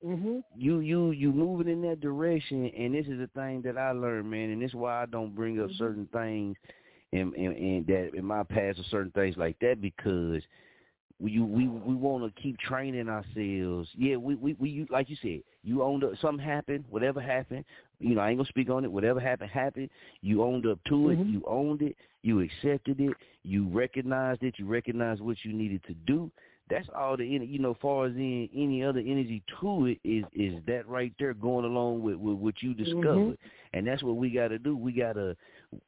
Mm-hmm. 0.06 0.40
you 0.56 0.80
you 0.80 1.12
you 1.12 1.32
moving 1.32 1.72
in 1.72 1.82
that 1.84 2.02
direction 2.02 2.66
and 2.78 2.94
this 2.94 3.06
is 3.06 3.20
the 3.20 3.30
thing 3.36 3.62
that 3.62 3.78
I 3.78 3.92
learned, 3.92 4.30
man, 4.30 4.50
and 4.50 4.62
this 4.62 4.70
is 4.70 4.76
why 4.76 5.02
I 5.02 5.06
don't 5.06 5.34
bring 5.34 5.62
up 5.62 5.70
certain 5.78 6.10
things 6.12 6.58
and 7.14 7.34
and, 7.36 7.88
that 7.88 8.12
in 8.14 8.26
my 8.26 8.44
past 8.44 8.80
or 8.80 8.84
certain 8.90 9.12
things 9.12 9.38
like 9.38 9.58
that 9.60 9.80
because 9.82 10.42
we 11.20 11.40
we 11.40 11.68
we 11.68 11.96
want 11.96 12.24
to 12.24 12.42
keep 12.42 12.58
training 12.60 13.08
ourselves. 13.08 13.88
Yeah, 13.96 14.18
we 14.18 14.36
we 14.36 14.54
we 14.60 14.70
you, 14.70 14.88
like 14.90 15.10
you 15.10 15.16
said, 15.22 15.42
you 15.64 15.84
owned 15.84 16.04
up. 16.04 16.12
Something 16.22 16.46
happened, 16.46 16.84
whatever 16.90 17.22
happened. 17.22 17.64
You 18.00 18.16
know, 18.16 18.22
I 18.22 18.30
ain't 18.30 18.40
gonna 18.40 18.50
speak 18.50 18.70
on 18.70 18.84
it. 18.84 18.92
Whatever 18.92 19.20
happened, 19.20 19.52
happened. 19.52 19.90
You 20.22 20.44
owned 20.44 20.66
up 20.66 20.80
to 20.90 21.12
it. 21.12 21.20
You 21.20 21.42
owned 21.48 21.82
it. 21.82 21.96
You 22.24 22.42
accepted 22.42 23.00
it. 23.00 23.14
You 23.44 23.68
recognized 23.70 24.44
it. 24.44 24.56
You 24.58 24.66
recognized 24.66 25.22
what 25.22 25.38
you 25.44 25.54
needed 25.54 25.82
to 25.88 25.94
do. 26.06 26.30
That's 26.70 26.88
all 26.96 27.18
the 27.18 27.26
you 27.26 27.60
know. 27.60 27.76
Far 27.82 28.06
as 28.06 28.16
in 28.16 28.50
any 28.56 28.84
other 28.84 29.00
energy 29.00 29.44
to 29.60 29.86
it 29.88 30.00
is 30.04 30.24
is 30.34 30.62
that 30.66 30.88
right 30.88 31.14
there 31.20 31.34
going 31.34 31.66
along 31.66 32.02
with, 32.02 32.16
with 32.16 32.38
what 32.38 32.62
you 32.62 32.74
mm-hmm. 32.74 32.84
discovered, 32.84 33.38
and 33.74 33.86
that's 33.86 34.02
what 34.02 34.16
we 34.16 34.30
got 34.30 34.48
to 34.50 34.60
do. 34.60 34.76
We 34.76 34.94
got 34.94 35.14
to 35.14 35.36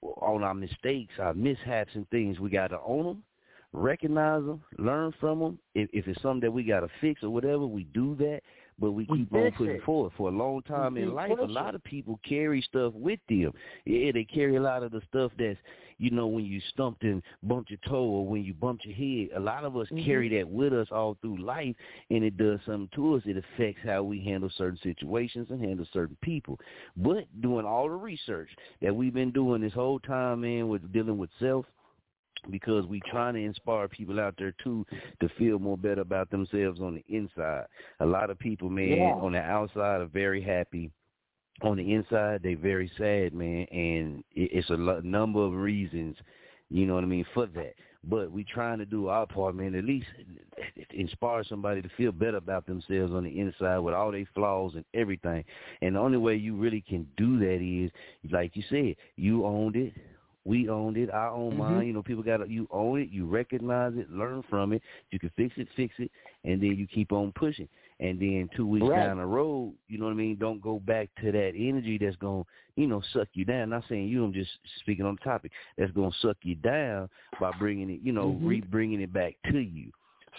on 0.02 0.44
our 0.44 0.54
mistakes, 0.54 1.14
our 1.20 1.34
mishaps 1.34 1.92
and 1.96 2.10
things. 2.10 2.40
We 2.40 2.50
got 2.50 2.68
to 2.68 2.80
own 2.86 3.06
them, 3.06 3.24
recognize 3.72 4.44
them, 4.44 4.62
learn 4.78 5.14
from 5.20 5.40
them. 5.40 5.60
If, 5.76 5.90
if 5.94 6.08
it's 6.08 6.22
something 6.22 6.42
that 6.42 6.52
we 6.52 6.64
got 6.64 6.82
to 6.82 6.90
fix 7.00 7.24
or 7.24 7.30
whatever, 7.30 7.66
we 7.66 7.86
do 7.86 8.16
that. 8.20 8.42
But 8.78 8.92
we 8.92 9.06
keep 9.06 9.34
on 9.34 9.46
fix 9.46 9.58
pushing 9.58 9.76
it. 9.76 9.84
forward. 9.84 10.12
For 10.18 10.28
a 10.28 10.32
long 10.32 10.62
time 10.64 10.98
in 10.98 11.14
life, 11.14 11.32
a 11.42 11.46
lot 11.46 11.76
of 11.76 11.84
people 11.84 12.20
carry 12.28 12.62
stuff 12.62 12.94
with 12.94 13.20
them. 13.30 13.54
Yeah, 13.86 14.12
they 14.12 14.26
carry 14.26 14.58
a 14.58 14.62
lot 14.62 14.84
of 14.84 14.92
the 14.92 15.02
stuff 15.10 15.32
that's, 15.40 15.58
you 15.98 16.12
know, 16.12 16.28
when 16.28 16.44
you 16.44 16.60
stumped 16.72 17.04
and 17.04 17.24
bumped 17.44 17.70
your 17.70 17.80
toe 17.88 18.04
or 18.04 18.28
when 18.28 18.44
you 18.44 18.54
bumped 18.54 18.84
your 18.86 18.96
head. 18.96 19.30
A 19.38 19.40
lot 19.40 19.64
of 19.64 19.78
us 19.78 19.88
Mm-hmm. 19.96 20.06
carry 20.06 20.30
that 20.38 20.50
with 20.50 20.74
us 20.74 20.88
all 20.92 21.16
through 21.22 21.38
life, 21.38 21.76
and 22.10 22.24
it 22.24 22.38
does 22.38 22.60
something 22.66 22.90
to 22.96 23.16
us. 23.16 23.24
It 23.26 23.38
affects 23.38 23.82
how 23.86 24.04
we 24.04 24.20
handle 24.20 24.50
certain 24.58 24.80
situations 24.84 25.48
and 25.52 25.62
handle 25.62 25.88
certain 25.94 26.18
people. 26.22 26.60
But 26.98 27.26
doing 27.42 27.66
all 27.66 27.88
the 27.88 27.96
research 27.96 28.50
that 28.82 28.96
we've 28.96 29.14
been 29.14 29.32
doing 29.32 29.62
this 29.62 29.74
whole 29.74 30.00
time, 30.00 30.42
man, 30.42 30.68
with 30.68 30.92
dealing 30.92 31.18
with 31.18 31.30
self, 31.40 31.66
because 32.50 32.86
we 32.86 33.02
trying 33.10 33.34
to 33.34 33.40
inspire 33.40 33.88
people 33.88 34.20
out 34.20 34.36
there 34.38 34.54
too 34.64 34.86
to 35.22 35.30
feel 35.38 35.60
more 35.60 35.78
better 35.78 36.02
about 36.02 36.30
themselves 36.30 36.80
on 36.80 36.96
the 36.96 37.04
inside. 37.16 37.66
A 38.00 38.06
lot 38.06 38.30
of 38.30 38.40
people, 38.40 38.70
man, 38.70 38.98
Yeah. 38.98 39.14
on 39.16 39.34
the 39.34 39.42
outside 39.42 40.02
are 40.02 40.06
very 40.06 40.42
happy. 40.42 40.92
On 41.62 41.78
the 41.78 41.94
inside, 41.94 42.44
they 42.44 42.54
very 42.56 42.90
sad, 42.98 43.34
man, 43.34 43.66
and 43.72 44.24
it's 44.32 44.70
a 44.70 44.78
number 45.04 45.40
of 45.40 45.54
reasons, 45.54 46.18
you 46.70 46.86
know 46.86 46.96
what 46.96 47.04
I 47.04 47.08
mean, 47.08 47.26
for 47.34 47.46
that. 47.48 47.76
But 48.08 48.32
we 48.32 48.44
trying 48.44 48.78
to 48.80 48.86
do 48.86 49.08
our 49.08 49.26
part, 49.26 49.56
man. 49.56 49.74
At 49.74 49.86
least 49.86 50.08
inspire 50.92 51.44
somebody 51.44 51.82
to 51.82 51.90
feel 51.98 52.12
better 52.12 52.38
about 52.38 52.66
themselves 52.68 53.14
on 53.14 53.24
the 53.24 53.40
inside 53.40 53.80
with 53.80 53.96
all 53.96 54.12
their 54.12 54.28
flaws 54.36 54.76
and 54.76 54.86
everything. 54.94 55.44
And 55.82 55.96
the 55.96 56.00
only 56.00 56.18
way 56.18 56.36
you 56.36 56.56
really 56.56 56.82
can 56.82 57.08
do 57.18 57.40
that 57.40 57.62
is, 57.62 57.90
like 58.32 58.56
you 58.56 58.64
said, 58.70 58.96
you 59.16 59.46
owned 59.46 59.76
it. 59.76 59.94
We 60.46 60.70
owned 60.70 60.96
it. 60.96 61.10
I 61.10 61.28
own 61.28 61.58
mine. 61.58 61.88
You 61.88 61.94
know, 61.94 62.04
people 62.04 62.24
got 62.24 62.38
to 62.38 62.48
you 62.48 62.68
own 62.72 63.02
it. 63.02 63.10
You 63.10 63.26
recognize 63.26 63.94
it, 63.96 64.12
learn 64.12 64.44
from 64.48 64.74
it. 64.74 64.82
You 65.10 65.18
can 65.18 65.32
fix 65.36 65.56
it, 65.58 65.68
fix 65.76 65.96
it, 65.98 66.12
and 66.44 66.62
then 66.62 66.76
you 66.76 66.86
keep 66.88 67.12
on 67.12 67.32
pushing. 67.34 67.68
And 68.00 68.20
then 68.20 68.50
two 68.56 68.68
weeks 68.68 68.86
Right. 68.86 69.06
down 69.06 69.18
the 69.18 69.26
road, 69.26 69.74
you 69.88 69.98
know 69.98 70.06
what 70.06 70.12
I 70.12 70.16
mean. 70.16 70.36
Don't 70.36 70.62
go 70.62 70.80
back 70.80 71.10
to 71.22 71.32
that 71.32 71.54
energy 71.56 71.98
that's 71.98 72.16
gonna, 72.18 72.44
you 72.76 72.88
know, 72.88 73.02
suck 73.12 73.28
you 73.34 73.46
down. 73.46 73.70
Not 73.70 73.86
saying 73.90 74.08
you. 74.08 74.24
I'm 74.24 74.34
just 74.34 74.52
speaking 74.82 75.06
on 75.06 75.16
the 75.16 75.24
topic. 75.24 75.52
That's 75.78 75.92
gonna 75.94 76.12
suck 76.22 76.38
you 76.44 76.56
down 76.56 77.10
by 77.40 77.52
bringing 77.58 77.90
it, 77.90 78.02
you 78.04 78.12
know, 78.12 78.34
Mhm. 78.34 78.48
re 78.48 78.62
bringing 78.62 79.02
it 79.02 79.12
back 79.12 79.36
to 79.52 79.60
you. 79.60 79.92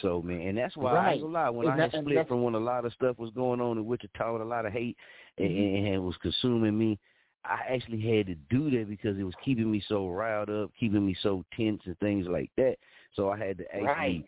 So 0.02 0.20
man, 0.22 0.42
and 0.42 0.58
that's 0.58 0.76
why 0.76 0.92
I 0.92 0.94
Right. 0.94 1.12
ain't 1.14 1.22
gonna 1.22 1.32
lie. 1.32 1.50
When 1.50 1.66
And 1.66 1.80
I 1.80 1.88
had 1.88 2.00
split 2.02 2.28
from 2.28 2.42
when 2.42 2.54
a 2.54 2.60
lot 2.60 2.84
of 2.84 2.92
stuff 2.92 3.18
was 3.18 3.30
going 3.30 3.60
on 3.60 3.78
in 3.78 3.86
Wichita 3.86 4.32
with 4.34 4.42
a 4.42 4.44
lot 4.44 4.66
of 4.66 4.72
hate 4.72 4.96
and, 5.38 5.50
Mhm. 5.50 5.94
and 5.94 6.04
was 6.04 6.16
consuming 6.18 6.76
me, 6.76 6.98
I 7.48 7.74
actually 7.74 8.00
had 8.00 8.26
to 8.26 8.34
do 8.50 8.70
that 8.76 8.88
because 8.88 9.18
it 9.18 9.22
was 9.24 9.34
keeping 9.44 9.70
me 9.70 9.82
so 9.88 10.08
riled 10.08 10.50
up, 10.50 10.70
keeping 10.78 11.04
me 11.06 11.16
so 11.22 11.44
tense 11.56 11.82
and 11.86 11.98
things 11.98 12.26
like 12.28 12.50
that. 12.56 12.76
So 13.14 13.30
I 13.30 13.38
had 13.38 13.58
to 13.58 13.64
actually, 13.64 13.86
Right. 13.86 14.24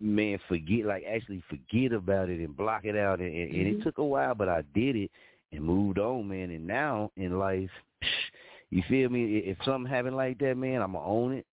man, 0.00 0.38
forget, 0.48 0.84
like 0.86 1.04
actually 1.04 1.42
forget 1.48 1.92
about 1.92 2.28
it 2.28 2.40
and 2.40 2.56
block 2.56 2.84
it 2.84 2.96
out. 2.96 3.20
And, 3.20 3.34
and, 3.34 3.50
and 3.54 3.66
it 3.68 3.82
took 3.82 3.98
a 3.98 4.04
while, 4.04 4.34
but 4.34 4.48
I 4.48 4.62
did 4.74 4.96
it 4.96 5.10
and 5.52 5.62
moved 5.62 5.98
on, 5.98 6.28
man. 6.28 6.50
And 6.50 6.66
now 6.66 7.10
in 7.16 7.38
life, 7.38 7.70
you 8.70 8.82
feel 8.88 9.08
me? 9.08 9.38
If 9.38 9.58
something 9.64 9.90
happened 9.90 10.16
like 10.16 10.38
that, 10.38 10.56
man, 10.56 10.82
I'm 10.82 10.92
gonna 10.92 11.04
own 11.04 11.32
it. 11.34 11.46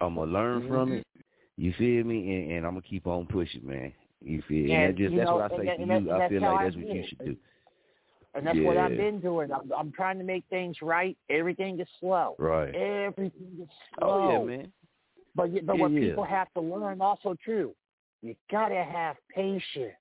I'm 0.00 0.14
gonna 0.14 0.30
learn 0.32 0.68
from 0.68 0.90
Mhm. 0.90 0.98
it. 1.00 1.06
You 1.56 1.72
feel 1.74 2.04
me? 2.04 2.34
And, 2.34 2.52
and 2.52 2.66
I'm 2.66 2.72
gonna 2.72 2.82
keep 2.82 3.06
on 3.06 3.26
pushing, 3.26 3.66
man. 3.66 3.92
You 4.22 4.42
feel? 4.42 4.66
Yeah, 4.66 4.82
and 4.86 4.96
just 4.96 5.12
you 5.12 5.18
that's 5.18 5.30
know, 5.30 5.36
what 5.36 5.52
I 5.52 5.56
say 5.56 5.66
that- 5.66 5.76
to 5.78 5.84
you. 5.84 6.10
I 6.12 6.28
feel 6.28 6.40
like 6.42 6.60
I 6.60 6.64
that's 6.64 6.76
what 6.76 6.86
you 6.86 7.04
should 7.08 7.18
do. 7.18 7.36
And 8.34 8.46
that's 8.46 8.58
what 8.60 8.76
I've 8.76 8.96
been 8.96 9.20
doing. 9.20 9.50
I'm, 9.52 9.72
I'm 9.76 9.90
trying 9.92 10.16
to 10.18 10.24
make 10.24 10.44
things 10.50 10.76
right. 10.82 11.16
Everything 11.28 11.80
is 11.80 11.88
slow. 11.98 12.36
Right. 12.38 12.72
Everything 12.74 13.58
is 13.60 13.68
slow. 13.98 14.08
Oh 14.08 14.30
yeah, 14.46 14.56
man. 14.56 14.72
But 15.34 15.50
y- 15.50 15.60
but 15.64 15.76
Yeah, 15.76 15.82
what 15.82 15.92
yeah. 15.92 16.00
people 16.00 16.24
have 16.24 16.52
to 16.54 16.60
learn 16.60 17.00
also 17.00 17.36
too, 17.44 17.74
you 18.22 18.36
gotta 18.50 18.84
have 18.84 19.16
patience. 19.34 19.94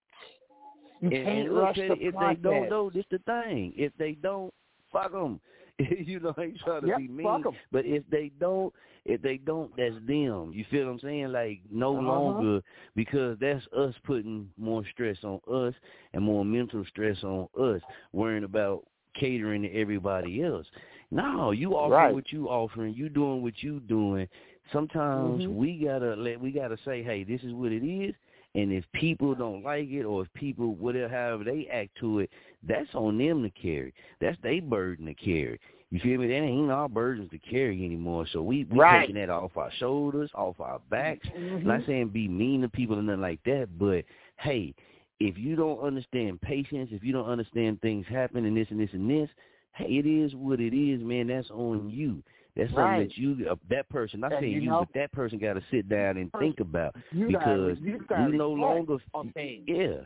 You 1.02 1.10
And, 1.10 1.12
can't 1.12 1.48
and 1.48 1.58
rush 1.58 1.76
the 1.78 1.94
if 1.94 2.14
process. 2.14 2.38
they 2.44 2.50
don't 2.50 2.70
know, 2.70 2.90
this 2.90 3.06
the 3.10 3.20
thing. 3.20 3.74
If 3.76 3.94
they 3.98 4.12
don't, 4.14 4.54
fuck 4.92 5.12
them. 5.12 5.40
you 6.06 6.20
know, 6.20 6.34
I 6.38 6.44
ain't 6.44 6.60
trying 6.60 6.82
to 6.82 6.88
Yep, 6.88 6.98
be 6.98 7.08
mean, 7.08 7.44
but 7.72 7.86
if 7.86 8.04
they 8.12 8.32
don't, 8.40 8.74
if 9.06 9.22
they 9.22 9.38
don't, 9.38 9.76
that's 9.78 9.96
them. 10.06 10.52
You 10.54 10.66
feel 10.70 10.86
what 10.86 10.94
I'm 10.94 11.00
saying? 11.00 11.32
Like 11.32 11.62
no 11.72 11.92
Uh-huh. 11.94 12.02
longer 12.02 12.62
because 12.96 13.38
that's 13.40 13.66
us 13.76 13.96
putting 14.06 14.50
more 14.58 14.84
stress 14.92 15.18
on 15.24 15.40
us 15.52 15.74
and 16.14 16.24
more 16.24 16.44
mental 16.44 16.84
stress 16.90 17.24
on 17.24 17.48
us, 17.60 17.82
worrying 18.12 18.44
about 18.44 18.86
catering 19.20 19.64
to 19.64 19.74
everybody 19.74 20.44
else. 20.44 20.66
No, 21.12 21.52
you 21.52 21.74
offering 21.74 21.92
Right. 21.92 22.14
what 22.14 22.32
you 22.32 22.48
offering, 22.50 22.94
you 22.94 23.10
doing 23.10 23.42
what 23.42 23.64
you 23.64 23.80
doing. 23.80 24.28
Sometimes 24.72 25.48
Mhm. 25.48 25.56
we 25.56 25.84
gotta 25.84 26.16
let 26.16 26.40
we 26.40 26.52
gotta 26.52 26.78
say, 26.86 27.02
hey, 27.02 27.24
this 27.24 27.42
is 27.44 27.54
what 27.54 27.72
it 27.72 27.84
is, 27.84 28.14
and 28.54 28.72
if 28.72 28.84
people 28.94 29.34
don't 29.34 29.64
like 29.64 29.90
it 29.90 30.04
or 30.04 30.24
if 30.24 30.34
people 30.34 30.76
whatever 30.76 31.10
however 31.10 31.44
they 31.44 31.68
act 31.68 31.96
to 32.00 32.20
it, 32.20 32.30
that's 32.68 32.94
on 32.94 33.18
them 33.18 33.44
to 33.44 33.50
carry. 33.50 33.94
That's 34.20 34.38
their 34.42 34.62
burden 34.62 35.06
to 35.06 35.14
carry. 35.14 35.60
You 35.92 36.00
feel 36.02 36.20
me? 36.20 36.28
That 36.28 36.34
ain't 36.36 36.70
our 36.72 36.88
burdens 36.88 37.32
to 37.32 37.40
carry 37.40 37.84
anymore. 37.84 38.26
So 38.32 38.42
we 38.44 38.66
we 38.66 38.78
Right. 38.80 39.02
taking 39.02 39.16
that 39.16 39.30
off 39.30 39.58
our 39.58 39.72
shoulders, 39.80 40.30
off 40.36 40.60
our 40.60 40.80
backs. 40.90 41.28
Mhm. 41.30 41.64
Not 41.64 41.86
saying 41.86 42.10
be 42.10 42.28
mean 42.28 42.62
to 42.62 42.70
people 42.70 42.98
and 42.98 43.08
nothing 43.08 43.22
like 43.22 43.42
that, 43.44 43.70
but 43.80 44.06
hey, 44.38 44.76
if 45.20 45.38
you 45.38 45.56
don't 45.56 45.80
understand 45.80 46.42
patience, 46.42 46.92
if 46.92 47.04
you 47.04 47.12
don't 47.12 47.26
understand 47.26 47.82
things 47.82 48.06
happen 48.08 48.46
and 48.46 48.56
this 48.56 48.70
and 48.70 48.80
this 48.80 48.94
and 48.94 49.10
this, 49.10 49.30
hey, 49.74 49.86
it 49.98 50.06
is 50.06 50.36
what 50.36 50.60
it 50.60 50.74
is, 50.78 51.02
man. 51.02 51.28
That's 51.28 51.50
on 51.52 51.90
you. 51.90 52.22
That's 52.56 52.72
something 52.74 53.00
that 53.08 53.18
you, 53.18 53.48
uh, 53.50 53.56
that 53.70 53.88
person, 53.90 54.20
not 54.20 54.32
saying 54.32 54.52
you 54.52 54.62
you, 54.62 54.70
know- 54.70 54.80
but 54.82 54.94
that 54.94 55.12
person 55.12 55.40
got 55.40 55.54
to 55.54 55.62
sit 55.72 55.88
down 55.88 56.18
and 56.18 56.32
think 56.40 56.60
about 56.60 56.96
You 57.12 57.28
because 57.28 57.80
you 57.80 58.00
we 58.10 58.38
no 58.38 58.52
longer, 58.52 58.98
on 59.14 59.32
yeah, 59.66 60.02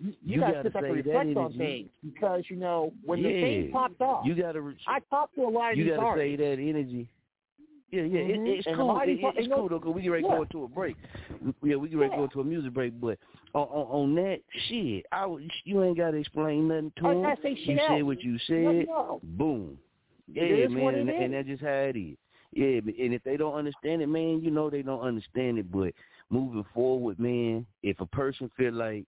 You, 0.00 0.10
you, 0.10 0.14
you 0.34 0.40
gotta, 0.40 0.52
gotta 0.52 0.62
sit 0.68 0.72
back 0.74 0.82
and 0.84 0.92
say 1.04 1.10
that 1.10 1.18
reflect 1.18 1.36
on 1.38 1.52
things 1.58 1.88
because 2.04 2.42
you 2.48 2.56
know 2.56 2.92
when 3.04 3.22
the 3.22 3.28
Yeah. 3.30 3.40
thing 3.40 3.70
popped 3.72 4.00
off. 4.00 4.24
you 4.26 4.34
got 4.34 4.52
to, 4.52 4.60
Re- 4.60 4.76
I 4.86 5.00
talked 5.10 5.34
to 5.34 5.42
a 5.42 5.48
lot 5.50 5.72
of 5.72 5.78
you 5.78 5.84
these 5.84 5.94
got 5.96 6.14
to 6.14 6.20
say 6.20 6.36
that 6.36 6.52
energy. 6.52 7.08
Yeah, 7.90 8.02
yeah, 8.02 8.20
it, 8.20 8.38
Mhm. 8.38 8.58
it's 8.58 8.66
And 8.66 8.76
cool. 8.76 9.00
It, 9.00 9.08
it's 9.08 9.36
you 9.42 9.48
know- 9.48 9.56
cool 9.56 9.68
though, 9.70 9.80
cause 9.80 9.94
we 9.94 10.02
get 10.02 10.10
ready 10.10 10.22
to 10.24 10.28
Yeah. 10.28 10.36
go 10.36 10.42
into 10.42 10.64
a 10.64 10.68
break. 10.68 10.96
We- 11.62 11.70
Yeah, 11.70 11.76
we 11.76 11.88
get 11.88 11.98
ready 11.98 12.10
to 12.10 12.16
go 12.16 12.20
Yeah. 12.22 12.24
into 12.24 12.40
a 12.40 12.44
music 12.44 12.72
break. 12.74 13.00
But 13.00 13.18
on, 13.54 13.62
on, 13.66 13.86
on 14.02 14.14
that 14.16 14.40
shit, 14.68 15.06
I 15.10 15.26
you 15.64 15.82
ain't 15.82 15.96
got 15.96 16.10
to 16.12 16.18
explain 16.18 16.68
nothing 16.68 16.92
to 16.98 17.36
say 17.42 17.56
You 17.72 17.78
else. 17.80 18.02
what 18.04 18.22
you 18.22 18.38
said. 18.46 18.86
no. 18.86 19.20
Boom. 19.22 19.78
Yeah, 20.30 20.42
It 20.42 20.70
man, 20.70 20.94
it 20.94 21.00
and, 21.00 21.08
and 21.10 21.32
that's 21.34 21.48
just 21.48 21.62
how 21.62 21.68
it 21.70 21.96
is. 21.96 22.16
Yeah, 22.52 22.78
and 23.04 23.14
if 23.14 23.22
they 23.24 23.36
don't 23.38 23.54
understand 23.54 24.02
it, 24.02 24.06
man, 24.08 24.42
you 24.42 24.50
know 24.50 24.68
they 24.70 24.82
don't 24.82 25.00
understand 25.00 25.58
it. 25.58 25.72
But 25.72 25.94
moving 26.30 26.64
forward, 26.74 27.18
man, 27.18 27.66
if 27.82 28.00
a 28.00 28.06
person 28.06 28.50
feel 28.56 28.74
like, 28.74 29.06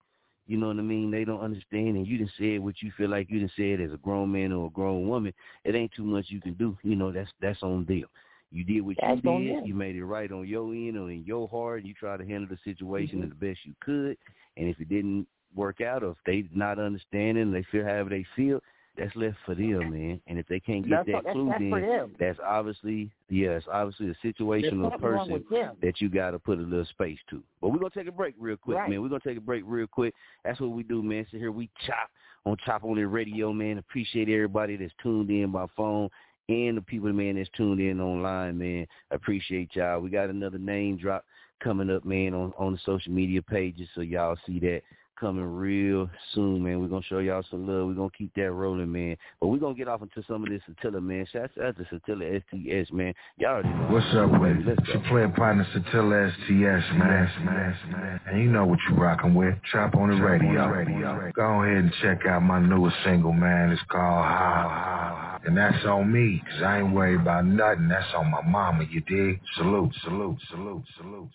you 0.51 0.56
know 0.56 0.66
what 0.66 0.78
I 0.78 0.82
mean, 0.82 1.12
they 1.12 1.24
don't 1.24 1.39
understand, 1.39 1.97
and 1.97 2.05
you 2.05 2.18
done 2.18 2.32
said 2.36 2.59
what 2.59 2.82
you 2.82 2.90
feel 2.97 3.09
like 3.09 3.31
you 3.31 3.39
done 3.39 3.52
said 3.56 3.81
as 3.81 3.93
a 3.93 3.98
grown 3.98 4.32
man 4.32 4.51
or 4.51 4.66
a 4.66 4.70
grown 4.70 5.06
woman, 5.06 5.32
it 5.64 5.77
ain't 5.77 5.93
too 5.93 6.02
much 6.02 6.27
you 6.28 6.40
can 6.40 6.55
do. 6.55 6.77
You 6.82 6.97
know, 6.97 7.12
that's 7.12 7.31
that's 7.40 7.62
on 7.62 7.85
them. 7.85 8.06
You 8.51 8.64
did 8.64 8.81
what 8.81 8.97
That's 9.01 9.22
you 9.22 9.44
did. 9.44 9.64
You 9.64 9.74
made 9.77 9.94
it 9.94 10.05
right 10.05 10.32
on 10.32 10.48
your 10.48 10.74
end 10.74 10.97
or 10.97 11.09
in 11.09 11.22
your 11.24 11.47
heart. 11.47 11.85
You 11.85 11.94
tried 11.94 12.16
to 12.16 12.27
handle 12.27 12.48
the 12.51 12.59
situation 12.64 13.20
Mhm. 13.20 13.28
the 13.28 13.47
best 13.47 13.64
you 13.64 13.74
could. 13.78 14.18
And 14.56 14.68
if 14.68 14.81
it 14.81 14.89
didn't 14.89 15.28
work 15.55 15.81
out, 15.81 16.02
or 16.02 16.10
if 16.10 16.24
they 16.27 16.44
not 16.52 16.81
understanding, 16.81 17.52
they 17.52 17.62
feel 17.70 17.85
however 17.85 18.10
they 18.10 18.24
feel, 18.35 18.60
that's 19.01 19.16
left 19.16 19.36
for 19.47 19.55
them, 19.55 19.90
man. 19.90 20.20
And 20.27 20.39
if 20.39 20.47
they 20.47 20.60
can't 20.60 20.86
get 20.86 21.06
That's, 21.06 21.24
that 21.24 21.32
clue, 21.32 21.48
that's 21.48 21.59
then 21.59 22.14
that's 22.20 22.39
obviously 22.47 23.10
yeah, 23.31 23.51
it's 23.51 23.66
obviously 23.72 24.10
a 24.10 24.27
situational 24.27 25.01
person 25.01 25.43
that 25.81 26.01
you 26.01 26.10
got 26.10 26.32
to 26.32 26.39
put 26.39 26.59
a 26.59 26.62
little 26.62 26.85
space 26.85 27.18
to. 27.31 27.43
But 27.62 27.70
we're 27.70 27.78
gonna 27.78 27.90
take 27.90 28.09
a 28.09 28.12
break 28.12 28.35
real 28.39 28.56
quick, 28.56 28.77
Right. 28.77 28.90
man. 28.90 29.01
We're 29.01 29.09
gonna 29.09 29.20
take 29.24 29.39
a 29.39 29.40
break 29.40 29.62
real 29.66 29.86
quick. 29.86 30.14
That's 30.44 30.60
what 30.60 30.70
we 30.70 30.82
do, 30.82 31.02
man. 31.02 31.27
So 31.31 31.39
here 31.39 31.51
we 31.51 31.70
chop 31.86 32.10
on 32.44 32.56
Chop 32.66 32.85
On 32.85 32.98
It 32.98 33.02
Radio, 33.02 33.52
man. 33.52 33.78
Appreciate 33.78 34.28
everybody 34.28 34.77
that's 34.77 34.93
tuned 35.02 35.31
in 35.31 35.51
by 35.51 35.64
phone 35.74 36.10
and 36.51 36.77
the 36.77 36.82
people, 36.82 37.12
man, 37.12 37.36
that's 37.36 37.48
tuned 37.56 37.81
in 37.81 38.01
online, 38.01 38.59
man. 38.59 38.86
Appreciate 39.10 39.74
y'all. 39.74 40.01
We 40.01 40.10
got 40.10 40.28
another 40.28 40.59
name 40.59 40.98
drop 40.98 41.24
coming 41.62 41.90
up, 41.90 42.05
man, 42.05 42.35
on 42.35 42.52
on 42.59 42.72
the 42.72 42.78
social 42.85 43.12
media 43.12 43.40
pages, 43.40 43.89
so 43.94 44.02
y'all 44.02 44.36
see 44.47 44.59
that 44.60 44.82
coming 45.20 45.44
real 45.44 46.09
soon, 46.34 46.62
man. 46.62 46.80
We're 46.80 46.88
gonna 46.88 47.02
show 47.02 47.18
y'all 47.18 47.44
some 47.51 47.66
love. 47.68 47.88
We're 47.88 47.94
gonna 47.94 48.10
keep 48.16 48.34
that 48.34 48.51
rolling, 48.51 48.90
man. 48.90 49.16
But 49.40 49.48
we're 49.48 49.59
gonna 49.59 49.74
get 49.74 49.86
off 49.86 50.01
into 50.02 50.22
some 50.26 50.42
of 50.42 50.48
this 50.48 50.62
Satilla, 50.68 51.02
man. 51.02 51.26
Shout 51.30 51.51
out 51.62 51.76
to 51.76 51.84
Satilla 51.84 52.42
STS, 52.42 52.90
man. 52.92 53.12
Y'all 53.36 53.51
already 53.51 53.68
know. 53.68 53.88
What's 53.90 54.06
up 54.14 54.40
with 54.40 54.56
Baby, 54.56 54.70
it? 54.70 54.78
It's 54.78 54.88
your 54.88 55.02
player 55.09 55.28
partner 55.28 55.66
Satilla 55.74 56.32
STS, 56.32 56.94
man. 56.94 58.20
And 58.26 58.42
you 58.42 58.51
know 58.51 58.64
what 58.64 58.78
you 58.88 58.97
rockin' 58.97 59.34
with. 59.34 59.55
Chop 59.70 59.94
On 59.94 60.10
It 60.10 60.20
Radio. 60.20 61.32
Go 61.34 61.62
ahead 61.62 61.76
and 61.76 61.92
check 62.01 62.26
out 62.26 62.42
my 62.42 62.59
newest 62.59 62.97
single, 63.05 63.32
man. 63.32 63.70
It's 63.70 63.82
called 63.90 64.24
How. 64.24 65.38
And 65.44 65.56
that's 65.56 65.84
on 65.86 66.12
me, 66.12 66.42
cause 66.51 66.62
I 66.62 66.80
ain't 66.80 66.92
worried 66.92 67.20
about 67.20 67.47
nothing. 67.47 67.88
That's 67.88 68.06
on 68.14 68.30
my 68.30 68.42
mama, 68.42 68.84
you 68.90 69.01
dig? 69.01 69.40
Salute, 69.56 69.94
salute, 70.02 70.38
salute, 70.51 70.84
salute. 70.98 71.30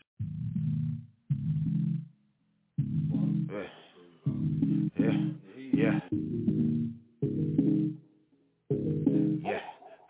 Yeah, 4.25 5.11
yeah. 5.73 5.99
Yeah, 9.43 9.59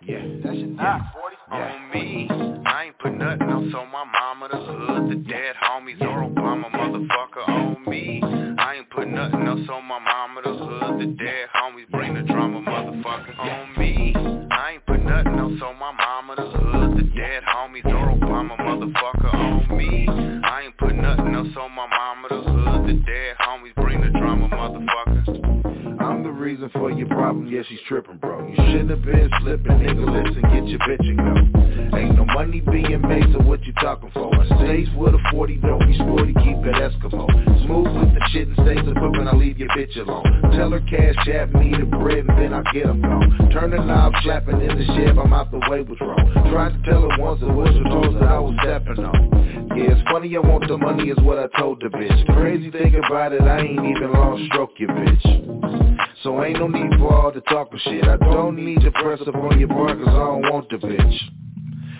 yeah. 0.03 0.21
That's 0.43 0.57
your 0.57 0.67
knock, 0.67 1.13
40. 1.13 1.35
on 1.51 1.91
me. 1.91 2.27
I 2.65 2.85
ain't 2.85 2.99
put 2.99 3.13
nothing 3.13 3.49
else 3.49 3.73
on 3.75 3.91
my 3.91 4.05
mama, 4.05 4.49
the 4.51 4.57
hood, 4.57 5.09
the 5.09 5.15
dead 5.15 5.55
homies, 5.63 6.01
or 6.01 6.29
Obama, 6.29 6.71
motherfucker 6.71 7.47
on 7.49 7.83
me. 7.89 8.21
I 8.57 8.75
ain't 8.75 8.89
put 8.89 9.07
nothing 9.07 9.47
else 9.47 9.67
on 9.71 9.85
my 9.85 9.99
mama, 9.99 10.41
the 10.43 10.53
hood, 10.53 10.99
the 10.99 11.05
dead 11.07 11.49
homies, 11.55 11.89
bring 11.91 12.13
the 12.13 12.21
drama, 12.21 12.61
motherfucker 12.61 13.37
on 13.39 13.77
me. 13.77 14.13
I 14.51 14.71
ain't 14.73 14.85
put 14.85 15.03
nothing 15.03 15.37
else 15.37 15.61
on 15.61 15.77
my 15.77 15.91
mama, 15.91 16.35
the 16.35 16.57
hood, 16.57 16.97
the 16.97 17.03
dead 17.15 17.43
homies, 17.43 17.85
or 17.85 18.17
Obama, 18.17 18.57
motherfucker 18.59 19.33
on 19.33 19.77
me. 19.77 20.07
I 20.43 20.61
ain't 20.65 20.77
put 20.77 20.95
nothing 20.95 21.33
else 21.35 21.55
on 21.59 21.71
my 21.71 21.87
mama, 21.87 22.27
the 22.29 22.41
hood, 22.41 22.87
the 22.87 22.93
dead 22.93 23.35
homies, 23.41 23.64
bring 23.85 24.01
the 24.01 24.09
drama, 24.17 24.49
motherfucker. 24.49 26.01
I'm 26.01 26.23
the 26.23 26.31
reason 26.31 26.71
for 26.73 26.89
your 26.89 27.07
problem, 27.07 27.45
yeah, 27.45 27.61
she's 27.69 27.79
tripping, 27.87 28.17
bro. 28.17 28.47
You 28.47 28.55
shouldn't 28.55 28.89
have 28.89 29.05
been 29.05 29.29
slipping, 29.41 29.77
nigga, 29.77 30.05
listen, 30.09 30.41
get 30.41 30.65
your 30.65 30.79
bitch 30.79 31.05
and 31.05 31.17
go. 31.21 31.97
Ain't 31.97 32.15
no 32.15 32.25
money 32.25 32.61
being 32.61 33.01
made, 33.01 33.29
so 33.31 33.45
what 33.45 33.63
you 33.63 33.73
talking 33.73 34.09
for? 34.11 34.33
I 34.33 34.45
stays 34.57 34.87
with 34.97 35.13
a 35.13 35.21
40, 35.29 35.57
don't 35.57 35.85
be 35.85 35.93
sporty, 36.01 36.33
keep 36.33 36.57
it 36.65 36.73
Eskimo. 36.81 37.29
Smooth 37.65 37.93
with 37.93 38.13
the 38.15 38.21
shit 38.33 38.47
and 38.47 38.57
stays 38.65 38.81
equipping, 38.81 39.27
I 39.27 39.35
leave 39.35 39.59
your 39.59 39.69
bitch 39.69 39.95
alone. 39.97 40.25
Tell 40.57 40.71
her 40.71 40.81
cash 40.89 41.15
app 41.29 41.53
me 41.53 41.69
the 41.77 41.85
bread 41.85 42.25
and 42.25 42.37
then 42.41 42.53
I 42.53 42.63
get 42.73 42.87
them 42.87 43.01
gone. 43.01 43.51
Turn 43.53 43.69
the 43.69 43.77
knob, 43.77 44.13
slapping 44.23 44.61
in 44.61 44.79
the 44.79 44.85
shed, 44.97 45.15
I'm 45.15 45.31
out 45.31 45.51
the 45.51 45.61
way, 45.69 45.81
what's 45.81 46.01
wrong? 46.01 46.49
Tried 46.51 46.73
to 46.73 46.89
tell 46.89 47.01
her 47.01 47.21
once, 47.21 47.39
it 47.41 47.53
was 47.53 47.69
the 47.69 47.85
toes 47.89 48.17
that 48.19 48.29
I 48.29 48.39
was 48.39 48.55
stepping 48.65 49.05
on. 49.05 49.54
Yeah, 49.75 49.91
it's 49.91 50.09
funny, 50.09 50.33
I 50.37 50.39
want 50.39 50.67
the 50.69 50.77
money 50.77 51.09
is 51.09 51.17
what 51.19 51.37
I 51.37 51.47
told 51.59 51.81
the 51.81 51.87
bitch. 51.87 52.25
The 52.27 52.33
crazy 52.33 52.71
thing 52.71 52.95
about 52.95 53.33
it, 53.33 53.41
I 53.41 53.59
ain't 53.59 53.85
even 53.85 54.13
long 54.13 54.47
stroke 54.49 54.71
your 54.77 54.89
bitch. 54.89 56.15
So 56.23 56.41
ain't 56.43 56.59
no 56.59 56.67
need 56.67 56.97
for 56.97 57.13
all 57.13 57.31
the 57.31 57.41
talking 57.41 57.79
shit. 57.83 58.05
I 58.05 58.15
don't 58.15 58.55
need 58.55 58.79
to 58.81 58.91
press 58.91 59.19
up 59.27 59.35
on 59.35 59.59
your 59.59 59.67
bar 59.67 59.93
cause 59.93 60.07
I 60.07 60.11
don't 60.11 60.41
want 60.49 60.69
the 60.69 60.77
bitch. 60.77 61.19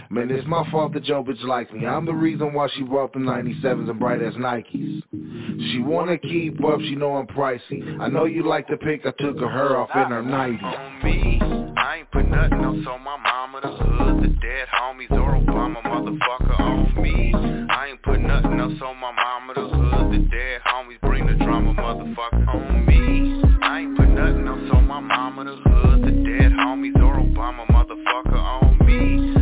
Man, 0.09 0.31
it's 0.31 0.47
my 0.47 0.63
fault 0.71 0.93
that 0.93 1.03
your 1.05 1.21
bitch 1.21 1.43
likes 1.43 1.71
me. 1.73 1.85
I'm 1.85 2.05
the 2.05 2.13
reason 2.13 2.53
why 2.53 2.69
she 2.75 2.83
bought 2.83 3.11
the 3.11 3.19
97s 3.19 3.89
and 3.89 3.99
bright 3.99 4.21
ass 4.21 4.35
Nikes. 4.35 5.03
She 5.11 5.79
wanna 5.79 6.17
keep 6.17 6.63
up, 6.63 6.79
she 6.79 6.95
know 6.95 7.17
I'm 7.17 7.27
pricey. 7.27 7.99
I 7.99 8.07
know 8.07 8.23
you 8.23 8.47
like 8.47 8.67
to 8.67 8.77
pick, 8.77 9.05
I 9.05 9.11
took 9.21 9.37
her 9.37 9.75
off 9.75 9.89
in 9.95 10.11
her 10.11 10.23
90s. 10.23 10.63
On 10.63 11.03
me, 11.03 11.39
I 11.75 11.97
ain't 11.97 12.11
put 12.11 12.25
nothing 12.29 12.63
else 12.63 12.87
on 12.89 13.03
my 13.03 13.17
mama, 13.17 13.59
the 13.61 13.67
hood, 13.67 14.23
the 14.23 14.27
dead 14.29 14.67
homies, 14.79 15.11
or 15.11 15.41
Obama, 15.41 15.83
motherfucker 15.83 16.59
on 16.61 17.03
me. 17.03 17.44
Put 18.05 18.21
nothing 18.21 18.59
else 18.59 18.79
on 18.83 18.97
my 18.99 19.11
mama, 19.11 19.53
the 19.55 19.67
hood, 19.67 20.13
the 20.13 20.19
dead 20.29 20.61
homies, 20.61 21.01
bring 21.01 21.25
the 21.25 21.33
drama, 21.43 21.73
motherfucker 21.73 22.47
on 22.53 22.85
me. 22.85 23.41
I 23.63 23.79
ain't 23.79 23.97
put 23.97 24.09
nothing 24.09 24.47
else 24.47 24.69
on 24.73 24.85
my 24.85 24.99
mama, 24.99 25.43
the 25.45 25.55
hood, 25.55 26.03
the 26.03 26.11
dead 26.11 26.51
homies, 26.51 26.95
or 26.97 27.19
Obama, 27.19 27.65
motherfucker 27.71 28.37
on 28.37 28.77
me. 28.85 29.34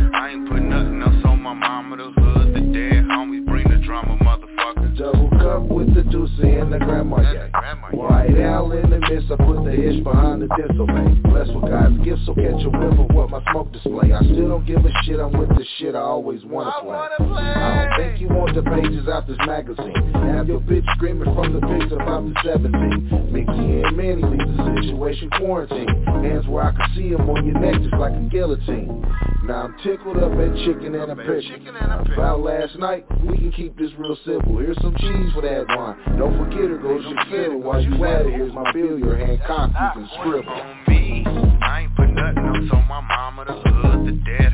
Double 4.96 5.28
cup 5.42 5.62
with 5.62 5.92
the 5.92 6.02
deuce 6.04 6.30
and 6.38 6.72
the 6.72 6.78
grandma 6.78 7.18
yak. 7.20 7.50
White 7.92 8.38
owl 8.40 8.70
in 8.72 8.90
the 8.90 9.00
midst, 9.00 9.26
I 9.26 9.36
put 9.36 9.64
the 9.64 9.74
ish 9.74 10.04
behind 10.04 10.42
the 10.42 10.48
distal 10.54 10.86
man. 10.86 11.20
Blessed 11.22 11.52
with 11.52 11.66
God's 11.66 11.98
gift, 12.04 12.22
so 12.26 12.34
catch 12.34 12.62
a 12.62 12.70
whiff 12.70 12.98
of 12.98 13.10
what 13.10 13.30
my 13.30 13.42
smoke 13.50 13.72
display. 13.72 14.12
I 14.12 14.22
still 14.22 14.48
don't 14.48 14.64
give 14.64 14.84
a 14.84 14.92
shit, 15.02 15.18
I'm 15.18 15.32
with 15.36 15.48
the 15.48 15.66
shit 15.78 15.96
I 15.96 16.00
always 16.00 16.44
wanna 16.44 16.70
play. 16.80 16.94
I 16.94 17.90
don't 17.90 17.98
think 17.98 18.20
you 18.20 18.28
want 18.28 18.54
the 18.54 18.62
pages 18.62 19.08
out 19.08 19.26
this 19.26 19.38
magazine. 19.46 20.12
Have 20.14 20.46
your 20.46 20.60
bitch 20.60 20.86
screaming 20.94 21.34
from 21.34 21.52
the 21.52 21.60
pics 21.66 21.92
about 21.92 22.22
the 22.22 22.34
17. 22.44 23.32
Mickey 23.32 23.82
and 23.82 23.96
Manny 23.96 24.22
leave 24.22 24.46
the 24.46 24.78
situation 24.78 25.28
quarantine. 25.30 25.90
Hands 26.22 26.46
where 26.46 26.64
I 26.64 26.70
can 26.70 26.94
see 26.94 27.10
them 27.10 27.28
on 27.28 27.44
your 27.44 27.58
neck 27.58 27.82
just 27.82 27.94
like 27.94 28.14
a 28.14 28.28
guillotine. 28.30 29.02
Now 29.44 29.64
I'm 29.64 29.76
tickled 29.84 30.16
up 30.16 30.32
at 30.32 30.56
chicken 30.64 30.94
and 30.94 31.12
a 31.12 31.16
pickle. 31.16 32.14
About 32.14 32.40
last 32.40 32.76
night, 32.76 33.04
we 33.26 33.36
can 33.36 33.52
keep 33.52 33.76
this 33.76 33.90
real 33.98 34.16
simple. 34.24 34.56
Here's 34.58 34.80
some 34.80 34.96
cheese 34.96 35.32
for 35.34 35.42
that 35.42 35.66
wine. 35.68 36.16
Don't 36.16 36.38
forget 36.38 36.64
her, 36.64 36.78
go 36.78 36.96
to 36.96 37.24
fiddle 37.30 37.60
while 37.60 37.78
you 37.78 37.92
at 38.06 38.24
it. 38.24 38.32
Here's 38.32 38.54
my 38.54 38.72
bill, 38.72 38.98
your 38.98 39.18
hand 39.18 39.42
cocked, 39.46 39.74
you 39.74 40.00
can 40.00 40.08
scribble. 40.18 40.74
Me, 40.88 41.24
I 41.60 41.82
ain't 41.82 41.94
put 41.94 42.08
nothing 42.08 42.38
else 42.38 42.70
on 42.72 42.88
my 42.88 43.02
mama, 43.02 43.44
the 43.44 43.52
hood, 43.52 44.06
the 44.06 44.12
dead 44.24 44.53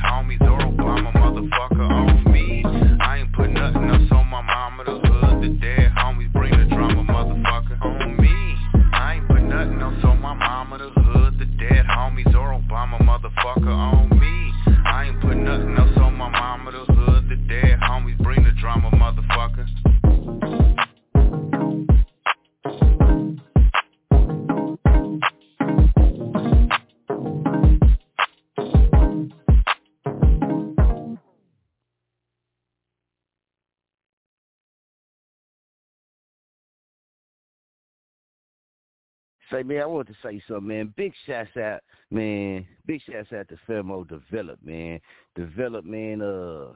Say, 39.50 39.62
man, 39.62 39.82
I 39.82 39.86
want 39.86 40.06
to 40.08 40.14
say 40.22 40.40
something, 40.46 40.68
man. 40.68 40.94
Big 40.96 41.12
shouts 41.26 41.56
out, 41.56 41.80
man. 42.10 42.66
Big 42.86 43.00
shouts 43.02 43.32
out 43.32 43.48
to 43.48 43.56
Femo 43.68 44.08
Develop, 44.08 44.58
man. 44.64 45.00
Develop, 45.34 45.84
man, 45.84 46.22
uh, 46.22 46.72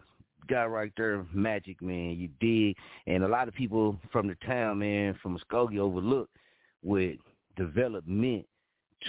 guy 0.49 0.65
right 0.65 0.93
there, 0.97 1.25
Magic, 1.33 1.81
man. 1.81 2.17
You 2.19 2.29
dig? 2.41 2.77
And 3.07 3.23
a 3.23 3.29
lot 3.29 3.49
of 3.49 3.55
people 3.55 3.99
from 4.11 4.27
the 4.27 4.37
town, 4.47 4.79
man, 4.81 5.17
from 5.23 5.39
Muskogee 5.39 5.79
overlook 5.79 6.29
with 6.83 7.17
development 7.57 8.45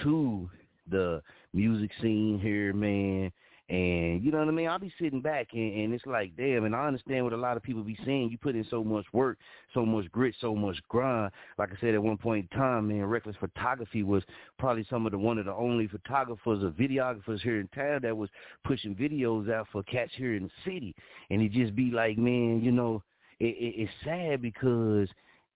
to 0.02 0.48
the 0.90 1.22
music 1.52 1.90
scene 2.00 2.38
here, 2.40 2.72
man. 2.72 3.32
And 3.68 4.22
you 4.22 4.30
know 4.30 4.38
what 4.38 4.48
I 4.48 4.52
mean? 4.52 4.68
I'll 4.68 4.78
be 4.78 4.92
sitting 5.00 5.20
back 5.20 5.48
and, 5.52 5.74
and 5.80 5.94
it's 5.94 6.06
like, 6.06 6.36
damn, 6.36 6.64
and 6.64 6.76
I 6.76 6.86
understand 6.86 7.24
what 7.24 7.32
a 7.32 7.36
lot 7.36 7.56
of 7.56 7.64
people 7.64 7.82
be 7.82 7.98
saying. 8.04 8.30
You 8.30 8.38
put 8.38 8.54
in 8.54 8.64
so 8.70 8.84
much 8.84 9.06
work, 9.12 9.38
so 9.74 9.84
much 9.84 10.10
grit, 10.12 10.36
so 10.40 10.54
much 10.54 10.76
grind. 10.88 11.32
Like 11.58 11.70
I 11.72 11.80
said 11.80 11.94
at 11.94 12.02
one 12.02 12.16
point 12.16 12.48
in 12.50 12.58
time, 12.58 12.86
man, 12.86 13.04
Reckless 13.06 13.34
Photography 13.40 14.04
was 14.04 14.22
probably 14.56 14.86
some 14.88 15.04
of 15.04 15.10
the 15.10 15.18
one 15.18 15.38
of 15.38 15.46
the 15.46 15.54
only 15.54 15.88
photographers 15.88 16.62
or 16.62 16.70
videographers 16.70 17.40
here 17.40 17.58
in 17.58 17.66
town 17.68 18.00
that 18.02 18.16
was 18.16 18.30
pushing 18.64 18.94
videos 18.94 19.52
out 19.52 19.66
for 19.72 19.82
cats 19.82 20.12
here 20.14 20.36
in 20.36 20.44
the 20.44 20.50
city. 20.64 20.94
And 21.30 21.42
it 21.42 21.50
just 21.50 21.74
be 21.74 21.90
like, 21.90 22.18
man, 22.18 22.60
you 22.62 22.70
know, 22.70 23.02
it, 23.40 23.46
it, 23.46 23.74
it's 23.82 23.92
sad 24.04 24.42
because 24.42 25.08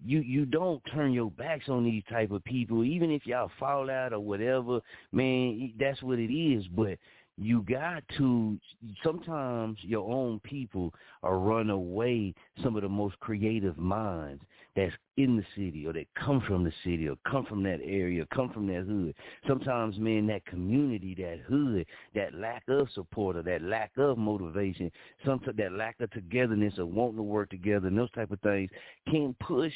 you 0.05 0.21
you 0.21 0.47
don't 0.47 0.83
turn 0.93 1.13
your 1.13 1.31
backs 1.31 1.69
on 1.69 1.85
these 1.85 2.03
type 2.11 2.31
of 2.31 2.43
people, 2.45 2.85
even 2.85 3.11
if 3.11 3.27
y'all 3.27 3.51
fall 3.59 3.91
out 3.91 4.13
or 4.13 4.21
whatever. 4.21 4.81
Man, 5.13 5.73
that's 5.79 6.03
what 6.03 6.19
it 6.19 6.33
is. 6.33 6.67
But 6.69 6.99
you 7.41 7.63
got 7.63 8.03
to 8.19 8.59
sometimes 9.03 9.79
your 9.81 10.11
own 10.13 10.39
people 10.41 10.93
are 11.23 11.39
run 11.39 11.71
away 11.71 12.35
some 12.63 12.77
of 12.77 12.83
the 12.83 12.89
most 12.89 13.19
creative 13.21 13.79
minds 13.79 14.43
that's 14.77 14.93
in 15.17 15.37
the 15.37 15.45
city 15.57 15.87
or 15.87 15.93
that 15.95 16.07
come 16.15 16.43
from 16.47 16.65
the 16.65 16.73
city 16.85 17.09
or 17.09 17.17
come 17.29 17.47
from 17.47 17.63
that 17.63 17.81
area, 17.83 18.27
come 18.33 18.53
from 18.53 18.67
that 18.67 18.85
hood. 18.85 19.15
Sometimes, 19.49 19.99
man, 19.99 20.27
that 20.27 20.45
community, 20.45 21.15
that 21.15 21.41
hood, 21.49 21.87
that 22.15 22.35
lack 22.35 22.63
of 22.69 22.89
support 22.95 23.37
or 23.37 23.43
that 23.43 23.63
lack 23.63 23.91
of 23.97 24.19
motivation, 24.19 24.93
sometimes 25.25 25.57
that 25.57 25.73
lack 25.73 25.99
of 26.01 26.11
togetherness 26.11 26.75
or 26.79 26.85
wanting 26.85 27.17
to 27.17 27.23
work 27.23 27.49
together 27.49 27.89
and 27.89 27.99
those 27.99 28.11
type 28.13 28.31
of 28.31 28.41
things 28.41 28.71
can 29.09 29.35
push 29.41 29.73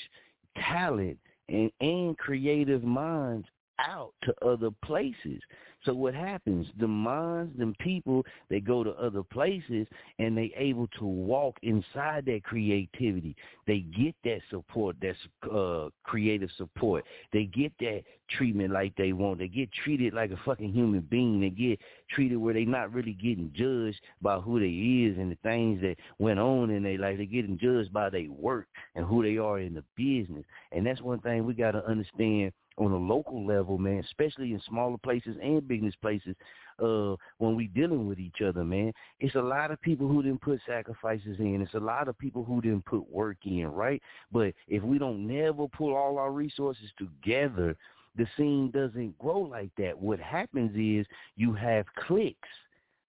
talent 0.71 1.19
and, 1.49 1.71
and 1.81 2.17
creative 2.19 2.85
minds 2.85 3.47
out 3.79 4.13
to 4.23 4.35
other 4.47 4.71
places. 4.85 5.41
So 5.85 5.93
what 5.93 6.15
happens? 6.15 6.67
The 6.81 6.89
minds, 6.89 7.57
them 7.59 7.75
people, 7.79 8.25
they 8.49 8.61
go 8.61 8.83
to 8.85 8.91
other 8.93 9.23
places 9.23 9.87
and 10.19 10.37
they 10.37 10.53
able 10.57 10.87
to 10.99 11.05
walk 11.05 11.57
inside 11.63 12.25
that 12.27 12.43
creativity. 12.45 13.37
They 13.67 13.81
get 13.81 14.15
that 14.25 14.41
support, 14.51 14.97
that 15.03 15.51
uh, 15.51 15.91
creative 16.03 16.51
support. 16.57 17.05
They 17.33 17.45
get 17.45 17.73
that 17.81 18.03
treatment 18.31 18.73
like 18.73 18.97
they 18.97 19.13
want. 19.13 19.41
They 19.41 19.49
get 19.49 19.71
treated 19.85 20.15
like 20.15 20.31
a 20.31 20.41
fucking 20.45 20.73
human 20.73 21.03
being. 21.03 21.41
They 21.41 21.51
get 21.51 21.79
treated 22.11 22.37
where 22.37 22.55
they 22.55 22.65
not 22.65 22.93
really 22.93 23.13
getting 23.13 23.53
judged 23.55 24.01
by 24.23 24.39
who 24.39 24.61
they 24.61 25.11
is 25.11 25.19
and 25.19 25.31
the 25.31 25.39
things 25.43 25.83
that 25.83 25.97
went 26.19 26.39
on 26.39 26.71
in 26.71 26.83
their 26.83 26.99
life. 26.99 27.19
They 27.19 27.27
getting 27.27 27.59
judged 27.59 27.93
by 27.93 28.09
their 28.09 28.31
work 28.31 28.69
and 28.95 29.05
who 29.05 29.23
they 29.23 29.37
are 29.37 29.59
in 29.59 29.75
the 29.75 29.85
business. 29.97 30.45
And 30.73 30.87
that's 30.87 31.03
one 31.03 31.21
thing 31.21 31.45
we 31.45 31.53
got 31.53 31.73
to 31.73 31.87
understand 31.87 32.53
on 32.77 32.91
a 32.91 32.97
local 32.97 33.47
level, 33.47 33.79
man, 33.79 34.03
especially 34.05 34.53
in 34.53 34.61
smaller 34.67 34.99
places 34.99 35.37
and 35.43 35.67
business 35.67 35.95
places, 36.01 36.35
uh, 36.83 37.15
when 37.39 37.55
we 37.55 37.69
dealing 37.69 38.09
with 38.09 38.19
each 38.19 38.41
other, 38.45 38.65
man. 38.65 38.93
It's 39.21 39.37
a 39.37 39.43
lot 39.43 39.71
of 39.71 39.81
people 39.81 40.09
who 40.09 40.23
didn't 40.23 40.41
put 40.41 40.61
sacrifices 40.67 41.39
in. 41.39 41.63
It's 41.63 41.75
a 41.75 41.81
lot 41.81 42.09
of 42.09 42.19
people 42.19 42.45
who 42.45 42.61
didn't 42.61 42.85
put 42.85 43.09
work 43.11 43.37
in, 43.45 43.67
right? 43.67 44.03
But 44.33 44.55
if 44.67 44.83
we 44.83 44.99
don't 44.99 45.27
never 45.27 45.69
pull 45.69 45.95
all 45.95 46.19
our 46.19 46.33
resources 46.33 46.91
together, 46.99 47.77
the 48.17 48.27
scene 48.37 48.71
doesn't 48.71 49.19
grow 49.19 49.41
like 49.41 49.71
that. 49.79 49.99
What 49.99 50.21
happens 50.21 50.73
is 50.77 51.07
you 51.37 51.53
have 51.55 51.87
cliques 52.07 52.49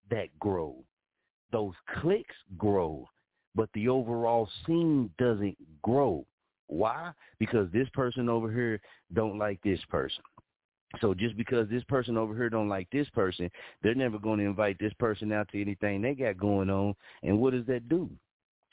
that 0.10 0.28
grow. 0.40 0.76
Those 1.52 1.74
cliques 2.00 2.36
grow, 2.58 3.08
but 3.56 3.70
the 3.74 3.88
overall 3.88 4.50
scene 4.66 5.10
doesn't 5.18 5.58
grow. 5.82 6.26
Why? 6.68 7.12
Because 7.40 7.70
this 7.72 7.88
person 7.94 8.30
over 8.30 8.52
here 8.52 8.80
don't 9.14 9.38
like 9.38 9.60
this 9.64 9.80
person. 9.90 10.24
So 11.02 11.14
just 11.14 11.36
because 11.36 11.68
this 11.70 11.84
person 11.86 12.18
over 12.18 12.36
here 12.36 12.50
don't 12.50 12.70
like 12.70 12.88
this 12.92 13.10
person, 13.10 13.50
they're 13.84 13.96
never 13.96 14.18
going 14.18 14.40
to 14.40 14.46
invite 14.46 14.78
this 14.80 14.94
person 14.94 15.32
out 15.32 15.50
to 15.50 15.62
anything 15.62 16.02
they 16.02 16.14
got 16.14 16.38
going 16.38 16.70
on. 16.70 16.96
And 17.24 17.40
what 17.40 17.54
does 17.54 17.66
that 17.68 17.90
do? 17.90 18.10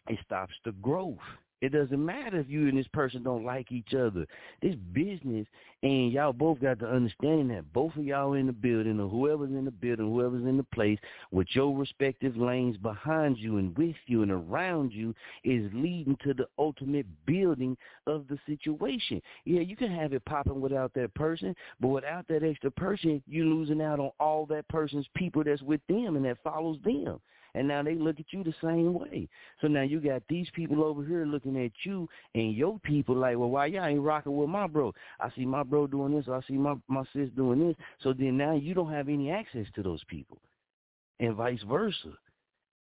It 0.09 0.19
stops 0.25 0.55
the 0.65 0.73
growth. 0.73 1.19
It 1.63 1.71
doesn't 1.71 2.05
matter 2.05 2.41
if 2.41 2.51
you 2.51 2.69
and 2.69 2.77
this 2.77 2.89
person 2.89 3.23
don't 3.23 3.45
like 3.45 3.71
each 3.71 3.95
other. 3.95 4.27
This 4.61 4.75
business, 4.93 5.47
and 5.85 6.11
y'all 6.11 6.33
both 6.33 6.61
got 6.61 6.81
to 6.81 6.89
understand 6.89 7.51
that 7.51 7.73
both 7.73 7.95
of 7.95 8.03
y'all 8.03 8.33
in 8.33 8.49
the 8.49 8.53
building, 8.53 8.99
or 8.99 9.09
whoever's 9.09 9.51
in 9.51 9.65
the 9.65 9.71
building, 9.71 10.07
whoever's 10.07 10.45
in 10.45 10.57
the 10.57 10.65
place, 10.65 10.99
with 11.31 11.47
your 11.53 11.79
respective 11.79 12.37
lanes 12.37 12.77
behind 12.79 13.39
you 13.39 13.59
and 13.59 13.79
with 13.79 13.95
you 14.07 14.23
and 14.23 14.33
around 14.33 14.93
you, 14.93 15.15
is 15.45 15.71
leading 15.73 16.17
to 16.25 16.35
the 16.35 16.49
ultimate 16.59 17.07
building 17.27 17.77
of 18.09 18.27
the 18.27 18.39
situation. 18.45 19.23
Yeah, 19.45 19.61
you 19.61 19.77
can 19.77 19.93
have 19.93 20.13
it 20.13 20.25
popping 20.25 20.61
without 20.61 20.93
that 20.95 21.15
person, 21.15 21.55
but 21.79 21.89
without 21.89 22.27
that 22.27 22.43
extra 22.43 22.73
person, 22.73 23.23
you're 23.29 23.47
losing 23.47 23.81
out 23.81 24.01
on 24.01 24.11
all 24.19 24.47
that 24.47 24.67
person's 24.67 25.07
people 25.15 25.45
that's 25.45 25.63
with 25.63 25.81
them 25.89 26.17
and 26.17 26.25
that 26.25 26.39
follows 26.43 26.79
them 26.85 27.21
and 27.55 27.69
now 27.69 27.83
they 27.83 27.95
look 27.95 28.19
at 28.19 28.33
you 28.33 28.43
the 28.43 28.55
same 28.63 28.95
way. 28.95 29.29
So 29.61 29.69
now 29.69 29.83
you 29.83 30.01
got 30.01 30.23
these 30.29 30.49
people 30.55 30.83
over 30.83 31.05
here 31.05 31.25
looking 31.27 31.63
at 31.63 31.73
you 31.85 32.09
and 32.35 32.55
your 32.55 32.79
people 32.81 33.17
like, 33.17 33.37
well, 33.37 33.51
why 33.51 33.67
y'all 33.67 33.87
ain't 33.87 34.01
rocking 34.01 34.37
with 34.37 34.49
my 34.49 34.67
bro? 34.67 34.93
I 35.21 35.31
see 35.37 35.45
my 35.45 35.63
bro 35.63 35.87
doing 35.87 36.15
this, 36.15 36.27
I 36.29 36.41
see 36.49 36.55
my 36.55 36.75
my 36.89 37.05
sis 37.13 37.29
doing 37.37 37.69
this. 37.69 37.77
So 38.03 38.13
then 38.13 38.37
now 38.37 38.55
you 38.55 38.75
don't 38.75 38.93
have 38.93 39.09
any 39.09 39.31
access 39.31 39.67
to 39.75 39.83
those 39.83 40.03
people, 40.05 40.39
and 41.21 41.35
vice 41.35 41.63
versa. 41.69 42.17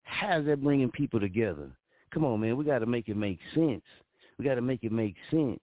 How's 0.04 0.46
that 0.46 0.62
bringing 0.62 0.92
people 0.92 1.20
together? 1.20 1.72
Come 2.14 2.26
on, 2.26 2.42
man, 2.42 2.58
we 2.58 2.66
got 2.66 2.80
to 2.80 2.86
make 2.86 3.10
it 3.10 3.18
make 3.18 3.40
sense. 3.56 3.84
We 4.38 4.46
got 4.46 4.56
to 4.56 4.62
make 4.62 4.84
it 4.84 4.92
make 4.92 5.16
sense. 5.32 5.62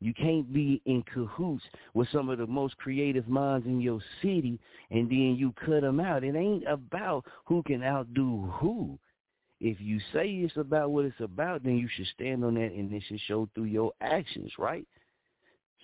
You 0.00 0.14
can't 0.14 0.50
be 0.52 0.80
in 0.86 1.02
cahoots 1.12 1.62
with 1.92 2.08
some 2.10 2.30
of 2.30 2.38
the 2.38 2.46
most 2.46 2.76
creative 2.78 3.28
minds 3.28 3.66
in 3.66 3.80
your 3.80 4.00
city 4.22 4.58
and 4.90 5.10
then 5.10 5.36
you 5.38 5.52
cut 5.64 5.82
them 5.82 6.00
out. 6.00 6.24
It 6.24 6.34
ain't 6.34 6.64
about 6.66 7.26
who 7.44 7.62
can 7.62 7.82
outdo 7.82 8.50
who. 8.54 8.98
If 9.60 9.78
you 9.78 10.00
say 10.12 10.28
it's 10.28 10.56
about 10.56 10.90
what 10.90 11.04
it's 11.04 11.20
about, 11.20 11.64
then 11.64 11.76
you 11.76 11.86
should 11.94 12.06
stand 12.14 12.44
on 12.44 12.54
that 12.54 12.72
and 12.72 12.90
it 12.90 13.02
should 13.06 13.20
show 13.20 13.46
through 13.54 13.64
your 13.64 13.92
actions, 14.00 14.50
right? 14.58 14.86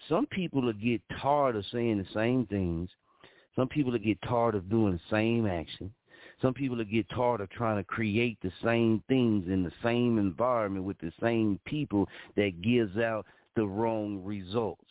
Some 0.09 0.27
people 0.27 0.63
will 0.63 0.73
get 0.73 1.03
tired 1.21 1.57
of 1.57 1.65
saying 1.71 1.99
the 1.99 2.07
same 2.15 2.47
things. 2.47 2.89
Some 3.55 3.69
people 3.69 3.93
will 3.93 3.99
get 3.99 4.21
tired 4.23 4.55
of 4.55 4.71
doing 4.71 4.95
the 4.95 5.15
same 5.15 5.47
action. 5.47 5.93
Some 6.41 6.55
people 6.55 6.79
will 6.79 6.85
get 6.85 7.09
tired 7.11 7.41
of 7.43 7.51
trying 7.51 7.77
to 7.77 7.85
create 7.85 8.39
the 8.43 8.53
same 8.63 9.03
things 9.09 9.47
in 9.49 9.63
the 9.63 9.73
same 9.83 10.19
environment 10.19 10.85
with 10.85 10.99
the 10.99 11.13
same 11.21 11.59
people 11.67 12.09
that 12.37 12.63
gives 12.63 12.97
out 12.99 13.27
the 13.57 13.67
wrong 13.67 14.23
results. 14.23 14.85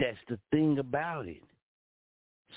That's 0.00 0.18
the 0.28 0.38
thing 0.50 0.78
about 0.78 1.26
it. 1.26 1.42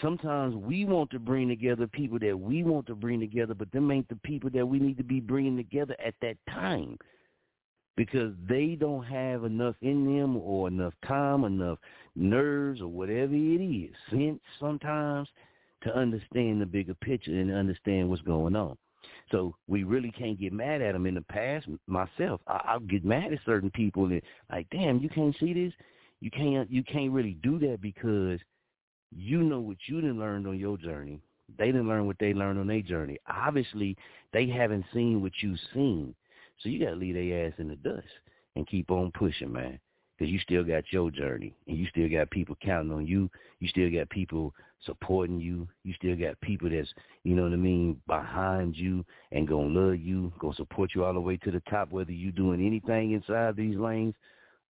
Sometimes 0.02 0.56
we 0.56 0.86
want 0.86 1.10
to 1.12 1.20
bring 1.20 1.50
together 1.50 1.86
people 1.86 2.18
that 2.20 2.40
we 2.40 2.64
want 2.64 2.88
to 2.88 2.96
bring 2.96 3.20
together, 3.20 3.54
but 3.54 3.72
them 3.72 3.92
ain't 3.92 4.08
the 4.08 4.16
people 4.24 4.50
that 4.54 4.66
we 4.66 4.80
need 4.80 4.98
to 4.98 5.04
be 5.04 5.20
bringing 5.20 5.58
together 5.58 5.96
at 6.04 6.16
that 6.22 6.38
time 6.50 6.98
because 7.98 8.34
they 8.48 8.78
don't 8.80 9.04
have 9.04 9.44
enough 9.44 9.76
in 9.82 10.06
them 10.06 10.38
or 10.38 10.70
enough 10.70 10.94
time, 11.06 11.44
enough 11.44 11.78
nerves 12.16 12.82
or 12.82 12.88
whatever 12.88 13.34
it 13.34 13.62
is, 13.62 13.92
sense 14.10 14.40
sometimes 14.60 15.28
to 15.84 15.96
understand 15.96 16.62
the 16.62 16.66
bigger 16.66 16.94
picture 16.96 17.32
and 17.32 17.52
understand 17.52 18.10
what's 18.10 18.22
going 18.22 18.56
on. 18.56 18.78
So 19.32 19.56
we 19.68 19.84
really 19.84 20.12
can't 20.12 20.40
get 20.40 20.54
mad 20.54 20.82
at 20.82 20.94
them. 20.94 21.06
In 21.06 21.16
the 21.16 21.22
past, 21.22 21.68
myself, 21.88 22.42
I, 22.48 22.62
I'll 22.66 22.80
get 22.80 23.06
mad 23.06 23.34
at 23.34 23.40
certain 23.46 23.72
people 23.72 24.06
and 24.06 24.22
like, 24.52 24.68
damn, 24.72 25.00
you 25.00 25.10
can't 25.10 25.36
see 25.40 25.54
this. 25.54 25.74
You 26.20 26.30
can't. 26.30 26.70
You 26.70 26.84
can't 26.84 27.12
really 27.12 27.38
do 27.42 27.58
that 27.60 27.82
because 27.82 28.40
you 29.16 29.42
know 29.42 29.60
what 29.60 29.78
you 29.88 30.02
didn't 30.02 30.20
learn 30.20 30.46
on 30.46 30.60
your 30.60 30.78
journey. 30.78 31.20
They 31.58 31.68
didn't 31.68 31.88
learn 31.88 32.06
what 32.06 32.18
they 32.20 32.34
learned 32.34 32.60
on 32.60 32.68
their 32.68 32.82
journey. 32.82 33.18
Obviously, 33.28 33.98
they 34.32 34.48
haven't 34.48 34.86
seen 34.94 35.22
what 35.22 35.34
you've 35.42 35.60
seen. 35.74 36.14
So 36.60 36.70
you 36.70 36.80
got 36.80 36.92
to 36.92 36.96
leave 36.96 37.16
their 37.16 37.48
ass 37.48 37.54
in 37.58 37.70
the 37.70 37.76
dust 37.76 38.08
and 38.56 38.68
keep 38.68 38.92
on 38.92 39.12
pushing, 39.12 39.52
man 39.52 39.80
because 40.22 40.32
you 40.32 40.40
still 40.40 40.64
got 40.64 40.84
your 40.92 41.10
journey 41.10 41.52
and 41.68 41.76
you 41.76 41.88
still 41.88 42.08
got 42.08 42.30
people 42.30 42.56
counting 42.64 42.92
on 42.92 43.08
you. 43.08 43.28
You 43.60 43.68
still 43.70 43.90
got 43.90 44.08
people 44.12 44.54
supporting 44.86 45.40
you. 45.40 45.68
You 45.84 45.94
still 45.94 46.16
got 46.16 46.40
people 46.42 46.70
that's, 46.70 46.90
you 47.24 47.36
know 47.36 47.44
what 47.44 47.54
I 47.54 47.58
mean, 47.58 48.02
behind 48.08 48.76
you 48.76 49.06
and 49.32 49.48
going 49.48 49.74
to 49.74 49.80
love 49.80 50.00
you, 50.00 50.32
going 50.40 50.54
to 50.54 50.58
support 50.58 50.92
you 50.96 51.04
all 51.04 51.14
the 51.14 51.20
way 51.20 51.38
to 51.38 51.52
the 51.52 51.62
top, 51.70 51.92
whether 51.92 52.12
you 52.12 52.32
doing 52.32 52.66
anything 52.66 53.12
inside 53.12 53.56
these 53.56 53.78
lanes 53.78 54.16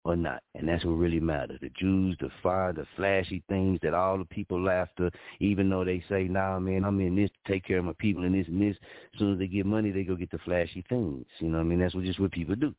or 0.05 0.17
not. 0.17 0.43
And 0.55 0.69
that's 0.69 0.85
what 0.85 0.93
really 0.93 1.21
matters. 1.21 1.59
The 1.61 1.71
Jews, 1.79 2.17
the 2.21 2.31
fire, 2.43 2.73
the 2.73 2.87
flashy 2.97 3.43
things 3.49 3.79
that 3.83 3.95
all 3.95 4.19
the 4.19 4.25
people 4.25 4.69
after, 4.71 5.11
even 5.41 5.69
though 5.69 5.85
they 5.85 6.03
say, 6.09 6.25
nah, 6.25 6.59
man, 6.59 6.85
I'm 6.85 7.01
in 7.01 7.17
this 7.17 7.31
to 7.31 7.53
take 7.53 7.65
care 7.65 7.79
of 7.79 7.85
my 7.85 7.95
people 7.99 8.25
and 8.25 8.35
this 8.35 8.49
and 8.49 8.61
this. 8.61 8.77
As 9.15 9.19
soon 9.19 9.35
as 9.35 9.39
they 9.39 9.47
get 9.47 9.67
money, 9.67 9.91
they 9.91 10.05
go 10.05 10.17
get 10.17 10.31
the 10.31 10.39
flashy 10.39 10.85
things. 10.89 11.27
You 11.39 11.49
know 11.49 11.59
what 11.59 11.65
I 11.65 11.69
mean? 11.69 11.81
That's 11.81 11.95
what 11.95 12.05
just 12.05 12.21
what 12.21 12.33
people 12.33 12.55
do. 12.55 12.75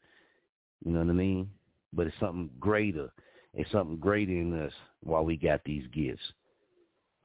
You 0.83 0.91
know 0.91 0.99
what 0.99 1.09
I 1.09 1.13
mean? 1.13 1.49
but 1.93 2.07
it's 2.07 2.19
something 2.19 2.49
greater. 2.59 3.09
It's 3.53 3.71
something 3.71 3.97
greater 3.97 4.31
in 4.31 4.59
us 4.61 4.73
while 5.03 5.25
we 5.25 5.35
got 5.37 5.61
these 5.65 5.85
gifts. 5.93 6.21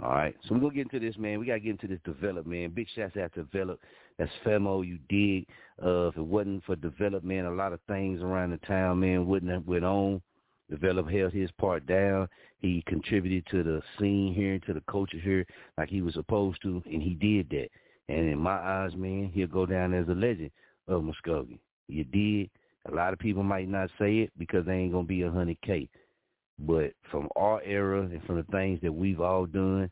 All 0.03 0.11
right. 0.11 0.35
So 0.43 0.55
we're 0.55 0.61
gonna 0.61 0.75
get 0.75 0.93
into 0.93 1.01
this, 1.01 1.17
man. 1.17 1.39
We 1.41 1.47
gotta 1.47 1.61
get 1.61 1.71
into 1.71 1.87
this 1.89 2.01
develop, 2.05 2.47
man. 2.47 2.71
Big 2.71 2.87
shouts 2.95 3.17
out 3.17 3.33
to 3.35 3.45
develop. 3.45 3.81
That's 4.19 4.31
Femo, 4.45 4.87
you 4.87 4.99
dig. 5.09 5.47
Uh 5.83 6.09
if 6.09 6.17
it 6.17 6.23
wasn't 6.23 6.65
for 6.65 6.77
development, 6.77 7.47
a 7.47 7.51
lot 7.51 7.73
of 7.73 7.81
things 7.89 8.21
around 8.21 8.51
the 8.51 8.59
town, 8.67 9.01
man, 9.01 9.27
wouldn't 9.27 9.53
have 9.53 9.67
went 9.67 9.85
on. 9.85 10.21
Develop 10.69 11.09
held 11.09 11.33
his 11.33 11.51
part 11.53 11.87
down. 11.87 12.29
He 12.59 12.83
contributed 12.87 13.47
to 13.51 13.63
the 13.63 13.81
scene 13.99 14.35
here, 14.35 14.59
to 14.67 14.75
the 14.75 14.83
culture 14.91 15.19
here, 15.19 15.47
like 15.79 15.89
he 15.89 16.03
was 16.03 16.15
supposed 16.15 16.61
to, 16.63 16.83
and 16.87 17.03
he 17.03 17.15
did 17.15 17.49
that. 17.51 17.69
And 18.09 18.29
in 18.29 18.39
my 18.39 18.57
eyes, 18.57 18.95
man, 18.97 19.31
he'll 19.33 19.47
go 19.47 19.65
down 19.65 19.95
as 19.95 20.09
a 20.09 20.13
legend 20.13 20.51
of 20.89 21.03
Muskogee. 21.03 21.59
You 21.89 22.05
did. 22.05 22.51
A 22.89 22.95
lot 22.95 23.13
of 23.13 23.19
people 23.19 23.43
might 23.43 23.69
not 23.69 23.91
say 23.99 24.19
it 24.19 24.33
because 24.39 24.67
they 24.67 24.75
ain't 24.75 24.93
gonna 24.93 25.05
be 25.05 25.23
a 25.23 25.31
hundred 25.31 25.61
K. 25.63 25.89
But 26.59 26.93
from 27.11 27.29
our 27.37 27.63
era 27.63 28.03
and 28.03 28.23
from 28.25 28.37
the 28.37 28.43
things 28.45 28.81
that 28.83 28.93
we've 28.93 29.21
all 29.21 29.47
done, 29.47 29.91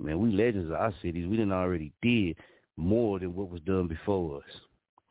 man, 0.00 0.18
we 0.18 0.32
legends 0.32 0.70
of 0.70 0.76
our 0.76 0.94
cities. 1.02 1.26
We 1.28 1.36
didn't 1.36 1.52
already 1.52 1.92
did 2.02 2.36
more 2.76 3.18
than 3.18 3.34
what 3.34 3.50
was 3.50 3.60
done 3.62 3.86
before 3.86 4.38
us. 4.38 4.60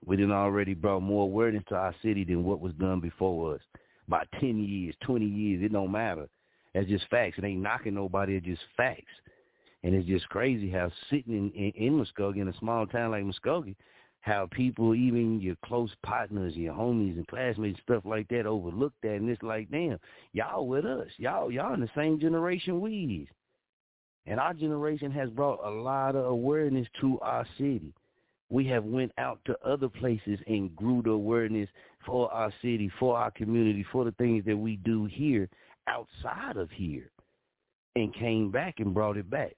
We 0.05 0.15
didn't 0.17 0.31
already 0.31 0.73
brought 0.73 1.01
more 1.01 1.23
awareness 1.23 1.63
to 1.69 1.75
our 1.75 1.95
city 2.01 2.23
than 2.23 2.43
what 2.43 2.59
was 2.59 2.73
done 2.73 2.99
before 2.99 3.55
us. 3.55 3.61
By 4.07 4.23
ten 4.39 4.63
years, 4.63 4.95
twenty 5.03 5.25
years, 5.25 5.63
it 5.63 5.73
don't 5.73 5.91
matter. 5.91 6.27
That's 6.73 6.87
just 6.87 7.07
facts. 7.09 7.37
It 7.37 7.43
ain't 7.43 7.61
knocking 7.61 7.95
nobody. 7.95 8.35
It's 8.35 8.45
just 8.45 8.61
facts. 8.75 9.03
And 9.83 9.95
it's 9.95 10.07
just 10.07 10.27
crazy 10.29 10.69
how 10.69 10.91
sitting 11.09 11.33
in, 11.33 11.51
in, 11.51 11.71
in 11.71 11.93
Muskogee, 11.93 12.41
in 12.41 12.47
a 12.47 12.57
small 12.57 12.85
town 12.87 13.11
like 13.11 13.23
Muskogee, 13.23 13.75
how 14.25 14.47
people, 14.51 14.95
even 14.95 15.39
your 15.39 15.55
close 15.63 15.91
partners, 16.03 16.55
your 16.55 16.73
homies 16.73 17.15
and 17.15 17.27
classmates, 17.27 17.79
stuff 17.83 18.03
like 18.05 18.27
that, 18.29 18.47
overlook 18.47 18.91
that, 19.03 19.17
and 19.17 19.29
it's 19.29 19.43
like, 19.43 19.69
damn, 19.69 19.99
y'all 20.33 20.65
with 20.65 20.83
us, 20.83 21.09
y'all, 21.17 21.51
y'all 21.51 21.75
in 21.75 21.79
the 21.79 21.89
same 21.95 22.19
generation 22.19 22.81
we 22.81 23.27
is, 23.27 23.35
and 24.25 24.39
our 24.39 24.55
generation 24.55 25.11
has 25.11 25.29
brought 25.29 25.63
a 25.63 25.69
lot 25.69 26.15
of 26.15 26.25
awareness 26.25 26.87
to 27.01 27.19
our 27.21 27.45
city. 27.59 27.93
We 28.49 28.65
have 28.65 28.83
went 28.83 29.11
out 29.19 29.39
to 29.45 29.55
other 29.63 29.89
places 29.89 30.39
and 30.47 30.75
grew 30.75 31.03
the 31.03 31.11
awareness 31.11 31.69
for 32.03 32.31
our 32.33 32.51
city, 32.63 32.91
for 32.99 33.15
our 33.15 33.29
community, 33.29 33.85
for 33.91 34.05
the 34.05 34.11
things 34.13 34.43
that 34.45 34.57
we 34.57 34.77
do 34.77 35.05
here 35.05 35.47
outside 35.87 36.57
of 36.57 36.71
here, 36.71 37.11
and 37.95 38.11
came 38.15 38.49
back 38.49 38.79
and 38.79 38.91
brought 38.91 39.17
it 39.17 39.29
back. 39.29 39.53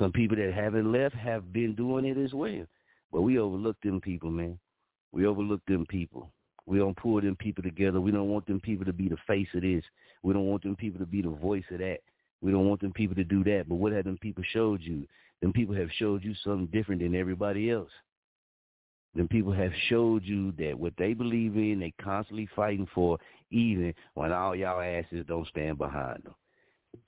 Some 0.00 0.10
people 0.10 0.36
that 0.36 0.52
haven't 0.52 0.90
left 0.90 1.14
have 1.14 1.52
been 1.52 1.76
doing 1.76 2.04
it 2.04 2.18
as 2.18 2.34
well. 2.34 2.66
But 3.14 3.22
we 3.22 3.38
overlook 3.38 3.76
them 3.80 4.00
people, 4.00 4.28
man. 4.28 4.58
We 5.12 5.24
overlook 5.24 5.60
them 5.68 5.86
people. 5.88 6.32
We 6.66 6.78
don't 6.78 6.96
pull 6.96 7.20
them 7.20 7.36
people 7.36 7.62
together. 7.62 8.00
We 8.00 8.10
don't 8.10 8.28
want 8.28 8.44
them 8.46 8.58
people 8.58 8.84
to 8.86 8.92
be 8.92 9.08
the 9.08 9.16
face 9.28 9.46
of 9.54 9.62
this. 9.62 9.84
We 10.24 10.32
don't 10.32 10.46
want 10.46 10.64
them 10.64 10.74
people 10.74 10.98
to 10.98 11.06
be 11.06 11.22
the 11.22 11.30
voice 11.30 11.62
of 11.70 11.78
that. 11.78 11.98
We 12.42 12.50
don't 12.50 12.68
want 12.68 12.80
them 12.80 12.92
people 12.92 13.14
to 13.14 13.22
do 13.22 13.44
that. 13.44 13.66
But 13.68 13.76
what 13.76 13.92
have 13.92 14.04
them 14.04 14.18
people 14.20 14.42
showed 14.52 14.80
you? 14.82 15.06
Them 15.40 15.52
people 15.52 15.76
have 15.76 15.90
showed 15.96 16.24
you 16.24 16.34
something 16.42 16.66
different 16.72 17.02
than 17.02 17.14
everybody 17.14 17.70
else. 17.70 17.90
Them 19.14 19.28
people 19.28 19.52
have 19.52 19.72
showed 19.88 20.24
you 20.24 20.50
that 20.58 20.76
what 20.76 20.94
they 20.98 21.14
believe 21.14 21.54
in, 21.54 21.78
they 21.78 21.94
constantly 22.02 22.48
fighting 22.56 22.88
for, 22.92 23.18
even 23.52 23.94
when 24.14 24.32
all 24.32 24.56
y'all 24.56 24.80
asses 24.80 25.24
don't 25.28 25.46
stand 25.46 25.78
behind 25.78 26.24
them. 26.24 26.34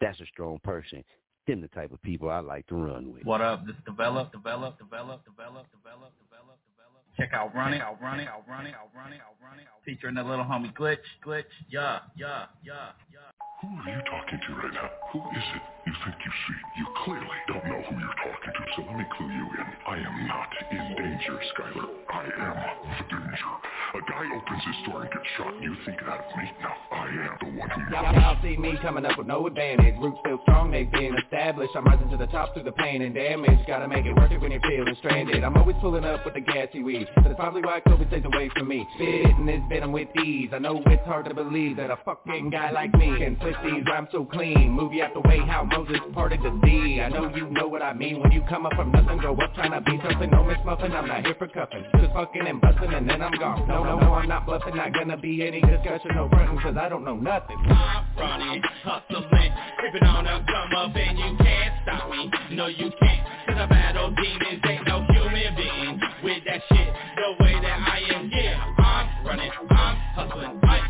That's 0.01 0.21
a 0.21 0.27
strong 0.27 0.61
person 0.63 1.03
them 1.47 1.61
the 1.61 1.69
type 1.69 1.93
of 1.93 2.03
people 2.03 2.29
I 2.31 2.41
like 2.41 2.67
to 2.69 2.75
run 2.75 3.13
with. 3.13 3.25
What 3.25 3.41
up? 3.41 3.67
This 3.67 3.77
develop, 3.85 4.33
develop, 4.33 4.79
develop, 4.79 5.25
develop, 5.25 5.67
develop, 5.71 6.13
develop, 6.21 6.59
develop. 6.75 7.03
Check 7.17 7.31
out 7.33 7.55
running, 7.55 7.81
out 7.81 8.01
running, 8.03 8.27
out 8.27 8.45
running, 8.49 8.75
out 8.75 8.91
running, 8.95 9.21
out 9.21 9.37
running, 9.43 9.67
out 9.67 9.81
featuring 9.85 10.17
the 10.17 10.23
little 10.23 10.45
homie 10.45 10.75
glitch, 10.75 10.99
glitch, 11.25 11.45
yeah, 11.71 12.01
yeah, 12.17 12.47
yeah, 12.63 12.91
yeah. 13.11 13.36
Who 13.63 13.69
are 13.69 13.89
you 13.89 14.03
talking 14.05 14.39
to 14.39 14.55
right 14.55 14.73
now? 14.75 14.91
Who 15.13 15.19
is 15.33 15.45
it 15.57 15.63
you 15.87 15.95
think 16.05 16.17
you 16.19 16.33
see? 16.45 16.59
You 16.77 16.87
clearly 17.05 17.41
don't 17.49 17.65
know 17.65 17.81
who 17.89 17.95
you're 17.97 18.21
talking 18.21 18.53
to, 18.53 18.63
so 18.77 18.83
let 18.85 18.99
me 18.99 19.05
clue 19.17 19.31
you 19.33 19.47
in. 19.55 19.67
I 19.87 19.97
am 19.97 20.27
not 20.27 20.51
in 20.73 20.85
danger, 20.99 21.41
Skyler. 21.55 21.89
I 22.11 22.25
am 22.27 22.57
the 22.99 23.05
danger. 23.07 23.53
A 23.95 24.01
guy 24.03 24.27
opens 24.35 24.63
his 24.67 24.79
door 24.85 25.03
and 25.03 25.11
gets 25.11 25.25
shot, 25.39 25.55
you 25.63 25.77
think 25.87 25.99
that 26.05 26.27
of 26.27 26.37
me? 26.37 26.45
No, 26.61 26.69
I 26.91 27.07
am 27.07 27.39
the 27.41 27.59
one 27.59 27.71
who... 27.71 27.81
Y'all 27.95 28.37
see 28.43 28.57
me 28.57 28.77
coming 28.83 29.07
up 29.07 29.17
with 29.17 29.29
no 29.29 29.47
advantage 29.47 29.95
Roots 30.03 30.19
still 30.21 30.41
strong, 30.43 30.73
they've 30.73 30.91
been 30.91 31.17
established 31.17 31.71
I'm 31.77 31.85
rising 31.85 32.11
to 32.11 32.17
the 32.17 32.27
top 32.27 32.53
through 32.53 32.65
the 32.65 32.73
pain 32.73 33.03
and 33.03 33.15
damage 33.15 33.59
Gotta 33.67 33.87
make 33.87 34.05
it 34.05 34.13
worth 34.15 34.33
it 34.33 34.41
when 34.41 34.51
you're 34.51 34.61
feeling 34.61 34.95
stranded 34.99 35.45
I'm 35.45 35.57
always 35.57 35.77
pulling 35.81 36.05
up 36.05 36.25
with 36.25 36.35
the 36.35 36.41
gassy 36.41 36.83
weed 36.83 37.07
That's 37.23 37.37
probably 37.37 37.63
why 37.63 37.81
COVID 37.87 38.09
stays 38.09 38.25
away 38.25 38.51
from 38.55 38.69
me 38.69 38.87
Spitting 38.97 39.47
this 39.47 39.61
venom 39.69 39.93
with 39.93 40.09
ease 40.25 40.51
I 40.53 40.59
know 40.59 40.83
it's 40.87 41.07
hard 41.07 41.27
to 41.27 41.35
believe 41.35 41.77
that 41.77 41.91
a 41.91 41.99
fucking 42.05 42.51
guy 42.51 42.73
like 42.73 42.93
me 42.95 43.17
Can 43.19 43.37
these 43.63 43.85
rhymes 43.87 44.09
so 44.13 44.25
clean. 44.25 44.75
You 44.77 45.03
out 45.03 45.15
the 45.15 45.21
way 45.29 45.39
how 45.39 45.65
Moses 45.65 46.01
parted 46.13 46.41
the 46.41 46.59
sea. 46.65 47.01
I 47.01 47.09
know 47.09 47.29
you 47.35 47.51
know 47.51 47.69
what 47.69 47.83
I 47.83 47.93
mean 47.93 48.21
When 48.21 48.33
you 48.33 48.43
come 48.49 48.67
up 48.67 48.73
from 48.75 48.91
nothing, 48.93 49.19
grow 49.19 49.37
up 49.37 49.55
trying 49.55 49.73
to 49.73 49.81
be 49.81 49.99
something. 50.03 50.31
No 50.31 50.43
miss 50.43 50.59
muffin, 50.65 50.93
I'm 50.93 51.07
not 51.07 51.25
here 51.25 51.35
for 51.39 51.49
cuffing. 51.49 51.85
Just 52.01 52.13
fucking 52.13 52.47
and 52.47 52.61
busting 52.61 52.93
and 52.95 53.09
then 53.09 53.23
I'm 53.23 53.33
gone. 53.39 53.69
No, 53.69 53.85
no, 53.85 53.99
no, 53.99 54.15
I'm 54.15 54.29
not 54.29 54.47
bluffing. 54.47 54.75
Not 54.77 54.93
gonna 54.95 55.17
be 55.17 55.47
any 55.47 55.61
discussion, 55.61 56.11
no 56.15 56.29
frontin' 56.29 56.59
Cause 56.61 56.77
I 56.79 56.89
don't 56.89 57.05
know 57.05 57.17
nothing. 57.17 57.59
I'm 57.69 58.07
running, 58.19 58.63
hustling, 58.83 59.53
creeping 59.79 60.03
on 60.05 60.27
up, 60.27 60.47
come 60.47 60.73
up 60.77 60.97
and 60.97 61.19
you 61.19 61.37
can't 61.45 61.75
stop 61.83 62.11
me. 62.11 62.31
No 62.57 62.67
you 62.67 62.91
can't, 62.99 63.27
cause 63.47 63.57
I 63.59 63.67
battle 63.67 64.11
demons 64.11 64.63
Ain't 64.69 64.87
no 64.87 65.05
human 65.11 65.55
being 65.57 66.01
with 66.23 66.43
that 66.47 66.63
shit 66.69 66.95
The 67.17 67.45
way 67.45 67.55
that 67.61 67.79
I 67.81 68.01
am, 68.15 68.31
yeah 68.33 68.65
I'm 68.79 69.27
running, 69.27 69.51
I'm 69.71 69.97
hustling, 70.15 70.61
I'm 70.63 70.86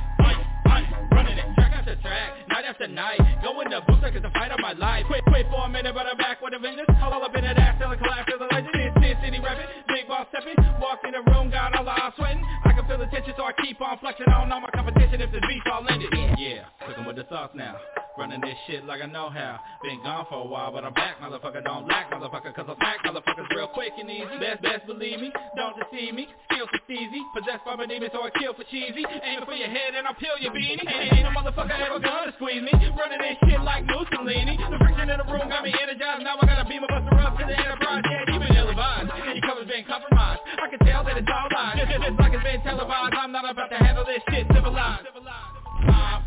after 2.66 2.88
night. 2.90 3.22
Going 3.42 3.70
to 3.70 3.80
boots 3.86 4.02
like 4.02 4.14
it's 4.14 4.26
the 4.26 4.34
fight 4.34 4.50
of 4.50 4.58
my 4.58 4.74
life. 4.74 5.06
Quit, 5.06 5.24
quit 5.30 5.46
for 5.48 5.64
a 5.64 5.68
minute 5.70 5.94
but 5.94 6.06
I'm 6.06 6.18
back 6.18 6.42
with 6.42 6.52
a 6.52 6.58
vengeance. 6.58 6.90
All 7.00 7.22
up 7.22 7.34
in 7.34 7.44
that 7.46 7.56
ass 7.56 7.78
till 7.78 7.88
I 7.88 7.96
collapse 7.96 8.26
as 8.26 8.42
a 8.42 8.48
legend 8.50 8.74
It's 8.74 9.20
City 9.22 9.38
rapping, 9.38 9.70
big 9.86 10.08
boss 10.10 10.26
stepping. 10.34 10.58
Walked 10.82 11.06
in 11.06 11.14
the 11.14 11.22
room, 11.30 11.50
got 11.50 11.74
all 11.78 11.84
the 11.86 11.94
eyes 11.94 12.12
sweating. 12.18 12.42
I 12.64 12.74
can 12.74 12.84
feel 12.86 12.98
the 12.98 13.06
tension 13.06 13.34
so 13.38 13.44
I 13.46 13.54
keep 13.62 13.80
on 13.80 13.98
flexing 14.02 14.26
I 14.26 14.42
don't 14.42 14.50
know 14.50 14.60
my 14.60 14.70
competition. 14.74 15.22
If 15.22 15.30
this 15.30 15.42
beef 15.46 15.62
all 15.70 15.86
ended 15.88 16.10
Yeah, 16.38 16.66
cooking 16.82 17.06
with 17.06 17.16
the 17.16 17.26
sauce 17.30 17.54
now 17.54 17.78
Running 18.16 18.40
this 18.40 18.56
shit 18.66 18.80
like 18.88 19.04
I 19.04 19.06
know 19.06 19.28
how 19.28 19.60
Been 19.84 20.00
gone 20.00 20.24
for 20.28 20.40
a 20.40 20.48
while 20.48 20.72
but 20.72 20.84
I'm 20.84 20.94
back 20.96 21.20
Motherfucker. 21.20 21.62
Don't 21.62 21.86
lack 21.86 22.10
motherfucker 22.10 22.54
cause 22.56 22.64
I 22.64 22.74
smack 22.80 23.04
Motherfuckers 23.04 23.44
real 23.52 23.68
quick 23.68 23.92
and 24.00 24.08
easy. 24.08 24.24
Best, 24.40 24.62
best 24.64 24.86
believe 24.86 25.20
me, 25.20 25.28
don't 25.56 25.76
deceive 25.76 26.16
me. 26.16 26.24
Skills 26.48 26.68
for 26.72 26.80
easy, 26.88 27.20
possessed 27.36 27.60
by 27.68 27.76
my 27.76 27.84
demons 27.84 28.12
so 28.16 28.24
I 28.24 28.32
kill 28.40 28.56
for 28.56 28.64
cheesy. 28.72 29.04
Aiming 29.04 29.44
for 29.44 29.52
your 29.52 29.68
head 29.68 29.92
and 29.92 30.08
I'll 30.08 30.16
peel 30.16 30.32
your 30.40 30.52
beanie. 30.56 30.80
Ain't, 30.80 31.28
a 31.28 31.32
motherfucker 31.36 31.76
ever 31.76 32.00
gonna 32.00 32.32
squeeze 32.40 32.64
me. 32.64 32.72
Running 32.72 33.20
this 33.20 33.36
shit 33.44 33.60
like 33.60 33.84
Mussolini 33.84 34.56
The 34.56 34.78
friction 34.80 35.12
in 35.12 35.18
the 35.20 35.28
room 35.28 35.52
got 35.52 35.60
me 35.60 35.76
energized. 35.76 36.24
Now 36.24 36.40
I 36.40 36.44
gotta 36.48 36.64
beam 36.64 36.84
a 36.84 36.88
buster 36.88 37.20
up 37.20 37.36
to 37.36 37.44
the 37.44 37.52
enterprise. 37.52 38.00
Yeah, 38.00 38.32
you 38.32 38.40
been 38.40 38.56
ill-advised. 38.56 39.12
And 39.12 39.36
your 39.36 39.44
cover's 39.44 39.68
been 39.68 39.84
compromised. 39.84 40.40
I 40.56 40.66
can 40.72 40.80
tell 40.88 41.04
that 41.04 41.20
it's 41.20 41.28
all 41.28 41.52
lies. 41.52 41.84
Just, 41.84 41.92
just 42.00 42.16
like 42.16 42.32
it's 42.32 42.44
been 42.48 42.60
televised 42.64 43.12
I'm 43.12 43.32
not 43.32 43.44
about 43.44 43.68
to 43.68 43.76
handle 43.76 44.08
this 44.08 44.24
shit 44.32 44.48
civilized. 44.48 45.04
I'm 45.04 45.55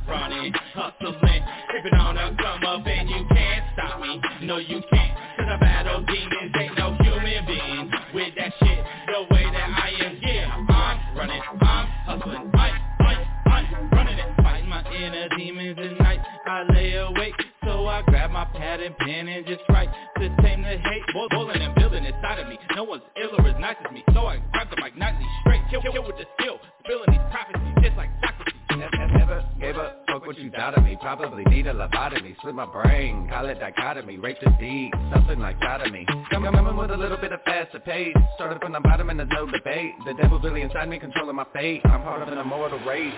running, 0.08 0.54
hustling, 0.74 1.44
creeping 1.70 1.94
on 2.00 2.18
up, 2.18 2.38
come 2.38 2.64
up 2.64 2.86
and 2.88 3.10
you 3.10 3.26
can't 3.30 3.66
stop 3.74 4.02
me. 4.02 4.22
No 4.44 4.58
you 4.58 4.82
can't, 4.90 5.18
cause 5.38 5.48
I 5.50 5.58
battle 5.60 6.06
demons 6.06 6.54
Ain't 6.60 6.78
no 6.78 6.96
human 7.02 7.46
being. 7.46 7.92
With 8.14 8.34
that 8.38 8.54
shit 8.60 8.80
The 9.08 9.34
way 9.34 9.44
that 9.44 9.70
I 9.70 9.90
am, 10.06 10.18
yeah 10.22 10.54
I'm 10.54 11.18
running, 11.18 11.42
I'm 11.42 11.88
hustling, 12.06 12.52
I, 12.54 12.72
I, 13.00 13.26
I'm 13.48 13.90
running 13.92 14.20
it. 14.20 14.26
Fighting 14.38 14.70
my 14.70 14.84
inner 14.94 15.30
demons 15.38 15.78
at 15.80 16.00
night 16.00 16.20
I 16.46 16.64
lay 16.74 16.96
awake, 16.96 17.36
so 17.64 17.86
I 17.86 18.02
grab 18.04 18.32
my 18.32 18.46
pad 18.46 18.82
and 18.82 18.98
pen 18.98 19.28
and 19.28 19.46
just 19.46 19.62
write. 19.70 19.90
To 20.18 20.36
tame 20.42 20.64
the 20.64 20.78
hate, 20.78 21.04
boiling 21.32 21.62
and 21.62 21.76
building 21.76 22.04
inside 22.04 22.40
of 22.40 22.48
me. 22.48 22.58
No 22.76 22.84
one's 22.84 23.04
ill 23.22 23.30
or 23.38 23.48
as 23.48 23.60
nice 23.60 23.76
as 23.86 23.94
me, 23.94 24.04
so 24.14 24.26
I 24.26 24.38
grab 24.52 24.70
the 24.70 24.78
mic 24.82 24.98
nightly 24.98 25.26
straight 25.42 25.62
Kill, 25.70 25.82
kill 25.82 26.04
with 26.04 26.18
the 26.18 26.26
skill, 26.40 26.58
spilling 26.84 27.12
these 27.12 27.22
prophecies 27.30 27.76
just 27.84 27.96
like 27.96 28.10
Socrates 28.22 28.39
Never 28.80 29.44
gave 29.60 29.76
up, 29.76 30.06
fuck 30.08 30.26
what 30.26 30.38
you 30.40 30.50
thought 30.52 30.78
of 30.78 30.86
me. 30.86 30.98
Probably 31.02 31.44
need 31.46 31.68
a 31.68 31.74
lobotomy, 31.74 32.38
split 32.38 32.56
my 32.56 32.66
brain. 32.66 33.28
Call 33.28 33.46
it 33.48 33.60
dichotomy, 33.60 34.18
rape 34.18 34.38
the 34.42 34.52
deed. 34.60 34.92
Something 35.14 35.40
like 35.40 35.58
sodomy. 35.62 36.06
Come 36.32 36.44
coming 36.44 36.78
with 36.78 36.92
a 36.92 36.98
little 36.98 37.18
bit 37.18 37.34
of 37.34 37.42
faster 37.44 37.80
pace 37.80 38.16
Started 38.36 38.62
from 38.62 38.72
the 38.72 38.80
bottom 38.80 39.10
and 39.10 39.20
there's 39.20 39.30
no 39.34 39.46
debate. 39.46 39.92
The 40.06 40.14
devil's 40.14 40.44
really 40.44 40.62
inside 40.62 40.88
me, 40.88 40.98
controlling 40.98 41.36
my 41.36 41.46
fate. 41.54 41.82
I'm 41.86 42.04
part 42.04 42.22
of 42.22 42.30
an 42.30 42.38
immortal 42.38 42.80
race. 42.88 43.14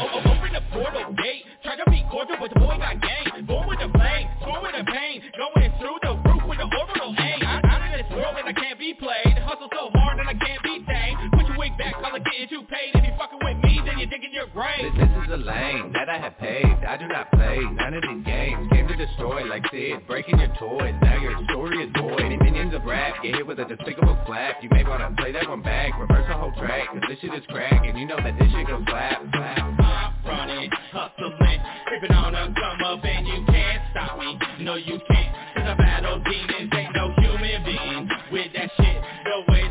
Oh, 0.00 0.20
Open 0.24 0.52
the 0.52 0.62
portal 0.72 1.12
gate. 1.12 1.44
Try 1.62 1.76
to 1.76 1.90
be 1.90 2.04
cordial, 2.10 2.36
but 2.40 2.48
the 2.54 2.60
boy 2.60 2.78
got 2.78 2.96
game 3.00 3.46
Born 3.46 3.68
with 3.68 3.78
the 3.80 3.90
flame, 3.92 4.28
born 4.40 4.62
with 4.62 4.72
the 4.72 4.84
pain. 4.90 5.20
Going 5.36 5.72
through 5.76 5.98
the 6.02 6.16
roof 6.24 6.42
with 6.48 6.58
the 6.58 6.68
orbital 6.72 7.14
aim. 7.18 7.42
I'm 7.44 7.64
out 7.68 7.84
of 7.84 7.92
this 8.00 8.10
world 8.16 8.36
and 8.40 8.48
I 8.48 8.52
can't 8.54 8.78
be 8.78 8.94
played. 8.94 9.36
Hustle 9.44 9.68
so 9.76 9.90
hard 9.92 10.20
and 10.20 10.28
I 10.28 10.34
can't 10.40 10.62
be 10.62 10.80
tamed 10.88 11.41
Back, 11.62 11.94
call 11.94 12.14
it 12.16 12.24
getting 12.24 12.48
too 12.48 12.66
paid. 12.66 12.90
If 12.94 13.04
you 13.04 13.14
fucking 13.16 13.38
with 13.38 13.62
me, 13.62 13.80
then 13.86 13.98
you're 13.98 14.10
digging 14.10 14.34
your 14.34 14.48
grave. 14.50 14.82
This, 14.98 15.06
this 15.06 15.24
is 15.26 15.30
a 15.30 15.36
lane 15.36 15.92
that 15.94 16.08
I 16.08 16.18
have 16.18 16.36
paved. 16.38 16.82
I 16.82 16.96
do 16.96 17.06
not 17.06 17.30
play 17.30 17.58
none 17.62 17.94
of 17.94 18.02
these 18.02 18.24
games. 18.26 18.68
Came 18.72 18.88
to 18.88 18.96
destroy 18.96 19.44
like 19.44 19.62
Sid 19.70 20.06
Breaking 20.06 20.38
your 20.38 20.50
toys. 20.58 20.94
Now 21.02 21.22
your 21.22 21.38
story 21.44 21.84
is 21.86 21.90
void. 21.96 22.18
Minions 22.42 22.74
of 22.74 22.84
rap 22.84 23.22
Get 23.22 23.36
hit 23.36 23.46
with 23.46 23.60
a 23.60 23.64
despicable 23.64 24.18
slap 24.26 24.62
You 24.62 24.70
may 24.72 24.84
wanna 24.84 25.14
play 25.16 25.32
that 25.32 25.48
one 25.48 25.62
back 25.62 25.92
Reverse 25.98 26.26
the 26.28 26.34
whole 26.34 26.52
track. 26.58 26.88
Cause 26.88 27.02
this 27.08 27.18
shit 27.20 27.32
is 27.34 27.42
crack 27.48 27.84
And 27.86 27.98
you 27.98 28.06
know 28.06 28.16
that 28.16 28.38
this 28.38 28.50
shit 28.50 28.66
goes 28.66 28.82
slap 28.88 29.22
slap. 29.32 29.58
I'm 29.58 30.26
running, 30.26 30.70
hustling 30.90 31.60
Creeping 31.86 32.12
on 32.16 32.34
up, 32.34 32.54
come 32.54 32.82
up 32.86 33.04
and 33.04 33.26
you 33.26 33.44
can't 33.46 33.82
stop 33.92 34.18
me. 34.18 34.38
No 34.60 34.74
you 34.74 34.98
can't. 35.10 35.36
Cause 35.54 35.66
I 35.66 35.74
battle 35.78 36.22
demons 36.24 36.70
Ain't 36.74 36.94
no 36.94 37.14
human 37.18 37.64
being 37.64 38.08
With 38.32 38.52
that 38.54 38.70
shit. 38.76 39.02
The 39.24 39.52
way 39.52 39.61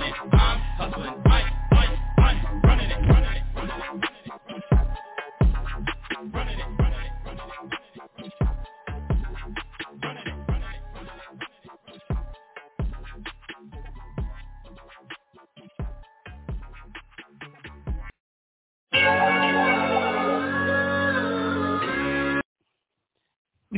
running 0.00 0.14
I'm 0.20 0.60
hustling 0.76 1.15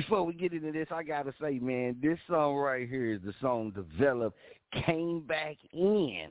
Before 0.09 0.25
we 0.25 0.33
get 0.33 0.55
into 0.55 0.73
this, 0.73 0.89
I 0.91 1.03
gotta 1.03 1.35
say, 1.39 1.59
man, 1.59 1.97
this 2.01 2.19
song 2.31 2.57
right 2.57 2.89
here 2.89 3.13
is 3.13 3.21
the 3.23 3.35
song 3.43 3.73
developed, 3.73 4.39
came 4.87 5.21
back 5.21 5.57
in 5.75 6.29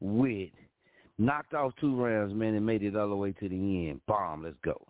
with, 0.00 0.50
knocked 1.16 1.54
off 1.54 1.74
two 1.80 1.94
rounds, 1.94 2.34
man, 2.34 2.54
and 2.54 2.66
made 2.66 2.82
it 2.82 2.96
all 2.96 3.08
the 3.08 3.14
way 3.14 3.30
to 3.30 3.48
the 3.48 3.88
end. 3.88 4.00
Bomb, 4.08 4.42
let's 4.42 4.56
go. 4.64 4.84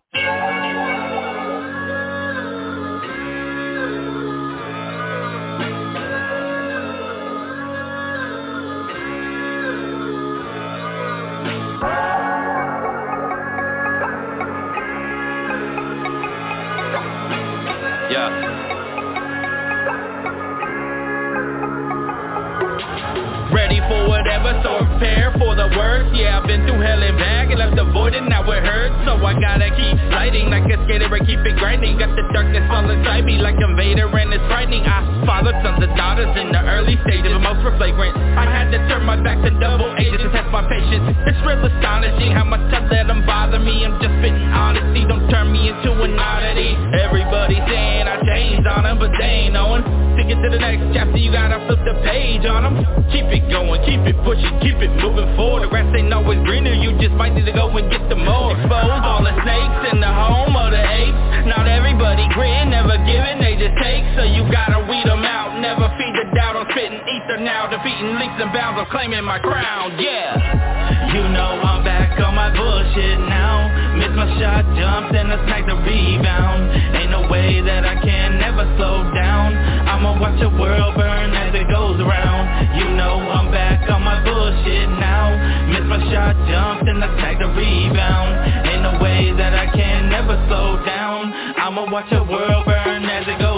Now 28.27 28.51
it 28.51 28.63
hurts 28.63 28.78
So 29.05 29.15
I 29.15 29.33
gotta 29.39 29.69
keep 29.71 29.95
lighting 30.11 30.49
like 30.49 30.67
a 30.67 30.77
skater 30.85 31.07
and 31.07 31.25
keep 31.27 31.39
it 31.45 31.55
grinding. 31.57 31.97
Got 31.97 32.15
the 32.15 32.23
darkness 32.33 32.65
all 32.71 32.89
inside 32.89 33.23
me 33.25 33.37
like 33.39 33.55
a 33.59 33.69
Vader 33.75 34.07
and 34.11 34.33
it's 34.33 34.43
frightening. 34.51 34.83
I 34.83 35.05
fathered 35.25 35.55
sons 35.63 35.79
and 35.83 35.95
daughters 35.95 36.31
in 36.35 36.51
the 36.51 36.61
early 36.67 36.99
stages, 37.07 37.31
but 37.31 37.43
most 37.43 37.63
were 37.63 37.75
flagrant. 37.77 38.15
I 38.17 38.45
had 38.45 38.71
to 38.71 38.79
turn 38.91 39.05
my 39.05 39.15
back 39.21 39.39
to 39.43 39.51
double 39.59 39.91
agents 39.97 40.23
to 40.23 40.29
test 40.31 40.49
my 40.51 40.63
patience. 40.67 41.15
It's 41.27 41.39
real 41.47 41.63
astonishing 41.63 42.31
how 42.35 42.43
much 42.43 42.65
I 42.73 42.83
let 42.91 43.07
them 43.07 43.25
bother 43.25 43.59
me. 43.59 43.85
I'm 43.85 43.95
just 44.03 44.13
spitting 44.19 44.49
honesty, 44.51 45.07
don't 45.07 45.29
turn 45.29 45.51
me 45.51 45.69
into 45.69 45.95
an 45.95 46.19
oddity. 46.19 46.75
Everybody 46.99 47.57
saying 47.67 48.07
I 48.07 48.19
changed 48.25 48.67
on 48.67 48.83
them, 48.83 48.99
but 48.99 49.11
they 49.17 49.47
ain't 49.47 49.53
knowing. 49.53 49.83
To 49.83 50.21
get 50.27 50.43
to 50.43 50.49
the 50.51 50.59
next 50.59 50.91
chapter, 50.91 51.15
you 51.15 51.31
gotta 51.31 51.63
flip 51.65 51.79
the 51.87 51.95
page 52.03 52.43
on 52.43 52.67
them 52.67 52.75
Keep 53.09 53.25
it 53.33 53.49
going, 53.49 53.81
keep 53.89 54.05
it 54.05 54.13
pushing, 54.21 54.53
keep 54.61 54.77
it 54.77 54.93
moving 55.01 55.33
forward. 55.33 55.65
The 55.65 55.67
grass 55.67 55.89
ain't 55.97 56.13
always 56.13 56.37
greener, 56.45 56.77
you 56.77 56.93
just 57.01 57.17
might 57.17 57.33
need 57.33 57.49
to 57.49 57.51
go 57.51 57.65
and 57.73 57.89
get 57.89 58.05
the 58.05 58.15
more 58.15 58.53
Expose 58.89 59.05
all 59.05 59.21
the 59.21 59.37
snakes 59.45 59.93
in 59.93 60.01
the 60.01 60.09
home 60.09 60.57
of 60.57 60.73
the 60.73 60.81
apes. 60.81 61.45
Not 61.45 61.69
everybody 61.69 62.25
grin, 62.33 62.73
never 62.73 62.97
giving, 63.05 63.37
they 63.37 63.53
just 63.53 63.77
take. 63.77 64.01
So 64.17 64.25
you 64.25 64.41
gotta 64.49 64.81
weed 64.89 65.05
them 65.05 65.21
out, 65.21 65.61
never 65.61 65.93
feed 65.93 66.09
the 66.17 66.25
doubt. 66.33 66.57
I'm 66.57 66.65
spitting 66.73 66.97
ether 66.97 67.37
now, 67.37 67.69
defeating 67.69 68.17
leaps 68.17 68.41
and 68.41 68.49
bounds. 68.49 68.81
I'm 68.81 68.89
claiming 68.89 69.21
my 69.21 69.37
crown, 69.37 69.93
yeah. 70.01 71.13
You 71.13 71.21
know 71.21 71.61
I'm 71.61 71.85
back 71.85 72.17
on 72.17 72.33
my 72.33 72.49
bullshit 72.49 73.19
now 73.29 73.88
Missed 73.99 74.15
my 74.15 74.31
shot, 74.39 74.63
jumped 74.79 75.11
and 75.11 75.27
I 75.27 75.37
snagged 75.43 75.67
the 75.67 75.75
rebound. 75.75 76.71
Ain't 76.95 77.11
no 77.11 77.27
way 77.27 77.59
that 77.59 77.83
I 77.83 77.99
can 77.99 78.39
never 78.39 78.63
slow 78.79 79.03
down. 79.11 79.51
I'ma 79.91 80.15
watch 80.23 80.39
the 80.39 80.47
world 80.47 80.95
burn 80.95 81.35
as 81.35 81.51
it 81.53 81.67
goes 81.67 81.99
around. 81.99 82.79
You 82.79 82.95
know 82.95 83.19
I'm 83.19 83.51
back 83.51 83.89
on 83.91 84.01
my 84.01 84.23
bullshit 84.23 84.87
now. 85.03 85.35
Missed 85.67 85.91
my 85.91 85.99
shot, 86.15 86.31
jumped 86.47 86.87
and 86.87 87.03
I 87.03 87.11
snagged 87.19 87.41
the 87.43 87.51
rebound. 87.51 88.71
Ain't 88.71 88.83
no 88.87 89.03
way 89.03 89.35
that 89.35 89.53
I 89.53 89.67
can 89.67 90.07
never 90.07 90.39
slow 90.47 90.79
down. 90.85 91.33
I'ma 91.59 91.91
watch 91.91 92.07
the 92.09 92.23
world 92.23 92.63
burn 92.65 93.03
as 93.03 93.27
it 93.27 93.37
goes 93.39 93.48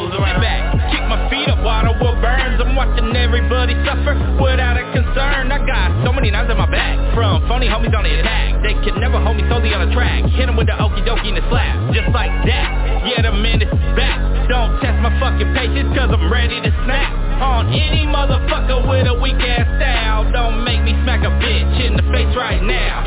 the 1.86 1.94
world 2.04 2.22
burns. 2.22 2.62
I'm 2.62 2.76
watching 2.76 3.16
everybody 3.16 3.74
suffer 3.86 4.14
without 4.42 4.78
a 4.78 4.86
concern. 4.94 5.52
I 5.52 5.60
got 5.66 6.06
so 6.06 6.14
many 6.14 6.32
knives 6.32 6.50
in 6.50 6.58
my 6.58 6.70
back 6.70 6.96
from 7.14 7.48
phony 7.48 7.68
homies 7.68 7.96
on 7.96 8.04
the 8.04 8.14
attack. 8.20 8.62
They 8.64 8.74
can 8.86 9.00
never 9.00 9.20
hold 9.20 9.38
me 9.38 9.44
solely 9.50 9.74
on 9.74 9.88
the 9.88 9.94
track. 9.94 10.24
Hit 10.38 10.48
'em 10.48 10.56
with 10.56 10.68
the 10.68 10.78
okie 10.78 11.04
dokie 11.06 11.30
and 11.30 11.38
the 11.38 11.46
slap, 11.50 11.76
just 11.94 12.10
like 12.14 12.32
that. 12.46 12.70
Yeah, 13.06 13.22
the 13.22 13.32
minute 13.34 13.70
is 13.72 13.96
back. 13.96 14.20
Don't 14.48 14.80
test 14.82 15.00
my 15.02 15.12
fucking 15.20 15.54
patience, 15.54 15.96
cause 15.98 16.12
I'm 16.12 16.32
ready 16.32 16.60
to 16.62 16.72
snap 16.86 17.12
on 17.42 17.74
any 17.74 18.06
motherfucker 18.06 18.88
with 18.88 19.08
a 19.08 19.16
weak 19.16 19.40
ass 19.42 19.66
style. 19.78 20.30
Don't 20.32 20.64
make 20.64 20.82
me 20.84 20.94
smack 21.04 21.24
a 21.24 21.32
bitch 21.42 21.86
in 21.86 21.96
the 21.96 22.04
face 22.12 22.36
right 22.36 22.62
now. 22.62 23.04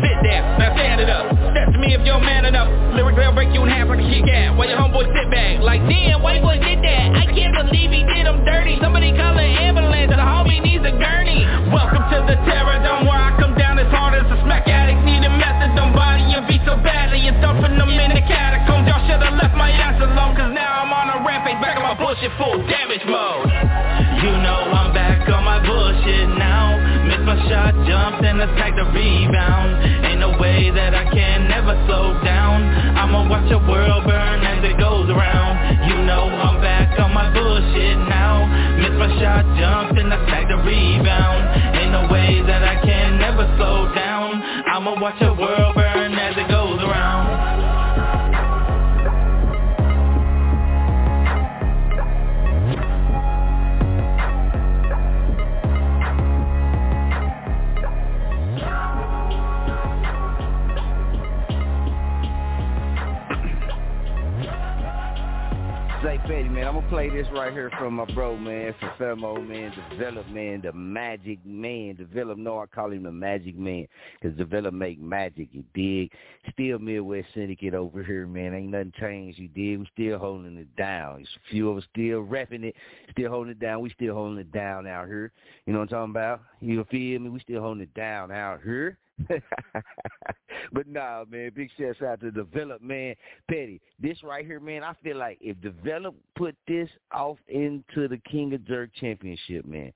Sit 0.00 0.16
there, 0.22 0.42
now 0.58 0.72
stand 0.74 1.00
it 1.00 1.10
up. 1.10 1.26
Me 1.84 1.94
if 1.94 2.02
you're 2.04 2.20
man 2.20 2.44
enough. 2.44 2.68
Lyrics 2.96 3.16
will 3.16 3.32
break 3.36 3.52
you 3.52 3.62
in 3.62 3.68
half 3.68 3.88
like 3.88 4.00
a 4.00 4.06
Kit 4.08 4.24
Kat. 4.24 4.56
While 4.56 4.68
your 4.68 4.80
homeboy 4.80 5.04
sit 5.12 5.28
back, 5.30 5.60
like 5.60 5.84
damn, 5.84 6.22
white 6.24 6.40
boy 6.40 6.56
did 6.56 6.80
that. 6.80 7.06
I 7.12 7.24
can't 7.28 7.52
believe 7.52 7.92
he 7.92 8.02
did 8.08 8.24
him 8.24 8.44
dirty. 8.44 8.80
Somebody 8.80 9.12
call 9.12 9.36
an 9.36 9.50
ambulance, 9.60 10.08
the 10.08 10.20
homie 10.20 10.64
needs 10.64 10.84
a 10.84 10.94
gurney. 10.96 11.44
Welcome 11.68 12.04
to 12.08 12.18
the 12.24 12.36
terror 12.48 12.80
dome 12.80 13.04
where 13.04 13.20
I 13.20 13.36
come 13.36 13.54
down 13.56 13.76
as 13.78 13.90
hard 13.92 14.16
as 14.16 14.26
a 14.32 14.38
smack 14.44 14.64
addict. 14.68 15.04
Needing 15.04 15.36
methadone 15.36 15.92
body 15.92 16.24
and 16.32 16.46
beat 16.48 16.64
so 16.64 16.76
badly 16.80 17.28
and 17.28 17.36
dumping 17.44 17.76
them 17.76 17.92
in 17.92 18.10
the 18.16 18.24
catacombs. 18.24 18.88
Y'all 18.88 19.04
should've 19.04 19.36
left 19.36 19.54
my 19.56 19.70
ass 19.70 20.00
alone, 20.00 20.32
cause 20.36 20.52
now 20.52 20.84
I'm 20.84 20.92
on 20.92 21.06
a 21.12 21.18
rampage 21.20 21.60
back 21.60 21.76
on 21.76 21.84
my 21.84 21.96
bullshit 21.98 22.32
full 22.40 22.64
damage 22.64 23.04
mode. 23.04 23.50
You 24.24 24.32
know 24.40 24.72
I'm 24.72 24.94
back 24.96 25.28
on 25.28 25.44
my 25.44 25.60
bullshit 25.60 26.28
now 26.38 26.43
my 27.24 27.36
shot, 27.48 27.72
jumped 27.88 28.24
and 28.24 28.40
attacked 28.40 28.76
the 28.76 28.84
rebound. 28.92 30.04
Ain't 30.04 30.20
no 30.20 30.36
way 30.38 30.70
that 30.70 30.94
I 30.94 31.04
can 31.10 31.48
never 31.48 31.72
slow 31.86 32.12
down. 32.22 32.62
I'ma 32.96 33.28
watch 33.28 33.48
the 33.48 33.58
world 33.58 34.04
burn 34.04 34.40
as 34.44 34.60
it 34.64 34.76
goes 34.78 35.08
around. 35.08 35.88
You 35.88 36.04
know 36.04 36.28
I'm 36.28 36.60
back 36.60 36.98
on 37.00 37.14
my 37.14 37.32
bullshit 37.32 37.98
now. 38.08 38.44
Missed 38.76 39.00
my 39.00 39.08
shot, 39.20 39.44
jumped 39.56 39.98
and 39.98 40.12
attacked 40.12 40.48
the 40.48 40.56
rebound. 40.56 41.76
Ain't 41.80 41.92
no 41.92 42.08
way 42.12 42.42
that 42.46 42.62
I 42.62 42.84
can 42.84 43.18
never 43.18 43.48
slow 43.56 43.88
down. 43.94 44.42
I'ma 44.68 45.00
watch 45.00 45.18
the 45.20 45.32
world 45.32 45.74
burn 45.74 45.83
Say 66.24 66.36
Petty, 66.36 66.48
man, 66.48 66.66
I'm 66.66 66.74
gonna 66.74 66.88
play 66.88 67.10
this 67.10 67.26
right 67.34 67.52
here 67.52 67.70
from 67.78 67.94
my 67.94 68.06
bro, 68.14 68.34
man, 68.36 68.74
from 68.80 68.90
Femo, 68.98 69.46
man, 69.46 69.72
Develop, 69.90 70.26
man, 70.28 70.62
the 70.62 70.72
magic 70.72 71.38
man. 71.44 71.96
Develop, 71.96 72.38
no, 72.38 72.60
I 72.60 72.66
call 72.66 72.92
him 72.92 73.02
the 73.02 73.12
magic 73.12 73.58
man, 73.58 73.86
because 74.20 74.34
Develop 74.38 74.72
make 74.72 74.98
magic, 74.98 75.48
you 75.52 75.64
dig? 75.74 76.10
Still 76.50 76.78
Midwest 76.78 77.28
Syndicate 77.34 77.74
over 77.74 78.02
here, 78.02 78.26
man, 78.26 78.54
ain't 78.54 78.70
nothing 78.70 78.92
changed, 78.98 79.38
you 79.38 79.48
dig? 79.48 79.80
We 79.80 79.88
still 79.92 80.18
holding 80.18 80.56
it 80.56 80.74
down. 80.76 81.16
There's 81.16 81.28
a 81.44 81.50
few 81.50 81.70
of 81.70 81.76
us 81.76 81.84
still 81.92 82.24
repping 82.24 82.64
it, 82.64 82.74
still 83.10 83.30
holding 83.30 83.52
it 83.52 83.60
down. 83.60 83.82
We 83.82 83.90
still 83.90 84.14
holding 84.14 84.38
it 84.38 84.50
down 84.50 84.86
out 84.86 85.06
here. 85.06 85.30
You 85.66 85.74
know 85.74 85.80
what 85.80 85.92
I'm 85.92 86.10
talking 86.10 86.12
about? 86.12 86.40
You 86.60 86.86
feel 86.90 87.20
me? 87.20 87.28
We 87.28 87.40
still 87.40 87.60
holding 87.60 87.82
it 87.82 87.92
down 87.92 88.32
out 88.32 88.62
here. 88.62 88.98
but 90.72 90.86
nah, 90.88 91.24
man, 91.28 91.50
big 91.54 91.70
shouts 91.78 92.02
out 92.02 92.20
to 92.20 92.30
Develop, 92.30 92.82
man. 92.82 93.14
Petty, 93.48 93.80
this 94.00 94.22
right 94.22 94.44
here, 94.44 94.60
man, 94.60 94.82
I 94.82 94.92
feel 95.02 95.16
like 95.16 95.38
if 95.40 95.60
Develop 95.60 96.14
put 96.36 96.56
this 96.66 96.88
off 97.12 97.38
into 97.48 98.08
the 98.08 98.18
King 98.30 98.54
of 98.54 98.64
Jerk 98.66 98.90
Championship, 98.94 99.64
man, 99.66 99.92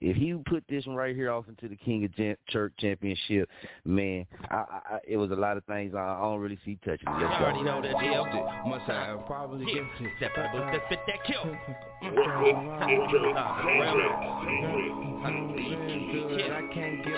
if 0.00 0.14
he 0.16 0.34
put 0.44 0.62
this 0.68 0.84
one 0.84 0.94
right 0.94 1.16
here 1.16 1.30
off 1.30 1.46
into 1.48 1.68
the 1.68 1.76
King 1.76 2.04
of 2.04 2.14
Gen- 2.14 2.36
Jerk 2.50 2.72
Championship, 2.78 3.48
man, 3.84 4.26
I, 4.50 4.54
I, 4.56 4.80
I, 4.94 4.98
it 5.08 5.16
was 5.16 5.30
a 5.30 5.34
lot 5.36 5.56
of 5.56 5.64
things 5.64 5.94
I, 5.94 5.98
I 6.00 6.20
don't 6.20 6.40
really 6.40 6.58
see 6.64 6.78
touching. 6.84 7.08
Let's 7.08 7.20
You 7.22 7.26
already 7.28 7.62
know 7.62 7.80
the 7.80 7.88
deal. 7.98 8.26
Must 8.66 8.84
have 8.86 9.24
probably 9.26 9.64
Yeah, 9.72 9.82
gifted. 9.98 10.12
step 10.18 10.32
in 10.36 10.42
the 10.42 10.48
booth, 10.58 10.68
let's 10.72 10.84
fit 10.88 10.98
that 11.06 11.24
kill. 11.24 11.42
I 16.46 16.62
can't 16.74 17.04
get 17.04 17.14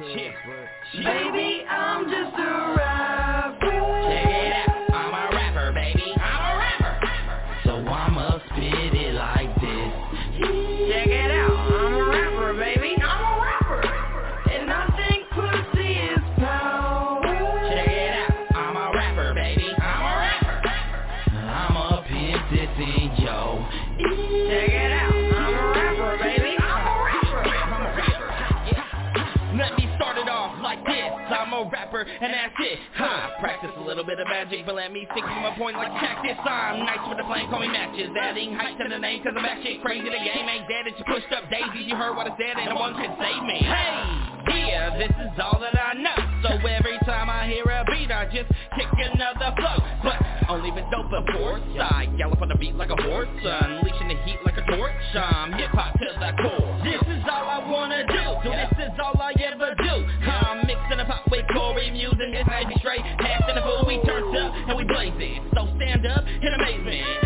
all 0.00 0.06
into 0.08 0.24
it, 0.24 0.34
but 0.46 1.02
Baby, 1.02 1.64
I'm 1.68 2.04
just 2.04 2.38
a 2.38 2.74
rapper. 2.76 3.13
Little 34.04 34.16
bit 34.16 34.20
of 34.20 34.28
magic, 34.28 34.66
but 34.66 34.74
let 34.74 34.92
me 34.92 35.06
stick 35.12 35.24
to 35.24 35.40
my 35.40 35.54
point 35.56 35.76
like 35.76 35.88
cactus. 35.96 36.36
I'm 36.44 36.84
nice 36.84 37.00
with 37.08 37.18
the 37.18 37.24
flame, 37.24 37.48
call 37.48 37.60
me 37.60 37.68
matches. 37.68 38.10
Adding 38.20 38.52
height 38.52 38.76
to 38.78 38.88
the 38.88 38.98
name, 38.98 39.22
cause 39.22 39.32
I'm 39.36 39.44
actually 39.44 39.80
crazy. 39.80 40.04
The 40.04 40.20
game 40.20 40.44
ain't 40.44 40.68
dead, 40.68 40.84
it's 40.86 41.00
pushed 41.08 41.32
up 41.32 41.48
daisies. 41.48 41.88
You 41.88 41.96
heard 41.96 42.16
what 42.16 42.28
I 42.28 42.36
said, 42.36 42.60
and 42.60 42.68
no 42.68 42.76
one 42.76 42.94
can 42.94 43.16
save 43.16 43.42
me. 43.44 43.64
Hey, 43.64 44.68
yeah, 44.68 44.98
this 44.98 45.08
is 45.08 45.32
all 45.40 45.58
that 45.60 45.72
I 45.72 45.96
know. 45.96 46.18
So 46.44 46.60
every 46.68 46.98
time 47.08 47.30
I 47.30 47.48
hear 47.48 47.64
a 47.64 47.84
beat, 47.88 48.12
I 48.12 48.28
just 48.28 48.48
kick 48.76 48.92
another 48.92 49.56
flow. 49.56 49.78
But 50.04 50.20
only 50.48 50.70
been 50.70 50.88
dope 50.92 51.08
before. 51.08 51.60
I 51.80 52.04
gallop 52.18 52.42
on 52.42 52.48
the 52.48 52.56
beat 52.60 52.74
like 52.76 52.90
a 52.90 53.00
horse, 53.08 53.28
unleashing 53.40 54.08
the 54.08 54.20
heat 54.28 54.40
like 54.44 54.58
a 54.58 54.66
torch. 54.68 54.92
I'm 55.16 55.52
hip 55.52 55.70
hop 55.72 55.96
to 55.96 56.08
the 56.20 56.30
core. 56.44 56.76
This 56.84 57.00
is 57.00 57.24
all 57.24 57.48
I 57.48 57.64
wanna 57.64 58.04
do. 58.04 58.24
This 58.44 58.72
is 58.84 58.92
all 59.00 59.16
I 59.16 59.32
ever 59.40 59.74
do. 59.80 59.83
With 61.30 61.44
Corey 61.52 61.90
Muse 61.90 62.16
and 62.18 62.34
this 62.34 62.46
ain't 62.50 62.78
straight. 62.78 63.00
Half 63.00 63.48
in 63.48 63.54
the 63.56 63.62
fool, 63.62 63.84
we 63.86 64.00
turned 64.02 64.36
up 64.36 64.54
and 64.68 64.76
we 64.76 64.84
blaze 64.84 65.12
it. 65.16 65.42
So 65.54 65.68
stand 65.76 66.06
up 66.06 66.24
in 66.26 66.54
amazement. 66.54 67.23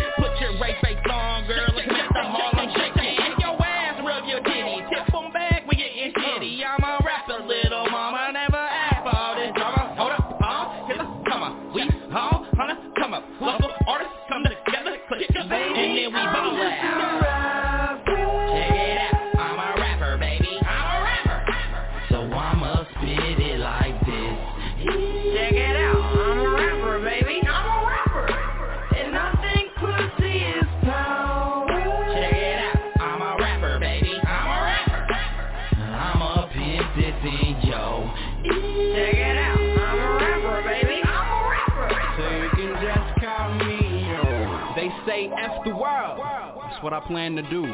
What 46.89 47.03
I 47.03 47.07
plan 47.07 47.35
to 47.35 47.43
do. 47.43 47.67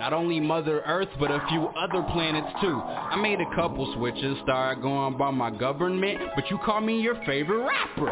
Not 0.00 0.14
only 0.14 0.40
Mother 0.40 0.80
Earth, 0.86 1.10
but 1.18 1.30
a 1.30 1.44
few 1.50 1.66
other 1.76 2.02
planets 2.14 2.48
too. 2.62 2.80
I 2.80 3.16
made 3.16 3.38
a 3.38 3.54
couple 3.54 3.84
switches, 3.96 4.34
started 4.44 4.80
going 4.80 5.18
by 5.18 5.30
my 5.30 5.50
government, 5.50 6.18
but 6.34 6.50
you 6.50 6.56
call 6.64 6.80
me 6.80 7.02
your 7.02 7.16
favorite 7.26 7.66
rapper. 7.66 8.10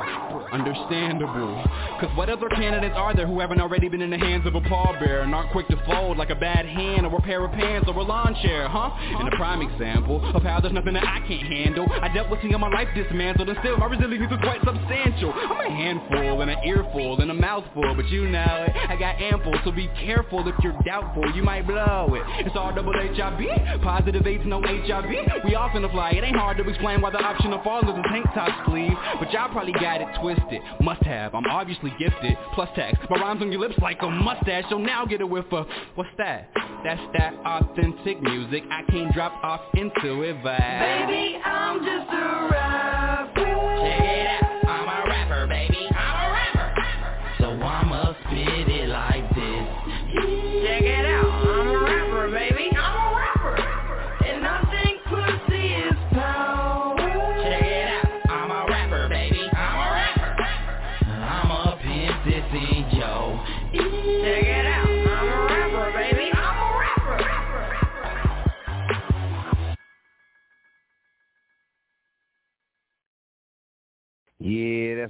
Understandable. 0.52 1.65
Cause 1.98 2.15
what 2.15 2.28
other 2.28 2.51
candidates 2.51 2.94
are 2.94 3.16
there 3.16 3.27
who 3.27 3.40
haven't 3.40 3.62
already 3.62 3.89
been 3.89 4.02
in 4.02 4.10
the 4.10 4.19
hands 4.19 4.47
of 4.47 4.55
a 4.55 4.60
pallbearer 4.60 5.23
and 5.23 5.35
aren't 5.35 5.51
quick 5.51 5.66
to 5.69 5.82
fold 5.86 6.19
like 6.19 6.28
a 6.28 6.35
bad 6.35 6.66
hand 6.66 7.06
or 7.06 7.16
a 7.16 7.23
pair 7.23 7.43
of 7.43 7.52
pants 7.52 7.89
or 7.89 7.97
a 7.97 8.02
lawn 8.02 8.36
chair, 8.43 8.69
huh? 8.69 8.90
And 9.19 9.27
a 9.27 9.36
prime 9.36 9.62
example 9.62 10.20
of 10.36 10.43
how 10.43 10.60
there's 10.60 10.74
nothing 10.74 10.93
that 10.93 11.09
I 11.09 11.27
can't 11.27 11.48
handle. 11.48 11.86
I 12.02 12.12
dealt 12.12 12.28
with 12.28 12.43
seeing 12.43 12.60
my 12.60 12.69
life 12.69 12.89
dismantled 12.94 13.48
and 13.48 13.59
still 13.60 13.78
my 13.78 13.86
resilience 13.86 14.31
is 14.31 14.39
quite 14.43 14.60
substantial. 14.62 15.32
I'm 15.32 15.73
a 15.73 15.74
handful 15.74 16.43
and 16.43 16.51
an 16.51 16.59
earful 16.66 17.19
and 17.19 17.31
a 17.31 17.35
mouthful, 17.35 17.94
but 17.97 18.06
you 18.10 18.28
know 18.28 18.66
it. 18.69 18.77
I 18.77 18.94
got 18.97 19.23
ample, 19.23 19.55
so 19.65 19.73
be 19.73 19.89
careful 20.05 20.47
if 20.47 20.55
you're 20.62 20.78
doubtful. 20.85 21.35
You 21.35 21.43
might 21.43 21.66
blow 21.66 21.77
with. 22.09 22.22
It's 22.40 22.56
all 22.56 22.74
double 22.74 22.92
HIV, 22.92 23.82
positive 23.82 24.26
AIDS, 24.26 24.44
no 24.46 24.60
HIV. 24.62 25.44
We 25.44 25.55
off 25.55 25.74
in 25.76 25.82
the 25.82 25.88
fly, 25.88 26.10
it 26.10 26.24
ain't 26.24 26.36
hard 26.36 26.56
to 26.59 26.68
explain 26.68 27.00
why 27.00 27.10
the 27.10 27.18
option 27.18 27.52
of 27.52 27.66
all 27.66 27.80
is 27.80 27.88
a 27.88 28.02
tank 28.09 28.26
top 28.34 28.66
sleeve. 28.66 28.92
But 29.20 29.32
y'all 29.32 29.48
probably 29.50 29.72
got 29.72 30.00
it 30.00 30.09
twisted. 30.20 30.60
Must 30.80 31.02
have, 31.02 31.34
I'm 31.34 31.46
obviously 31.46 31.92
gifted. 31.98 32.36
Plus 32.55 32.68
tax, 32.74 32.98
my 33.10 33.18
rhymes 33.20 33.42
on 33.42 33.52
your 33.52 33.60
lips 33.60 33.78
like 33.80 33.98
a 34.02 34.10
mustache. 34.10 34.64
So 34.70 34.78
now 34.78 35.05
get 35.05 35.20
a 35.20 35.26
whiff 35.26 35.52
of, 35.52 35.66
what's 35.94 36.10
that? 36.18 36.50
That's 36.84 37.00
that 37.18 37.34
authentic 37.44 38.22
music. 38.22 38.64
I 38.70 38.82
can't 38.90 39.12
drop 39.12 39.32
off 39.42 39.60
into 39.74 40.22
it 40.22 40.36
vibe. 40.42 41.06
Baby, 41.06 41.38
I'm 41.44 41.78
just 41.78 42.12
a 42.12 42.48
rapper. 42.50 43.47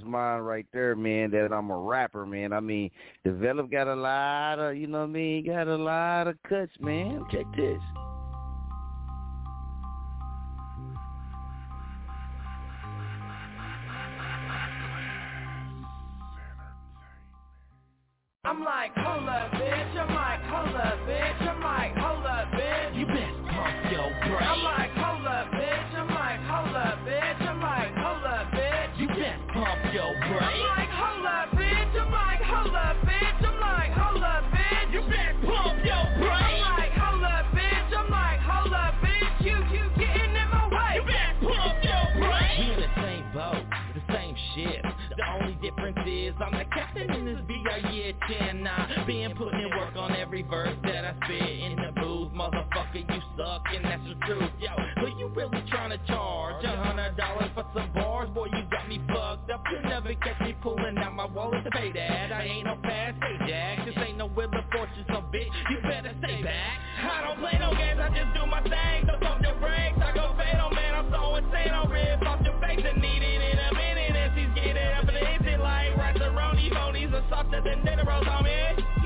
Mine 0.09 0.41
right 0.41 0.65
there, 0.73 0.95
man. 0.95 1.31
That 1.31 1.53
I'm 1.53 1.69
a 1.69 1.77
rapper, 1.77 2.25
man. 2.25 2.51
I 2.51 2.59
mean, 2.59 2.89
Develop 3.23 3.71
got 3.71 3.87
a 3.87 3.95
lot 3.95 4.59
of, 4.59 4.75
you 4.75 4.87
know 4.87 4.99
what 4.99 5.09
I 5.09 5.13
mean? 5.13 5.45
Got 5.45 5.67
a 5.67 5.75
lot 5.75 6.27
of 6.27 6.35
cuts, 6.47 6.71
man. 6.79 7.25
Check 7.31 7.45
this. 7.55 7.79
I'm 18.45 18.63
like, 18.63 18.91
hold 18.95 19.28
Captain 46.93 47.15
in 47.15 47.25
this 47.25 47.39
BR 47.47 47.87
year 47.89 48.13
10 48.27 48.63
now. 48.63 48.87
Been 49.05 49.35
putting 49.35 49.59
in 49.59 49.69
work 49.77 49.95
on 49.95 50.15
every 50.15 50.41
verse 50.43 50.75
that 50.83 51.05
I 51.05 51.13
spit 51.25 51.41
in 51.41 51.75
the 51.75 51.91
booth. 52.01 52.31
Motherfucker, 52.33 52.95
you 52.95 53.21
suck 53.37 53.63
and 53.73 53.85
that's 53.85 54.01
the 54.03 54.15
truth. 54.25 54.51
Yo, 54.59 54.69
who 54.99 55.19
you 55.19 55.27
really 55.29 55.63
trying 55.69 55.91
to 55.91 55.99
charge? 56.07 56.63
A 56.63 56.83
hundred 56.83 57.15
dollars 57.17 57.49
for 57.53 57.65
some 57.75 57.91
bars? 57.93 58.29
Boy, 58.29 58.45
you 58.45 58.63
got 58.71 58.87
me 58.87 59.01
fucked 59.07 59.49
up. 59.51 59.63
You 59.71 59.87
never 59.89 60.13
catch 60.15 60.39
me 60.41 60.55
pulling 60.61 60.97
out 60.97 61.13
my 61.13 61.25
wallet 61.25 61.63
to 61.63 61.71
pay 61.71 61.91
that. 61.91 62.18
Softer 77.29 77.61
than 77.61 77.85
dinner 77.85 78.03
rolls 78.05 78.27
on 78.27 78.43
me. 78.43 78.98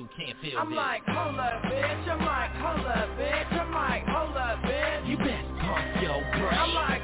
You 0.00 0.08
can't 0.16 0.38
feel 0.40 0.58
I'm 0.58 0.70
this. 0.70 0.76
like, 0.76 1.02
hold 1.06 1.38
up, 1.38 1.62
bitch. 1.64 2.08
I'm 2.08 2.24
like, 2.24 2.52
hold 2.56 2.86
up, 2.86 3.08
bitch. 3.20 3.52
I'm 3.52 3.72
like, 3.72 4.04
hold 4.08 4.36
up, 4.36 4.58
bitch. 4.64 5.08
You 5.08 5.16
best 5.18 5.48
pump 5.60 6.02
your 6.02 6.20
brakes. 6.40 6.56
I'm 6.56 6.72
like, 6.74 7.02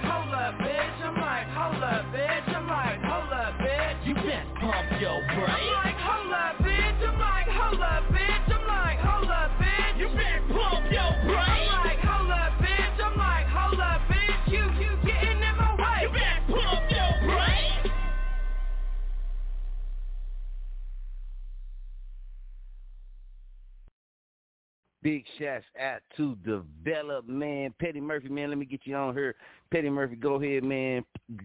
Big 25.07 25.25
shouts 25.39 25.65
out 25.81 26.03
to 26.17 26.37
Develop, 26.45 27.29
man. 27.29 27.73
Petty 27.79 28.01
Murphy, 28.01 28.29
man. 28.29 28.49
Let 28.49 28.59
me 28.59 28.67
get 28.67 28.81
you 28.83 28.97
on 28.97 29.15
here. 29.15 29.37
Petty 29.71 29.89
Murphy, 29.89 30.17
go 30.17 30.35
ahead, 30.35 30.65
man. 30.65 31.05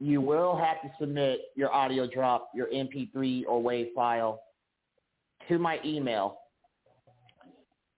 you 0.00 0.20
will 0.20 0.54
have 0.54 0.82
to 0.82 0.90
submit 1.00 1.40
your 1.56 1.72
audio 1.72 2.06
drop, 2.06 2.50
your 2.54 2.66
MP3 2.66 3.44
or 3.48 3.62
WAV 3.62 3.94
file 3.94 4.42
to 5.48 5.58
my 5.58 5.80
email. 5.84 6.38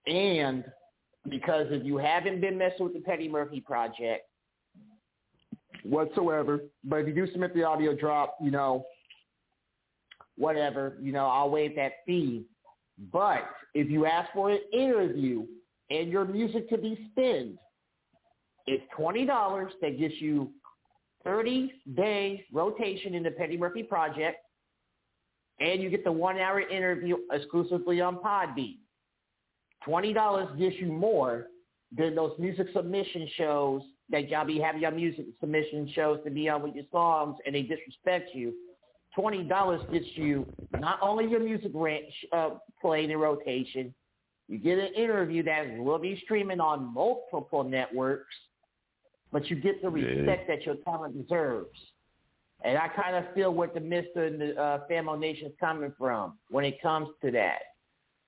And 0.07 0.63
Because 1.29 1.67
if 1.69 1.85
you 1.85 1.97
haven't 1.97 2.41
been 2.41 2.57
messing 2.57 2.83
with 2.85 2.93
the 2.93 2.99
Petty 3.01 3.29
Murphy 3.29 3.61
project 3.61 4.23
whatsoever, 5.83 6.61
but 6.83 6.97
if 6.97 7.07
you 7.07 7.13
do 7.13 7.31
submit 7.31 7.53
the 7.53 7.63
audio 7.63 7.95
drop, 7.95 8.37
you 8.41 8.51
know, 8.51 8.85
whatever, 10.37 10.97
you 11.01 11.11
know, 11.11 11.27
I'll 11.27 11.49
waive 11.49 11.75
that 11.75 11.93
fee. 12.05 12.45
But 13.11 13.43
if 13.73 13.89
you 13.89 14.05
ask 14.05 14.31
for 14.33 14.49
an 14.49 14.59
interview 14.73 15.45
and 15.89 16.09
your 16.09 16.25
music 16.25 16.69
to 16.69 16.77
be 16.77 17.09
spinned, 17.11 17.57
it's 18.67 18.83
twenty 18.95 19.25
dollars 19.25 19.71
that 19.81 19.99
gets 19.99 20.15
you 20.19 20.51
thirty 21.23 21.71
day 21.95 22.45
rotation 22.51 23.15
in 23.15 23.23
the 23.23 23.31
Petty 23.31 23.57
Murphy 23.57 23.83
project, 23.83 24.37
and 25.61 25.81
you 25.81 25.89
get 25.89 26.03
the 26.03 26.11
one 26.11 26.37
hour 26.39 26.59
interview 26.59 27.17
exclusively 27.31 28.01
on 28.01 28.17
Podbean. 28.17 28.77
Twenty 29.85 30.11
dollars 30.11 30.49
gets 30.57 30.75
you 30.77 30.87
more 30.87 31.47
than 31.95 32.15
those 32.15 32.33
music 32.39 32.67
submission 32.73 33.29
shows 33.35 33.81
that 34.09 34.29
y'all 34.29 34.45
be 34.45 34.59
having 34.59 34.81
your 34.81 34.91
music 34.91 35.25
submission 35.39 35.89
shows 35.93 36.19
to 36.25 36.31
be 36.31 36.49
on 36.49 36.61
with 36.63 36.75
your 36.75 36.85
songs 36.91 37.37
and 37.45 37.55
they 37.55 37.61
disrespect 37.61 38.31
you. 38.33 38.53
Twenty 39.15 39.43
dollars 39.43 39.81
gets 39.91 40.05
you 40.15 40.45
not 40.79 40.99
only 41.01 41.27
your 41.27 41.39
music 41.39 41.71
rent 41.73 42.05
uh, 42.31 42.51
played 42.81 43.09
in 43.09 43.17
rotation, 43.17 43.93
you 44.47 44.57
get 44.57 44.77
an 44.77 44.93
interview 44.95 45.43
that 45.43 45.77
will 45.77 45.99
be 45.99 46.19
streaming 46.23 46.59
on 46.59 46.93
multiple 46.93 47.63
networks, 47.63 48.33
but 49.31 49.49
you 49.49 49.55
get 49.55 49.81
the 49.81 49.89
respect 49.89 50.47
that 50.47 50.65
your 50.65 50.75
talent 50.83 51.21
deserves. 51.21 51.77
And 52.63 52.77
I 52.77 52.87
kind 52.89 53.15
of 53.15 53.33
feel 53.33 53.53
what 53.53 53.73
the 53.73 53.79
Mister 53.79 54.25
and 54.25 54.39
the 54.39 54.55
uh, 54.55 54.79
Famo 54.89 55.19
Nation 55.19 55.47
is 55.47 55.53
coming 55.59 55.93
from 55.97 56.33
when 56.49 56.63
it 56.63 56.81
comes 56.81 57.09
to 57.23 57.31
that. 57.31 57.59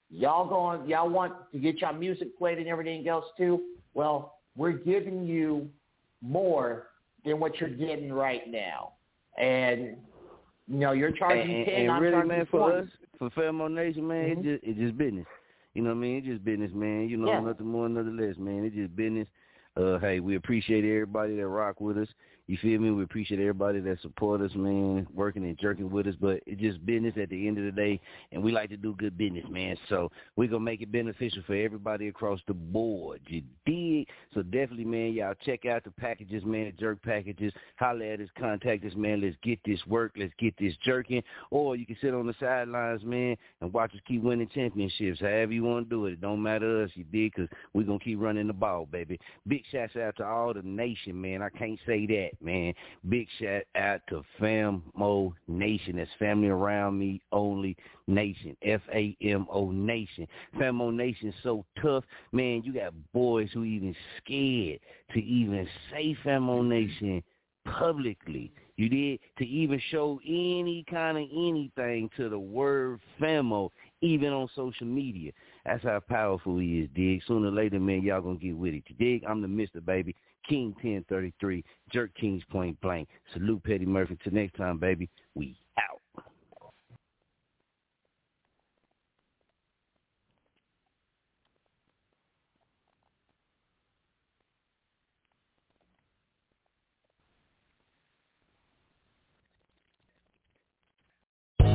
Y'all 0.10 0.47
going, 0.47 0.88
y'all 0.89 1.10
want 1.10 1.34
to 1.51 1.60
get 1.60 1.81
your 1.81 1.93
music 1.93 2.38
played 2.38 2.57
and 2.57 2.68
everything 2.68 3.07
else 3.07 3.26
too. 3.38 3.61
Well, 3.93 4.35
we're 4.55 4.72
giving 4.72 5.26
you 5.26 5.69
more 6.22 6.88
than 7.26 7.39
what 7.39 7.60
you're 7.60 7.69
getting 7.69 8.11
right 8.11 8.49
now, 8.49 8.93
and 9.38 9.97
you 10.68 10.77
know 10.80 10.91
you're 10.93 11.11
charging 11.11 11.55
and, 11.55 11.65
ten. 11.65 11.76
and 11.81 11.91
I'm 11.91 12.01
really, 12.01 12.27
man, 12.27 12.47
for 12.49 12.72
20. 12.72 12.77
us, 12.84 12.89
for 13.19 13.30
Famo 13.31 13.72
Nation, 13.72 14.07
man, 14.07 14.30
Mhm. 14.30 14.39
it 14.39 14.43
just 14.43 14.64
it's 14.64 14.80
just 14.80 14.97
business. 14.97 15.27
You 15.73 15.81
know 15.81 15.89
what 15.89 15.97
I 15.97 16.01
mean? 16.01 16.18
It's 16.18 16.27
just 16.27 16.45
business, 16.45 16.72
man. 16.73 17.10
You 17.10 17.18
know, 17.18 17.27
Yeah. 17.27 17.39
nothing 17.39 17.68
more, 17.68 17.89
nothing 17.89 18.18
less, 18.18 18.38
man. 18.38 18.64
It's 18.64 18.76
just 18.76 18.95
business. 18.95 19.27
Uh, 19.76 19.97
hey, 19.97 20.19
we 20.19 20.35
appreciate 20.35 20.85
everybody 20.85 21.35
that 21.38 21.47
rock 21.47 21.81
with 21.81 21.97
us. 21.97 22.07
You 22.48 22.57
feel 22.61 22.80
me? 22.80 22.91
We 22.91 23.03
appreciate 23.03 23.40
everybody 23.40 23.80
that 23.80 24.02
support 24.02 24.41
us, 24.41 24.52
man, 24.53 25.07
working 25.14 25.45
and 25.45 25.57
jerking 25.57 25.90
with 25.90 26.07
us. 26.07 26.15
But 26.20 26.41
it's 26.45 26.60
just 26.60 26.86
business 26.86 27.14
at 27.22 27.30
the 27.30 27.48
end 27.48 27.57
of 27.57 27.64
the 27.64 27.72
day, 27.72 28.02
and 28.34 28.44
we 28.44 28.52
like 28.52 28.70
to 28.72 28.78
do 28.78 28.95
good 28.98 29.18
business, 29.18 29.45
man. 29.49 29.78
So 29.88 30.11
we're 30.36 30.49
gonna 30.49 30.64
make 30.64 30.82
it 30.82 30.91
beneficial 30.91 31.41
for 31.48 31.56
everybody 31.56 32.10
across 32.10 32.41
the 32.48 32.53
board. 32.53 33.22
You 33.28 33.44
dig? 33.65 34.10
So 34.34 34.41
definitely, 34.44 34.84
man, 34.84 35.14
y'all 35.14 35.36
check 35.45 35.65
out 35.65 35.86
the 35.86 35.91
packages, 35.91 36.44
man, 36.44 36.74
jerk 36.78 37.02
packages. 37.02 37.53
Holla 37.78 38.06
at 38.06 38.20
us, 38.20 38.28
contact 38.38 38.84
us, 38.84 38.94
man. 38.95 39.22
Let's 39.22 39.38
get 39.41 39.60
this 39.65 39.80
work. 39.88 40.11
Let's 40.18 40.34
get 40.38 40.53
this 40.60 40.74
jerking. 40.84 41.24
Or 41.49 41.78
you 41.78 41.86
can 41.86 41.98
sit 42.02 42.14
on 42.14 42.28
the 42.28 42.36
sidelines, 42.41 43.06
man, 43.06 43.38
and 43.61 43.72
watch 43.72 43.94
us 43.94 44.02
keep 44.06 44.22
winning 44.22 44.49
championships. 44.53 45.22
However 45.22 45.53
you 45.53 45.64
want 45.64 45.90
to 45.90 45.90
do 45.90 46.06
it, 46.07 46.14
it 46.14 46.22
don't 46.22 46.44
matter 46.44 46.80
to 46.80 46.84
us. 46.84 46.91
You 46.95 47.06
dig? 47.06 47.36
Cause 47.36 47.48
we're 47.74 47.84
gonna 47.84 47.99
keep 47.99 48.20
running 48.20 48.48
the 48.48 48.53
ball, 48.53 48.86
baby. 48.86 49.18
Big 49.48 49.64
shouts 49.72 49.95
out 49.95 50.18
to 50.18 50.26
all 50.26 50.53
the 50.53 50.61
nation, 50.61 51.20
man. 51.20 51.41
I 51.41 51.49
can't 51.49 51.80
say 51.86 52.06
that, 52.07 52.32
man. 52.41 52.73
Big 53.10 53.27
shout 53.39 53.64
out 53.76 54.01
to 54.10 54.23
Famo 54.39 55.34
Nation. 55.47 55.97
That's 55.97 56.10
family 56.19 56.49
around 56.49 56.97
me 56.97 57.22
only 57.31 57.76
nation. 58.07 58.55
F 58.61 58.81
A 58.93 59.15
M 59.22 59.47
O 59.51 59.72
Nation. 59.72 60.27
Famo 60.55 60.93
Nation 60.93 61.34
so 61.43 61.65
tough, 61.81 62.03
man. 62.31 62.61
You 62.64 62.73
got 62.73 62.93
boys 63.14 63.49
who 63.53 63.64
even 63.64 63.95
scared 64.18 64.80
to 65.14 65.19
even 65.19 65.68
say 65.91 66.18
Famo 66.23 66.65
Nation 66.65 67.23
publicly. 67.65 68.51
You 68.76 68.89
did 68.89 69.19
to 69.38 69.45
even 69.45 69.80
show 69.91 70.19
any 70.26 70.84
kind 70.89 71.18
of 71.18 71.23
anything 71.31 72.10
to 72.18 72.27
the 72.27 72.39
word 72.39 72.99
Famo, 73.22 73.69
even 74.01 74.34
on 74.34 74.49
social 74.55 74.88
media. 74.88 75.31
That's 75.64 75.84
how 75.84 75.99
powerful 75.99 76.57
he 76.57 76.80
is, 76.80 76.89
dig. 76.95 77.22
Sooner 77.27 77.49
or 77.49 77.51
later, 77.51 77.80
man, 77.80 78.01
y'all 78.01 78.22
gonna 78.22 78.35
get 78.35 78.57
with 78.57 78.73
it. 78.73 78.84
Dig? 78.97 79.23
I'm 79.26 79.41
the 79.41 79.47
Mister 79.47 79.80
Baby, 79.80 80.15
King 80.48 80.74
1033, 80.82 81.64
Jerk 81.91 82.11
Kings 82.15 82.44
Point 82.49 82.80
Blank. 82.82 83.07
Salute 83.34 83.64
Petty 83.64 83.86
Murphy. 83.86 84.18
Till 84.24 84.34
next 84.34 84.56
time, 84.56 84.78
baby. 84.78 85.10
We 85.36 85.57
out. 85.78 85.99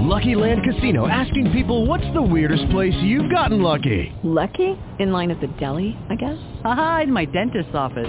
Lucky 0.09 0.35
Land 0.35 0.62
Casino 0.65 1.07
asking 1.07 1.53
people 1.53 1.85
what's 1.85 2.07
the 2.15 2.23
weirdest 2.23 2.70
place 2.70 2.95
you've 3.03 3.31
gotten 3.31 3.61
lucky? 3.61 4.12
Lucky? 4.24 4.77
In 4.99 5.12
line 5.12 5.31
at 5.31 5.40
the 5.40 5.49
deli, 5.59 5.97
I 6.09 6.16
guess? 6.16 6.39
Aha, 6.65 7.01
in 7.03 7.12
my 7.12 7.27
dentist's 7.27 7.74
office. 7.74 8.09